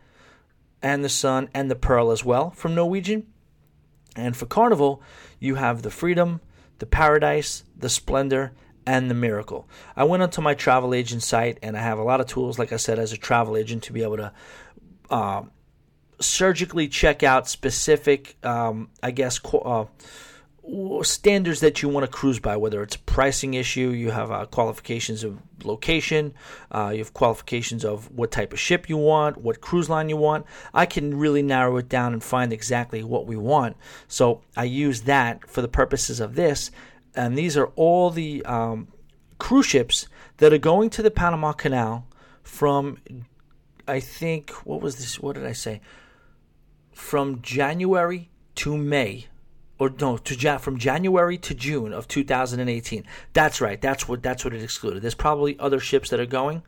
and 0.82 1.04
the 1.04 1.08
Sun 1.08 1.48
and 1.54 1.70
the 1.70 1.76
Pearl 1.76 2.10
as 2.10 2.24
well 2.24 2.50
from 2.50 2.74
Norwegian. 2.74 3.26
And 4.16 4.36
for 4.36 4.46
Carnival, 4.46 5.00
you 5.38 5.54
have 5.54 5.82
the 5.82 5.90
Freedom, 5.90 6.40
the 6.78 6.86
Paradise, 6.86 7.64
the 7.76 7.88
Splendor, 7.88 8.52
and 8.86 9.10
the 9.10 9.14
Miracle. 9.14 9.68
I 9.96 10.04
went 10.04 10.22
onto 10.22 10.40
my 10.40 10.54
travel 10.54 10.94
agent 10.94 11.22
site 11.22 11.58
and 11.62 11.76
I 11.76 11.80
have 11.80 11.98
a 11.98 12.04
lot 12.04 12.20
of 12.20 12.26
tools, 12.26 12.58
like 12.58 12.72
I 12.72 12.76
said, 12.76 12.98
as 12.98 13.12
a 13.12 13.16
travel 13.16 13.56
agent 13.56 13.84
to 13.84 13.92
be 13.92 14.02
able 14.02 14.18
to 14.18 14.32
uh, 15.10 15.42
surgically 16.20 16.88
check 16.88 17.22
out 17.22 17.48
specific, 17.48 18.36
um, 18.44 18.90
I 19.02 19.10
guess, 19.10 19.40
uh, 19.44 19.84
standards 21.02 21.60
that 21.60 21.82
you 21.82 21.90
want 21.90 22.06
to 22.06 22.10
cruise 22.10 22.40
by, 22.40 22.56
whether 22.56 22.82
it's 22.82 22.96
a 22.96 23.00
pricing 23.00 23.54
issue, 23.54 23.90
you 23.90 24.10
have 24.10 24.30
uh, 24.30 24.46
qualifications 24.46 25.22
of 25.22 25.38
location, 25.62 26.32
uh, 26.70 26.90
you 26.92 26.98
have 26.98 27.12
qualifications 27.12 27.84
of 27.84 28.10
what 28.10 28.30
type 28.30 28.52
of 28.52 28.58
ship 28.58 28.88
you 28.88 28.96
want, 28.96 29.36
what 29.36 29.60
cruise 29.60 29.90
line 29.90 30.08
you 30.08 30.16
want. 30.16 30.46
I 30.72 30.86
can 30.86 31.18
really 31.18 31.42
narrow 31.42 31.76
it 31.76 31.88
down 31.88 32.14
and 32.14 32.24
find 32.24 32.52
exactly 32.52 33.04
what 33.04 33.26
we 33.26 33.36
want. 33.36 33.76
So 34.08 34.40
I 34.56 34.64
use 34.64 35.02
that 35.02 35.48
for 35.50 35.60
the 35.60 35.68
purposes 35.68 36.18
of 36.18 36.34
this. 36.34 36.70
And 37.16 37.36
these 37.38 37.56
are 37.56 37.66
all 37.76 38.10
the 38.10 38.44
um, 38.44 38.88
cruise 39.38 39.66
ships 39.66 40.08
that 40.38 40.52
are 40.52 40.58
going 40.58 40.90
to 40.90 41.02
the 41.02 41.10
Panama 41.10 41.52
Canal 41.52 42.06
from, 42.42 42.98
I 43.86 44.00
think, 44.00 44.50
what 44.64 44.80
was 44.80 44.96
this? 44.96 45.20
What 45.20 45.36
did 45.36 45.46
I 45.46 45.52
say? 45.52 45.80
From 46.92 47.40
January 47.42 48.30
to 48.56 48.76
May 48.76 49.26
or 49.78 49.90
no, 50.00 50.16
to 50.16 50.58
from 50.58 50.78
January 50.78 51.36
to 51.38 51.54
June 51.54 51.92
of 51.92 52.06
2018. 52.06 53.04
That's 53.32 53.60
right. 53.60 53.80
That's 53.80 54.08
what 54.08 54.22
that's 54.22 54.44
what 54.44 54.54
it 54.54 54.62
excluded. 54.62 55.02
There's 55.02 55.14
probably 55.14 55.58
other 55.58 55.80
ships 55.80 56.10
that 56.10 56.20
are 56.20 56.26
going, 56.26 56.62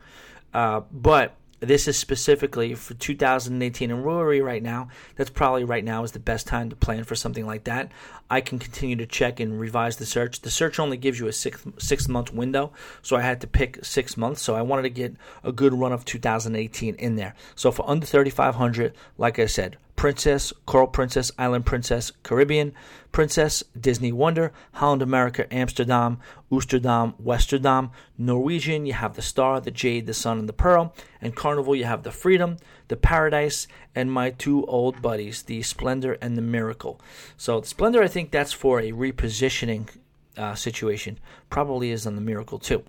uh, 0.53 0.81
but 0.91 1.36
this 1.59 1.87
is 1.87 1.97
specifically 1.97 2.75
for 2.75 2.93
2018 2.93 3.89
and 3.89 4.05
Rory 4.05 4.41
right 4.41 4.61
now. 4.61 4.89
That's 5.15 5.29
probably 5.29 5.63
right 5.63 5.83
now 5.83 6.03
is 6.03 6.11
the 6.11 6.19
best 6.19 6.45
time 6.45 6.69
to 6.69 6.75
plan 6.75 7.03
for 7.03 7.15
something 7.15 7.45
like 7.45 7.63
that. 7.63 7.91
I 8.29 8.41
can 8.41 8.59
continue 8.59 8.95
to 8.97 9.07
check 9.07 9.39
and 9.39 9.59
revise 9.59 9.97
the 9.97 10.05
search. 10.05 10.41
The 10.41 10.51
search 10.51 10.79
only 10.79 10.97
gives 10.97 11.19
you 11.19 11.27
a 11.27 11.33
six 11.33 11.63
six 11.79 12.07
month 12.07 12.33
window, 12.33 12.73
so 13.01 13.15
I 13.15 13.21
had 13.21 13.41
to 13.41 13.47
pick 13.47 13.83
six 13.83 14.17
months. 14.17 14.41
So 14.41 14.55
I 14.55 14.61
wanted 14.61 14.83
to 14.83 14.89
get 14.89 15.15
a 15.43 15.51
good 15.51 15.73
run 15.73 15.93
of 15.93 16.05
2018 16.05 16.95
in 16.95 17.15
there. 17.15 17.33
So 17.55 17.71
for 17.71 17.89
under 17.89 18.05
3,500, 18.05 18.93
like 19.17 19.39
I 19.39 19.47
said, 19.47 19.77
Princess, 19.97 20.53
Coral 20.67 20.87
Princess, 20.87 21.31
Island 21.39 21.65
Princess, 21.65 22.11
Caribbean 22.21 22.71
Princess, 23.11 23.63
Disney 23.77 24.11
Wonder, 24.11 24.53
Holland 24.73 25.01
America, 25.01 25.51
Amsterdam, 25.51 26.19
Oosterdam, 26.51 27.15
Westerdam, 27.19 27.89
Norwegian, 28.15 28.85
you 28.85 28.93
have 28.93 29.15
the 29.15 29.23
Star, 29.23 29.59
the 29.59 29.71
Jade, 29.71 30.05
the 30.05 30.13
Sun, 30.13 30.37
and 30.37 30.47
the 30.47 30.53
Pearl, 30.53 30.93
and 31.19 31.35
Carnival, 31.35 31.75
you 31.75 31.85
have 31.85 32.03
the 32.03 32.11
Freedom, 32.11 32.57
the 32.89 32.95
Paradise, 32.95 33.67
and 33.95 34.11
my 34.11 34.29
two 34.29 34.63
old 34.67 35.01
buddies, 35.01 35.41
the 35.41 35.63
Splendor 35.63 36.13
and 36.21 36.37
the 36.37 36.43
Miracle. 36.43 37.01
So 37.35 37.59
the 37.59 37.67
Splendor, 37.67 38.03
I 38.03 38.07
think 38.07 38.29
that's 38.29 38.53
for 38.53 38.79
a 38.79 38.91
repositioning 38.91 39.89
uh, 40.37 40.53
situation, 40.53 41.17
probably 41.49 41.89
is 41.89 42.05
on 42.05 42.13
the 42.13 42.21
Miracle 42.21 42.59
too. 42.59 42.83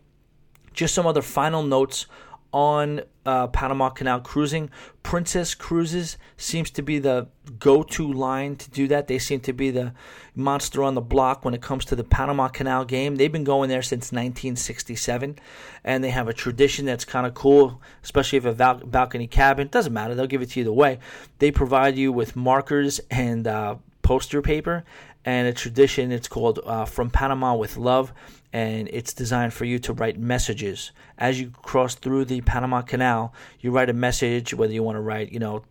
Just 0.75 0.95
some 0.95 1.07
other 1.07 1.23
final 1.23 1.63
notes 1.63 2.07
on 2.53 3.03
uh, 3.27 3.47
Panama 3.49 3.91
Canal 3.91 4.21
cruising. 4.21 4.71
Princess 5.03 5.55
Cruises 5.55 6.17
seems 6.37 6.71
to 6.71 6.83
be 6.83 6.99
the 6.99 7.29
go 7.59 7.83
to 7.83 8.11
line 8.11 8.57
to 8.57 8.71
do 8.71 8.89
that. 8.89 9.07
They 9.07 9.19
seem 9.19 9.41
to 9.41 9.53
be 9.53 9.71
the 9.71 9.93
monster 10.35 10.83
on 10.83 10.95
the 10.95 11.01
block 11.01 11.45
when 11.45 11.53
it 11.53 11.61
comes 11.61 11.85
to 11.87 11.97
the 11.97 12.05
Panama 12.05 12.49
Canal 12.49 12.85
game. 12.85 13.17
They've 13.17 13.31
been 13.31 13.45
going 13.45 13.69
there 13.69 13.83
since 13.83 14.13
1967, 14.13 15.39
and 15.85 16.05
they 16.05 16.11
have 16.11 16.29
a 16.29 16.33
tradition 16.33 16.87
that's 16.87 17.05
kind 17.05 17.27
of 17.27 17.35
cool, 17.35 17.83
especially 18.03 18.39
if 18.39 18.45
a 18.45 18.53
val- 18.53 18.85
balcony 18.85 19.27
cabin. 19.27 19.69
Doesn't 19.69 19.93
matter, 19.93 20.15
they'll 20.15 20.27
give 20.27 20.43
it 20.43 20.51
to 20.51 20.61
you 20.61 20.65
the 20.65 20.73
way. 20.73 20.99
They 21.39 21.51
provide 21.51 21.97
you 21.97 22.13
with 22.13 22.35
markers 22.35 23.01
and 23.11 23.47
uh, 23.47 23.77
poster 24.03 24.41
paper, 24.41 24.85
and 25.25 25.47
a 25.47 25.53
tradition. 25.53 26.11
It's 26.13 26.29
called 26.29 26.61
uh, 26.65 26.87
From 26.87 27.11
Panama 27.11 27.55
with 27.55 27.77
Love 27.77 28.13
and 28.53 28.89
it's 28.93 29.13
designed 29.13 29.53
for 29.53 29.65
you 29.65 29.79
to 29.81 29.93
write 29.93 30.19
messages. 30.19 30.93
As 31.19 31.41
you 31.41 31.51
cross 31.51 31.95
through 31.95 32.27
the 32.27 32.41
Panama 32.41 32.83
Canal, 32.83 33.33
you 33.61 33.71
write 33.71 33.91
a 33.91 33.95
message, 33.95 34.55
whether 34.55 34.73
you 34.73 34.83
want 34.83 34.97
to 34.97 35.01
write, 35.01 35.33
you 35.33 35.39
know, 35.39 35.65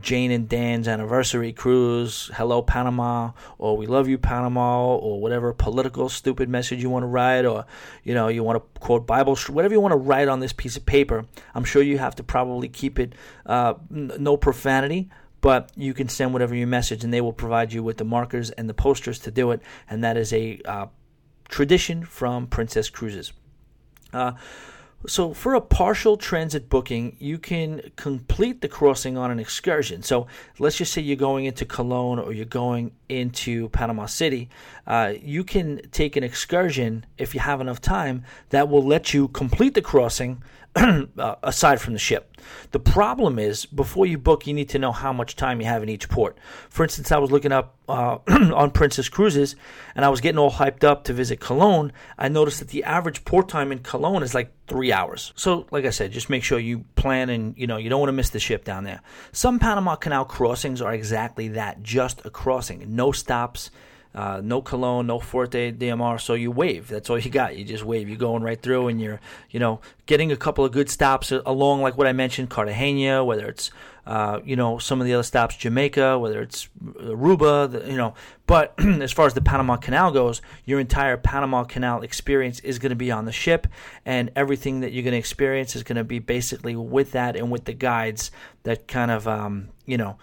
Jane 0.00 0.30
and 0.30 0.48
Dan's 0.48 0.88
anniversary 0.88 1.52
cruise, 1.52 2.30
hello 2.34 2.62
Panama, 2.62 3.30
or 3.58 3.76
we 3.76 3.86
love 3.86 4.08
you 4.08 4.18
Panama, 4.18 4.96
or 4.96 5.20
whatever 5.20 5.52
political 5.52 6.08
stupid 6.08 6.48
message 6.48 6.82
you 6.82 6.90
want 6.90 7.04
to 7.04 7.08
write, 7.08 7.44
or 7.44 7.64
you 8.02 8.14
know 8.14 8.28
you 8.28 8.42
want 8.42 8.56
to 8.56 8.80
quote 8.80 9.06
Bible, 9.06 9.36
whatever 9.48 9.74
you 9.74 9.80
want 9.80 9.92
to 9.92 9.98
write 9.98 10.28
on 10.28 10.40
this 10.40 10.52
piece 10.52 10.76
of 10.76 10.84
paper. 10.84 11.24
I'm 11.54 11.64
sure 11.64 11.82
you 11.82 11.98
have 11.98 12.16
to 12.16 12.22
probably 12.22 12.68
keep 12.68 12.98
it 12.98 13.14
uh, 13.46 13.74
no 13.88 14.36
profanity, 14.36 15.10
but 15.40 15.70
you 15.76 15.94
can 15.94 16.08
send 16.08 16.32
whatever 16.32 16.54
your 16.54 16.66
message, 16.66 17.04
and 17.04 17.12
they 17.12 17.20
will 17.20 17.32
provide 17.32 17.72
you 17.72 17.82
with 17.82 17.98
the 17.98 18.04
markers 18.04 18.50
and 18.50 18.68
the 18.68 18.74
posters 18.74 19.20
to 19.20 19.30
do 19.30 19.52
it, 19.52 19.60
and 19.88 20.02
that 20.02 20.16
is 20.16 20.32
a 20.32 20.60
uh, 20.64 20.86
tradition 21.48 22.04
from 22.04 22.46
Princess 22.46 22.90
Cruises. 22.90 23.32
Uh, 24.12 24.32
so, 25.06 25.34
for 25.34 25.54
a 25.54 25.60
partial 25.60 26.16
transit 26.16 26.68
booking, 26.68 27.16
you 27.20 27.38
can 27.38 27.92
complete 27.94 28.60
the 28.60 28.68
crossing 28.68 29.16
on 29.16 29.30
an 29.30 29.38
excursion. 29.38 30.02
So, 30.02 30.26
let's 30.58 30.76
just 30.76 30.92
say 30.92 31.02
you're 31.02 31.16
going 31.16 31.44
into 31.44 31.64
Colon 31.64 32.18
or 32.18 32.32
you're 32.32 32.44
going 32.44 32.92
into 33.08 33.68
Panama 33.68 34.06
City. 34.06 34.48
Uh, 34.86 35.12
you 35.20 35.44
can 35.44 35.82
take 35.92 36.16
an 36.16 36.24
excursion 36.24 37.06
if 37.18 37.34
you 37.34 37.40
have 37.40 37.60
enough 37.60 37.80
time 37.80 38.24
that 38.50 38.68
will 38.68 38.82
let 38.82 39.14
you 39.14 39.28
complete 39.28 39.74
the 39.74 39.82
crossing 39.82 40.42
aside 41.42 41.80
from 41.80 41.94
the 41.94 41.98
ship. 41.98 42.36
The 42.72 42.78
problem 42.78 43.38
is, 43.38 43.66
before 43.66 44.06
you 44.06 44.18
book, 44.18 44.46
you 44.46 44.54
need 44.54 44.68
to 44.70 44.78
know 44.78 44.92
how 44.92 45.12
much 45.12 45.36
time 45.36 45.60
you 45.60 45.66
have 45.66 45.82
in 45.82 45.88
each 45.88 46.08
port. 46.08 46.36
For 46.68 46.82
instance, 46.82 47.10
I 47.10 47.18
was 47.18 47.30
looking 47.30 47.52
up 47.52 47.76
uh, 47.88 48.18
on 48.28 48.70
Princess 48.70 49.08
Cruises, 49.08 49.56
and 49.94 50.04
I 50.04 50.08
was 50.08 50.20
getting 50.20 50.38
all 50.38 50.50
hyped 50.50 50.84
up 50.84 51.04
to 51.04 51.12
visit 51.12 51.40
Colon. 51.40 51.92
I 52.18 52.28
noticed 52.28 52.58
that 52.58 52.68
the 52.68 52.84
average 52.84 53.24
port 53.24 53.48
time 53.48 53.72
in 53.72 53.78
Colon 53.78 54.22
is 54.22 54.34
like 54.34 54.52
three 54.66 54.92
hours. 54.92 55.32
So, 55.36 55.66
like 55.70 55.84
I 55.84 55.90
said, 55.90 56.12
just 56.12 56.28
make 56.28 56.44
sure 56.44 56.58
you 56.58 56.84
plan 56.94 57.30
and 57.30 57.56
you 57.56 57.66
know 57.66 57.78
you 57.78 57.88
don't 57.88 58.00
want 58.00 58.08
to 58.08 58.14
miss 58.14 58.30
the 58.30 58.40
ship 58.40 58.64
down 58.64 58.84
there. 58.84 59.00
Some 59.32 59.58
Panama 59.58 59.96
Canal 59.96 60.24
crossings 60.24 60.82
are 60.82 60.92
exactly 60.92 61.48
that, 61.48 61.82
just 61.82 62.24
a 62.26 62.30
crossing, 62.30 62.84
no 62.94 63.12
stops. 63.12 63.70
Uh, 64.16 64.40
no 64.42 64.62
Colon, 64.62 65.06
no 65.06 65.20
Fuerte 65.20 65.80
Amador. 65.80 66.18
So 66.18 66.34
you 66.34 66.50
wave. 66.50 66.88
That's 66.88 67.08
all 67.10 67.18
you 67.18 67.30
got. 67.30 67.56
You 67.56 67.64
just 67.64 67.84
wave. 67.84 68.08
You're 68.08 68.18
going 68.18 68.42
right 68.42 68.60
through, 68.60 68.88
and 68.88 69.00
you're 69.00 69.20
you 69.50 69.60
know 69.60 69.80
getting 70.06 70.32
a 70.32 70.36
couple 70.36 70.64
of 70.64 70.72
good 70.72 70.90
stops 70.90 71.30
along, 71.30 71.82
like 71.82 71.98
what 71.98 72.06
I 72.06 72.12
mentioned, 72.12 72.50
Cartagena, 72.50 73.24
whether 73.24 73.46
it's 73.46 73.70
uh, 74.06 74.40
you 74.44 74.54
know, 74.54 74.78
some 74.78 75.00
of 75.00 75.06
the 75.06 75.14
other 75.14 75.24
stops, 75.24 75.56
Jamaica, 75.56 76.18
whether 76.18 76.40
it's 76.40 76.68
Aruba, 76.84 77.70
the, 77.70 77.90
you 77.90 77.96
know. 77.96 78.14
But 78.46 78.74
as 78.78 79.10
far 79.10 79.26
as 79.26 79.34
the 79.34 79.40
Panama 79.40 79.76
Canal 79.76 80.12
goes, 80.12 80.40
your 80.64 80.78
entire 80.78 81.16
Panama 81.16 81.64
Canal 81.64 82.02
experience 82.02 82.60
is 82.60 82.78
going 82.78 82.90
to 82.90 82.96
be 82.96 83.10
on 83.10 83.24
the 83.24 83.32
ship, 83.32 83.66
and 84.04 84.30
everything 84.36 84.80
that 84.80 84.92
you're 84.92 85.02
going 85.02 85.12
to 85.12 85.18
experience 85.18 85.74
is 85.74 85.82
going 85.82 85.96
to 85.96 86.04
be 86.04 86.20
basically 86.20 86.76
with 86.76 87.12
that 87.12 87.34
and 87.34 87.50
with 87.50 87.64
the 87.64 87.72
guides 87.72 88.30
that 88.62 88.86
kind 88.86 89.10
of, 89.10 89.26
um, 89.26 89.70
you 89.86 89.98
know, 89.98 90.18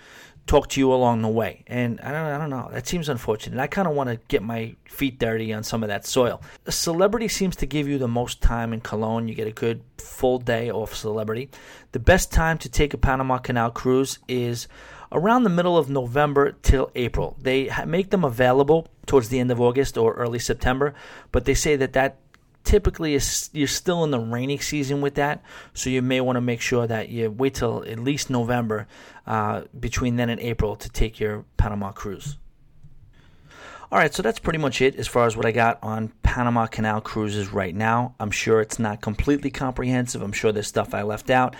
talk 0.45 0.67
to 0.69 0.79
you 0.79 0.93
along 0.93 1.21
the 1.21 1.29
way. 1.29 1.63
And 1.67 1.99
I 2.01 2.11
don't, 2.11 2.25
I 2.25 2.37
don't 2.37 2.49
know. 2.49 2.69
That 2.71 2.87
seems 2.87 3.09
unfortunate. 3.09 3.59
I 3.59 3.67
kind 3.67 3.87
of 3.87 3.95
want 3.95 4.09
to 4.09 4.17
get 4.27 4.43
my 4.43 4.75
feet 4.85 5.17
dirty 5.19 5.53
on 5.53 5.63
some 5.63 5.83
of 5.83 5.89
that 5.89 6.05
soil. 6.05 6.41
A 6.65 6.71
celebrity 6.71 7.27
seems 7.27 7.55
to 7.57 7.65
give 7.65 7.87
you 7.87 7.97
the 7.97 8.07
most 8.07 8.41
time 8.41 8.73
in 8.73 8.81
Colon. 8.81 9.27
You 9.27 9.35
get 9.35 9.47
a 9.47 9.51
good 9.51 9.81
full 9.97 10.39
day 10.39 10.69
off 10.69 10.93
celebrity. 10.93 11.49
The 11.93 11.99
best 11.99 12.31
time 12.31 12.57
to 12.59 12.69
take 12.69 12.93
a 12.93 12.97
Panama 12.97 13.37
Canal 13.37 13.71
cruise 13.71 14.19
is 14.27 14.67
around 15.13 15.43
the 15.43 15.49
middle 15.49 15.77
of 15.77 15.89
November 15.89 16.53
till 16.63 16.91
April. 16.95 17.37
They 17.39 17.69
make 17.85 18.09
them 18.09 18.25
available 18.25 18.87
towards 19.05 19.29
the 19.29 19.39
end 19.39 19.51
of 19.51 19.61
August 19.61 19.97
or 19.97 20.13
early 20.15 20.39
September, 20.39 20.93
but 21.31 21.45
they 21.45 21.53
say 21.53 21.75
that 21.75 21.93
that 21.93 22.17
typically 22.63 23.19
you're 23.51 23.67
still 23.67 24.03
in 24.03 24.11
the 24.11 24.19
rainy 24.19 24.57
season 24.57 25.01
with 25.01 25.15
that, 25.15 25.43
so 25.73 25.89
you 25.89 26.01
may 26.01 26.21
want 26.21 26.37
to 26.37 26.41
make 26.41 26.61
sure 26.61 26.87
that 26.87 27.09
you 27.09 27.29
wait 27.29 27.55
till 27.55 27.83
at 27.87 27.99
least 27.99 28.29
November 28.29 28.87
uh, 29.27 29.63
between 29.79 30.15
then 30.15 30.29
and 30.29 30.39
April 30.41 30.75
to 30.75 30.89
take 30.89 31.19
your 31.19 31.45
Panama 31.57 31.91
cruise. 31.91 32.37
All 33.93 33.99
right, 33.99 34.11
so 34.11 34.23
that's 34.23 34.39
pretty 34.39 34.57
much 34.57 34.81
it 34.81 34.95
as 34.95 35.07
far 35.07 35.27
as 35.27 35.37
what 35.37 35.45
I 35.45 35.51
got 35.51 35.77
on 35.83 36.11
Panama 36.23 36.65
Canal 36.65 36.99
cruises 36.99 37.53
right 37.53 37.75
now. 37.75 38.15
I'm 38.19 38.31
sure 38.31 38.59
it's 38.59 38.79
not 38.79 39.01
completely 39.01 39.51
comprehensive. 39.51 40.23
I'm 40.23 40.31
sure 40.31 40.51
there's 40.51 40.65
stuff 40.65 40.95
I 40.95 41.03
left 41.03 41.29
out. 41.29 41.55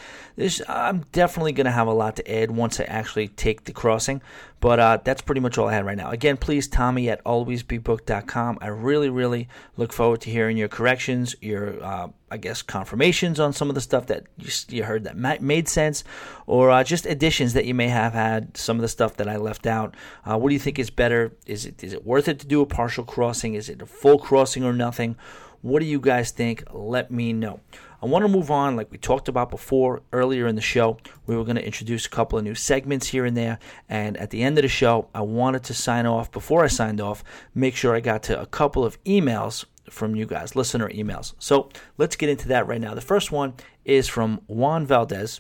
I'm 0.68 1.06
definitely 1.12 1.52
going 1.52 1.66
to 1.66 1.72
have 1.72 1.86
a 1.86 1.94
lot 1.94 2.16
to 2.16 2.32
add 2.32 2.50
once 2.50 2.80
I 2.80 2.86
actually 2.86 3.28
take 3.28 3.66
the 3.66 3.72
crossing. 3.72 4.20
But 4.64 4.80
uh, 4.80 5.00
that's 5.04 5.22
pretty 5.22 5.42
much 5.42 5.58
all 5.58 5.68
I 5.68 5.74
had 5.74 5.86
right 5.86 5.98
now. 5.98 6.12
Again, 6.12 6.38
please, 6.38 6.70
Tommy 6.70 7.10
at 7.10 7.22
alwaysbebooked.com. 7.26 8.60
I 8.62 8.68
really, 8.68 9.10
really 9.10 9.50
look 9.76 9.92
forward 9.92 10.22
to 10.22 10.30
hearing 10.30 10.56
your 10.56 10.70
corrections, 10.70 11.36
your, 11.42 11.84
uh, 11.84 12.08
I 12.32 12.38
guess, 12.38 12.62
confirmations 12.62 13.42
on 13.42 13.52
some 13.52 13.68
of 13.68 13.76
the 13.76 13.82
stuff 13.82 14.06
that 14.06 14.24
you, 14.38 14.50
you 14.70 14.86
heard 14.86 15.04
that 15.04 15.42
made 15.42 15.68
sense, 15.68 16.06
or 16.48 16.72
uh, 16.72 16.82
just 16.82 17.06
additions 17.06 17.52
that 17.56 17.66
you 17.66 17.74
may 17.74 17.90
have 17.90 18.14
had, 18.14 18.56
some 18.56 18.78
of 18.78 18.82
the 18.82 18.88
stuff 18.88 19.18
that 19.18 19.28
I 19.28 19.36
left 19.36 19.68
out. 19.68 19.96
Uh, 20.24 20.38
what 20.38 20.48
do 20.48 20.54
you 20.54 20.60
think 20.60 20.80
is 20.80 20.90
better? 20.90 21.34
Is 21.46 21.66
it 21.66 21.84
is 21.84 21.92
it 21.92 22.06
worth 22.06 22.30
it 22.30 22.40
to 22.40 22.48
do 22.48 22.62
a 22.62 22.66
partial 22.66 23.04
crossing? 23.04 23.56
Is 23.56 23.68
it 23.68 23.82
a 23.82 23.86
full 23.86 24.18
crossing 24.18 24.64
or 24.64 24.72
nothing? 24.72 25.18
What 25.60 25.80
do 25.82 25.86
you 25.86 26.00
guys 26.00 26.32
think? 26.32 26.64
Let 26.72 27.12
me 27.12 27.34
know. 27.34 27.60
I 28.04 28.06
want 28.06 28.26
to 28.26 28.28
move 28.28 28.52
on, 28.52 28.76
like 28.76 28.92
we 28.92 28.98
talked 28.98 29.30
about 29.30 29.50
before 29.50 30.02
earlier 30.12 30.46
in 30.46 30.56
the 30.56 30.62
show. 30.62 30.98
We 31.26 31.38
were 31.38 31.46
going 31.46 31.56
to 31.56 31.66
introduce 31.66 32.06
a 32.06 32.10
couple 32.10 32.38
of 32.38 32.44
new 32.44 32.54
segments 32.54 33.08
here 33.08 33.24
and 33.24 33.38
there. 33.38 33.60
And 33.88 34.18
at 34.18 34.30
the 34.30 34.44
end 34.44 34.58
of 34.58 34.64
the 34.64 34.68
show, 34.68 35.08
I 35.16 35.22
wanted 35.22 35.64
to 35.64 35.74
sign 35.74 36.06
off. 36.06 36.30
Before 36.30 36.66
I 36.66 36.68
signed 36.68 37.00
off, 37.00 37.24
make 37.56 37.78
sure 37.78 37.96
I 37.96 38.02
got 38.02 38.24
to 38.24 38.42
a 38.42 38.46
couple 38.46 38.84
of 38.84 39.02
emails 39.06 39.64
from 39.90 40.18
you 40.18 40.26
guys, 40.26 40.54
listener 40.54 40.90
emails. 40.90 41.34
So 41.40 41.70
let's 41.98 42.18
get 42.18 42.28
into 42.28 42.50
that 42.50 42.68
right 42.68 42.82
now. 42.82 42.94
The 42.94 43.00
first 43.00 43.32
one 43.32 43.54
is 43.86 44.10
from 44.10 44.42
Juan 44.48 44.86
Valdez. 44.86 45.40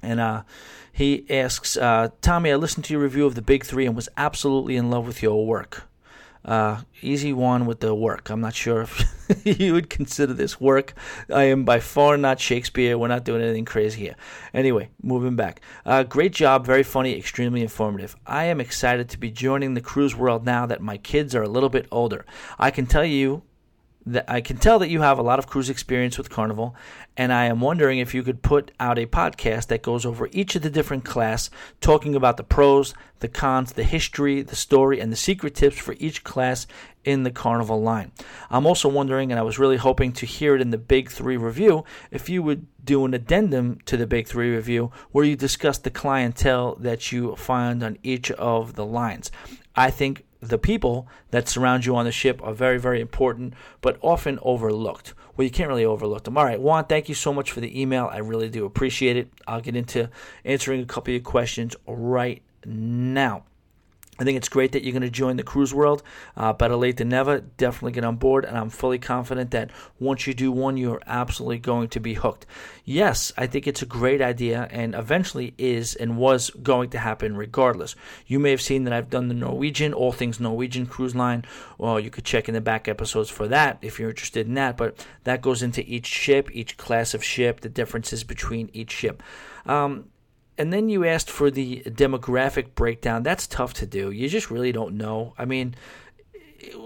And 0.00 0.20
uh, 0.20 0.44
he 0.92 1.26
asks, 1.28 1.76
uh, 1.76 2.10
Tommy, 2.20 2.52
I 2.52 2.54
listened 2.54 2.84
to 2.84 2.92
your 2.94 3.02
review 3.02 3.26
of 3.26 3.34
the 3.34 3.42
Big 3.42 3.64
Three 3.64 3.84
and 3.84 3.96
was 3.96 4.08
absolutely 4.16 4.76
in 4.76 4.90
love 4.90 5.08
with 5.08 5.24
your 5.24 5.44
work. 5.44 5.88
Uh, 6.44 6.82
easy 7.00 7.32
one 7.32 7.64
with 7.64 7.80
the 7.80 7.94
work. 7.94 8.28
I'm 8.28 8.40
not 8.40 8.54
sure 8.54 8.82
if 8.82 9.02
you 9.44 9.72
would 9.72 9.88
consider 9.88 10.34
this 10.34 10.60
work. 10.60 10.92
I 11.32 11.44
am 11.44 11.64
by 11.64 11.80
far 11.80 12.16
not 12.16 12.38
Shakespeare. 12.38 12.98
We're 12.98 13.08
not 13.08 13.24
doing 13.24 13.42
anything 13.42 13.64
crazy 13.64 14.02
here. 14.02 14.16
Anyway, 14.52 14.90
moving 15.02 15.36
back. 15.36 15.62
Uh, 15.86 16.02
great 16.02 16.32
job. 16.32 16.66
Very 16.66 16.82
funny. 16.82 17.16
Extremely 17.16 17.62
informative. 17.62 18.14
I 18.26 18.44
am 18.44 18.60
excited 18.60 19.08
to 19.10 19.18
be 19.18 19.30
joining 19.30 19.74
the 19.74 19.80
cruise 19.80 20.14
world 20.14 20.44
now 20.44 20.66
that 20.66 20.82
my 20.82 20.98
kids 20.98 21.34
are 21.34 21.42
a 21.42 21.48
little 21.48 21.70
bit 21.70 21.86
older. 21.90 22.26
I 22.58 22.70
can 22.70 22.86
tell 22.86 23.04
you 23.04 23.42
that 24.06 24.28
I 24.28 24.40
can 24.40 24.58
tell 24.58 24.78
that 24.80 24.90
you 24.90 25.00
have 25.00 25.18
a 25.18 25.22
lot 25.22 25.38
of 25.38 25.46
cruise 25.46 25.70
experience 25.70 26.18
with 26.18 26.30
Carnival, 26.30 26.76
and 27.16 27.32
I 27.32 27.46
am 27.46 27.60
wondering 27.60 27.98
if 27.98 28.14
you 28.14 28.22
could 28.22 28.42
put 28.42 28.70
out 28.78 28.98
a 28.98 29.06
podcast 29.06 29.68
that 29.68 29.82
goes 29.82 30.04
over 30.04 30.28
each 30.32 30.54
of 30.54 30.62
the 30.62 30.70
different 30.70 31.04
class, 31.04 31.48
talking 31.80 32.14
about 32.14 32.36
the 32.36 32.44
pros, 32.44 32.94
the 33.20 33.28
cons, 33.28 33.72
the 33.72 33.84
history, 33.84 34.42
the 34.42 34.56
story, 34.56 35.00
and 35.00 35.10
the 35.10 35.16
secret 35.16 35.54
tips 35.54 35.78
for 35.78 35.94
each 35.98 36.22
class 36.22 36.66
in 37.04 37.22
the 37.22 37.30
Carnival 37.30 37.80
line. 37.80 38.12
I'm 38.50 38.66
also 38.66 38.88
wondering, 38.88 39.30
and 39.30 39.38
I 39.38 39.42
was 39.42 39.58
really 39.58 39.76
hoping 39.76 40.12
to 40.14 40.26
hear 40.26 40.54
it 40.54 40.60
in 40.60 40.70
the 40.70 40.78
Big 40.78 41.10
Three 41.10 41.36
review, 41.36 41.84
if 42.10 42.28
you 42.28 42.42
would 42.42 42.66
do 42.84 43.04
an 43.04 43.14
addendum 43.14 43.78
to 43.86 43.96
the 43.96 44.06
Big 44.06 44.26
Three 44.26 44.54
review 44.54 44.90
where 45.12 45.24
you 45.24 45.36
discuss 45.36 45.78
the 45.78 45.90
clientele 45.90 46.74
that 46.76 47.12
you 47.12 47.36
find 47.36 47.82
on 47.82 47.96
each 48.02 48.30
of 48.32 48.74
the 48.74 48.84
lines. 48.84 49.30
I 49.76 49.90
think 49.90 50.23
the 50.48 50.58
people 50.58 51.08
that 51.30 51.48
surround 51.48 51.86
you 51.86 51.96
on 51.96 52.04
the 52.04 52.12
ship 52.12 52.40
are 52.42 52.54
very, 52.54 52.78
very 52.78 53.00
important, 53.00 53.54
but 53.80 53.98
often 54.00 54.38
overlooked. 54.42 55.14
Well, 55.36 55.44
you 55.44 55.50
can't 55.50 55.68
really 55.68 55.84
overlook 55.84 56.24
them. 56.24 56.36
All 56.36 56.44
right, 56.44 56.60
Juan, 56.60 56.84
thank 56.84 57.08
you 57.08 57.14
so 57.14 57.32
much 57.32 57.50
for 57.50 57.60
the 57.60 57.80
email. 57.80 58.08
I 58.12 58.18
really 58.18 58.48
do 58.48 58.64
appreciate 58.64 59.16
it. 59.16 59.30
I'll 59.46 59.60
get 59.60 59.76
into 59.76 60.10
answering 60.44 60.80
a 60.80 60.86
couple 60.86 61.10
of 61.10 61.14
your 61.14 61.30
questions 61.30 61.74
right 61.86 62.42
now. 62.64 63.44
I 64.18 64.24
think 64.24 64.36
it's 64.36 64.48
great 64.48 64.72
that 64.72 64.84
you're 64.84 64.92
going 64.92 65.02
to 65.02 65.10
join 65.10 65.36
the 65.36 65.42
cruise 65.42 65.74
world. 65.74 66.02
Uh, 66.36 66.52
better 66.52 66.76
late 66.76 66.98
than 66.98 67.08
never. 67.08 67.40
Definitely 67.40 67.92
get 67.92 68.04
on 68.04 68.16
board, 68.16 68.44
and 68.44 68.56
I'm 68.56 68.70
fully 68.70 68.98
confident 68.98 69.50
that 69.50 69.70
once 69.98 70.26
you 70.26 70.34
do 70.34 70.52
one, 70.52 70.76
you're 70.76 71.02
absolutely 71.06 71.58
going 71.58 71.88
to 71.88 72.00
be 72.00 72.14
hooked. 72.14 72.46
Yes, 72.84 73.32
I 73.36 73.46
think 73.46 73.66
it's 73.66 73.82
a 73.82 73.86
great 73.86 74.22
idea, 74.22 74.68
and 74.70 74.94
eventually 74.94 75.54
is 75.58 75.96
and 75.96 76.16
was 76.16 76.50
going 76.50 76.90
to 76.90 76.98
happen 76.98 77.36
regardless. 77.36 77.96
You 78.26 78.38
may 78.38 78.50
have 78.50 78.62
seen 78.62 78.84
that 78.84 78.92
I've 78.92 79.10
done 79.10 79.28
the 79.28 79.34
Norwegian, 79.34 79.92
all 79.92 80.12
things 80.12 80.38
Norwegian 80.38 80.86
cruise 80.86 81.16
line. 81.16 81.44
Well, 81.76 81.98
you 81.98 82.10
could 82.10 82.24
check 82.24 82.48
in 82.48 82.54
the 82.54 82.60
back 82.60 82.86
episodes 82.86 83.30
for 83.30 83.48
that 83.48 83.78
if 83.82 83.98
you're 83.98 84.10
interested 84.10 84.46
in 84.46 84.54
that, 84.54 84.76
but 84.76 85.04
that 85.24 85.42
goes 85.42 85.62
into 85.62 85.82
each 85.90 86.06
ship, 86.06 86.48
each 86.52 86.76
class 86.76 87.14
of 87.14 87.24
ship, 87.24 87.60
the 87.60 87.68
differences 87.68 88.22
between 88.22 88.70
each 88.72 88.92
ship. 88.92 89.22
Um, 89.66 90.10
and 90.56 90.72
then 90.72 90.88
you 90.88 91.04
asked 91.04 91.30
for 91.30 91.50
the 91.50 91.82
demographic 91.86 92.74
breakdown. 92.74 93.22
That's 93.22 93.46
tough 93.46 93.74
to 93.74 93.86
do. 93.86 94.10
You 94.10 94.28
just 94.28 94.50
really 94.50 94.72
don't 94.72 94.96
know. 94.96 95.34
I 95.36 95.44
mean, 95.44 95.74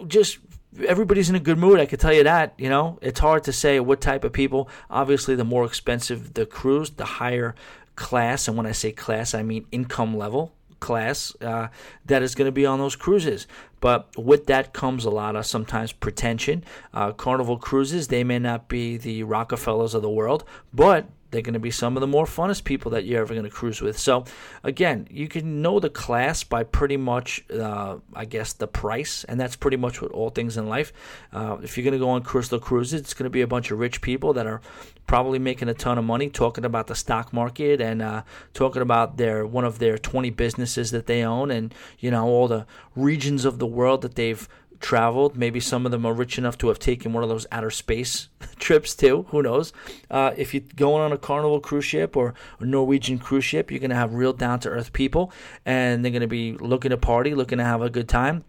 just 0.06 0.38
everybody's 0.86 1.30
in 1.30 1.36
a 1.36 1.40
good 1.40 1.58
mood. 1.58 1.80
I 1.80 1.86
could 1.86 2.00
tell 2.00 2.12
you 2.12 2.24
that. 2.24 2.54
You 2.58 2.68
know, 2.68 2.98
it's 3.02 3.20
hard 3.20 3.44
to 3.44 3.52
say 3.52 3.80
what 3.80 4.00
type 4.00 4.24
of 4.24 4.32
people. 4.32 4.68
Obviously, 4.90 5.34
the 5.34 5.44
more 5.44 5.64
expensive 5.64 6.34
the 6.34 6.46
cruise, 6.46 6.90
the 6.90 7.04
higher 7.04 7.54
class. 7.96 8.48
And 8.48 8.56
when 8.56 8.66
I 8.66 8.72
say 8.72 8.92
class, 8.92 9.34
I 9.34 9.42
mean 9.42 9.66
income 9.70 10.16
level 10.16 10.52
class 10.80 11.34
uh, 11.40 11.68
that 12.06 12.22
is 12.22 12.36
going 12.36 12.46
to 12.46 12.52
be 12.52 12.64
on 12.66 12.78
those 12.78 12.96
cruises. 12.96 13.46
But 13.80 14.08
with 14.16 14.46
that 14.46 14.72
comes 14.72 15.04
a 15.04 15.10
lot 15.10 15.36
of 15.36 15.46
sometimes 15.46 15.92
pretension. 15.92 16.64
Uh, 16.92 17.12
Carnival 17.12 17.58
cruises, 17.58 18.08
they 18.08 18.24
may 18.24 18.38
not 18.38 18.68
be 18.68 18.96
the 18.96 19.22
Rockefellers 19.22 19.94
of 19.94 20.02
the 20.02 20.10
world, 20.10 20.44
but 20.72 21.06
they're 21.30 21.42
going 21.42 21.54
to 21.54 21.60
be 21.60 21.70
some 21.70 21.96
of 21.96 22.00
the 22.00 22.06
more 22.06 22.24
funnest 22.24 22.64
people 22.64 22.90
that 22.92 23.04
you're 23.04 23.20
ever 23.20 23.34
going 23.34 23.44
to 23.44 23.50
cruise 23.50 23.80
with. 23.80 23.98
So, 23.98 24.24
again, 24.64 25.06
you 25.10 25.28
can 25.28 25.60
know 25.60 25.78
the 25.78 25.90
class 25.90 26.42
by 26.42 26.64
pretty 26.64 26.96
much, 26.96 27.44
uh, 27.50 27.98
I 28.14 28.24
guess, 28.24 28.52
the 28.52 28.66
price, 28.66 29.24
and 29.24 29.38
that's 29.38 29.56
pretty 29.56 29.76
much 29.76 30.00
what 30.00 30.10
all 30.12 30.30
things 30.30 30.56
in 30.56 30.68
life. 30.68 30.92
Uh, 31.32 31.58
if 31.62 31.76
you're 31.76 31.84
going 31.84 31.92
to 31.92 31.98
go 31.98 32.10
on 32.10 32.22
Crystal 32.22 32.58
Cruises, 32.58 33.00
it's 33.00 33.14
going 33.14 33.24
to 33.24 33.30
be 33.30 33.42
a 33.42 33.46
bunch 33.46 33.70
of 33.70 33.78
rich 33.78 34.00
people 34.00 34.32
that 34.34 34.46
are 34.46 34.60
probably 35.06 35.38
making 35.38 35.68
a 35.68 35.74
ton 35.74 35.98
of 35.98 36.04
money, 36.04 36.28
talking 36.28 36.64
about 36.64 36.86
the 36.86 36.94
stock 36.94 37.32
market 37.32 37.80
and 37.80 38.00
uh, 38.00 38.22
talking 38.54 38.82
about 38.82 39.16
their 39.16 39.46
one 39.46 39.64
of 39.64 39.78
their 39.78 39.98
20 39.98 40.30
businesses 40.30 40.90
that 40.92 41.06
they 41.06 41.24
own, 41.24 41.50
and 41.50 41.74
you 41.98 42.10
know 42.10 42.26
all 42.26 42.48
the 42.48 42.66
regions 42.96 43.44
of 43.44 43.58
the 43.58 43.66
world 43.66 44.02
that 44.02 44.14
they've 44.14 44.48
traveled. 44.80 45.36
Maybe 45.36 45.60
some 45.60 45.84
of 45.86 45.92
them 45.92 46.06
are 46.06 46.12
rich 46.12 46.38
enough 46.38 46.58
to 46.58 46.68
have 46.68 46.78
taken 46.78 47.12
one 47.12 47.22
of 47.22 47.28
those 47.28 47.46
outer 47.50 47.70
space 47.70 48.28
trips 48.58 48.94
too. 48.94 49.26
Who 49.30 49.42
knows? 49.42 49.72
Uh, 50.10 50.32
if 50.36 50.54
you're 50.54 50.62
going 50.76 51.02
on 51.02 51.12
a 51.12 51.18
Carnival 51.18 51.60
cruise 51.60 51.84
ship 51.84 52.16
or 52.16 52.34
a 52.60 52.64
Norwegian 52.64 53.18
cruise 53.18 53.44
ship, 53.44 53.70
you're 53.70 53.80
going 53.80 53.90
to 53.90 53.96
have 53.96 54.14
real 54.14 54.32
down 54.32 54.60
to 54.60 54.68
earth 54.68 54.92
people, 54.92 55.32
and 55.64 56.04
they're 56.04 56.12
going 56.12 56.22
to 56.22 56.28
be 56.28 56.52
looking 56.54 56.90
to 56.90 56.96
party, 56.96 57.34
looking 57.34 57.58
to 57.58 57.64
have 57.64 57.82
a 57.82 57.90
good 57.90 58.08
time. 58.08 58.44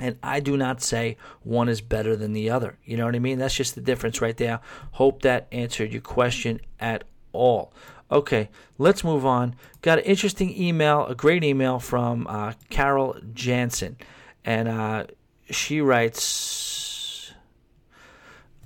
And 0.00 0.16
I 0.22 0.40
do 0.40 0.56
not 0.56 0.80
say 0.80 1.18
one 1.42 1.68
is 1.68 1.82
better 1.82 2.16
than 2.16 2.32
the 2.32 2.48
other. 2.50 2.78
You 2.84 2.96
know 2.96 3.04
what 3.04 3.14
I 3.14 3.18
mean? 3.18 3.38
That's 3.38 3.54
just 3.54 3.74
the 3.74 3.82
difference 3.82 4.22
right 4.22 4.36
there. 4.36 4.60
Hope 4.92 5.22
that 5.22 5.46
answered 5.52 5.92
your 5.92 6.00
question 6.00 6.60
at 6.80 7.04
all. 7.32 7.72
Okay, 8.10 8.48
let's 8.78 9.04
move 9.04 9.24
on. 9.24 9.54
Got 9.82 9.98
an 9.98 10.04
interesting 10.04 10.56
email, 10.60 11.06
a 11.06 11.14
great 11.14 11.44
email 11.44 11.78
from 11.78 12.26
uh, 12.26 12.54
Carol 12.68 13.16
Jansen. 13.34 13.98
And 14.44 14.68
uh, 14.68 15.04
she 15.50 15.80
writes 15.80 17.32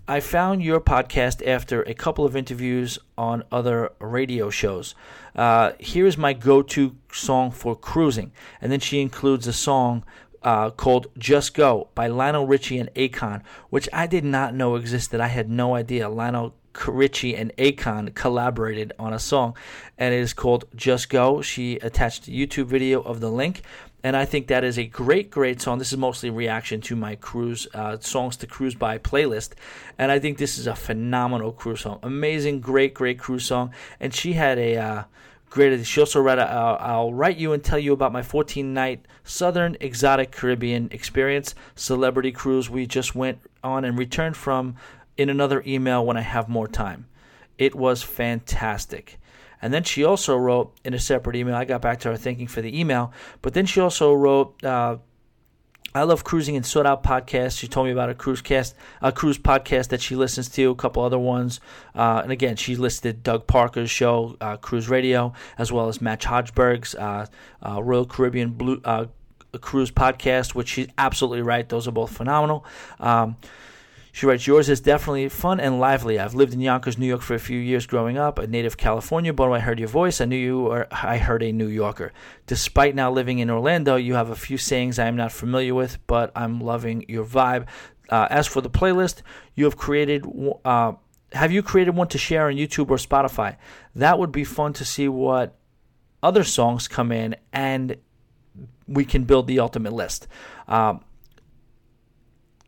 I 0.06 0.20
found 0.20 0.62
your 0.62 0.80
podcast 0.80 1.46
after 1.46 1.82
a 1.82 1.94
couple 1.94 2.26
of 2.26 2.36
interviews 2.36 2.98
on 3.16 3.42
other 3.50 3.90
radio 4.00 4.50
shows. 4.50 4.94
Uh, 5.34 5.72
here 5.78 6.06
is 6.06 6.18
my 6.18 6.34
go 6.34 6.60
to 6.60 6.94
song 7.10 7.50
for 7.50 7.74
cruising. 7.74 8.30
And 8.60 8.70
then 8.70 8.80
she 8.80 9.00
includes 9.00 9.46
a 9.46 9.52
song 9.54 10.04
uh, 10.42 10.68
called 10.70 11.06
Just 11.16 11.54
Go 11.54 11.88
by 11.94 12.06
Lionel 12.08 12.46
Richie 12.46 12.78
and 12.78 12.92
Akon, 12.92 13.42
which 13.70 13.88
I 13.94 14.06
did 14.06 14.24
not 14.24 14.54
know 14.54 14.74
existed. 14.76 15.20
I 15.20 15.28
had 15.28 15.48
no 15.48 15.74
idea. 15.74 16.10
Lionel 16.10 16.54
Richie 16.86 17.34
and 17.34 17.56
Akon 17.56 18.14
collaborated 18.14 18.92
on 18.98 19.14
a 19.14 19.18
song, 19.18 19.56
and 19.96 20.12
it 20.12 20.18
is 20.18 20.34
called 20.34 20.66
Just 20.74 21.08
Go. 21.08 21.40
She 21.40 21.76
attached 21.76 22.28
a 22.28 22.30
YouTube 22.30 22.66
video 22.66 23.00
of 23.00 23.20
the 23.20 23.30
link, 23.30 23.62
and 24.04 24.14
I 24.14 24.26
think 24.26 24.48
that 24.48 24.64
is 24.64 24.78
a 24.78 24.84
great, 24.84 25.30
great 25.30 25.62
song. 25.62 25.78
This 25.78 25.90
is 25.90 25.98
mostly 25.98 26.28
reaction 26.28 26.82
to 26.82 26.94
my 26.94 27.16
cruise 27.16 27.66
uh, 27.72 27.96
songs 27.98 28.36
to 28.36 28.46
cruise 28.46 28.74
by 28.74 28.98
playlist, 28.98 29.52
and 29.98 30.12
I 30.12 30.18
think 30.18 30.36
this 30.36 30.58
is 30.58 30.66
a 30.66 30.76
phenomenal 30.76 31.52
cruise 31.52 31.80
song. 31.80 32.00
Amazing, 32.02 32.60
great, 32.60 32.92
great 32.92 33.18
cruise 33.18 33.46
song, 33.46 33.72
and 33.98 34.14
she 34.14 34.34
had 34.34 34.58
a. 34.58 34.76
Uh, 34.76 35.02
great. 35.48 35.86
She 35.86 36.00
also 36.00 36.20
read, 36.20 36.38
uh, 36.38 36.76
I'll 36.80 37.14
write 37.14 37.36
you 37.36 37.52
and 37.52 37.62
tell 37.62 37.78
you 37.78 37.92
about 37.92 38.12
my 38.12 38.22
14 38.22 38.74
night 38.74 39.06
Southern 39.22 39.76
Exotic 39.80 40.32
Caribbean 40.32 40.88
experience, 40.90 41.54
celebrity 41.76 42.32
cruise 42.32 42.68
we 42.68 42.86
just 42.86 43.14
went 43.14 43.38
on 43.62 43.84
and 43.84 43.96
returned 43.96 44.36
from 44.36 44.76
in 45.16 45.30
another 45.30 45.62
email 45.64 46.04
when 46.04 46.16
I 46.16 46.22
have 46.22 46.48
more 46.48 46.66
time. 46.66 47.06
It 47.56 47.74
was 47.74 48.02
fantastic. 48.02 49.18
And 49.64 49.72
then 49.72 49.82
she 49.82 50.04
also 50.04 50.36
wrote 50.36 50.78
in 50.84 50.92
a 50.92 50.98
separate 50.98 51.36
email, 51.36 51.54
I 51.54 51.64
got 51.64 51.80
back 51.80 52.00
to 52.00 52.10
her 52.10 52.18
thanking 52.18 52.48
for 52.48 52.60
the 52.60 52.78
email, 52.78 53.14
but 53.40 53.54
then 53.54 53.64
she 53.64 53.80
also 53.80 54.12
wrote, 54.12 54.62
uh, 54.62 54.98
I 55.94 56.02
love 56.02 56.22
cruising 56.22 56.54
and 56.54 56.66
sought 56.66 56.84
out 56.84 57.02
podcasts. 57.02 57.58
She 57.58 57.66
told 57.66 57.86
me 57.86 57.92
about 57.92 58.10
a 58.10 58.14
cruise 58.14 58.42
cast, 58.42 58.74
a 59.00 59.10
cruise 59.10 59.38
podcast 59.38 59.88
that 59.88 60.02
she 60.02 60.16
listens 60.16 60.50
to, 60.50 60.70
a 60.70 60.74
couple 60.74 61.02
other 61.02 61.18
ones, 61.18 61.60
uh, 61.94 62.20
and 62.22 62.30
again, 62.30 62.56
she 62.56 62.76
listed 62.76 63.22
Doug 63.22 63.46
Parker's 63.46 63.90
show, 63.90 64.36
uh, 64.38 64.58
Cruise 64.58 64.90
Radio, 64.90 65.32
as 65.56 65.72
well 65.72 65.88
as 65.88 65.98
Matt 65.98 66.20
Hochberg's 66.20 66.94
uh, 66.94 67.24
uh, 67.66 67.82
Royal 67.82 68.04
Caribbean 68.04 68.50
Blog 68.50 68.82
uh, 68.84 69.06
Cruise 69.62 69.90
podcast, 69.90 70.54
which 70.54 70.68
she's 70.68 70.88
absolutely 70.98 71.40
right. 71.40 71.66
Those 71.66 71.88
are 71.88 71.92
both 71.92 72.14
phenomenal. 72.14 72.66
Um, 73.00 73.36
she 74.14 74.26
writes, 74.26 74.46
Yours 74.46 74.68
is 74.68 74.80
definitely 74.80 75.28
fun 75.28 75.58
and 75.58 75.80
lively. 75.80 76.20
I've 76.20 76.36
lived 76.36 76.54
in 76.54 76.60
Yonkers, 76.60 76.96
New 76.96 77.06
York 77.08 77.20
for 77.20 77.34
a 77.34 77.38
few 77.40 77.58
years 77.58 77.84
growing 77.84 78.16
up, 78.16 78.38
a 78.38 78.46
native 78.46 78.76
California, 78.76 79.32
but 79.32 79.50
when 79.50 79.60
I 79.60 79.64
heard 79.64 79.80
your 79.80 79.88
voice, 79.88 80.20
I 80.20 80.24
knew 80.24 80.36
you 80.36 80.60
were, 80.60 80.86
I 80.92 81.18
heard 81.18 81.42
a 81.42 81.50
New 81.50 81.66
Yorker. 81.66 82.12
Despite 82.46 82.94
now 82.94 83.10
living 83.10 83.40
in 83.40 83.50
Orlando, 83.50 83.96
you 83.96 84.14
have 84.14 84.30
a 84.30 84.36
few 84.36 84.56
sayings 84.56 85.00
I 85.00 85.08
am 85.08 85.16
not 85.16 85.32
familiar 85.32 85.74
with, 85.74 85.98
but 86.06 86.30
I'm 86.36 86.60
loving 86.60 87.04
your 87.08 87.24
vibe. 87.24 87.66
Uh, 88.08 88.28
as 88.30 88.46
for 88.46 88.60
the 88.60 88.70
playlist, 88.70 89.22
you 89.56 89.64
have 89.64 89.76
created. 89.76 90.24
Uh, 90.64 90.92
have 91.32 91.50
you 91.50 91.64
created 91.64 91.96
one 91.96 92.06
to 92.08 92.18
share 92.18 92.46
on 92.46 92.54
YouTube 92.54 92.90
or 92.90 92.98
Spotify? 92.98 93.56
That 93.96 94.20
would 94.20 94.30
be 94.30 94.44
fun 94.44 94.74
to 94.74 94.84
see 94.84 95.08
what 95.08 95.58
other 96.22 96.44
songs 96.44 96.86
come 96.86 97.10
in 97.10 97.34
and 97.52 97.96
we 98.86 99.04
can 99.04 99.24
build 99.24 99.48
the 99.48 99.58
ultimate 99.58 99.92
list. 99.92 100.28
Um, 100.68 101.04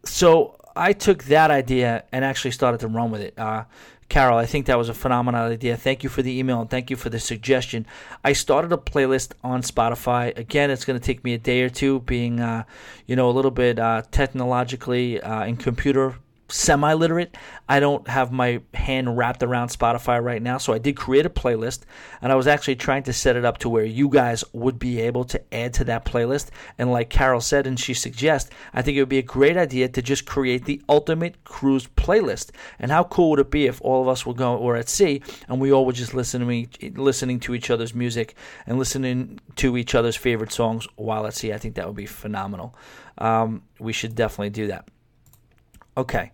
so 0.05 0.57
I 0.77 0.93
took 0.93 1.25
that 1.25 1.51
idea 1.51 2.05
and 2.13 2.25
actually 2.25 2.51
started 2.51 2.81
to 2.81 2.89
run 2.89 3.11
with 3.11 3.21
it. 3.21 3.39
Uh, 3.39 3.65
Carol, 4.09 4.39
I 4.39 4.47
think 4.47 4.67
that 4.67 4.79
was 4.79 4.89
a 4.89 4.95
phenomenal 4.95 5.51
idea. 5.51 5.77
Thank 5.77 6.05
you 6.05 6.09
for 6.09 6.23
the 6.23 6.39
email 6.39 6.61
and 6.61 6.71
thank 6.71 6.91
you 6.91 6.97
for 6.97 7.09
the 7.09 7.19
suggestion. 7.19 7.87
I 8.23 8.35
started 8.35 8.73
a 8.73 8.77
playlist 8.77 9.33
on 9.43 9.63
Spotify. 9.63 10.37
Again, 10.39 10.71
it's 10.71 10.85
going 10.85 10.99
to 10.99 11.05
take 11.05 11.25
me 11.25 11.35
a 11.35 11.39
day 11.39 11.63
or 11.63 11.69
two, 11.69 12.01
being, 12.01 12.39
uh, 12.39 12.65
you 13.07 13.17
know, 13.17 13.29
a 13.29 13.33
little 13.33 13.51
bit 13.51 13.79
uh, 13.79 14.03
technologically 14.13 15.21
uh, 15.21 15.43
and 15.43 15.59
computer 15.59 16.15
semi 16.49 16.93
literate. 16.93 17.37
I 17.69 17.81
don't 17.81 18.07
have 18.09 18.31
my 18.31 18.61
hand 18.75 19.17
wrapped 19.17 19.43
around 19.43 19.69
Spotify 19.69 20.23
right 20.23 20.41
now. 20.41 20.59
So 20.59 20.73
I 20.73 20.79
did 20.79 20.97
create 20.97 21.27
a 21.27 21.31
playlist 21.31 21.81
and 22.23 22.31
I 22.31 22.37
was 22.37 22.47
actually 22.47 22.77
trying 22.77 23.03
to 23.05 23.13
set 23.13 23.37
it 23.37 23.45
up 23.45 23.59
to 23.59 23.69
where 23.69 23.85
you 23.85 24.09
guys 24.09 24.45
would 24.53 24.79
be 24.79 25.01
able 25.01 25.25
to 25.25 25.55
add 25.55 25.75
to 25.75 25.85
that 25.85 26.05
playlist. 26.05 26.49
And 26.79 26.93
like 26.93 27.11
Carol 27.11 27.41
said, 27.41 27.67
and 27.67 27.79
she 27.79 27.95
suggests, 27.95 28.51
I 28.73 28.83
think 28.83 28.97
it 28.97 29.03
would 29.03 29.09
be 29.09 29.19
a 29.19 29.23
great 29.23 29.57
idea 29.57 29.89
to 29.89 30.03
just 30.03 30.27
create 30.27 30.65
the 30.65 30.81
ultimate 30.89 31.43
cruise 31.45 31.87
playlist. 31.87 32.51
And 32.79 32.91
how 32.91 33.05
cool 33.05 33.31
would 33.31 33.41
it 33.41 33.51
be 33.51 33.67
if 33.67 33.81
all 33.83 34.03
of 34.03 34.09
us 34.09 34.25
were 34.25 34.35
going 34.35 34.63
were 34.63 34.77
at 34.77 34.89
sea 34.89 35.23
and 35.49 35.61
we 35.61 35.73
all 35.73 35.85
were 35.85 35.93
just 35.93 36.15
listening 36.15 36.69
listening 36.95 37.41
to 37.41 37.55
each 37.55 37.71
other's 37.71 37.95
music 37.95 38.35
and 38.67 38.79
listening 38.79 39.41
to 39.57 39.77
each 39.77 39.95
other's 39.95 40.17
favorite 40.17 40.53
songs 40.53 40.87
while 40.97 41.27
at 41.27 41.35
sea? 41.35 41.53
I 41.53 41.59
think 41.59 41.75
that 41.75 41.87
would 41.87 41.97
be 41.97 42.07
phenomenal. 42.07 42.77
Um, 43.19 43.63
we 43.79 43.93
should 43.93 44.15
definitely 44.15 44.51
do 44.51 44.69
that. 44.69 44.89
Okay. 45.97 46.33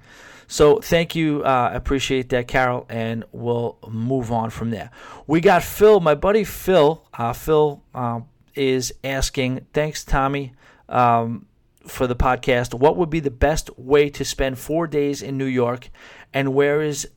So 0.48 0.80
thank 0.80 1.14
you. 1.14 1.42
Uh, 1.42 1.70
appreciate 1.72 2.28
that, 2.28 2.46
Carol, 2.46 2.84
and 2.90 3.24
we'll 3.32 3.78
move 3.88 4.30
on 4.30 4.50
from 4.50 4.70
there. 4.70 4.90
We 5.26 5.40
got 5.40 5.62
Phil, 5.62 5.98
my 6.00 6.14
buddy 6.14 6.44
Phil. 6.44 7.02
Uh, 7.14 7.32
Phil 7.32 7.82
uh, 7.94 8.20
is 8.54 8.92
asking, 9.02 9.66
thanks, 9.72 10.04
Tommy, 10.04 10.52
um, 10.90 11.46
for 11.86 12.06
the 12.06 12.16
podcast. 12.16 12.74
What 12.74 12.98
would 12.98 13.08
be 13.08 13.20
the 13.20 13.30
best 13.30 13.70
way 13.78 14.10
to 14.10 14.26
spend 14.26 14.58
four 14.58 14.86
days 14.86 15.22
in 15.22 15.38
New 15.38 15.46
York, 15.46 15.88
and 16.34 16.52
where 16.52 16.82
is 16.82 17.08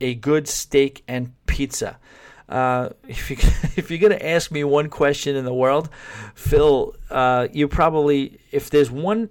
a 0.00 0.14
good 0.14 0.48
steak 0.48 1.04
and 1.06 1.34
pizza? 1.44 1.98
Uh, 2.48 2.88
if 3.06 3.30
you 3.30 3.36
if 3.76 3.90
you're 3.90 4.00
gonna 4.00 4.24
ask 4.24 4.50
me 4.50 4.64
one 4.64 4.88
question 4.88 5.36
in 5.36 5.44
the 5.44 5.52
world, 5.52 5.90
Phil, 6.34 6.94
uh, 7.10 7.46
you 7.52 7.68
probably 7.68 8.40
if 8.50 8.70
there's 8.70 8.90
one 8.90 9.28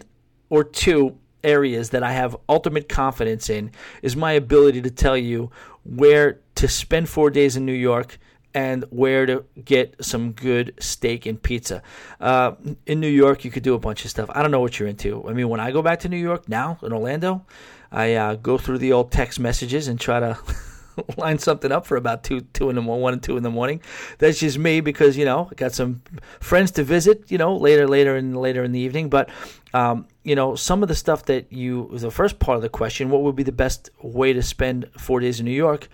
or 0.49 0.63
two 0.63 1.17
areas 1.43 1.91
that 1.91 2.03
I 2.03 2.13
have 2.13 2.35
ultimate 2.47 2.89
confidence 2.89 3.49
in 3.49 3.71
is 4.01 4.15
my 4.15 4.33
ability 4.33 4.81
to 4.81 4.91
tell 4.91 5.17
you 5.17 5.51
where 5.83 6.39
to 6.55 6.67
spend 6.67 7.09
four 7.09 7.29
days 7.29 7.55
in 7.55 7.65
New 7.65 7.73
York 7.73 8.17
and 8.53 8.83
where 8.89 9.25
to 9.25 9.45
get 9.63 9.95
some 10.03 10.31
good 10.31 10.73
steak 10.79 11.25
and 11.25 11.41
pizza. 11.41 11.81
Uh, 12.19 12.53
in 12.85 12.99
New 12.99 13.09
York, 13.09 13.45
you 13.45 13.51
could 13.51 13.63
do 13.63 13.75
a 13.75 13.79
bunch 13.79 14.05
of 14.05 14.11
stuff. 14.11 14.29
I 14.33 14.41
don't 14.41 14.51
know 14.51 14.59
what 14.59 14.79
you're 14.79 14.89
into. 14.89 15.27
I 15.27 15.33
mean, 15.33 15.49
when 15.49 15.59
I 15.59 15.71
go 15.71 15.81
back 15.81 15.99
to 16.01 16.09
New 16.09 16.17
York 16.17 16.49
now 16.49 16.79
in 16.81 16.91
Orlando, 16.91 17.45
I 17.91 18.15
uh, 18.15 18.35
go 18.35 18.57
through 18.57 18.79
the 18.79 18.93
old 18.93 19.11
text 19.11 19.39
messages 19.39 19.87
and 19.87 19.99
try 19.99 20.19
to. 20.19 20.37
line 21.17 21.39
something 21.39 21.71
up 21.71 21.85
for 21.85 21.97
about 21.97 22.23
two, 22.23 22.41
two 22.41 22.69
in 22.69 22.75
the 22.75 22.81
morning, 22.81 23.01
one 23.01 23.13
and 23.13 23.23
two 23.23 23.37
in 23.37 23.43
the 23.43 23.49
morning. 23.49 23.81
That's 24.17 24.39
just 24.39 24.57
me 24.57 24.81
because 24.81 25.17
you 25.17 25.25
know 25.25 25.47
I 25.51 25.55
got 25.55 25.73
some 25.73 26.01
friends 26.39 26.71
to 26.71 26.83
visit. 26.83 27.31
You 27.31 27.37
know 27.37 27.55
later, 27.55 27.87
later 27.87 28.15
and 28.15 28.35
later 28.37 28.63
in 28.63 28.71
the 28.71 28.79
evening. 28.79 29.09
But 29.09 29.29
um, 29.73 30.07
you 30.23 30.35
know, 30.35 30.55
some 30.55 30.81
of 30.81 30.89
the 30.89 30.95
stuff 30.95 31.25
that 31.25 31.51
you, 31.51 31.89
the 31.93 32.11
first 32.11 32.39
part 32.39 32.55
of 32.55 32.61
the 32.61 32.69
question, 32.69 33.09
what 33.09 33.21
would 33.21 33.35
be 33.35 33.43
the 33.43 33.51
best 33.51 33.89
way 34.01 34.33
to 34.33 34.41
spend 34.41 34.89
four 34.97 35.19
days 35.19 35.39
in 35.39 35.45
New 35.45 35.51
York? 35.51 35.87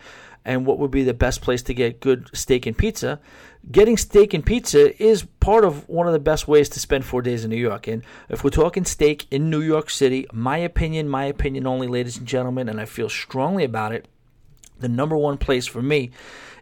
And 0.47 0.68
what 0.68 0.77
would 0.77 0.91
be 0.91 1.03
the 1.03 1.14
best 1.14 1.41
place 1.41 1.64
to 1.64 1.73
get 1.73 1.99
good 1.99 2.30
steak 2.34 2.68
and 2.68 2.77
pizza? 2.77 3.19
Getting 3.72 3.97
steak 3.97 4.35
and 4.35 4.45
pizza 4.45 5.02
is 5.03 5.26
part 5.39 5.65
of 5.65 5.89
one 5.89 6.06
of 6.06 6.14
the 6.14 6.19
best 6.19 6.47
ways 6.47 6.69
to 6.69 6.80
spend 6.80 7.03
four 7.03 7.23
days 7.23 7.43
in 7.43 7.49
New 7.49 7.57
York. 7.57 7.88
And 7.88 8.03
if 8.30 8.43
we're 8.43 8.52
talking 8.52 8.85
steak 8.85 9.26
in 9.31 9.49
New 9.49 9.61
York 9.61 9.89
City, 9.89 10.27
my 10.31 10.60
opinion, 10.60 11.10
my 11.10 11.26
opinion 11.26 11.65
only, 11.65 11.88
ladies 11.88 12.18
and 12.18 12.27
gentlemen, 12.27 12.69
and 12.69 12.80
I 12.80 12.85
feel 12.85 13.10
strongly 13.10 13.64
about 13.64 13.91
it, 13.91 14.07
the 14.80 14.88
number 14.88 15.18
one 15.18 15.38
place 15.38 15.65
for 15.65 15.81
me 15.81 16.11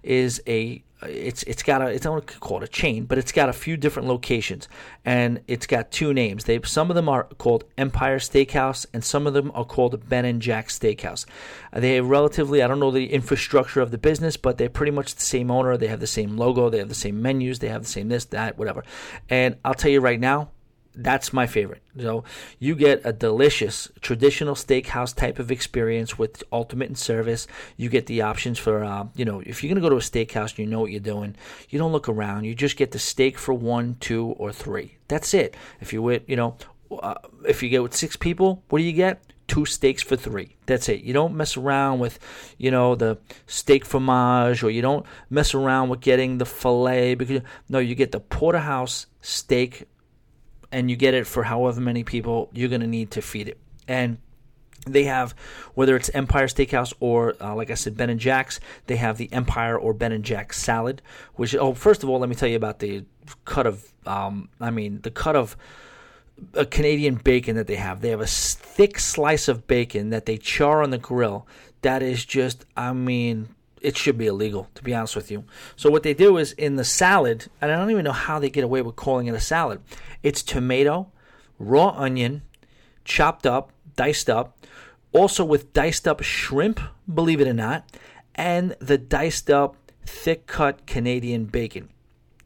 is 0.02 0.42
a 0.48 0.82
it's 1.08 1.44
it's 1.44 1.64
got 1.64 1.82
a 1.82 1.88
it's 1.88 2.06
not 2.06 2.26
call 2.40 2.58
it 2.58 2.64
a 2.64 2.68
chain, 2.68 3.06
but 3.06 3.18
it's 3.18 3.32
got 3.32 3.50
a 3.50 3.54
few 3.54 3.78
different 3.78 4.08
locations, 4.08 4.68
and 5.04 5.42
it's 5.48 5.68
got 5.68 5.92
two 5.92 6.14
names. 6.14 6.46
They 6.46 6.60
some 6.64 6.90
of 6.90 6.96
them 6.96 7.10
are 7.10 7.26
called 7.38 7.66
Empire 7.78 8.20
Steakhouse, 8.20 8.86
and 8.94 9.04
some 9.04 9.28
of 9.28 9.34
them 9.34 9.52
are 9.54 9.66
called 9.66 10.08
Ben 10.08 10.26
and 10.26 10.42
Jack 10.42 10.70
Steakhouse. 10.70 11.26
Uh, 11.72 11.80
they 11.80 12.00
are 12.00 12.04
relatively 12.04 12.64
I 12.64 12.68
don't 12.68 12.80
know 12.80 12.92
the 12.92 13.12
infrastructure 13.12 13.82
of 13.82 13.92
the 13.92 13.98
business, 13.98 14.38
but 14.38 14.58
they're 14.58 14.70
pretty 14.70 14.92
much 14.92 15.16
the 15.16 15.22
same 15.22 15.52
owner. 15.52 15.78
They 15.78 15.88
have 15.88 16.00
the 16.00 16.08
same 16.08 16.38
logo, 16.38 16.70
they 16.70 16.80
have 16.80 16.90
the 16.90 16.96
same 16.96 17.22
menus, 17.22 17.60
they 17.60 17.70
have 17.70 17.84
the 17.84 17.90
same 17.90 18.10
this 18.10 18.26
that 18.26 18.58
whatever. 18.58 18.84
And 19.30 19.58
I'll 19.66 19.74
tell 19.74 19.92
you 19.92 20.00
right 20.00 20.20
now, 20.20 20.50
that's 20.96 21.34
my 21.34 21.48
favorite. 21.48 21.82
So 22.00 22.24
you 22.60 22.76
get 22.76 23.02
a 23.04 23.14
delicious 23.14 23.90
traditional 24.02 24.56
steakhouse 24.56 25.16
type 25.16 25.40
of 25.40 25.52
experience 25.52 26.18
with 26.18 26.44
ultimate 26.52 26.90
in 26.90 26.96
service. 26.96 27.48
You 27.78 27.90
get 27.90 28.06
the 28.06 28.22
options 28.22 28.60
for, 28.60 28.84
uh, 28.84 29.08
you 29.16 29.26
know, 29.26 29.42
if 29.46 29.64
you're 29.64 29.70
gonna 29.70 29.82
go 29.82 29.90
to 29.90 29.98
a 29.98 30.00
steakhouse, 30.00 30.52
and 30.52 30.60
you 30.60 30.66
know 30.66 30.82
what 30.82 30.92
you're 30.92 31.00
doing. 31.00 31.36
You 31.70 31.80
don't 31.80 31.92
look 31.92 32.10
around. 32.10 32.46
You 32.46 32.56
just 32.56 32.78
get 32.78 32.92
the 32.92 33.00
steak 33.00 33.38
for 33.38 33.54
one, 33.54 33.96
two, 34.00 34.28
or 34.38 34.52
three. 34.52 34.98
That's 35.08 35.34
it. 35.34 35.56
If 35.82 35.94
you 35.94 36.02
with, 36.02 36.24
you 36.28 36.36
know, 36.36 36.58
uh, 36.92 37.16
if 37.48 37.64
you 37.64 37.70
get 37.70 37.84
with 37.84 37.96
six 37.96 38.16
people, 38.16 38.64
what 38.70 38.80
do 38.80 38.86
you 38.86 38.94
get? 38.94 39.24
Two 39.48 39.66
steaks 39.66 40.02
for 40.02 40.16
three. 40.16 40.56
That's 40.66 40.88
it. 40.90 41.02
You 41.02 41.14
don't 41.14 41.36
mess 41.36 41.58
around 41.58 42.00
with, 42.00 42.18
you 42.58 42.72
know, 42.72 42.96
the 42.96 43.18
steak 43.46 43.86
fromage, 43.86 44.64
or 44.64 44.70
you 44.70 44.82
don't 44.82 45.06
mess 45.30 45.54
around 45.54 45.90
with 45.90 46.00
getting 46.00 46.38
the 46.38 46.46
fillet 46.46 47.16
because 47.16 47.42
no, 47.68 47.80
you 47.80 47.96
get 47.96 48.12
the 48.12 48.20
porterhouse 48.20 49.08
steak 49.22 49.88
and 50.74 50.90
you 50.90 50.98
get 50.98 51.14
it 51.14 51.26
for 51.26 51.44
however 51.44 51.80
many 51.80 52.04
people 52.04 52.50
you're 52.52 52.68
going 52.68 52.82
to 52.82 52.88
need 52.88 53.12
to 53.12 53.22
feed 53.22 53.48
it. 53.48 53.58
And 53.88 54.18
they 54.86 55.06
have 55.06 55.34
whether 55.76 55.96
it's 55.96 56.10
Empire 56.10 56.48
Steakhouse 56.48 56.94
or 57.00 57.36
uh, 57.40 57.56
like 57.56 57.72
I 57.72 57.76
said 57.76 57.96
Ben 57.96 58.10
and 58.10 58.20
Jack's 58.20 58.60
they 58.88 58.98
have 58.98 59.18
the 59.18 59.32
Empire 59.32 59.78
or 59.78 59.94
Ben 59.94 60.12
and 60.12 60.26
Jack 60.26 60.52
salad 60.52 61.02
which 61.36 61.56
oh 61.56 61.74
first 61.74 62.04
of 62.04 62.10
all 62.10 62.20
let 62.20 62.28
me 62.28 62.36
tell 62.36 62.50
you 62.50 62.58
about 62.58 62.80
the 62.80 63.06
cut 63.46 63.66
of 63.66 63.94
um, 64.06 64.50
I 64.60 64.72
mean 64.72 65.00
the 65.02 65.12
cut 65.12 65.38
of 65.38 65.56
a 66.54 66.66
Canadian 66.66 67.16
bacon 67.16 67.56
that 67.56 67.68
they 67.68 67.78
have 67.78 68.02
they 68.02 68.10
have 68.10 68.20
a 68.20 68.28
thick 68.28 69.00
slice 69.00 69.48
of 69.48 69.68
bacon 69.68 70.10
that 70.10 70.26
they 70.26 70.38
char 70.38 70.84
on 70.84 70.90
the 70.90 70.98
grill 70.98 71.48
that 71.82 72.04
is 72.04 72.26
just 72.26 72.66
I 72.76 72.92
mean 72.92 73.56
it 73.84 73.98
should 73.98 74.18
be 74.18 74.28
illegal, 74.28 74.70
to 74.76 74.84
be 74.84 74.96
honest 74.96 75.16
with 75.16 75.30
you. 75.30 75.44
So 75.76 75.92
what 75.92 76.04
they 76.04 76.14
do 76.14 76.38
is 76.38 76.54
in 76.54 76.78
the 76.78 76.86
salad, 76.86 77.48
and 77.62 77.72
I 77.72 77.76
don't 77.76 77.92
even 77.92 78.06
know 78.06 78.14
how 78.14 78.40
they 78.40 78.50
get 78.50 78.64
away 78.64 78.82
with 78.82 78.96
calling 78.96 79.28
it 79.28 79.36
a 79.36 79.40
salad. 79.40 79.82
It's 80.24 80.42
tomato 80.42 81.12
raw 81.60 81.90
onion, 81.90 82.42
chopped 83.06 83.46
up, 83.46 83.72
diced 83.96 84.30
up, 84.30 84.58
also 85.12 85.46
with 85.46 85.74
diced 85.74 86.08
up 86.08 86.22
shrimp, 86.22 86.80
believe 87.14 87.40
it 87.40 87.48
or 87.48 87.54
not, 87.54 87.86
and 88.36 88.76
the 88.80 88.98
diced 88.98 89.50
up 89.50 89.76
thick 90.06 90.48
cut 90.48 90.86
Canadian 90.86 91.46
bacon 91.46 91.90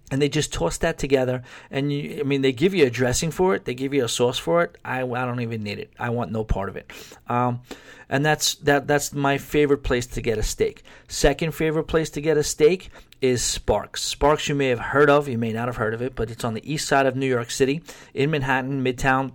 and 0.09 0.21
they 0.21 0.29
just 0.29 0.53
toss 0.53 0.77
that 0.77 0.97
together 0.97 1.43
and 1.69 1.91
you, 1.91 2.19
i 2.19 2.23
mean 2.23 2.41
they 2.41 2.51
give 2.51 2.73
you 2.73 2.85
a 2.85 2.89
dressing 2.89 3.29
for 3.29 3.55
it 3.55 3.65
they 3.65 3.73
give 3.73 3.93
you 3.93 4.03
a 4.03 4.07
sauce 4.07 4.39
for 4.39 4.63
it. 4.63 4.77
I, 4.84 5.01
I 5.01 5.25
don't 5.25 5.41
even 5.41 5.63
need 5.63 5.79
it. 5.79 5.91
I 5.99 6.09
want 6.09 6.31
no 6.31 6.43
part 6.43 6.69
of 6.69 6.75
it. 6.75 6.91
Um, 7.27 7.61
and 8.09 8.25
that's 8.25 8.55
that 8.55 8.88
that's 8.88 9.13
my 9.13 9.38
favorite 9.38 9.84
place 9.84 10.07
to 10.07 10.21
get 10.21 10.38
a 10.38 10.43
steak. 10.43 10.84
Second 11.07 11.53
favorite 11.53 11.85
place 11.85 12.09
to 12.11 12.21
get 12.21 12.38
a 12.38 12.43
steak 12.43 12.89
is 13.21 13.43
sparks. 13.43 14.01
Sparks 14.03 14.47
you 14.47 14.55
may 14.55 14.69
have 14.69 14.79
heard 14.79 15.09
of 15.09 15.27
you 15.27 15.38
may 15.38 15.51
not 15.51 15.67
have 15.67 15.77
heard 15.77 15.93
of 15.93 16.01
it 16.01 16.15
but 16.15 16.31
it's 16.31 16.43
on 16.43 16.53
the 16.53 16.71
east 16.71 16.88
side 16.88 17.05
of 17.05 17.15
new 17.15 17.27
york 17.27 17.51
city 17.51 17.81
in 18.13 18.31
manhattan 18.31 18.84
midtown 18.84 19.31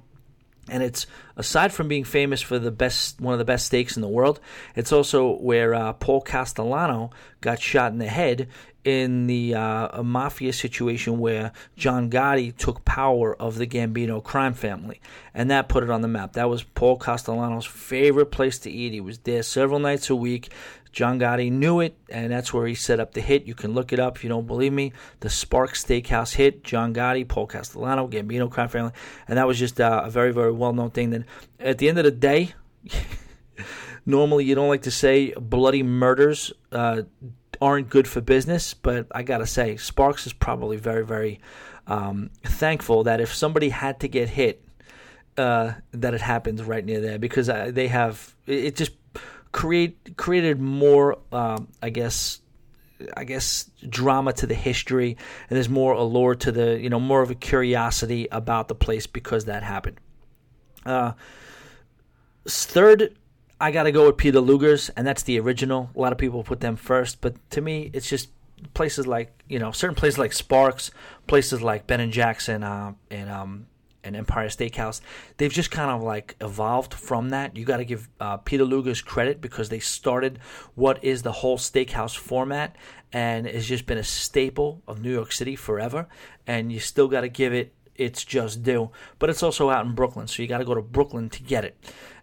and 0.72 0.82
it's 0.82 1.06
aside 1.36 1.72
from 1.72 1.86
being 1.86 2.04
famous 2.04 2.40
for 2.40 2.58
the 2.58 2.70
best 2.70 3.20
one 3.20 3.32
of 3.32 3.38
the 3.38 3.44
best 3.44 3.66
steaks 3.66 3.96
in 3.96 4.02
the 4.02 4.08
world 4.08 4.40
it's 4.74 4.92
also 4.92 5.36
where 5.36 5.74
uh, 5.74 5.92
paul 5.92 6.20
castellano 6.20 7.10
got 7.40 7.60
shot 7.60 7.92
in 7.92 7.98
the 7.98 8.06
head 8.06 8.48
in 8.84 9.26
the 9.28 9.54
uh, 9.54 10.02
mafia 10.02 10.52
situation 10.52 11.18
where 11.18 11.52
John 11.76 12.10
Gotti 12.10 12.56
took 12.56 12.84
power 12.84 13.40
of 13.40 13.56
the 13.56 13.66
Gambino 13.66 14.22
crime 14.22 14.54
family, 14.54 15.00
and 15.34 15.50
that 15.50 15.68
put 15.68 15.84
it 15.84 15.90
on 15.90 16.00
the 16.02 16.08
map. 16.08 16.32
That 16.32 16.48
was 16.48 16.62
Paul 16.64 16.98
Castellano's 16.98 17.66
favorite 17.66 18.32
place 18.32 18.58
to 18.60 18.70
eat. 18.70 18.92
He 18.92 19.00
was 19.00 19.18
there 19.18 19.42
several 19.42 19.78
nights 19.78 20.10
a 20.10 20.16
week. 20.16 20.50
John 20.92 21.18
Gotti 21.18 21.50
knew 21.50 21.80
it, 21.80 21.96
and 22.10 22.30
that's 22.30 22.52
where 22.52 22.66
he 22.66 22.74
set 22.74 23.00
up 23.00 23.14
the 23.14 23.20
hit. 23.20 23.46
You 23.46 23.54
can 23.54 23.72
look 23.72 23.92
it 23.92 23.98
up 23.98 24.16
if 24.16 24.24
you 24.24 24.28
don't 24.28 24.46
believe 24.46 24.72
me. 24.72 24.92
The 25.20 25.30
Spark 25.30 25.72
Steakhouse 25.72 26.34
hit, 26.34 26.62
John 26.62 26.92
Gotti, 26.94 27.26
Paul 27.26 27.46
Castellano, 27.46 28.06
Gambino 28.06 28.50
crime 28.50 28.68
family, 28.68 28.92
and 29.26 29.38
that 29.38 29.46
was 29.46 29.58
just 29.58 29.80
uh, 29.80 30.02
a 30.04 30.10
very, 30.10 30.32
very 30.32 30.52
well 30.52 30.72
known 30.72 30.90
thing. 30.90 31.10
That 31.10 31.24
at 31.58 31.78
the 31.78 31.88
end 31.88 31.98
of 31.98 32.04
the 32.04 32.10
day, 32.10 32.54
normally 34.06 34.44
you 34.44 34.54
don't 34.54 34.68
like 34.68 34.82
to 34.82 34.90
say 34.90 35.32
bloody 35.32 35.82
murders. 35.82 36.52
Uh, 36.70 37.02
aren't 37.60 37.88
good 37.88 38.08
for 38.08 38.20
business, 38.20 38.74
but 38.74 39.06
I 39.12 39.22
gotta 39.22 39.46
say, 39.46 39.76
Sparks 39.76 40.26
is 40.26 40.32
probably 40.32 40.76
very, 40.76 41.06
very 41.06 41.40
um, 41.86 42.30
thankful 42.42 43.04
that 43.04 43.20
if 43.20 43.32
somebody 43.32 43.68
had 43.68 44.00
to 44.00 44.08
get 44.08 44.28
hit, 44.28 44.64
uh, 45.36 45.72
that 45.92 46.12
it 46.12 46.20
happens 46.20 46.62
right 46.62 46.84
near 46.84 47.00
there 47.00 47.18
because 47.18 47.48
uh, 47.48 47.70
they 47.72 47.88
have 47.88 48.34
it 48.46 48.76
just 48.76 48.92
create 49.52 50.16
created 50.16 50.60
more, 50.60 51.18
um, 51.30 51.68
I 51.82 51.90
guess, 51.90 52.40
I 53.16 53.24
guess 53.24 53.70
drama 53.88 54.32
to 54.34 54.46
the 54.46 54.54
history, 54.54 55.16
and 55.48 55.56
there's 55.56 55.68
more 55.68 55.92
allure 55.92 56.34
to 56.36 56.52
the 56.52 56.78
you 56.80 56.90
know 56.90 57.00
more 57.00 57.22
of 57.22 57.30
a 57.30 57.34
curiosity 57.34 58.28
about 58.32 58.68
the 58.68 58.74
place 58.74 59.06
because 59.06 59.44
that 59.44 59.62
happened. 59.62 59.98
Uh, 60.84 61.12
third 62.48 63.16
I 63.62 63.70
got 63.70 63.84
to 63.84 63.92
go 63.92 64.06
with 64.06 64.16
Peter 64.16 64.40
Luger's, 64.40 64.88
and 64.90 65.06
that's 65.06 65.22
the 65.22 65.38
original. 65.38 65.88
A 65.94 66.00
lot 66.00 66.10
of 66.10 66.18
people 66.18 66.42
put 66.42 66.58
them 66.58 66.74
first, 66.74 67.20
but 67.20 67.36
to 67.50 67.60
me, 67.60 67.90
it's 67.92 68.08
just 68.08 68.28
places 68.74 69.06
like 69.06 69.44
you 69.48 69.60
know 69.60 69.70
certain 69.70 69.94
places 69.94 70.18
like 70.18 70.32
Sparks, 70.32 70.90
places 71.28 71.62
like 71.62 71.86
Ben 71.86 72.00
and 72.00 72.12
Jackson, 72.12 72.64
uh, 72.64 72.94
and 73.08 73.30
um, 73.30 73.66
and 74.04 74.16
Empire 74.16 74.48
Steakhouse. 74.48 75.00
They've 75.36 75.52
just 75.52 75.70
kind 75.70 75.90
of 75.90 76.02
like 76.02 76.36
evolved 76.40 76.94
from 76.94 77.30
that. 77.30 77.56
You 77.56 77.64
got 77.64 77.78
to 77.78 77.84
give 77.84 78.08
uh, 78.20 78.38
Peter 78.38 78.64
Luger's 78.64 79.02
credit 79.02 79.40
because 79.40 79.68
they 79.68 79.78
started 79.78 80.38
what 80.74 81.02
is 81.04 81.22
the 81.22 81.32
whole 81.32 81.58
steakhouse 81.58 82.16
format, 82.16 82.76
and 83.12 83.46
it's 83.46 83.66
just 83.66 83.86
been 83.86 83.98
a 83.98 84.04
staple 84.04 84.82
of 84.86 85.00
New 85.00 85.12
York 85.12 85.32
City 85.32 85.56
forever. 85.56 86.08
And 86.46 86.72
you 86.72 86.80
still 86.80 87.08
got 87.08 87.20
to 87.22 87.28
give 87.28 87.52
it 87.52 87.74
its 87.94 88.24
just 88.24 88.62
due. 88.62 88.90
But 89.18 89.30
it's 89.30 89.42
also 89.42 89.70
out 89.70 89.86
in 89.86 89.94
Brooklyn, 89.94 90.26
so 90.26 90.42
you 90.42 90.48
got 90.48 90.58
to 90.58 90.64
go 90.64 90.74
to 90.74 90.82
Brooklyn 90.82 91.28
to 91.30 91.42
get 91.42 91.64
it. 91.64 91.76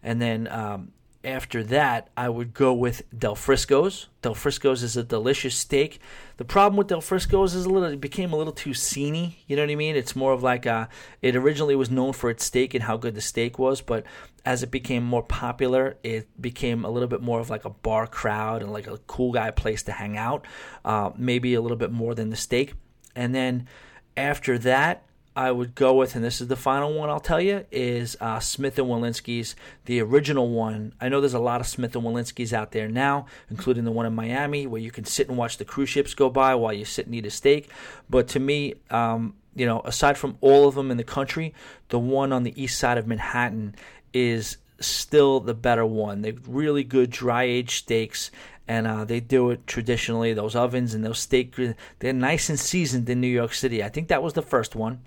And 0.03 0.22
then 0.22 0.47
um, 0.47 0.91
after 1.23 1.63
that, 1.65 2.09
I 2.15 2.29
would 2.29 2.53
go 2.53 2.73
with 2.73 3.03
Del 3.17 3.35
Frisco's. 3.35 4.07
Del 4.21 4.33
Frisco's 4.33 4.83
is 4.83 4.95
a 4.95 5.03
delicious 5.03 5.55
steak. 5.55 5.99
The 6.37 6.45
problem 6.45 6.77
with 6.77 6.87
Del 6.87 7.01
Frisco's 7.01 7.53
is 7.53 7.65
a 7.65 7.69
little, 7.69 7.89
it 7.89 7.99
became 7.99 8.31
a 8.31 8.37
little 8.37 8.53
too 8.53 8.69
sceney. 8.69 9.35
You 9.45 9.57
know 9.57 9.63
what 9.63 9.71
I 9.71 9.75
mean? 9.75 9.97
It's 9.97 10.15
more 10.15 10.31
of 10.31 10.43
like 10.43 10.65
a, 10.65 10.87
it 11.21 11.35
originally 11.35 11.75
was 11.75 11.91
known 11.91 12.13
for 12.13 12.29
its 12.29 12.45
steak 12.45 12.73
and 12.73 12.83
how 12.83 12.95
good 12.95 13.15
the 13.15 13.21
steak 13.21 13.59
was, 13.59 13.81
but 13.81 14.05
as 14.45 14.63
it 14.63 14.71
became 14.71 15.03
more 15.03 15.21
popular, 15.21 15.97
it 16.03 16.29
became 16.41 16.85
a 16.85 16.89
little 16.89 17.09
bit 17.09 17.21
more 17.21 17.41
of 17.41 17.49
like 17.49 17.65
a 17.65 17.69
bar 17.69 18.07
crowd 18.07 18.61
and 18.61 18.71
like 18.71 18.87
a 18.87 18.97
cool 18.99 19.33
guy 19.33 19.51
place 19.51 19.83
to 19.83 19.91
hang 19.91 20.17
out. 20.17 20.45
Uh, 20.85 21.11
maybe 21.17 21.53
a 21.53 21.61
little 21.61 21.77
bit 21.77 21.91
more 21.91 22.15
than 22.15 22.29
the 22.29 22.37
steak. 22.37 22.73
And 23.13 23.35
then 23.35 23.67
after 24.15 24.57
that, 24.59 25.03
I 25.40 25.53
would 25.53 25.74
go 25.74 25.94
with, 25.94 26.18
and 26.18 26.26
this 26.26 26.41
is 26.41 26.49
the 26.49 26.57
final 26.57 26.94
one 26.94 27.10
I'll 27.10 27.22
tell 27.22 27.40
you, 27.40 27.66
is 27.72 28.18
uh, 28.20 28.41
Smith 28.41 28.78
and 28.78 28.90
Wollensky's, 28.90 29.56
the 29.86 30.02
original 30.02 30.49
one. 30.49 30.91
I 30.99 31.07
know 31.07 31.22
there's 31.22 31.34
a 31.34 31.40
lot 31.40 31.61
of 31.61 31.68
Smith 31.68 31.95
and 31.95 32.03
Wollensky's 32.03 32.53
out 32.53 32.72
there 32.72 32.90
now, 32.90 33.26
including 33.49 33.86
the 33.86 33.91
one 33.91 34.06
in 34.06 34.14
Miami, 34.14 34.68
where 34.68 34.82
you 34.82 34.91
can 34.91 35.06
sit 35.06 35.30
and 35.30 35.38
watch 35.38 35.57
the 35.57 35.64
cruise 35.64 35.88
ships 35.88 36.14
go 36.14 36.30
by 36.30 36.56
while 36.56 36.74
you 36.74 36.84
sit 36.84 37.06
and 37.06 37.16
eat 37.16 37.26
a 37.26 37.30
steak. 37.30 37.70
But 38.10 38.28
to 38.30 38.40
me, 38.41 38.74
um, 38.90 39.34
you 39.56 39.66
know, 39.66 39.80
aside 39.86 40.18
from 40.18 40.38
all 40.41 40.68
of 40.68 40.76
them 40.76 40.91
in 40.91 40.98
the 40.98 41.06
country, 41.06 41.53
the 41.88 41.99
one 41.99 42.34
on 42.34 42.44
the 42.44 42.61
east 42.61 42.78
side 42.78 42.98
of 42.98 43.07
Manhattan 43.07 43.76
is 44.14 44.57
still 44.82 45.40
the 45.40 45.53
better 45.53 45.86
one. 45.86 46.22
They're 46.22 46.34
really 46.48 46.84
good 46.84 47.11
dry 47.11 47.44
aged 47.44 47.78
steaks, 47.84 48.30
and 48.68 48.86
uh, 48.86 49.06
they 49.06 49.22
do 49.22 49.52
it 49.52 49.66
traditionally. 49.66 50.34
Those 50.34 50.57
ovens 50.57 50.94
and 50.94 51.06
those 51.06 51.20
steak, 51.20 51.56
they're 51.99 52.11
nice 52.11 52.49
and 52.49 52.60
seasoned 52.60 53.10
in 53.10 53.22
New 53.22 53.28
York 53.28 53.53
City. 53.53 53.82
I 53.82 53.88
think 53.88 54.10
that 54.10 54.22
was 54.22 54.34
the 54.34 54.41
first 54.41 54.76
one. 54.76 54.99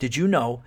Did 0.00 0.16
you 0.16 0.26
know 0.26 0.62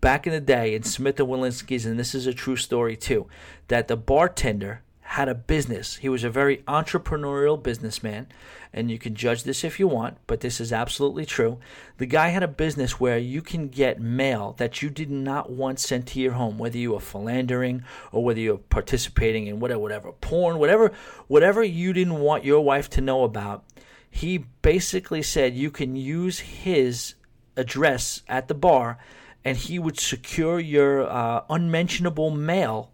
back 0.00 0.26
in 0.26 0.32
the 0.32 0.40
day 0.40 0.74
in 0.74 0.82
Smith 0.82 1.20
and 1.20 1.28
Wollensky's, 1.28 1.86
and 1.86 1.98
this 1.98 2.14
is 2.14 2.26
a 2.26 2.34
true 2.34 2.56
story 2.56 2.96
too, 2.96 3.26
that 3.68 3.86
the 3.86 3.96
bartender 3.96 4.82
had 5.00 5.28
a 5.28 5.34
business. 5.34 5.96
He 5.96 6.08
was 6.08 6.22
a 6.22 6.30
very 6.30 6.58
entrepreneurial 6.68 7.60
businessman, 7.60 8.28
and 8.72 8.92
you 8.92 8.96
can 8.96 9.16
judge 9.16 9.42
this 9.42 9.64
if 9.64 9.80
you 9.80 9.88
want, 9.88 10.18
but 10.28 10.38
this 10.38 10.60
is 10.60 10.72
absolutely 10.72 11.26
true. 11.26 11.58
The 11.98 12.06
guy 12.06 12.28
had 12.28 12.44
a 12.44 12.48
business 12.48 13.00
where 13.00 13.18
you 13.18 13.42
can 13.42 13.68
get 13.68 14.00
mail 14.00 14.54
that 14.58 14.82
you 14.82 14.88
did 14.88 15.10
not 15.10 15.50
want 15.50 15.80
sent 15.80 16.06
to 16.08 16.20
your 16.20 16.34
home, 16.34 16.58
whether 16.58 16.78
you 16.78 16.92
were 16.92 17.00
philandering 17.00 17.82
or 18.12 18.22
whether 18.22 18.38
you're 18.38 18.58
participating 18.58 19.48
in 19.48 19.58
whatever, 19.58 19.80
whatever 19.80 20.12
porn, 20.12 20.58
whatever, 20.58 20.92
whatever 21.26 21.64
you 21.64 21.92
didn't 21.92 22.20
want 22.20 22.44
your 22.44 22.60
wife 22.60 22.88
to 22.90 23.00
know 23.00 23.24
about. 23.24 23.64
He 24.08 24.38
basically 24.62 25.22
said 25.22 25.54
you 25.54 25.72
can 25.72 25.96
use 25.96 26.38
his 26.38 27.14
address 27.56 28.22
at 28.28 28.48
the 28.48 28.54
bar, 28.54 28.98
and 29.44 29.56
he 29.56 29.78
would 29.78 29.98
secure 29.98 30.60
your 30.60 31.08
uh, 31.08 31.44
unmentionable 31.48 32.30
mail 32.30 32.90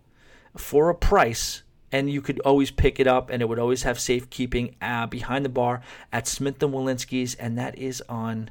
for 0.56 0.90
a 0.90 0.94
price. 0.94 1.62
And 1.92 2.10
you 2.10 2.20
could 2.20 2.40
always 2.40 2.70
pick 2.70 2.98
it 2.98 3.06
up, 3.06 3.30
and 3.30 3.40
it 3.40 3.48
would 3.48 3.58
always 3.58 3.84
have 3.84 3.98
safekeeping 3.98 4.74
uh, 4.82 5.06
behind 5.06 5.44
the 5.44 5.50
bar 5.50 5.82
at 6.12 6.26
Smith 6.26 6.62
and 6.62 6.74
Wollensky's, 6.74 7.34
and 7.36 7.56
that 7.56 7.78
is 7.78 8.02
on 8.08 8.50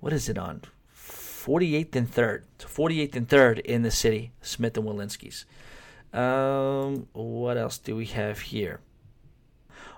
what 0.00 0.12
is 0.12 0.28
it 0.28 0.38
on? 0.38 0.62
48th 0.96 1.94
and 1.94 2.10
3rd. 2.10 2.42
48th 2.58 3.16
and 3.16 3.28
3rd 3.28 3.60
in 3.60 3.82
the 3.82 3.90
city, 3.90 4.32
Smith 4.40 4.76
and 4.76 4.86
Wollensky's. 4.86 5.44
Um, 6.12 7.06
what 7.12 7.56
else 7.56 7.78
do 7.78 7.94
we 7.94 8.06
have 8.06 8.40
here? 8.40 8.80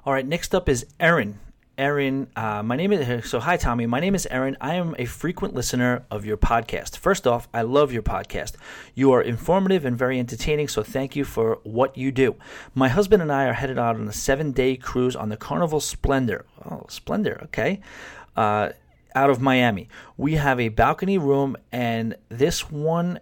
All 0.05 0.13
right, 0.13 0.27
next 0.27 0.55
up 0.55 0.69
is 0.69 0.87
Erin. 1.01 1.39
Erin. 1.79 2.29
Uh, 2.37 2.63
my 2.63 2.77
name 2.77 2.93
is 2.93 3.29
so. 3.29 3.41
Hi, 3.41 3.57
Tommy. 3.57 3.87
My 3.87 4.01
name 4.01 4.15
is 4.15 4.27
Erin. 4.31 4.57
I 4.61 4.75
am 4.75 4.95
a 4.99 5.05
frequent 5.05 5.55
listener 5.55 6.05
of 6.11 6.25
your 6.25 6.37
podcast. 6.37 6.97
First 6.99 7.27
off, 7.27 7.49
I 7.55 7.63
love 7.63 7.93
your 7.93 8.03
podcast. 8.03 8.53
You 8.95 9.13
are 9.13 9.23
informative 9.23 9.85
and 9.85 9.97
very 9.97 10.19
entertaining. 10.19 10.69
So 10.69 10.83
thank 10.83 11.17
you 11.17 11.25
for 11.25 11.59
what 11.63 11.97
you 11.97 12.13
do. 12.13 12.37
My 12.75 12.89
husband 12.89 13.23
and 13.23 13.33
I 13.33 13.47
are 13.47 13.55
headed 13.55 13.79
out 13.79 13.97
on 13.97 14.07
a 14.07 14.13
seven-day 14.13 14.77
cruise 14.77 15.17
on 15.17 15.29
the 15.29 15.37
Carnival 15.37 15.81
Splendor. 15.81 16.45
Oh, 16.65 16.85
Splendor. 16.89 17.41
Okay. 17.45 17.81
Uh, 18.37 18.71
out 19.15 19.31
of 19.31 19.41
Miami. 19.41 19.89
We 20.17 20.35
have 20.35 20.59
a 20.59 20.69
balcony 20.69 21.19
room, 21.19 21.57
and 21.71 22.17
this 22.29 22.71
one 22.71 23.19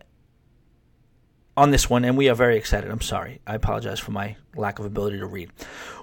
on 1.61 1.73
this 1.73 1.91
one, 1.91 2.07
and 2.07 2.17
we 2.17 2.27
are 2.27 2.35
very 2.35 2.57
excited. 2.57 2.91
I'm 2.91 3.03
sorry. 3.03 3.43
I 3.47 3.55
apologize 3.55 4.01
for 4.01 4.13
my 4.13 4.35
lack 4.57 4.79
of 4.79 4.87
ability 4.87 5.19
to 5.19 5.27
read. 5.27 5.51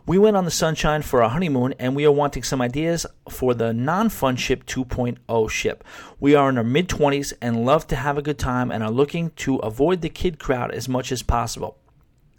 We 0.06 0.20
went 0.20 0.38
on 0.38 0.46
the 0.46 0.52
Sunshine 0.52 1.02
for 1.02 1.24
our 1.24 1.32
honeymoon, 1.32 1.74
and 1.80 1.96
we 1.96 2.06
are 2.06 2.12
wanting 2.12 2.44
some 2.44 2.62
ideas 2.62 3.08
for 3.28 3.56
the 3.56 3.74
non 3.74 4.10
fun 4.10 4.36
ship 4.36 4.68
2.0 4.68 5.50
ship. 5.50 5.84
We 6.20 6.36
are 6.36 6.50
in 6.50 6.60
our 6.60 6.64
mid 6.64 6.88
20s 6.90 7.34
and 7.42 7.66
love 7.66 7.88
to 7.88 7.96
have 7.96 8.20
a 8.20 8.22
good 8.22 8.38
time 8.38 8.70
and 8.70 8.84
are 8.84 8.92
looking 8.92 9.32
to 9.38 9.56
avoid 9.58 10.02
the 10.02 10.10
kid 10.10 10.38
crowd 10.38 10.70
as 10.70 10.88
much 10.88 11.12
as 11.12 11.24
possible. 11.24 11.80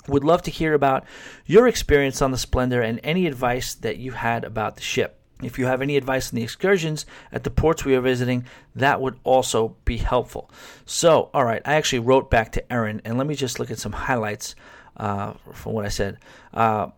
Would 0.06 0.22
love 0.22 0.42
to 0.42 0.52
hear 0.52 0.72
about 0.72 1.04
your 1.44 1.66
experience 1.66 2.22
on 2.22 2.30
the 2.30 2.38
Splendor 2.38 2.82
and 2.82 3.00
any 3.02 3.26
advice 3.26 3.74
that 3.74 3.96
you 3.96 4.12
had 4.12 4.44
about 4.44 4.76
the 4.76 4.82
ship. 4.82 5.17
If 5.42 5.58
you 5.58 5.66
have 5.66 5.82
any 5.82 5.96
advice 5.96 6.32
on 6.32 6.36
the 6.36 6.42
excursions 6.42 7.06
at 7.30 7.44
the 7.44 7.50
ports 7.50 7.84
we 7.84 7.94
are 7.94 8.00
visiting, 8.00 8.44
that 8.74 9.00
would 9.00 9.18
also 9.24 9.76
be 9.84 9.98
helpful. 9.98 10.50
So, 10.84 11.30
all 11.32 11.44
right, 11.44 11.62
I 11.64 11.74
actually 11.74 12.00
wrote 12.00 12.30
back 12.30 12.52
to 12.52 12.72
Erin, 12.72 13.00
and 13.04 13.18
let 13.18 13.26
me 13.26 13.34
just 13.34 13.60
look 13.60 13.70
at 13.70 13.78
some 13.78 13.92
highlights 13.92 14.56
uh, 14.96 15.34
from 15.52 15.72
what 15.74 15.84
I 15.84 15.90
said. 15.90 16.18
Uh, 16.52 16.88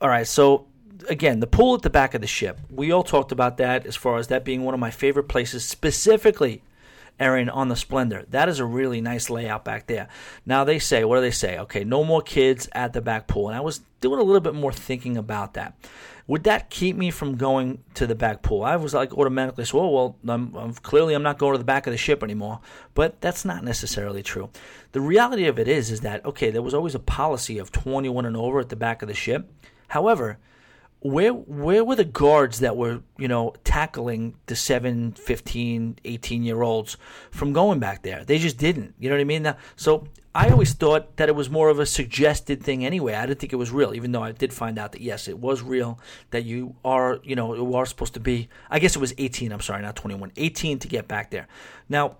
all 0.00 0.08
right, 0.08 0.26
so 0.26 0.66
again, 1.08 1.40
the 1.40 1.46
pool 1.46 1.74
at 1.74 1.82
the 1.82 1.90
back 1.90 2.14
of 2.14 2.20
the 2.20 2.26
ship. 2.26 2.58
We 2.70 2.92
all 2.92 3.02
talked 3.02 3.32
about 3.32 3.56
that 3.58 3.86
as 3.86 3.96
far 3.96 4.18
as 4.18 4.28
that 4.28 4.44
being 4.44 4.64
one 4.64 4.74
of 4.74 4.80
my 4.80 4.90
favorite 4.90 5.28
places, 5.28 5.64
specifically 5.64 6.62
Erin 7.18 7.48
on 7.48 7.68
the 7.68 7.76
Splendor. 7.76 8.24
That 8.30 8.48
is 8.48 8.58
a 8.58 8.64
really 8.64 9.00
nice 9.00 9.30
layout 9.30 9.64
back 9.64 9.86
there. 9.86 10.08
Now 10.46 10.64
they 10.64 10.78
say, 10.78 11.04
what 11.04 11.16
do 11.16 11.20
they 11.22 11.30
say? 11.30 11.58
Okay, 11.58 11.84
no 11.84 12.04
more 12.04 12.22
kids 12.22 12.68
at 12.72 12.92
the 12.92 13.00
back 13.00 13.26
pool. 13.26 13.48
And 13.48 13.56
I 13.56 13.60
was 13.60 13.80
doing 14.00 14.20
a 14.20 14.22
little 14.22 14.40
bit 14.40 14.54
more 14.54 14.72
thinking 14.72 15.16
about 15.16 15.54
that. 15.54 15.74
Would 16.28 16.44
that 16.44 16.68
keep 16.68 16.94
me 16.94 17.10
from 17.10 17.36
going 17.36 17.82
to 17.94 18.06
the 18.06 18.14
back 18.14 18.42
pool? 18.42 18.62
I 18.62 18.76
was 18.76 18.92
like 18.92 19.16
automatically, 19.16 19.64
so 19.64 19.80
oh, 19.80 19.88
well, 19.88 20.16
I'm, 20.28 20.54
I'm, 20.54 20.74
clearly 20.74 21.14
I'm 21.14 21.22
not 21.22 21.38
going 21.38 21.54
to 21.54 21.58
the 21.58 21.64
back 21.64 21.86
of 21.86 21.90
the 21.90 21.96
ship 21.96 22.22
anymore. 22.22 22.60
But 22.94 23.20
that's 23.22 23.46
not 23.46 23.64
necessarily 23.64 24.22
true. 24.22 24.50
The 24.92 25.00
reality 25.00 25.46
of 25.46 25.58
it 25.58 25.68
is, 25.68 25.90
is 25.90 26.02
that 26.02 26.24
okay, 26.26 26.50
there 26.50 26.62
was 26.62 26.74
always 26.74 26.94
a 26.94 27.00
policy 27.00 27.58
of 27.58 27.72
21 27.72 28.26
and 28.26 28.36
over 28.36 28.60
at 28.60 28.68
the 28.68 28.76
back 28.76 29.00
of 29.00 29.08
the 29.08 29.14
ship. 29.14 29.50
However, 29.88 30.38
where 31.00 31.32
where 31.32 31.84
were 31.84 31.94
the 31.94 32.04
guards 32.04 32.60
that 32.60 32.76
were 32.76 33.02
you 33.18 33.28
know 33.28 33.54
tackling 33.64 34.34
the 34.46 34.56
7 34.56 35.12
15 35.12 35.98
18 36.04 36.42
year 36.42 36.62
olds 36.62 36.96
from 37.30 37.52
going 37.52 37.78
back 37.78 38.02
there? 38.02 38.24
They 38.24 38.38
just 38.38 38.58
didn't. 38.58 38.94
You 38.98 39.08
know 39.08 39.16
what 39.16 39.20
i 39.20 39.24
mean? 39.24 39.42
Now, 39.42 39.56
so 39.76 40.08
i 40.34 40.50
always 40.50 40.74
thought 40.74 41.16
that 41.16 41.28
it 41.28 41.34
was 41.34 41.48
more 41.48 41.68
of 41.68 41.78
a 41.78 41.86
suggested 41.86 42.62
thing 42.62 42.84
anyway. 42.84 43.14
I 43.14 43.26
didn't 43.26 43.40
think 43.40 43.52
it 43.52 43.56
was 43.56 43.70
real 43.70 43.94
even 43.94 44.12
though 44.12 44.22
i 44.22 44.32
did 44.32 44.52
find 44.52 44.78
out 44.78 44.92
that 44.92 45.00
yes 45.00 45.28
it 45.28 45.38
was 45.38 45.62
real 45.62 46.00
that 46.30 46.44
you 46.44 46.74
are 46.84 47.20
you 47.22 47.36
know 47.36 47.54
you 47.54 47.74
are 47.74 47.86
supposed 47.86 48.14
to 48.14 48.20
be 48.20 48.48
i 48.70 48.78
guess 48.78 48.96
it 48.96 49.00
was 49.00 49.14
18 49.18 49.52
i'm 49.52 49.60
sorry 49.60 49.82
not 49.82 49.96
21 49.96 50.32
18 50.36 50.78
to 50.80 50.88
get 50.88 51.06
back 51.06 51.30
there. 51.30 51.46
Now 51.88 52.16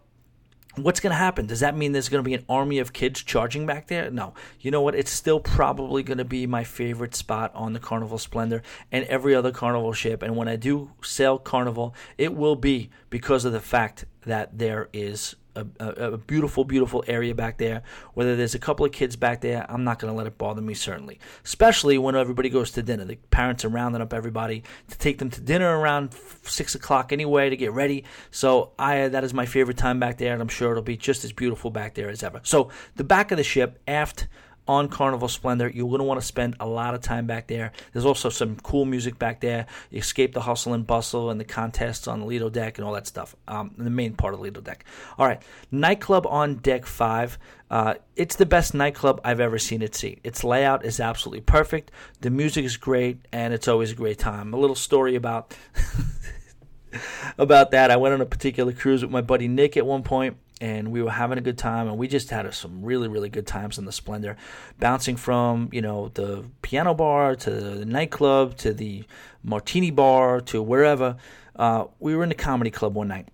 What's 0.83 1.01
going 1.01 1.11
to 1.11 1.17
happen? 1.17 1.47
Does 1.47 1.61
that 1.61 1.77
mean 1.77 1.93
there's 1.93 2.09
going 2.09 2.23
to 2.23 2.29
be 2.29 2.35
an 2.35 2.45
army 2.49 2.79
of 2.79 2.93
kids 2.93 3.23
charging 3.23 3.67
back 3.67 3.89
there? 3.89 4.11
No. 4.11 4.35
You 4.61 4.71
know 4.71 4.81
what? 4.81 4.95
It's 4.95 5.11
still 5.11 5.41
probably 5.41 6.03
going 6.03 6.19
to 6.19 6.25
be 6.25 6.47
my 6.47 6.65
favorite 6.65 7.15
spot 7.15 7.53
on 7.55 7.73
the 7.73 7.81
Carnival 7.81 8.19
Splendor 8.19 8.63
and 8.93 9.05
every 9.07 9.35
other 9.35 9.51
Carnival 9.51 9.93
ship. 9.93 10.23
And 10.23 10.37
when 10.37 10.49
I 10.49 10.57
do 10.57 10.91
sail 11.03 11.39
Carnival, 11.39 11.95
it 12.17 12.35
will 12.35 12.57
be 12.57 12.91
because 13.11 13.45
of 13.45 13.53
the 13.53 13.61
fact 13.61 14.05
that 14.27 14.59
there 14.59 14.89
is 14.93 15.37
a, 15.81 15.87
a, 16.13 16.19
beautiful, 16.19 16.65
beautiful 16.65 17.05
area 17.07 17.35
back 17.35 17.59
there. 17.59 17.83
Whether 18.15 18.37
there's 18.37 18.55
a 18.55 18.59
couple 18.59 18.85
of 18.85 18.93
kids 18.93 19.17
back 19.17 19.41
there, 19.41 19.67
I'm 19.69 19.85
not 19.85 19.99
going 19.99 20.13
to 20.13 20.17
let 20.17 20.27
it 20.27 20.39
bother 20.39 20.63
me, 20.63 20.75
certainly. 20.75 21.19
Especially 21.45 21.99
when 21.99 22.15
everybody 22.17 22.49
goes 22.49 22.71
to 22.73 22.83
dinner. 22.83 23.05
The 23.05 23.17
parents 23.31 23.65
are 23.65 23.69
rounding 23.69 24.03
up 24.03 24.13
everybody 24.13 24.65
to 24.89 24.99
take 24.99 25.19
them 25.19 25.31
to 25.31 25.41
dinner 25.41 25.79
around 25.79 26.15
6 26.43 26.75
o'clock 26.75 27.13
anyway 27.13 27.51
to 27.51 27.57
get 27.57 27.73
ready. 27.73 28.05
So 28.31 28.73
I 28.79 29.09
that 29.09 29.25
is 29.25 29.35
my 29.35 29.47
favorite 29.47 29.77
time 29.77 30.01
back 30.01 30.19
there, 30.19 30.33
and 30.33 30.43
I'm 30.43 30.49
sure 30.49 30.71
it'll 30.71 30.83
be 30.83 30.97
just 30.97 31.25
as 31.25 31.33
beautiful 31.33 31.71
back 31.71 31.95
there 31.95 32.09
as 32.09 32.23
ever. 32.23 32.41
So 32.43 32.71
the 32.97 33.05
back 33.05 33.31
of 33.31 33.37
the 33.37 33.45
ship, 33.45 33.81
aft 33.87 34.29
on 34.69 34.89
Carnival 34.89 35.29
Splendor. 35.29 35.71
You're 35.71 35.89
going 35.89 35.99
to 35.99 36.05
want 36.05 36.21
to 36.21 36.27
spend 36.27 36.57
a 36.61 36.67
lot 36.67 36.95
of 36.95 37.01
time 37.01 37.27
back 37.27 37.49
there. 37.49 37.73
There's 37.93 38.05
also 38.05 38.29
some 38.29 38.57
cool 38.57 38.85
music 38.85 39.19
back 39.19 39.41
there. 39.41 39.67
You 39.91 39.99
escape 39.99 40.35
the 40.35 40.43
hustle 40.43 40.75
and 40.75 40.87
bustle 40.87 41.31
and 41.31 41.41
the 41.41 41.45
contests 41.45 42.07
on 42.07 42.21
the 42.21 42.27
Lido 42.27 42.51
deck 42.51 42.79
and 42.79 42.87
all 42.87 42.93
that 42.93 43.07
stuff. 43.07 43.35
Um, 43.49 43.73
the 43.79 43.91
main 43.91 44.13
part 44.13 44.35
of 44.35 44.41
the 44.41 44.45
Lido 44.45 44.61
deck. 44.61 44.85
All 45.19 45.27
right, 45.27 45.43
nightclub 45.71 46.27
on 46.27 46.57
deck 46.57 46.87
five. 46.87 47.39
Uh, 47.71 47.95
it's 48.17 48.37
the 48.37 48.47
best 48.47 48.75
nightclub 48.75 49.21
I've 49.25 49.41
ever 49.41 49.59
seen 49.59 49.83
it 49.83 49.95
see. 49.95 50.19
Its 50.25 50.45
layout 50.45 50.85
is 50.85 51.01
absolutely 51.01 51.43
perfect. 51.43 51.91
The 52.21 52.31
music 52.31 52.65
is 52.65 52.77
great, 52.77 53.19
and 53.33 53.53
it's 53.53 53.69
always 53.69 53.93
a 53.93 53.95
great 53.95 54.19
time. 54.19 54.55
A 54.55 54.57
little 54.57 54.77
story 54.77 55.17
about. 55.17 55.57
about 57.39 57.71
that, 57.73 57.91
I 57.91 57.97
went 57.97 58.15
on 58.15 58.21
a 58.21 58.27
particular 58.27 58.73
cruise 58.73 59.03
with 59.03 59.11
my 59.11 59.21
buddy 59.21 59.49
Nick 59.49 59.77
at 59.77 59.85
one 59.85 60.03
point, 60.03 60.37
and 60.61 60.91
we 60.91 61.03
were 61.03 61.11
having 61.11 61.39
a 61.39 61.41
good 61.41 61.59
time 61.59 61.89
and 61.89 61.99
we 61.99 62.09
just 62.09 62.31
had 62.31 62.53
some 62.55 62.83
really 62.83 63.09
really 63.09 63.29
good 63.29 63.47
times 63.47 63.79
in 63.79 63.85
the 63.85 63.93
splendor. 63.93 64.37
Bouncing 64.79 65.17
from 65.17 65.69
you 65.73 65.81
know 65.81 66.09
the 66.15 66.45
piano 66.63 66.95
bar 66.95 67.37
to 67.37 67.51
the 67.51 67.85
nightclub 67.85 68.57
to 68.59 68.73
the 68.73 69.05
martini 69.43 69.91
bar 69.91 70.41
to 70.41 70.63
wherever 70.63 71.17
uh, 71.57 71.85
we 71.99 72.15
were 72.15 72.23
in 72.23 72.29
the 72.29 72.35
comedy 72.35 72.71
club 72.71 72.95
one 72.95 73.09
night. 73.09 73.29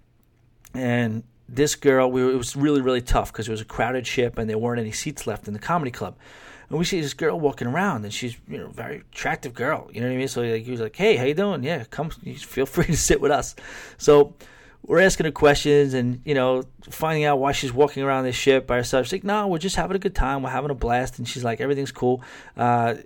And 0.75 1.25
this 1.49 1.75
girl 1.75 2.11
we 2.11 2.23
it 2.23 2.37
was 2.37 2.57
really 2.57 2.81
really 2.81 3.03
tough 3.03 3.33
because 3.33 3.49
it 3.49 3.51
was 3.51 3.61
a 3.61 3.67
crowded 3.67 4.07
ship 4.07 4.39
and 4.39 4.49
there 4.49 4.59
weren't 4.59 4.81
any 4.81 4.93
seats 4.93 5.27
left 5.27 5.49
in 5.49 5.55
the 5.55 5.61
comedy 5.61 5.91
club. 5.91 6.17
And 6.71 6.79
we 6.79 6.85
see 6.85 7.01
this 7.01 7.15
girl 7.15 7.39
walking 7.39 7.69
around 7.69 8.05
and 8.05 8.13
she's 8.13 8.37
you 8.49 8.59
know 8.59 8.69
very 8.69 8.97
attractive 9.13 9.55
girl 9.55 9.91
you 9.93 10.01
know 10.01 10.09
what 10.09 10.15
i 10.15 10.17
mean? 10.17 10.29
So 10.29 10.43
like, 10.43 10.65
he 10.65 10.71
was 10.71 10.81
like 10.81 10.97
hey 10.97 11.17
how 11.17 11.25
you 11.25 11.35
doing? 11.35 11.63
Yeah 11.63 11.85
come 11.85 12.11
feel 12.11 12.67
free 12.75 12.87
to 12.87 12.97
sit 12.97 13.21
with 13.21 13.31
us. 13.31 13.55
So 13.97 14.35
we're 14.87 15.01
asking 15.01 15.25
her 15.25 15.33
questions 15.33 15.95
and 15.95 16.21
you 16.25 16.35
know 16.35 16.63
finding 16.91 17.25
out 17.25 17.39
why 17.39 17.53
she's 17.53 17.73
walking 17.73 18.03
around 18.03 18.25
this 18.25 18.37
ship 18.37 18.67
by 18.67 18.77
herself. 18.77 19.07
She's 19.07 19.13
like, 19.13 19.25
"No, 19.25 19.49
we're 19.49 19.59
just 19.59 19.77
having 19.77 19.97
a 19.97 20.01
good 20.01 20.15
time. 20.15 20.43
We're 20.43 20.51
having 20.51 20.71
a 20.71 20.75
blast." 20.75 21.19
And 21.19 21.27
she's 21.27 21.45
like, 21.45 21.61
"Everything's 21.61 21.93
cool," 21.93 22.23
uh, 22.57 22.97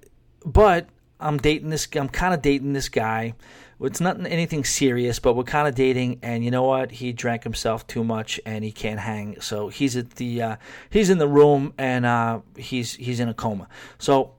but 0.45 0.89
I'm 1.21 1.39
dating 1.39 1.71
this. 1.71 1.89
I'm 1.95 2.09
kind 2.09 2.35
of 2.35 2.43
dating 2.43 2.73
this 2.73 2.89
guy. 2.89 3.35
It's 3.81 4.01
not 4.01 4.19
anything 4.27 4.65
serious, 4.65 5.21
but 5.21 5.35
we're 5.35 5.45
kind 5.45 5.69
of 5.69 5.77
dating. 5.77 6.19
And 6.23 6.45
you 6.45 6.51
know 6.51 6.65
what? 6.65 6.91
He 6.91 7.13
drank 7.13 7.45
himself 7.45 7.87
too 7.87 8.03
much, 8.03 8.41
and 8.45 8.65
he 8.65 8.73
can't 8.73 8.99
hang. 8.99 9.41
So 9.41 9.69
he's 9.69 9.97
at 9.97 10.11
the 10.17 10.43
uh, 10.43 10.57
he's 10.91 11.11
in 11.11 11.19
the 11.19 11.29
room, 11.29 11.75
and 11.79 12.05
uh, 12.05 12.41
he's 12.57 12.95
he's 12.95 13.21
in 13.21 13.29
a 13.29 13.35
coma. 13.35 13.69
So 13.99 14.33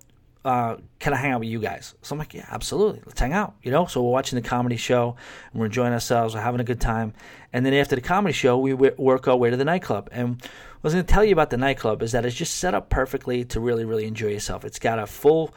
uh, 0.45 0.77
can 0.99 1.13
I 1.13 1.17
hang 1.17 1.31
out 1.31 1.41
with 1.41 1.49
you 1.49 1.59
guys? 1.59 1.95
So 2.01 2.13
I'm 2.13 2.19
like, 2.19 2.33
yeah, 2.33 2.45
absolutely. 2.49 3.01
Let's 3.05 3.19
hang 3.19 3.33
out, 3.33 3.55
you 3.61 3.71
know? 3.71 3.85
So 3.87 4.01
we're 4.01 4.11
watching 4.11 4.41
the 4.41 4.47
comedy 4.47 4.77
show 4.77 5.15
and 5.51 5.59
we're 5.59 5.65
enjoying 5.65 5.91
ourselves. 5.91 6.33
We're 6.33 6.41
having 6.41 6.61
a 6.61 6.65
good 6.65 6.79
time. 6.79 7.13
And 7.51 7.65
then 7.65 7.73
after 7.73 7.95
the 7.95 8.01
comedy 8.01 8.33
show, 8.33 8.57
we 8.57 8.71
w- 8.71 8.95
work 8.97 9.27
our 9.27 9.35
way 9.35 9.49
to 9.49 9.57
the 9.57 9.65
nightclub. 9.65 10.09
And 10.11 10.41
what 10.41 10.45
I 10.45 10.79
was 10.83 10.93
going 10.93 11.05
to 11.05 11.13
tell 11.13 11.25
you 11.25 11.33
about 11.33 11.49
the 11.49 11.57
nightclub 11.57 12.01
is 12.01 12.13
that 12.13 12.25
it's 12.25 12.35
just 12.35 12.55
set 12.55 12.73
up 12.73 12.89
perfectly 12.89 13.43
to 13.45 13.59
really, 13.59 13.83
really 13.83 14.05
enjoy 14.05 14.27
yourself. 14.27 14.63
It's 14.63 14.79
got 14.79 14.97
a 14.97 15.07
full, 15.07 15.53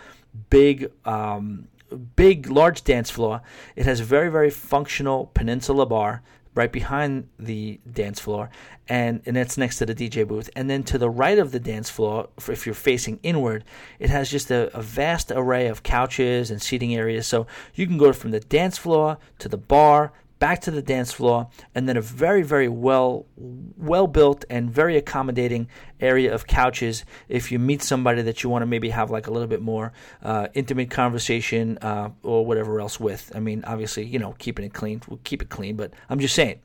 big, 0.50 0.90
um, 1.04 1.68
big, 2.16 2.50
large 2.50 2.82
dance 2.82 3.08
floor. 3.08 3.42
It 3.76 3.86
has 3.86 4.00
a 4.00 4.04
very, 4.04 4.30
very 4.30 4.50
functional 4.50 5.30
peninsula 5.32 5.86
bar 5.86 6.22
right 6.54 6.70
behind 6.70 7.28
the 7.38 7.80
dance 7.90 8.20
floor, 8.20 8.50
and, 8.88 9.22
and 9.24 9.36
that's 9.36 9.56
next 9.56 9.78
to 9.78 9.86
the 9.86 9.94
DJ 9.94 10.26
booth. 10.26 10.50
And 10.54 10.68
then 10.68 10.82
to 10.84 10.98
the 10.98 11.08
right 11.08 11.38
of 11.38 11.52
the 11.52 11.60
dance 11.60 11.88
floor, 11.88 12.28
if 12.48 12.66
you're 12.66 12.74
facing 12.74 13.18
inward, 13.22 13.64
it 13.98 14.10
has 14.10 14.30
just 14.30 14.50
a, 14.50 14.74
a 14.76 14.82
vast 14.82 15.30
array 15.30 15.68
of 15.68 15.82
couches 15.82 16.50
and 16.50 16.60
seating 16.60 16.94
areas. 16.94 17.26
So 17.26 17.46
you 17.74 17.86
can 17.86 17.98
go 17.98 18.12
from 18.12 18.32
the 18.32 18.40
dance 18.40 18.76
floor 18.76 19.18
to 19.38 19.48
the 19.48 19.56
bar 19.56 20.12
back 20.42 20.60
to 20.62 20.72
the 20.72 20.82
dance 20.82 21.12
floor, 21.12 21.48
and 21.72 21.88
then 21.88 21.96
a 21.96 22.00
very, 22.00 22.42
very 22.42 22.66
well, 22.66 23.26
well 23.36 24.08
built 24.08 24.44
and 24.50 24.68
very 24.68 24.96
accommodating 24.96 25.68
area 26.00 26.34
of 26.34 26.48
couches. 26.48 27.04
If 27.28 27.52
you 27.52 27.60
meet 27.60 27.80
somebody 27.80 28.22
that 28.22 28.42
you 28.42 28.50
want 28.50 28.62
to 28.62 28.66
maybe 28.66 28.90
have 28.90 29.08
like 29.12 29.28
a 29.28 29.30
little 29.30 29.46
bit 29.46 29.62
more 29.62 29.92
uh, 30.20 30.48
intimate 30.52 30.90
conversation 30.90 31.78
uh, 31.78 32.10
or 32.24 32.44
whatever 32.44 32.80
else 32.80 32.98
with. 32.98 33.30
I 33.36 33.38
mean, 33.38 33.62
obviously, 33.64 34.04
you 34.04 34.18
know, 34.18 34.34
keeping 34.40 34.64
it 34.64 34.74
clean, 34.74 35.00
we'll 35.06 35.20
keep 35.22 35.42
it 35.42 35.48
clean, 35.48 35.76
but 35.76 35.94
I'm 36.10 36.18
just 36.18 36.34
saying 36.34 36.58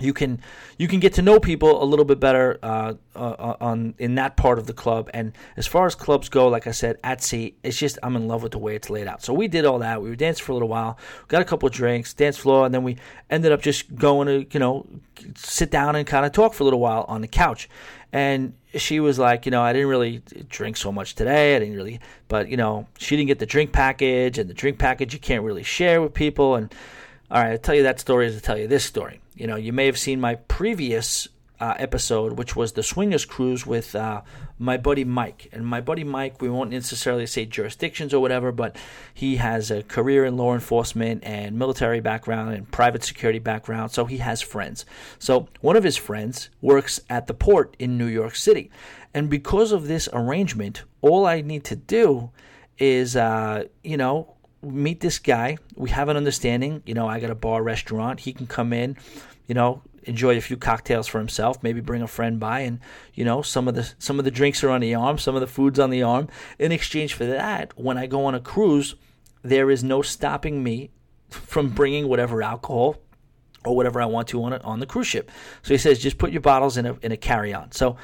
you 0.00 0.12
can 0.12 0.40
you 0.76 0.86
can 0.88 1.00
get 1.00 1.14
to 1.14 1.22
know 1.22 1.40
people 1.40 1.82
a 1.82 1.86
little 1.86 2.04
bit 2.04 2.20
better 2.20 2.58
uh, 2.62 2.94
uh, 3.16 3.56
on 3.60 3.94
in 3.98 4.14
that 4.16 4.36
part 4.36 4.58
of 4.58 4.66
the 4.66 4.72
club. 4.72 5.10
And 5.12 5.32
as 5.56 5.66
far 5.66 5.86
as 5.86 5.94
clubs 5.94 6.28
go, 6.28 6.48
like 6.48 6.66
I 6.66 6.70
said, 6.70 6.98
at 7.02 7.22
sea, 7.22 7.56
it's 7.62 7.76
just 7.76 7.98
I'm 8.02 8.16
in 8.16 8.28
love 8.28 8.42
with 8.42 8.52
the 8.52 8.58
way 8.58 8.76
it's 8.76 8.90
laid 8.90 9.06
out. 9.06 9.22
So 9.22 9.32
we 9.34 9.48
did 9.48 9.64
all 9.64 9.80
that. 9.80 10.00
We 10.02 10.08
were 10.08 10.16
dancing 10.16 10.44
for 10.44 10.52
a 10.52 10.54
little 10.54 10.68
while, 10.68 10.98
got 11.28 11.42
a 11.42 11.44
couple 11.44 11.66
of 11.66 11.72
drinks, 11.72 12.14
dance 12.14 12.36
floor, 12.36 12.66
and 12.66 12.74
then 12.74 12.82
we 12.82 12.96
ended 13.30 13.52
up 13.52 13.62
just 13.62 13.94
going 13.94 14.26
to 14.28 14.46
you 14.52 14.60
know 14.60 14.86
sit 15.36 15.70
down 15.70 15.96
and 15.96 16.06
kind 16.06 16.24
of 16.24 16.32
talk 16.32 16.54
for 16.54 16.62
a 16.62 16.66
little 16.66 16.80
while 16.80 17.04
on 17.08 17.20
the 17.20 17.28
couch. 17.28 17.68
And 18.12 18.54
she 18.74 19.00
was 19.00 19.18
like, 19.18 19.44
you 19.44 19.50
know, 19.50 19.62
I 19.62 19.72
didn't 19.72 19.88
really 19.88 20.22
drink 20.48 20.76
so 20.76 20.90
much 20.90 21.14
today. 21.14 21.56
I 21.56 21.58
didn't 21.58 21.76
really, 21.76 22.00
but 22.28 22.48
you 22.48 22.56
know, 22.56 22.86
she 22.98 23.16
didn't 23.16 23.28
get 23.28 23.38
the 23.38 23.46
drink 23.46 23.72
package, 23.72 24.38
and 24.38 24.48
the 24.48 24.54
drink 24.54 24.78
package 24.78 25.12
you 25.12 25.18
can't 25.18 25.42
really 25.42 25.62
share 25.62 26.00
with 26.00 26.14
people. 26.14 26.54
And 26.54 26.72
all 27.30 27.42
right, 27.42 27.52
I 27.52 27.56
tell 27.56 27.74
you 27.74 27.82
that 27.82 28.00
story 28.00 28.26
is 28.26 28.36
to 28.36 28.40
tell 28.40 28.56
you 28.56 28.66
this 28.66 28.84
story. 28.84 29.20
You 29.38 29.46
know, 29.46 29.54
you 29.54 29.72
may 29.72 29.86
have 29.86 29.96
seen 29.96 30.20
my 30.20 30.34
previous 30.34 31.28
uh, 31.60 31.74
episode, 31.78 32.32
which 32.32 32.56
was 32.56 32.72
the 32.72 32.82
Swingers 32.82 33.24
Cruise 33.24 33.64
with 33.64 33.94
uh, 33.94 34.22
my 34.58 34.76
buddy 34.76 35.04
Mike. 35.04 35.48
And 35.52 35.64
my 35.64 35.80
buddy 35.80 36.02
Mike, 36.02 36.42
we 36.42 36.48
won't 36.48 36.70
necessarily 36.70 37.24
say 37.24 37.46
jurisdictions 37.46 38.12
or 38.12 38.20
whatever, 38.20 38.50
but 38.50 38.74
he 39.14 39.36
has 39.36 39.70
a 39.70 39.84
career 39.84 40.24
in 40.24 40.36
law 40.36 40.54
enforcement 40.54 41.22
and 41.22 41.56
military 41.56 42.00
background 42.00 42.52
and 42.52 42.68
private 42.70 43.04
security 43.04 43.38
background, 43.38 43.92
so 43.92 44.06
he 44.06 44.16
has 44.18 44.42
friends. 44.42 44.84
So 45.20 45.46
one 45.60 45.76
of 45.76 45.84
his 45.84 45.96
friends 45.96 46.50
works 46.60 47.00
at 47.08 47.28
the 47.28 47.34
port 47.34 47.76
in 47.78 47.96
New 47.96 48.06
York 48.06 48.34
City. 48.34 48.72
And 49.14 49.30
because 49.30 49.70
of 49.70 49.86
this 49.86 50.08
arrangement, 50.12 50.82
all 51.00 51.26
I 51.26 51.42
need 51.42 51.62
to 51.64 51.76
do 51.76 52.30
is, 52.76 53.14
uh, 53.14 53.64
you 53.84 53.96
know, 53.96 54.34
meet 54.62 55.00
this 55.00 55.18
guy. 55.18 55.58
We 55.76 55.90
have 55.90 56.08
an 56.08 56.16
understanding. 56.16 56.82
You 56.86 56.94
know, 56.94 57.06
I 57.08 57.20
got 57.20 57.30
a 57.30 57.34
bar 57.34 57.62
restaurant. 57.62 58.20
He 58.20 58.32
can 58.32 58.46
come 58.46 58.72
in, 58.72 58.96
you 59.46 59.54
know, 59.54 59.82
enjoy 60.04 60.36
a 60.36 60.40
few 60.40 60.56
cocktails 60.56 61.06
for 61.06 61.18
himself. 61.18 61.62
Maybe 61.62 61.80
bring 61.80 62.02
a 62.02 62.08
friend 62.08 62.40
by, 62.40 62.60
and 62.60 62.80
you 63.14 63.24
know, 63.24 63.42
some 63.42 63.68
of 63.68 63.74
the 63.74 63.92
some 63.98 64.18
of 64.18 64.24
the 64.24 64.30
drinks 64.30 64.64
are 64.64 64.70
on 64.70 64.80
the 64.80 64.94
arm, 64.94 65.18
some 65.18 65.34
of 65.34 65.40
the 65.40 65.46
food's 65.46 65.78
on 65.78 65.90
the 65.90 66.02
arm. 66.02 66.28
In 66.58 66.72
exchange 66.72 67.14
for 67.14 67.26
that, 67.26 67.78
when 67.78 67.98
I 67.98 68.06
go 68.06 68.24
on 68.24 68.34
a 68.34 68.40
cruise, 68.40 68.94
there 69.42 69.70
is 69.70 69.84
no 69.84 70.02
stopping 70.02 70.62
me 70.62 70.90
from 71.30 71.70
bringing 71.70 72.08
whatever 72.08 72.42
alcohol 72.42 72.96
or 73.64 73.76
whatever 73.76 74.00
I 74.00 74.06
want 74.06 74.28
to 74.28 74.42
on 74.44 74.52
it 74.52 74.64
on 74.64 74.80
the 74.80 74.86
cruise 74.86 75.06
ship. 75.06 75.30
So 75.62 75.74
he 75.74 75.78
says, 75.78 75.98
just 75.98 76.18
put 76.18 76.30
your 76.30 76.40
bottles 76.40 76.76
in 76.76 76.86
a 76.86 76.96
in 77.02 77.12
a 77.12 77.16
carry 77.16 77.52
on. 77.54 77.72
So 77.72 77.96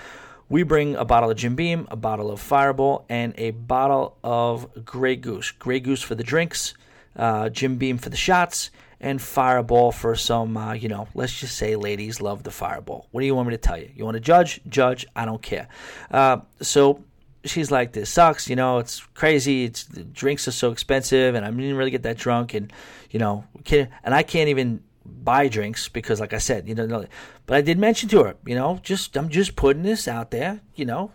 we 0.49 0.63
bring 0.63 0.97
a 0.97 1.05
bottle 1.05 1.31
of 1.31 1.37
Jim 1.37 1.55
Beam, 1.55 1.89
a 1.91 1.97
bottle 1.97 2.31
of 2.31 2.41
Fireball, 2.41 3.05
and 3.09 3.35
a 3.39 3.53
bottle 3.53 4.17
of 4.23 4.85
Grey 4.85 5.17
Goose. 5.17 5.51
Grey 5.53 5.81
Goose 5.81 6.03
for 6.03 6.15
the 6.15 6.25
drinks, 6.25 6.75
uh, 7.17 7.49
Jim 7.49 7.77
Beam 7.77 7.99
for 7.99 8.11
the 8.11 8.17
shots, 8.17 8.71
and 9.01 9.21
Fireball 9.21 9.93
for 9.93 10.15
some, 10.15 10.57
uh, 10.57 10.73
you 10.73 10.89
know, 10.89 11.09
let's 11.15 11.39
just 11.39 11.57
say 11.57 11.77
ladies 11.77 12.21
love 12.21 12.43
the 12.43 12.51
Fireball. 12.51 13.09
What 13.11 13.21
do 13.21 13.27
you 13.27 13.35
want 13.35 13.49
me 13.49 13.55
to 13.55 13.59
tell 13.59 13.79
you? 13.79 13.91
You 13.95 14.05
want 14.05 14.17
to 14.17 14.21
judge? 14.21 14.61
Judge. 14.69 15.07
I 15.15 15.25
don't 15.25 15.43
care. 15.43 15.69
Uh, 16.11 16.39
so 16.61 17.03
she's 17.45 17.71
like, 17.71 17.93
this 17.93 18.11
sucks. 18.11 18.49
You 18.49 18.57
know, 18.57 18.79
it's 18.79 19.01
crazy. 19.15 19.65
It's 19.65 19.85
the 19.85 20.05
drinks 20.05 20.49
are 20.49 20.53
so 20.53 20.71
expensive, 20.71 21.35
and 21.35 21.45
I 21.45 21.51
didn't 21.51 21.77
really 21.77 21.91
get 21.91 22.03
that 22.05 22.17
drunk, 22.17 22.55
and 22.55 22.73
you 23.11 23.19
know, 23.19 23.45
and 23.71 24.15
I 24.15 24.23
can't 24.23 24.49
even 24.49 24.83
buy 25.05 25.49
drinks 25.49 25.89
because, 25.89 26.21
like 26.21 26.33
I 26.33 26.39
said, 26.39 26.69
you 26.69 26.75
know. 26.75 27.07
But 27.47 27.57
I 27.57 27.61
did 27.61 27.79
mention 27.79 28.09
to 28.11 28.25
her, 28.25 28.37
you 28.47 28.55
know, 28.55 28.81
just 28.83 29.17
I'm 29.17 29.29
just 29.29 29.57
putting 29.57 29.83
this 29.83 30.09
out 30.09 30.31
there, 30.31 30.61
you 30.75 30.85
know, 30.85 31.13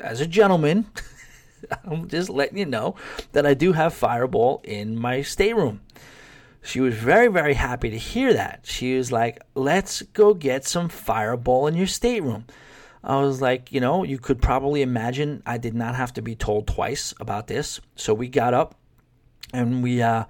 as 0.00 0.20
a 0.20 0.26
gentleman. 0.26 0.86
I'm 1.84 2.08
just 2.08 2.28
letting 2.28 2.58
you 2.58 2.66
know 2.66 2.96
that 3.32 3.46
I 3.46 3.54
do 3.54 3.72
have 3.72 3.94
Fireball 3.94 4.60
in 4.64 4.98
my 4.98 5.22
stateroom. 5.22 5.80
She 6.62 6.80
was 6.80 6.94
very, 6.94 7.28
very 7.28 7.54
happy 7.54 7.90
to 7.90 7.98
hear 7.98 8.32
that. 8.32 8.60
She 8.64 8.96
was 8.96 9.10
like, 9.10 9.42
let's 9.54 10.02
go 10.02 10.32
get 10.32 10.64
some 10.64 10.88
Fireball 10.88 11.66
in 11.66 11.74
your 11.74 11.86
stateroom. 11.88 12.46
I 13.04 13.20
was 13.20 13.40
like, 13.40 13.72
you 13.72 13.80
know, 13.80 14.04
you 14.04 14.18
could 14.18 14.40
probably 14.40 14.82
imagine 14.82 15.42
I 15.44 15.58
did 15.58 15.74
not 15.74 15.96
have 15.96 16.12
to 16.14 16.22
be 16.22 16.36
told 16.36 16.68
twice 16.68 17.12
about 17.18 17.48
this. 17.48 17.80
So 17.96 18.14
we 18.14 18.28
got 18.28 18.54
up 18.54 18.76
and 19.52 19.82
we, 19.82 20.00
uh, 20.00 20.24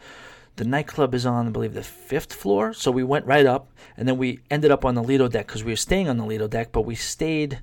the 0.57 0.65
nightclub 0.65 1.15
is 1.15 1.25
on, 1.25 1.47
I 1.47 1.51
believe, 1.51 1.75
the 1.75 1.83
fifth 1.83 2.33
floor. 2.33 2.73
So 2.73 2.91
we 2.91 3.05
went 3.05 3.27
right 3.27 3.47
up 3.47 3.71
and 3.97 4.07
then 4.07 4.19
we 4.19 4.41
ended 4.51 4.71
up 4.71 4.85
on 4.85 4.95
the 4.95 5.03
Lido 5.03 5.29
deck 5.29 5.47
because 5.47 5.65
we 5.65 5.73
were 5.73 5.77
staying 5.77 6.09
on 6.09 6.19
the 6.19 6.27
Lido 6.27 6.47
deck, 6.47 6.73
but 6.73 6.83
we 6.83 6.95
stayed 6.95 7.61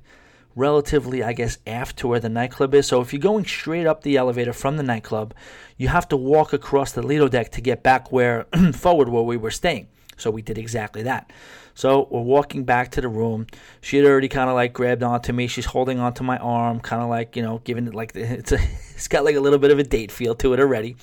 relatively, 0.55 1.23
I 1.23 1.33
guess, 1.33 1.59
aft 1.67 1.97
to 1.97 2.07
where 2.07 2.19
the 2.19 2.29
nightclub 2.29 2.73
is. 2.73 2.87
So 2.87 3.01
if 3.01 3.13
you're 3.13 3.21
going 3.21 3.45
straight 3.45 3.85
up 3.85 4.01
the 4.01 4.17
elevator 4.17 4.53
from 4.53 4.77
the 4.77 4.83
nightclub, 4.83 5.33
you 5.77 5.87
have 5.87 6.07
to 6.09 6.17
walk 6.17 6.53
across 6.53 6.91
the 6.91 7.03
Lido 7.03 7.27
deck 7.27 7.51
to 7.51 7.61
get 7.61 7.83
back 7.83 8.11
where 8.11 8.45
forward 8.73 9.09
where 9.09 9.23
we 9.23 9.37
were 9.37 9.51
staying. 9.51 9.87
So 10.17 10.29
we 10.31 10.41
did 10.41 10.57
exactly 10.57 11.03
that. 11.03 11.31
So 11.73 12.09
we're 12.11 12.21
walking 12.21 12.65
back 12.65 12.91
to 12.91 13.01
the 13.01 13.07
room. 13.07 13.47
She 13.79 13.95
had 13.95 14.05
already 14.05 14.27
kind 14.27 14.49
of 14.49 14.55
like 14.55 14.73
grabbed 14.73 15.01
onto 15.01 15.31
me. 15.31 15.47
She's 15.47 15.65
holding 15.65 15.97
onto 15.97 16.25
my 16.25 16.37
arm, 16.37 16.81
kind 16.81 17.01
of 17.01 17.07
like 17.07 17.37
you 17.37 17.41
know, 17.41 17.61
giving 17.63 17.87
it 17.87 17.95
like 17.95 18.11
it's 18.15 18.51
a, 18.51 18.59
it's 18.95 19.07
got 19.07 19.23
like 19.23 19.35
a 19.35 19.39
little 19.39 19.59
bit 19.59 19.71
of 19.71 19.79
a 19.79 19.83
date 19.83 20.11
feel 20.11 20.35
to 20.35 20.53
it 20.53 20.59
already. 20.59 20.97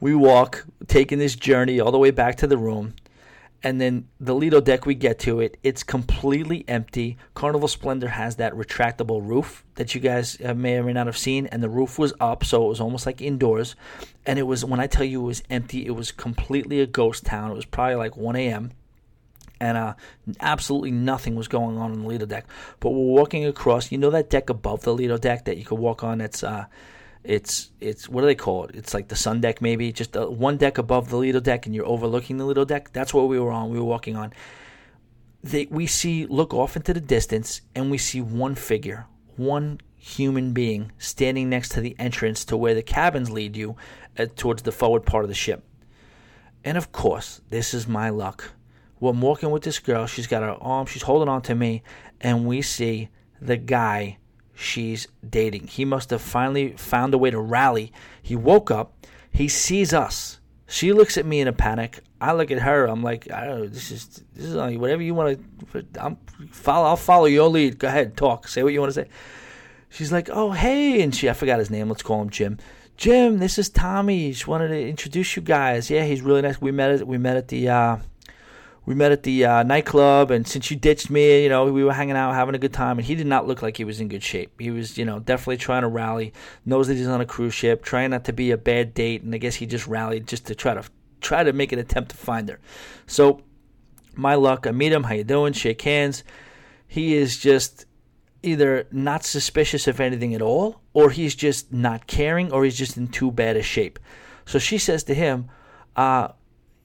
We 0.00 0.14
walk, 0.14 0.66
taking 0.86 1.18
this 1.18 1.34
journey 1.34 1.80
all 1.80 1.90
the 1.90 1.98
way 1.98 2.10
back 2.10 2.36
to 2.36 2.46
the 2.46 2.58
room 2.58 2.94
and 3.66 3.80
then 3.80 4.06
the 4.20 4.32
Lido 4.34 4.60
deck, 4.60 4.86
we 4.86 4.94
get 4.94 5.18
to 5.20 5.40
it. 5.40 5.56
It's 5.62 5.82
completely 5.82 6.64
empty. 6.68 7.16
Carnival 7.34 7.66
Splendor 7.66 8.06
has 8.06 8.36
that 8.36 8.52
retractable 8.52 9.26
roof 9.26 9.64
that 9.74 9.92
you 9.92 10.00
guys 10.00 10.38
may 10.38 10.76
or 10.76 10.84
may 10.84 10.92
not 10.92 11.06
have 11.06 11.18
seen, 11.18 11.46
and 11.46 11.62
the 11.62 11.68
roof 11.68 11.98
was 11.98 12.12
up, 12.20 12.44
so 12.44 12.66
it 12.66 12.68
was 12.68 12.80
almost 12.80 13.06
like 13.06 13.20
indoors. 13.20 13.74
And 14.24 14.38
it 14.38 14.44
was, 14.44 14.64
when 14.64 14.78
I 14.78 14.86
tell 14.86 15.04
you 15.04 15.22
it 15.22 15.26
was 15.26 15.42
empty, 15.50 15.86
it 15.86 15.90
was 15.90 16.12
completely 16.12 16.80
a 16.80 16.86
ghost 16.86 17.24
town. 17.24 17.50
It 17.50 17.54
was 17.54 17.64
probably 17.64 17.96
like 17.96 18.16
1 18.16 18.36
a.m., 18.36 18.72
and 19.58 19.76
uh, 19.76 19.94
absolutely 20.38 20.90
nothing 20.92 21.34
was 21.34 21.48
going 21.48 21.78
on 21.78 21.90
on 21.90 22.02
the 22.02 22.06
Lido 22.06 22.26
deck. 22.26 22.46
But 22.78 22.90
we're 22.90 23.14
walking 23.14 23.46
across, 23.46 23.90
you 23.90 23.96
know, 23.96 24.10
that 24.10 24.28
deck 24.28 24.50
above 24.50 24.82
the 24.82 24.94
Lido 24.94 25.16
deck 25.16 25.46
that 25.46 25.56
you 25.56 25.64
could 25.64 25.78
walk 25.78 26.04
on 26.04 26.18
that's. 26.18 26.44
Uh, 26.44 26.66
it's 27.26 27.70
it's 27.80 28.08
what 28.08 28.22
do 28.22 28.26
they 28.26 28.34
call 28.34 28.64
it? 28.64 28.74
It's 28.74 28.94
like 28.94 29.08
the 29.08 29.16
sun 29.16 29.40
deck, 29.40 29.60
maybe 29.60 29.92
just 29.92 30.16
one 30.16 30.56
deck 30.56 30.78
above 30.78 31.10
the 31.10 31.16
Lido 31.16 31.40
deck, 31.40 31.66
and 31.66 31.74
you're 31.74 31.86
overlooking 31.86 32.38
the 32.38 32.44
Lido 32.44 32.64
deck. 32.64 32.92
That's 32.92 33.12
what 33.12 33.28
we 33.28 33.38
were 33.38 33.50
on. 33.50 33.70
We 33.70 33.78
were 33.78 33.84
walking 33.84 34.16
on. 34.16 34.32
They, 35.42 35.66
we 35.66 35.86
see 35.86 36.26
look 36.26 36.54
off 36.54 36.76
into 36.76 36.94
the 36.94 37.00
distance, 37.00 37.60
and 37.74 37.90
we 37.90 37.98
see 37.98 38.20
one 38.20 38.54
figure, 38.54 39.06
one 39.36 39.80
human 39.96 40.52
being 40.52 40.92
standing 40.98 41.48
next 41.48 41.70
to 41.70 41.80
the 41.80 41.96
entrance 41.98 42.44
to 42.44 42.56
where 42.56 42.74
the 42.74 42.82
cabins 42.82 43.30
lead 43.30 43.56
you 43.56 43.76
uh, 44.18 44.26
towards 44.36 44.62
the 44.62 44.72
forward 44.72 45.04
part 45.04 45.24
of 45.24 45.28
the 45.28 45.34
ship. 45.34 45.64
And 46.64 46.78
of 46.78 46.92
course, 46.92 47.40
this 47.50 47.74
is 47.74 47.86
my 47.86 48.10
luck. 48.10 48.52
We're 48.98 49.12
walking 49.12 49.50
with 49.50 49.62
this 49.62 49.78
girl. 49.78 50.06
She's 50.06 50.26
got 50.26 50.42
her 50.42 50.56
arm. 50.60 50.86
She's 50.86 51.02
holding 51.02 51.28
on 51.28 51.42
to 51.42 51.54
me, 51.54 51.82
and 52.20 52.46
we 52.46 52.62
see 52.62 53.08
the 53.40 53.56
guy 53.56 54.18
she's 54.56 55.06
dating. 55.28 55.68
He 55.68 55.84
must 55.84 56.10
have 56.10 56.22
finally 56.22 56.72
found 56.72 57.14
a 57.14 57.18
way 57.18 57.30
to 57.30 57.40
rally. 57.40 57.92
He 58.22 58.34
woke 58.34 58.70
up. 58.70 59.06
He 59.30 59.48
sees 59.48 59.92
us. 59.92 60.40
She 60.66 60.92
looks 60.92 61.16
at 61.16 61.26
me 61.26 61.40
in 61.40 61.46
a 61.46 61.52
panic. 61.52 62.00
I 62.20 62.32
look 62.32 62.50
at 62.50 62.58
her. 62.60 62.86
I'm 62.86 63.02
like, 63.02 63.30
I 63.30 63.44
don't 63.44 63.60
know. 63.60 63.66
This 63.68 63.92
is 63.92 64.24
this 64.34 64.46
is 64.46 64.56
whatever 64.56 65.02
you 65.02 65.14
want 65.14 65.38
to. 65.72 65.84
I'm 66.00 66.16
follow. 66.50 66.86
I'll 66.86 66.96
follow 66.96 67.26
your 67.26 67.48
lead. 67.48 67.78
Go 67.78 67.88
ahead, 67.88 68.16
talk. 68.16 68.48
Say 68.48 68.62
what 68.62 68.72
you 68.72 68.80
want 68.80 68.92
to 68.92 69.00
say. 69.02 69.08
She's 69.90 70.10
like, 70.10 70.28
oh 70.30 70.50
hey, 70.50 71.02
and 71.02 71.14
she 71.14 71.28
I 71.30 71.34
forgot 71.34 71.58
his 71.58 71.70
name. 71.70 71.88
Let's 71.88 72.02
call 72.02 72.20
him 72.22 72.30
Jim. 72.30 72.58
Jim, 72.96 73.38
this 73.38 73.58
is 73.58 73.68
Tommy. 73.68 74.32
Just 74.32 74.48
wanted 74.48 74.68
to 74.68 74.88
introduce 74.88 75.36
you 75.36 75.42
guys. 75.42 75.90
Yeah, 75.90 76.04
he's 76.04 76.22
really 76.22 76.42
nice. 76.42 76.60
We 76.60 76.72
met 76.72 76.90
at 76.90 77.06
we 77.06 77.18
met 77.18 77.36
at 77.36 77.48
the 77.48 77.68
uh, 77.68 77.96
we 78.86 78.94
met 78.94 79.10
at 79.10 79.24
the 79.24 79.44
uh, 79.44 79.62
nightclub, 79.64 80.30
and 80.30 80.46
since 80.46 80.70
you 80.70 80.76
ditched 80.76 81.10
me, 81.10 81.42
you 81.42 81.48
know, 81.48 81.64
we 81.64 81.82
were 81.82 81.92
hanging 81.92 82.16
out, 82.16 82.34
having 82.34 82.54
a 82.54 82.58
good 82.58 82.72
time, 82.72 82.98
and 82.98 83.06
he 83.06 83.16
did 83.16 83.26
not 83.26 83.44
look 83.44 83.60
like 83.60 83.76
he 83.76 83.84
was 83.84 84.00
in 84.00 84.06
good 84.06 84.22
shape. 84.22 84.60
He 84.60 84.70
was, 84.70 84.96
you 84.96 85.04
know, 85.04 85.18
definitely 85.18 85.56
trying 85.56 85.82
to 85.82 85.88
rally, 85.88 86.32
knows 86.64 86.86
that 86.86 86.94
he's 86.94 87.08
on 87.08 87.20
a 87.20 87.26
cruise 87.26 87.52
ship, 87.52 87.82
trying 87.82 88.10
not 88.10 88.24
to 88.26 88.32
be 88.32 88.52
a 88.52 88.56
bad 88.56 88.94
date, 88.94 89.22
and 89.22 89.34
I 89.34 89.38
guess 89.38 89.56
he 89.56 89.66
just 89.66 89.88
rallied 89.88 90.28
just 90.28 90.46
to 90.46 90.54
try 90.54 90.74
to 90.74 90.84
try 91.20 91.42
to 91.42 91.52
make 91.52 91.72
an 91.72 91.80
attempt 91.80 92.12
to 92.12 92.16
find 92.16 92.48
her. 92.48 92.60
So, 93.08 93.42
my 94.14 94.36
luck, 94.36 94.68
I 94.68 94.70
meet 94.70 94.92
him. 94.92 95.02
How 95.02 95.14
you 95.14 95.24
doing? 95.24 95.52
Shake 95.52 95.82
hands. 95.82 96.22
He 96.86 97.16
is 97.16 97.36
just 97.38 97.86
either 98.44 98.86
not 98.92 99.24
suspicious 99.24 99.88
of 99.88 99.98
anything 99.98 100.32
at 100.32 100.42
all, 100.42 100.80
or 100.92 101.10
he's 101.10 101.34
just 101.34 101.72
not 101.72 102.06
caring, 102.06 102.52
or 102.52 102.62
he's 102.62 102.78
just 102.78 102.96
in 102.96 103.08
too 103.08 103.32
bad 103.32 103.56
a 103.56 103.62
shape. 103.62 103.98
So 104.44 104.60
she 104.60 104.78
says 104.78 105.02
to 105.04 105.14
him, 105.14 105.48
uh, 105.96 106.28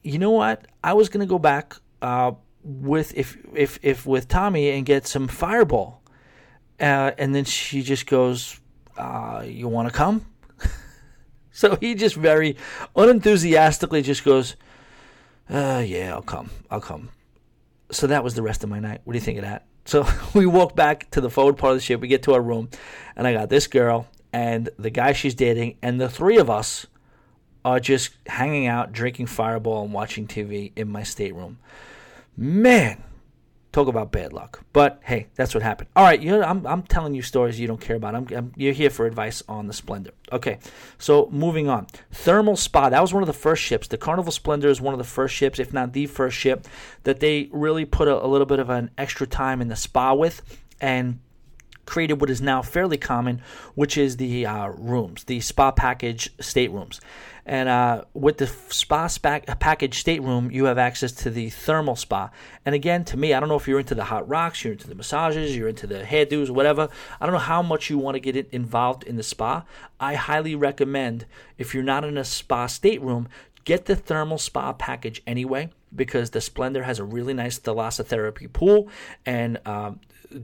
"You 0.02 0.18
know 0.18 0.32
what? 0.32 0.66
I 0.82 0.94
was 0.94 1.08
gonna 1.08 1.26
go 1.26 1.38
back 1.38 1.76
uh, 2.02 2.32
with 2.62 3.16
if 3.16 3.36
if 3.54 3.78
if 3.82 4.06
with 4.06 4.28
Tommy 4.28 4.70
and 4.70 4.84
get 4.84 5.06
some 5.06 5.28
Fireball, 5.28 6.02
uh, 6.80 7.12
and 7.16 7.34
then 7.34 7.44
she 7.44 7.82
just 7.82 8.06
goes, 8.06 8.60
uh, 8.98 9.42
"You 9.46 9.68
want 9.68 9.88
to 9.88 9.94
come?" 9.94 10.26
so 11.52 11.76
he 11.76 11.94
just 11.94 12.16
very 12.16 12.56
unenthusiastically 12.94 14.02
just 14.02 14.24
goes, 14.24 14.56
uh, 15.48 15.82
"Yeah, 15.86 16.12
I'll 16.12 16.22
come. 16.22 16.50
I'll 16.70 16.80
come." 16.80 17.08
So 17.90 18.06
that 18.06 18.22
was 18.22 18.34
the 18.34 18.42
rest 18.42 18.64
of 18.64 18.70
my 18.70 18.80
night. 18.80 19.00
What 19.04 19.12
do 19.12 19.16
you 19.16 19.24
think 19.24 19.38
of 19.38 19.44
that? 19.44 19.66
So 19.84 20.06
we 20.34 20.44
walk 20.44 20.76
back 20.76 21.10
to 21.12 21.20
the 21.20 21.30
forward 21.30 21.56
part 21.56 21.72
of 21.72 21.78
the 21.78 21.82
ship. 21.82 22.00
We 22.00 22.08
get 22.08 22.24
to 22.24 22.34
our 22.34 22.42
room, 22.42 22.68
and 23.16 23.26
I 23.26 23.32
got 23.32 23.48
this 23.48 23.66
girl 23.66 24.08
and 24.32 24.70
the 24.78 24.90
guy 24.90 25.12
she's 25.12 25.34
dating, 25.34 25.76
and 25.82 26.00
the 26.00 26.08
three 26.08 26.38
of 26.38 26.48
us 26.48 26.86
are 27.64 27.78
just 27.78 28.10
hanging 28.26 28.66
out, 28.66 28.92
drinking 28.92 29.26
Fireball, 29.26 29.84
and 29.84 29.92
watching 29.92 30.26
TV 30.26 30.72
in 30.74 30.90
my 30.90 31.02
stateroom. 31.02 31.58
Man, 32.36 33.02
talk 33.72 33.88
about 33.88 34.12
bad 34.12 34.32
luck. 34.32 34.64
But 34.72 35.00
hey, 35.04 35.28
that's 35.34 35.54
what 35.54 35.62
happened. 35.62 35.90
All 35.94 36.04
right, 36.04 36.20
you 36.20 36.30
know, 36.30 36.42
I'm, 36.42 36.66
I'm 36.66 36.82
telling 36.82 37.14
you 37.14 37.22
stories 37.22 37.58
you 37.60 37.66
don't 37.66 37.80
care 37.80 37.96
about. 37.96 38.14
I'm, 38.14 38.26
I'm, 38.34 38.52
you're 38.56 38.72
here 38.72 38.90
for 38.90 39.06
advice 39.06 39.42
on 39.48 39.66
the 39.66 39.72
Splendor. 39.72 40.12
Okay, 40.30 40.58
so 40.98 41.28
moving 41.30 41.68
on. 41.68 41.86
Thermal 42.10 42.56
Spa. 42.56 42.88
That 42.88 43.02
was 43.02 43.12
one 43.12 43.22
of 43.22 43.26
the 43.26 43.32
first 43.32 43.62
ships. 43.62 43.88
The 43.88 43.98
Carnival 43.98 44.32
Splendor 44.32 44.68
is 44.68 44.80
one 44.80 44.94
of 44.94 44.98
the 44.98 45.04
first 45.04 45.34
ships, 45.34 45.58
if 45.58 45.72
not 45.72 45.92
the 45.92 46.06
first 46.06 46.36
ship, 46.36 46.66
that 47.02 47.20
they 47.20 47.48
really 47.52 47.84
put 47.84 48.08
a, 48.08 48.24
a 48.24 48.26
little 48.26 48.46
bit 48.46 48.58
of 48.58 48.70
an 48.70 48.90
extra 48.96 49.26
time 49.26 49.60
in 49.60 49.68
the 49.68 49.76
spa 49.76 50.14
with. 50.14 50.42
And 50.80 51.20
created 51.86 52.20
what 52.20 52.30
is 52.30 52.40
now 52.40 52.62
fairly 52.62 52.96
common, 52.96 53.42
which 53.74 53.96
is 53.96 54.16
the 54.16 54.46
uh, 54.46 54.68
rooms, 54.68 55.24
the 55.24 55.40
spa 55.40 55.70
package 55.70 56.30
staterooms. 56.38 57.00
And 57.44 57.68
uh, 57.68 58.04
with 58.14 58.38
the 58.38 58.46
spa 58.46 59.08
package 59.58 59.98
stateroom, 59.98 60.50
you 60.52 60.66
have 60.66 60.78
access 60.78 61.10
to 61.12 61.30
the 61.30 61.50
thermal 61.50 61.96
spa. 61.96 62.30
And 62.64 62.74
again, 62.74 63.04
to 63.06 63.16
me, 63.16 63.34
I 63.34 63.40
don't 63.40 63.48
know 63.48 63.56
if 63.56 63.66
you're 63.66 63.80
into 63.80 63.96
the 63.96 64.04
hot 64.04 64.28
rocks, 64.28 64.62
you're 64.62 64.74
into 64.74 64.86
the 64.86 64.94
massages, 64.94 65.56
you're 65.56 65.68
into 65.68 65.88
the 65.88 66.02
hairdos, 66.02 66.50
whatever. 66.50 66.88
I 67.20 67.26
don't 67.26 67.32
know 67.32 67.40
how 67.40 67.62
much 67.62 67.90
you 67.90 67.98
want 67.98 68.14
to 68.14 68.20
get 68.20 68.36
involved 68.52 69.02
in 69.02 69.16
the 69.16 69.24
spa. 69.24 69.64
I 69.98 70.14
highly 70.14 70.54
recommend, 70.54 71.26
if 71.58 71.74
you're 71.74 71.82
not 71.82 72.04
in 72.04 72.16
a 72.16 72.24
spa 72.24 72.66
stateroom, 72.66 73.28
get 73.64 73.86
the 73.86 73.96
thermal 73.96 74.38
spa 74.38 74.72
package 74.72 75.20
anyway 75.26 75.70
because 75.94 76.30
the 76.30 76.40
Splendor 76.40 76.84
has 76.84 76.98
a 76.98 77.04
really 77.04 77.34
nice 77.34 77.58
thalassotherapy 77.58 78.52
pool 78.52 78.88
and 79.26 79.60
um, 79.66 80.00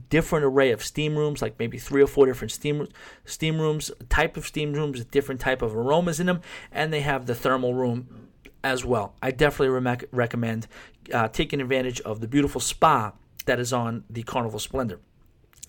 different 0.09 0.45
array 0.45 0.71
of 0.71 0.83
steam 0.83 1.15
rooms, 1.15 1.41
like 1.41 1.59
maybe 1.59 1.77
three 1.77 2.01
or 2.01 2.07
four 2.07 2.25
different 2.25 2.51
steam 2.51 2.87
steam 3.25 3.59
rooms, 3.59 3.91
type 4.09 4.37
of 4.37 4.45
steam 4.45 4.73
rooms, 4.73 5.03
different 5.05 5.41
type 5.41 5.61
of 5.61 5.75
aromas 5.75 6.19
in 6.19 6.27
them, 6.27 6.41
and 6.71 6.91
they 6.93 7.01
have 7.01 7.25
the 7.25 7.35
thermal 7.35 7.73
room 7.73 8.29
as 8.63 8.83
well. 8.83 9.15
I 9.21 9.31
definitely 9.31 9.69
re- 9.69 10.07
recommend 10.11 10.67
uh, 11.13 11.27
taking 11.29 11.61
advantage 11.61 12.01
of 12.01 12.19
the 12.19 12.27
beautiful 12.27 12.61
spa 12.61 13.13
that 13.45 13.59
is 13.59 13.73
on 13.73 14.03
the 14.09 14.23
Carnival 14.23 14.59
Splendor. 14.59 14.99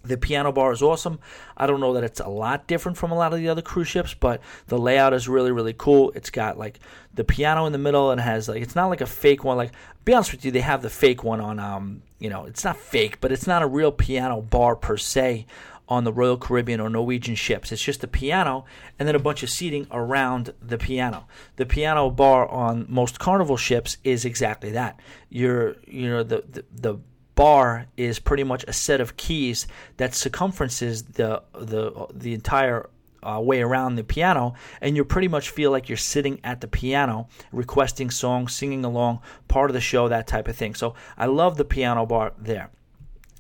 The 0.03 0.17
piano 0.17 0.51
bar 0.51 0.73
is 0.73 0.81
awesome. 0.81 1.19
I 1.57 1.67
don't 1.67 1.81
know 1.81 1.93
that 1.93 2.05
it's 2.05 2.21
a 2.21 2.29
lot 2.29 2.67
different 2.67 2.97
from 2.97 3.11
a 3.11 3.15
lot 3.15 3.35
of 3.35 3.39
the 3.39 3.51
other 3.51 3.61
cruise 3.61 3.89
ships, 3.89 4.15
but 4.15 4.41
the 4.67 4.79
layout 4.79 5.13
is 5.13 5.29
really, 5.29 5.53
really 5.53 5.75
cool. 5.77 6.11
It's 6.15 6.31
got 6.31 6.59
like 6.59 6.81
the 7.13 7.25
piano 7.25 7.67
in 7.67 7.73
the 7.73 7.79
middle 7.79 8.11
and 8.11 8.21
has 8.21 8.49
like 8.49 8.63
it's 8.63 8.75
not 8.75 8.87
like 8.87 9.03
a 9.03 9.07
fake 9.07 9.45
one. 9.45 9.59
Like 9.59 9.73
be 10.07 10.15
honest 10.15 10.33
with 10.33 10.45
you, 10.45 10.51
they 10.51 10.61
have 10.61 10.81
the 10.81 10.89
fake 10.89 11.23
one 11.23 11.41
on 11.41 11.59
um 11.59 12.03
you 12.21 12.31
know 12.31 12.45
it's 12.45 12.65
not 12.65 12.77
fake, 12.77 13.21
but 13.21 13.33
it's 13.33 13.47
not 13.47 13.63
a 13.63 13.67
real 13.67 13.91
piano 13.91 14.41
bar 14.41 14.77
per 14.77 14.97
se 14.97 15.47
on 15.91 16.05
the 16.05 16.13
Royal 16.13 16.37
Caribbean 16.37 16.81
or 16.81 16.89
Norwegian 16.89 17.35
ships. 17.35 17.73
It's 17.73 17.83
just 17.83 18.05
a 18.05 18.07
piano 18.07 18.65
and 18.99 19.09
then 19.09 19.17
a 19.17 19.19
bunch 19.19 19.43
of 19.43 19.51
seating 19.51 19.89
around 19.91 20.55
the 20.63 20.79
piano. 20.79 21.27
The 21.57 21.67
piano 21.67 22.09
bar 22.11 22.49
on 22.49 22.87
most 22.89 23.19
Carnival 23.19 23.57
ships 23.57 23.97
is 24.05 24.25
exactly 24.25 24.71
that. 24.71 25.01
You're, 25.29 25.75
you 25.89 26.09
know, 26.09 26.23
the, 26.23 26.45
the, 26.49 26.65
the 26.73 26.99
bar 27.35 27.87
is 27.97 28.21
pretty 28.21 28.45
much 28.45 28.65
a 28.69 28.73
set 28.73 29.01
of 29.01 29.17
keys 29.17 29.67
that 29.97 30.15
circumferences 30.15 31.03
the 31.15 31.43
the 31.55 32.07
the 32.13 32.35
entire 32.35 32.89
uh, 33.23 33.41
way 33.43 33.61
around 33.61 33.97
the 33.97 34.05
piano, 34.05 34.55
and 34.81 34.97
you 34.97 35.05
pretty 35.05 35.29
much 35.29 35.51
feel 35.51 35.71
like 35.71 35.89
you're 35.89 35.97
sitting 35.97 36.41
at 36.45 36.61
the 36.61 36.69
piano, 36.69 37.29
requesting 37.53 38.11
songs, 38.11 38.55
singing 38.55 38.85
along, 38.85 39.21
part 39.49 39.71
of 39.71 39.75
the 39.75 39.81
show, 39.81 40.09
that 40.09 40.27
type 40.27 40.49
of 40.49 40.57
thing. 40.57 40.75
So 40.75 40.95
I 41.17 41.27
love 41.27 41.57
the 41.57 41.65
piano 41.65 42.07
bar 42.07 42.33
there. 42.39 42.71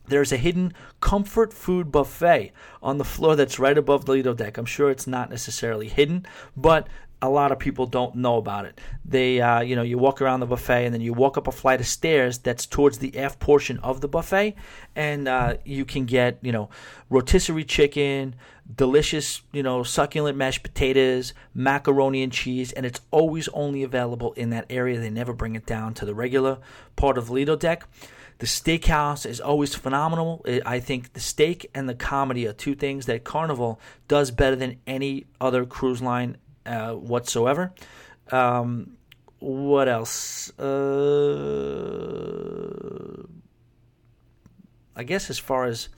There's 0.06 0.32
a 0.32 0.36
hidden 0.36 0.74
comfort 1.00 1.52
food 1.52 1.92
buffet 1.92 2.52
on 2.82 2.98
the 2.98 3.04
floor 3.04 3.36
that's 3.36 3.60
right 3.60 3.78
above 3.78 4.06
the 4.06 4.12
Lido 4.12 4.34
deck. 4.34 4.58
I'm 4.58 4.66
sure 4.66 4.90
it's 4.90 5.06
not 5.06 5.30
necessarily 5.30 5.88
hidden, 5.88 6.26
but 6.56 6.88
a 7.22 7.28
lot 7.28 7.52
of 7.52 7.58
people 7.58 7.86
don't 7.86 8.14
know 8.14 8.36
about 8.36 8.64
it. 8.64 8.80
They, 9.04 9.40
uh, 9.40 9.60
you 9.60 9.76
know, 9.76 9.82
you 9.82 9.98
walk 9.98 10.22
around 10.22 10.40
the 10.40 10.46
buffet 10.46 10.86
and 10.86 10.94
then 10.94 11.02
you 11.02 11.12
walk 11.12 11.36
up 11.36 11.46
a 11.46 11.52
flight 11.52 11.80
of 11.80 11.86
stairs 11.86 12.38
that's 12.38 12.66
towards 12.66 12.98
the 12.98 13.18
aft 13.18 13.38
portion 13.38 13.78
of 13.78 14.00
the 14.00 14.08
buffet, 14.08 14.54
and 14.96 15.28
uh, 15.28 15.56
you 15.64 15.84
can 15.84 16.06
get, 16.06 16.38
you 16.40 16.52
know, 16.52 16.70
rotisserie 17.10 17.64
chicken, 17.64 18.34
delicious, 18.74 19.42
you 19.52 19.62
know, 19.62 19.82
succulent 19.82 20.38
mashed 20.38 20.62
potatoes, 20.62 21.34
macaroni 21.54 22.22
and 22.22 22.32
cheese, 22.32 22.72
and 22.72 22.86
it's 22.86 23.00
always 23.10 23.48
only 23.48 23.82
available 23.82 24.32
in 24.32 24.50
that 24.50 24.66
area. 24.70 24.98
They 24.98 25.10
never 25.10 25.32
bring 25.32 25.56
it 25.56 25.66
down 25.66 25.94
to 25.94 26.06
the 26.06 26.14
regular 26.14 26.58
part 26.96 27.18
of 27.18 27.28
Lido 27.28 27.56
deck. 27.56 27.84
The 28.38 28.46
steakhouse 28.46 29.26
is 29.26 29.38
always 29.38 29.74
phenomenal. 29.74 30.42
I 30.64 30.80
think 30.80 31.12
the 31.12 31.20
steak 31.20 31.70
and 31.74 31.86
the 31.86 31.94
comedy 31.94 32.46
are 32.48 32.54
two 32.54 32.74
things 32.74 33.04
that 33.04 33.22
Carnival 33.22 33.78
does 34.08 34.30
better 34.30 34.56
than 34.56 34.80
any 34.86 35.26
other 35.42 35.66
cruise 35.66 36.00
line 36.00 36.38
uh, 36.66 36.92
whatsoever. 36.92 37.72
Um, 38.30 38.96
what 39.38 39.88
else? 39.88 40.50
Uh, 40.58 40.70
I 44.94 45.02
guess 45.04 45.30
as 45.30 45.38
far 45.38 45.64
as 45.64 45.88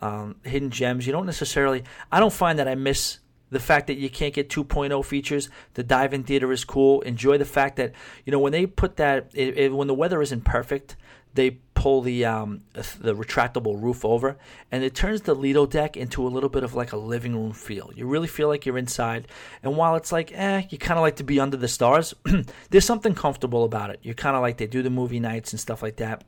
um, 0.00 0.36
hidden 0.44 0.70
gems, 0.70 1.06
you 1.06 1.12
don't 1.12 1.26
necessarily. 1.26 1.84
I 2.12 2.20
don't 2.20 2.32
find 2.32 2.58
that 2.58 2.68
I 2.68 2.74
miss 2.76 3.18
the 3.50 3.60
fact 3.60 3.86
that 3.86 3.96
you 3.96 4.10
can't 4.10 4.34
get 4.34 4.48
2.0 4.48 5.04
features. 5.04 5.48
The 5.74 5.82
dive-in 5.82 6.24
theater 6.24 6.50
is 6.52 6.64
cool. 6.64 7.00
Enjoy 7.02 7.38
the 7.38 7.44
fact 7.44 7.76
that 7.76 7.92
you 8.24 8.30
know 8.30 8.38
when 8.38 8.52
they 8.52 8.66
put 8.66 8.96
that 8.96 9.30
it, 9.34 9.58
it, 9.58 9.72
when 9.72 9.88
the 9.88 9.94
weather 9.94 10.22
isn't 10.22 10.44
perfect, 10.44 10.96
they 11.36 11.58
pull 11.74 12.00
the 12.00 12.24
um, 12.24 12.62
the 12.72 13.14
retractable 13.14 13.80
roof 13.80 14.04
over, 14.04 14.36
and 14.72 14.82
it 14.82 14.94
turns 14.94 15.22
the 15.22 15.34
Lido 15.34 15.66
deck 15.66 15.96
into 15.96 16.26
a 16.26 16.28
little 16.28 16.48
bit 16.48 16.64
of 16.64 16.74
like 16.74 16.92
a 16.92 16.96
living 16.96 17.36
room 17.36 17.52
feel. 17.52 17.92
You 17.94 18.06
really 18.06 18.26
feel 18.26 18.48
like 18.48 18.66
you're 18.66 18.78
inside, 18.78 19.28
and 19.62 19.76
while 19.76 19.94
it's 19.94 20.10
like, 20.10 20.32
eh, 20.34 20.62
you 20.70 20.78
kind 20.78 20.98
of 20.98 21.02
like 21.02 21.16
to 21.16 21.24
be 21.24 21.38
under 21.38 21.56
the 21.56 21.68
stars. 21.68 22.14
there's 22.70 22.84
something 22.84 23.14
comfortable 23.14 23.62
about 23.62 23.90
it. 23.90 24.00
You're 24.02 24.14
kind 24.14 24.34
of 24.34 24.42
like 24.42 24.56
they 24.56 24.66
do 24.66 24.82
the 24.82 24.90
movie 24.90 25.20
nights 25.20 25.52
and 25.52 25.60
stuff 25.60 25.82
like 25.82 25.96
that. 25.96 26.24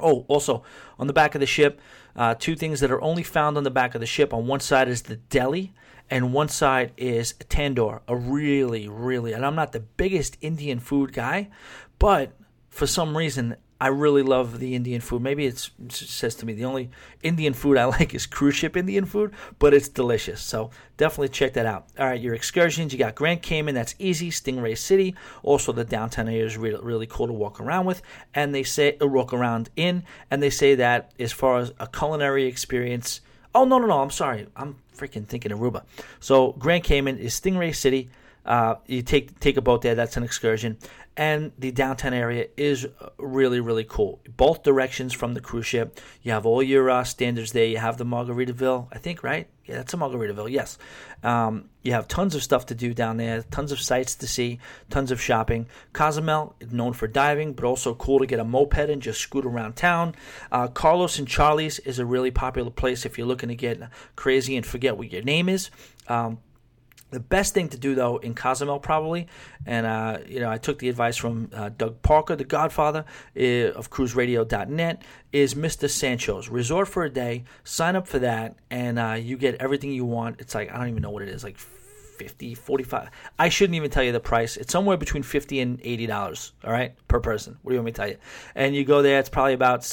Oh, 0.00 0.24
also 0.28 0.62
on 0.98 1.08
the 1.08 1.12
back 1.12 1.34
of 1.34 1.40
the 1.40 1.46
ship, 1.46 1.80
uh, 2.16 2.34
two 2.38 2.54
things 2.54 2.80
that 2.80 2.90
are 2.90 3.02
only 3.02 3.24
found 3.24 3.56
on 3.56 3.64
the 3.64 3.70
back 3.70 3.94
of 3.94 4.00
the 4.00 4.06
ship. 4.06 4.32
On 4.32 4.46
one 4.46 4.60
side 4.60 4.88
is 4.88 5.02
the 5.02 5.16
deli, 5.16 5.74
and 6.08 6.32
one 6.32 6.48
side 6.48 6.92
is 6.96 7.34
tandoor. 7.50 8.00
A 8.08 8.16
really, 8.16 8.88
really, 8.88 9.32
and 9.32 9.44
I'm 9.44 9.56
not 9.56 9.72
the 9.72 9.80
biggest 9.80 10.38
Indian 10.40 10.78
food 10.78 11.12
guy, 11.12 11.50
but 11.98 12.32
for 12.70 12.86
some 12.86 13.16
reason 13.16 13.56
I 13.80 13.88
really 13.88 14.22
love 14.22 14.58
the 14.58 14.74
Indian 14.74 15.00
food. 15.00 15.22
Maybe 15.22 15.46
it 15.46 15.70
says 15.90 16.34
to 16.36 16.46
me 16.46 16.52
the 16.52 16.64
only 16.64 16.90
Indian 17.22 17.54
food 17.54 17.76
I 17.76 17.84
like 17.98 18.14
is 18.14 18.26
cruise 18.26 18.56
ship 18.56 18.76
Indian 18.76 19.04
food, 19.04 19.32
but 19.58 19.72
it's 19.72 19.88
delicious. 19.88 20.40
So 20.40 20.70
definitely 20.96 21.28
check 21.28 21.52
that 21.52 21.66
out. 21.66 21.86
All 21.98 22.06
right, 22.06 22.20
your 22.20 22.34
excursions. 22.34 22.92
You 22.92 22.98
got 22.98 23.14
Grand 23.14 23.42
Cayman, 23.42 23.74
that's 23.74 23.94
easy. 23.98 24.30
Stingray 24.30 24.76
City, 24.76 25.14
also 25.42 25.72
the 25.72 25.84
downtown 25.84 26.28
area 26.28 26.44
is 26.44 26.56
really, 26.56 26.80
really 26.82 27.06
cool 27.06 27.28
to 27.28 27.32
walk 27.32 27.60
around 27.60 27.86
with, 27.86 28.02
and 28.34 28.54
they 28.54 28.64
say 28.64 28.96
uh, 29.00 29.06
walk 29.06 29.32
around 29.32 29.70
in, 29.76 30.02
and 30.30 30.42
they 30.42 30.50
say 30.50 30.74
that 30.74 31.12
as 31.18 31.32
far 31.32 31.58
as 31.58 31.72
a 31.78 31.86
culinary 31.86 32.46
experience. 32.46 33.20
Oh 33.54 33.64
no 33.64 33.78
no 33.78 33.86
no! 33.86 34.02
I'm 34.02 34.10
sorry. 34.10 34.46
I'm 34.56 34.76
freaking 34.96 35.26
thinking 35.26 35.52
Aruba. 35.52 35.84
So 36.20 36.52
Grand 36.52 36.84
Cayman 36.84 37.18
is 37.18 37.38
Stingray 37.38 37.74
City. 37.74 38.10
Uh, 38.44 38.76
you 38.86 39.02
take 39.02 39.38
take 39.40 39.56
a 39.56 39.62
boat 39.62 39.82
there. 39.82 39.94
That's 39.94 40.16
an 40.16 40.22
excursion, 40.22 40.78
and 41.18 41.50
the 41.58 41.72
downtown 41.72 42.14
area 42.14 42.46
is 42.56 42.86
really 43.18 43.60
really 43.60 43.84
cool. 43.84 44.20
Both 44.36 44.62
directions 44.62 45.12
from 45.12 45.34
the 45.34 45.40
cruise 45.40 45.66
ship. 45.66 46.00
You 46.22 46.32
have 46.32 46.46
all 46.46 46.62
your 46.62 46.88
uh, 46.88 47.04
standards 47.04 47.52
there. 47.52 47.66
You 47.66 47.78
have 47.78 47.98
the 47.98 48.04
Margaritaville, 48.04 48.86
I 48.92 48.98
think, 48.98 49.22
right? 49.22 49.48
Yeah, 49.66 49.76
that's 49.76 49.92
a 49.92 49.96
Margaritaville. 49.98 50.50
Yes. 50.50 50.78
Um, 51.22 51.68
you 51.82 51.92
have 51.92 52.08
tons 52.08 52.34
of 52.34 52.42
stuff 52.42 52.66
to 52.66 52.74
do 52.74 52.94
down 52.94 53.18
there. 53.18 53.42
Tons 53.42 53.72
of 53.72 53.80
sights 53.80 54.14
to 54.16 54.26
see. 54.26 54.60
Tons 54.88 55.10
of 55.10 55.20
shopping. 55.20 55.66
Cozumel 55.92 56.54
known 56.70 56.94
for 56.94 57.08
diving, 57.08 57.52
but 57.52 57.64
also 57.64 57.94
cool 57.94 58.20
to 58.20 58.26
get 58.26 58.38
a 58.38 58.44
moped 58.44 58.78
and 58.78 59.02
just 59.02 59.20
scoot 59.20 59.44
around 59.44 59.74
town. 59.74 60.14
Uh, 60.52 60.68
Carlos 60.68 61.18
and 61.18 61.28
Charlie's 61.28 61.80
is 61.80 61.98
a 61.98 62.06
really 62.06 62.30
popular 62.30 62.70
place 62.70 63.04
if 63.04 63.18
you're 63.18 63.26
looking 63.26 63.48
to 63.48 63.56
get 63.56 63.80
crazy 64.16 64.56
and 64.56 64.64
forget 64.64 64.96
what 64.96 65.12
your 65.12 65.22
name 65.22 65.48
is. 65.48 65.70
Um, 66.06 66.38
the 67.10 67.20
best 67.20 67.54
thing 67.54 67.68
to 67.70 67.78
do 67.78 67.94
though 67.94 68.18
in 68.18 68.34
Cozumel 68.34 68.78
probably, 68.78 69.26
and 69.66 69.86
uh, 69.86 70.18
you 70.26 70.40
know 70.40 70.50
I 70.50 70.58
took 70.58 70.78
the 70.78 70.88
advice 70.88 71.16
from 71.16 71.50
uh, 71.52 71.70
Doug 71.70 72.02
Parker, 72.02 72.36
the 72.36 72.44
Godfather 72.44 73.04
of 73.34 73.90
CruiseRadio.net, 73.90 75.02
is 75.32 75.54
Mr. 75.54 75.88
Sancho's 75.88 76.48
Resort 76.48 76.88
for 76.88 77.04
a 77.04 77.10
Day. 77.10 77.44
Sign 77.64 77.96
up 77.96 78.06
for 78.06 78.18
that, 78.20 78.56
and 78.70 78.98
uh, 78.98 79.16
you 79.18 79.36
get 79.36 79.56
everything 79.56 79.92
you 79.92 80.04
want. 80.04 80.40
It's 80.40 80.54
like 80.54 80.72
I 80.72 80.78
don't 80.78 80.88
even 80.88 81.02
know 81.02 81.10
what 81.10 81.22
it 81.22 81.28
is, 81.28 81.44
like 81.44 81.58
50 82.18 82.54
45 82.54 83.10
i 83.38 83.48
shouldn't 83.48 83.76
even 83.76 83.90
tell 83.90 84.02
you 84.02 84.10
the 84.10 84.18
price 84.18 84.56
it's 84.56 84.72
somewhere 84.72 84.96
between 84.96 85.22
50 85.22 85.60
and 85.60 85.80
80 85.80 86.06
dollars 86.06 86.52
all 86.64 86.72
right 86.72 86.92
per 87.06 87.20
person 87.20 87.56
what 87.62 87.70
do 87.70 87.74
you 87.74 87.80
want 87.80 87.86
me 87.86 87.92
to 87.92 87.96
tell 87.96 88.08
you 88.08 88.16
and 88.56 88.74
you 88.74 88.84
go 88.84 89.02
there 89.02 89.20
it's 89.20 89.28
probably 89.28 89.52
about 89.52 89.86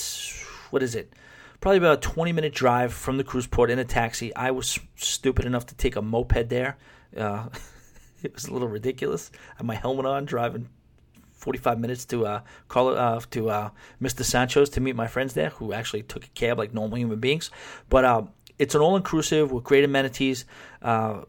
what 0.71 0.81
is 0.81 0.95
it 0.95 1.13
probably 1.61 1.77
about 1.77 1.99
a 1.99 2.01
20 2.01 2.31
minute 2.31 2.51
drive 2.51 2.91
from 2.91 3.17
the 3.17 3.23
cruise 3.23 3.45
port 3.45 3.69
in 3.69 3.77
a 3.77 3.85
taxi 3.85 4.35
i 4.35 4.49
was 4.49 4.79
stupid 4.95 5.45
enough 5.45 5.67
to 5.67 5.75
take 5.75 5.95
a 5.95 6.01
moped 6.01 6.49
there 6.49 6.77
uh, 7.17 7.49
it 8.23 8.33
was 8.33 8.45
a 8.45 8.53
little 8.53 8.67
ridiculous. 8.67 9.31
I 9.35 9.57
had 9.57 9.65
my 9.65 9.75
helmet 9.75 10.05
on, 10.05 10.25
driving 10.25 10.69
45 11.33 11.79
minutes 11.79 12.05
to 12.05 12.25
uh, 12.25 12.41
call 12.67 12.89
uh, 12.89 13.19
to 13.31 13.49
uh, 13.49 13.69
Mr. 14.01 14.23
Sancho's 14.23 14.69
to 14.71 14.81
meet 14.81 14.95
my 14.95 15.07
friends 15.07 15.33
there, 15.33 15.49
who 15.49 15.73
actually 15.73 16.03
took 16.03 16.25
a 16.25 16.29
cab 16.29 16.57
like 16.57 16.73
normal 16.73 16.97
human 16.97 17.19
beings. 17.19 17.51
But 17.89 18.05
uh, 18.05 18.23
it's 18.57 18.75
an 18.75 18.81
all-inclusive 18.81 19.51
with 19.51 19.63
great 19.63 19.83
amenities. 19.83 20.45
Uh, 20.81 21.21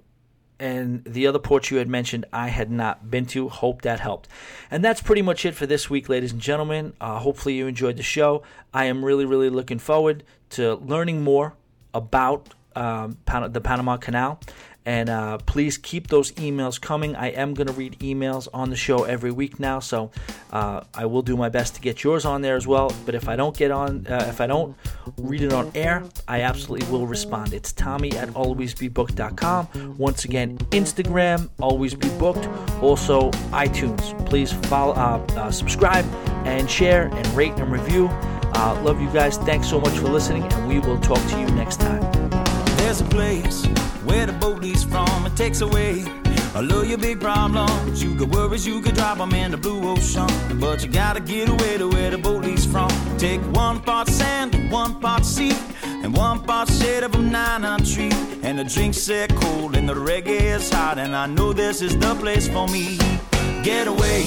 and 0.58 1.04
the 1.04 1.26
other 1.26 1.38
ports 1.38 1.70
you 1.70 1.76
had 1.76 1.88
mentioned, 1.88 2.24
I 2.32 2.48
had 2.48 2.70
not 2.70 3.10
been 3.10 3.26
to. 3.26 3.50
Hope 3.50 3.82
that 3.82 4.00
helped. 4.00 4.28
And 4.70 4.82
that's 4.82 5.02
pretty 5.02 5.20
much 5.20 5.44
it 5.44 5.54
for 5.54 5.66
this 5.66 5.90
week, 5.90 6.08
ladies 6.08 6.32
and 6.32 6.40
gentlemen. 6.40 6.94
Uh, 6.98 7.18
hopefully, 7.18 7.54
you 7.54 7.66
enjoyed 7.66 7.98
the 7.98 8.02
show. 8.02 8.42
I 8.72 8.86
am 8.86 9.04
really, 9.04 9.26
really 9.26 9.50
looking 9.50 9.78
forward 9.78 10.24
to 10.50 10.76
learning 10.76 11.22
more 11.22 11.54
about 11.92 12.48
um, 12.74 13.18
the 13.26 13.60
Panama 13.60 13.98
Canal 13.98 14.40
and 14.86 15.10
uh, 15.10 15.38
please 15.38 15.76
keep 15.76 16.06
those 16.06 16.30
emails 16.32 16.80
coming. 16.80 17.16
I 17.16 17.30
am 17.30 17.54
going 17.54 17.66
to 17.66 17.72
read 17.72 17.98
emails 17.98 18.46
on 18.54 18.70
the 18.70 18.76
show 18.76 19.02
every 19.02 19.32
week 19.32 19.58
now, 19.58 19.80
so 19.80 20.12
uh, 20.52 20.82
I 20.94 21.06
will 21.06 21.22
do 21.22 21.36
my 21.36 21.48
best 21.48 21.74
to 21.74 21.80
get 21.80 22.04
yours 22.04 22.24
on 22.24 22.40
there 22.40 22.56
as 22.56 22.68
well. 22.68 22.94
But 23.04 23.16
if 23.16 23.28
I 23.28 23.34
don't 23.34 23.54
get 23.54 23.72
on, 23.72 24.06
uh, 24.06 24.26
if 24.28 24.40
I 24.40 24.46
don't 24.46 24.76
read 25.18 25.42
it 25.42 25.52
on 25.52 25.72
air, 25.74 26.04
I 26.28 26.42
absolutely 26.42 26.88
will 26.88 27.06
respond. 27.06 27.52
It's 27.52 27.72
Tommy 27.72 28.12
at 28.12 28.28
alwaysbebooked.com. 28.28 29.96
Once 29.98 30.24
again, 30.24 30.56
Instagram, 30.70 31.50
always 31.60 31.94
be 31.94 32.08
booked. 32.10 32.48
Also, 32.80 33.32
iTunes. 33.50 34.24
Please 34.24 34.52
follow, 34.52 34.94
uh, 34.94 35.26
uh, 35.36 35.50
subscribe, 35.50 36.04
and 36.46 36.70
share, 36.70 37.08
and 37.12 37.26
rate 37.34 37.54
and 37.54 37.72
review. 37.72 38.08
Uh, 38.08 38.80
love 38.84 39.00
you 39.00 39.10
guys. 39.10 39.36
Thanks 39.38 39.68
so 39.68 39.80
much 39.80 39.98
for 39.98 40.08
listening, 40.08 40.44
and 40.44 40.68
we 40.68 40.78
will 40.78 40.98
talk 41.00 41.18
to 41.30 41.40
you 41.40 41.46
next 41.48 41.80
time. 41.80 42.25
There's 42.86 43.00
a 43.00 43.04
place 43.06 43.66
where 44.04 44.26
the 44.26 44.32
boat 44.32 44.60
leaves 44.60 44.84
from. 44.84 45.26
It 45.26 45.34
takes 45.34 45.60
away 45.60 46.04
all 46.54 46.70
of 46.70 46.88
your 46.88 46.98
big 46.98 47.20
problems. 47.20 48.00
You 48.00 48.14
got 48.14 48.28
worries, 48.28 48.64
you 48.64 48.80
could 48.80 48.94
drop 48.94 49.18
them 49.18 49.32
in 49.34 49.50
the 49.50 49.56
blue 49.56 49.88
ocean. 49.90 50.28
But 50.60 50.84
you 50.84 50.88
gotta 50.92 51.18
get 51.18 51.48
away 51.48 51.78
to 51.78 51.88
where 51.88 52.12
the 52.12 52.18
boat 52.18 52.44
leaves 52.44 52.64
from. 52.64 52.88
Take 53.18 53.40
one 53.52 53.80
part 53.80 54.06
sand, 54.08 54.70
one 54.70 55.00
part 55.00 55.24
sea, 55.24 55.52
and 55.82 56.16
one 56.16 56.44
part 56.44 56.70
shade 56.70 57.02
of 57.02 57.12
a 57.16 57.18
nine 57.18 57.84
tree. 57.84 58.12
And 58.44 58.56
the 58.56 58.64
drinks 58.64 58.98
set 58.98 59.34
cold, 59.34 59.74
and 59.74 59.88
the 59.88 59.94
reggae 59.94 60.40
is 60.54 60.70
hot. 60.70 60.96
And 60.96 61.16
I 61.16 61.26
know 61.26 61.52
this 61.52 61.82
is 61.82 61.98
the 61.98 62.14
place 62.14 62.46
for 62.46 62.68
me. 62.68 62.98
Get 63.64 63.88
away 63.88 64.22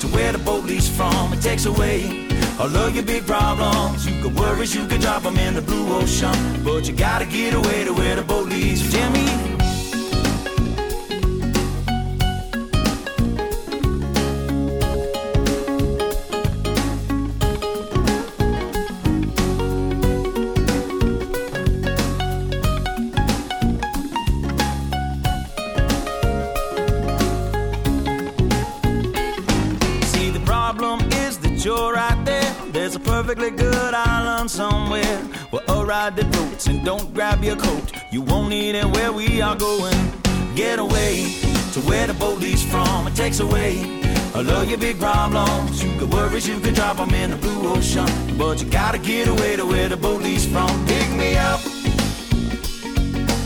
to 0.00 0.08
where 0.08 0.30
the 0.30 0.42
boat 0.44 0.64
leaves 0.64 0.90
from. 0.94 1.32
It 1.32 1.40
takes 1.40 1.64
away 1.64 2.28
all 2.58 2.76
of 2.76 2.94
your 2.94 3.04
big 3.04 3.26
problems. 3.26 4.06
You 4.06 4.22
can 4.22 4.34
worries, 4.34 4.74
you 4.74 4.86
can 4.86 5.00
drop 5.00 5.22
them 5.22 5.36
in 5.36 5.54
the 5.54 5.62
blue 5.62 5.92
ocean. 5.94 6.34
But 6.64 6.86
you 6.88 6.94
gotta 6.94 7.26
get 7.26 7.54
away 7.54 7.84
to 7.84 7.92
where 7.92 8.16
the 8.16 8.22
boat. 8.22 8.44
Tell 8.90 9.10
me 9.10 9.53
perfectly 33.26 33.50
good 33.50 33.94
island 33.94 34.50
somewhere 34.50 35.16
where 35.48 35.62
a 35.68 35.82
ride 35.82 36.14
that 36.14 36.30
floats 36.34 36.66
and 36.66 36.84
don't 36.84 37.14
grab 37.14 37.42
your 37.42 37.56
coat. 37.56 37.90
You 38.12 38.20
won't 38.20 38.50
need 38.50 38.74
it 38.74 38.84
where 38.84 39.12
we 39.12 39.40
are 39.40 39.56
going. 39.56 39.96
Get 40.54 40.78
away 40.78 41.32
to 41.72 41.80
where 41.88 42.06
the 42.06 42.12
boat 42.12 42.38
leaves 42.38 42.62
from. 42.62 43.06
It 43.06 43.16
takes 43.16 43.40
away 43.40 44.02
all 44.34 44.46
of 44.46 44.68
your 44.68 44.76
big 44.76 44.98
problems. 45.00 45.82
You 45.82 45.98
could 45.98 46.12
worries, 46.12 46.46
you 46.46 46.60
could 46.60 46.74
drop 46.74 46.98
them 46.98 47.14
in 47.14 47.30
the 47.30 47.36
blue 47.36 47.72
ocean. 47.72 48.06
But 48.36 48.62
you 48.62 48.68
gotta 48.68 48.98
get 48.98 49.26
away 49.26 49.56
to 49.56 49.64
where 49.64 49.88
the 49.88 49.96
boat 49.96 50.20
leaves 50.20 50.44
from. 50.44 50.68
Pick 50.84 51.10
me 51.12 51.34
up. 51.38 51.60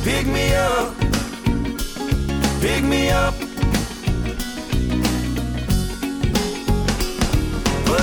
Pick 0.03 0.27
me 0.27 0.55
up. 0.57 0.93
Pick 2.61 2.83
me 2.83 3.11
up. 3.11 3.48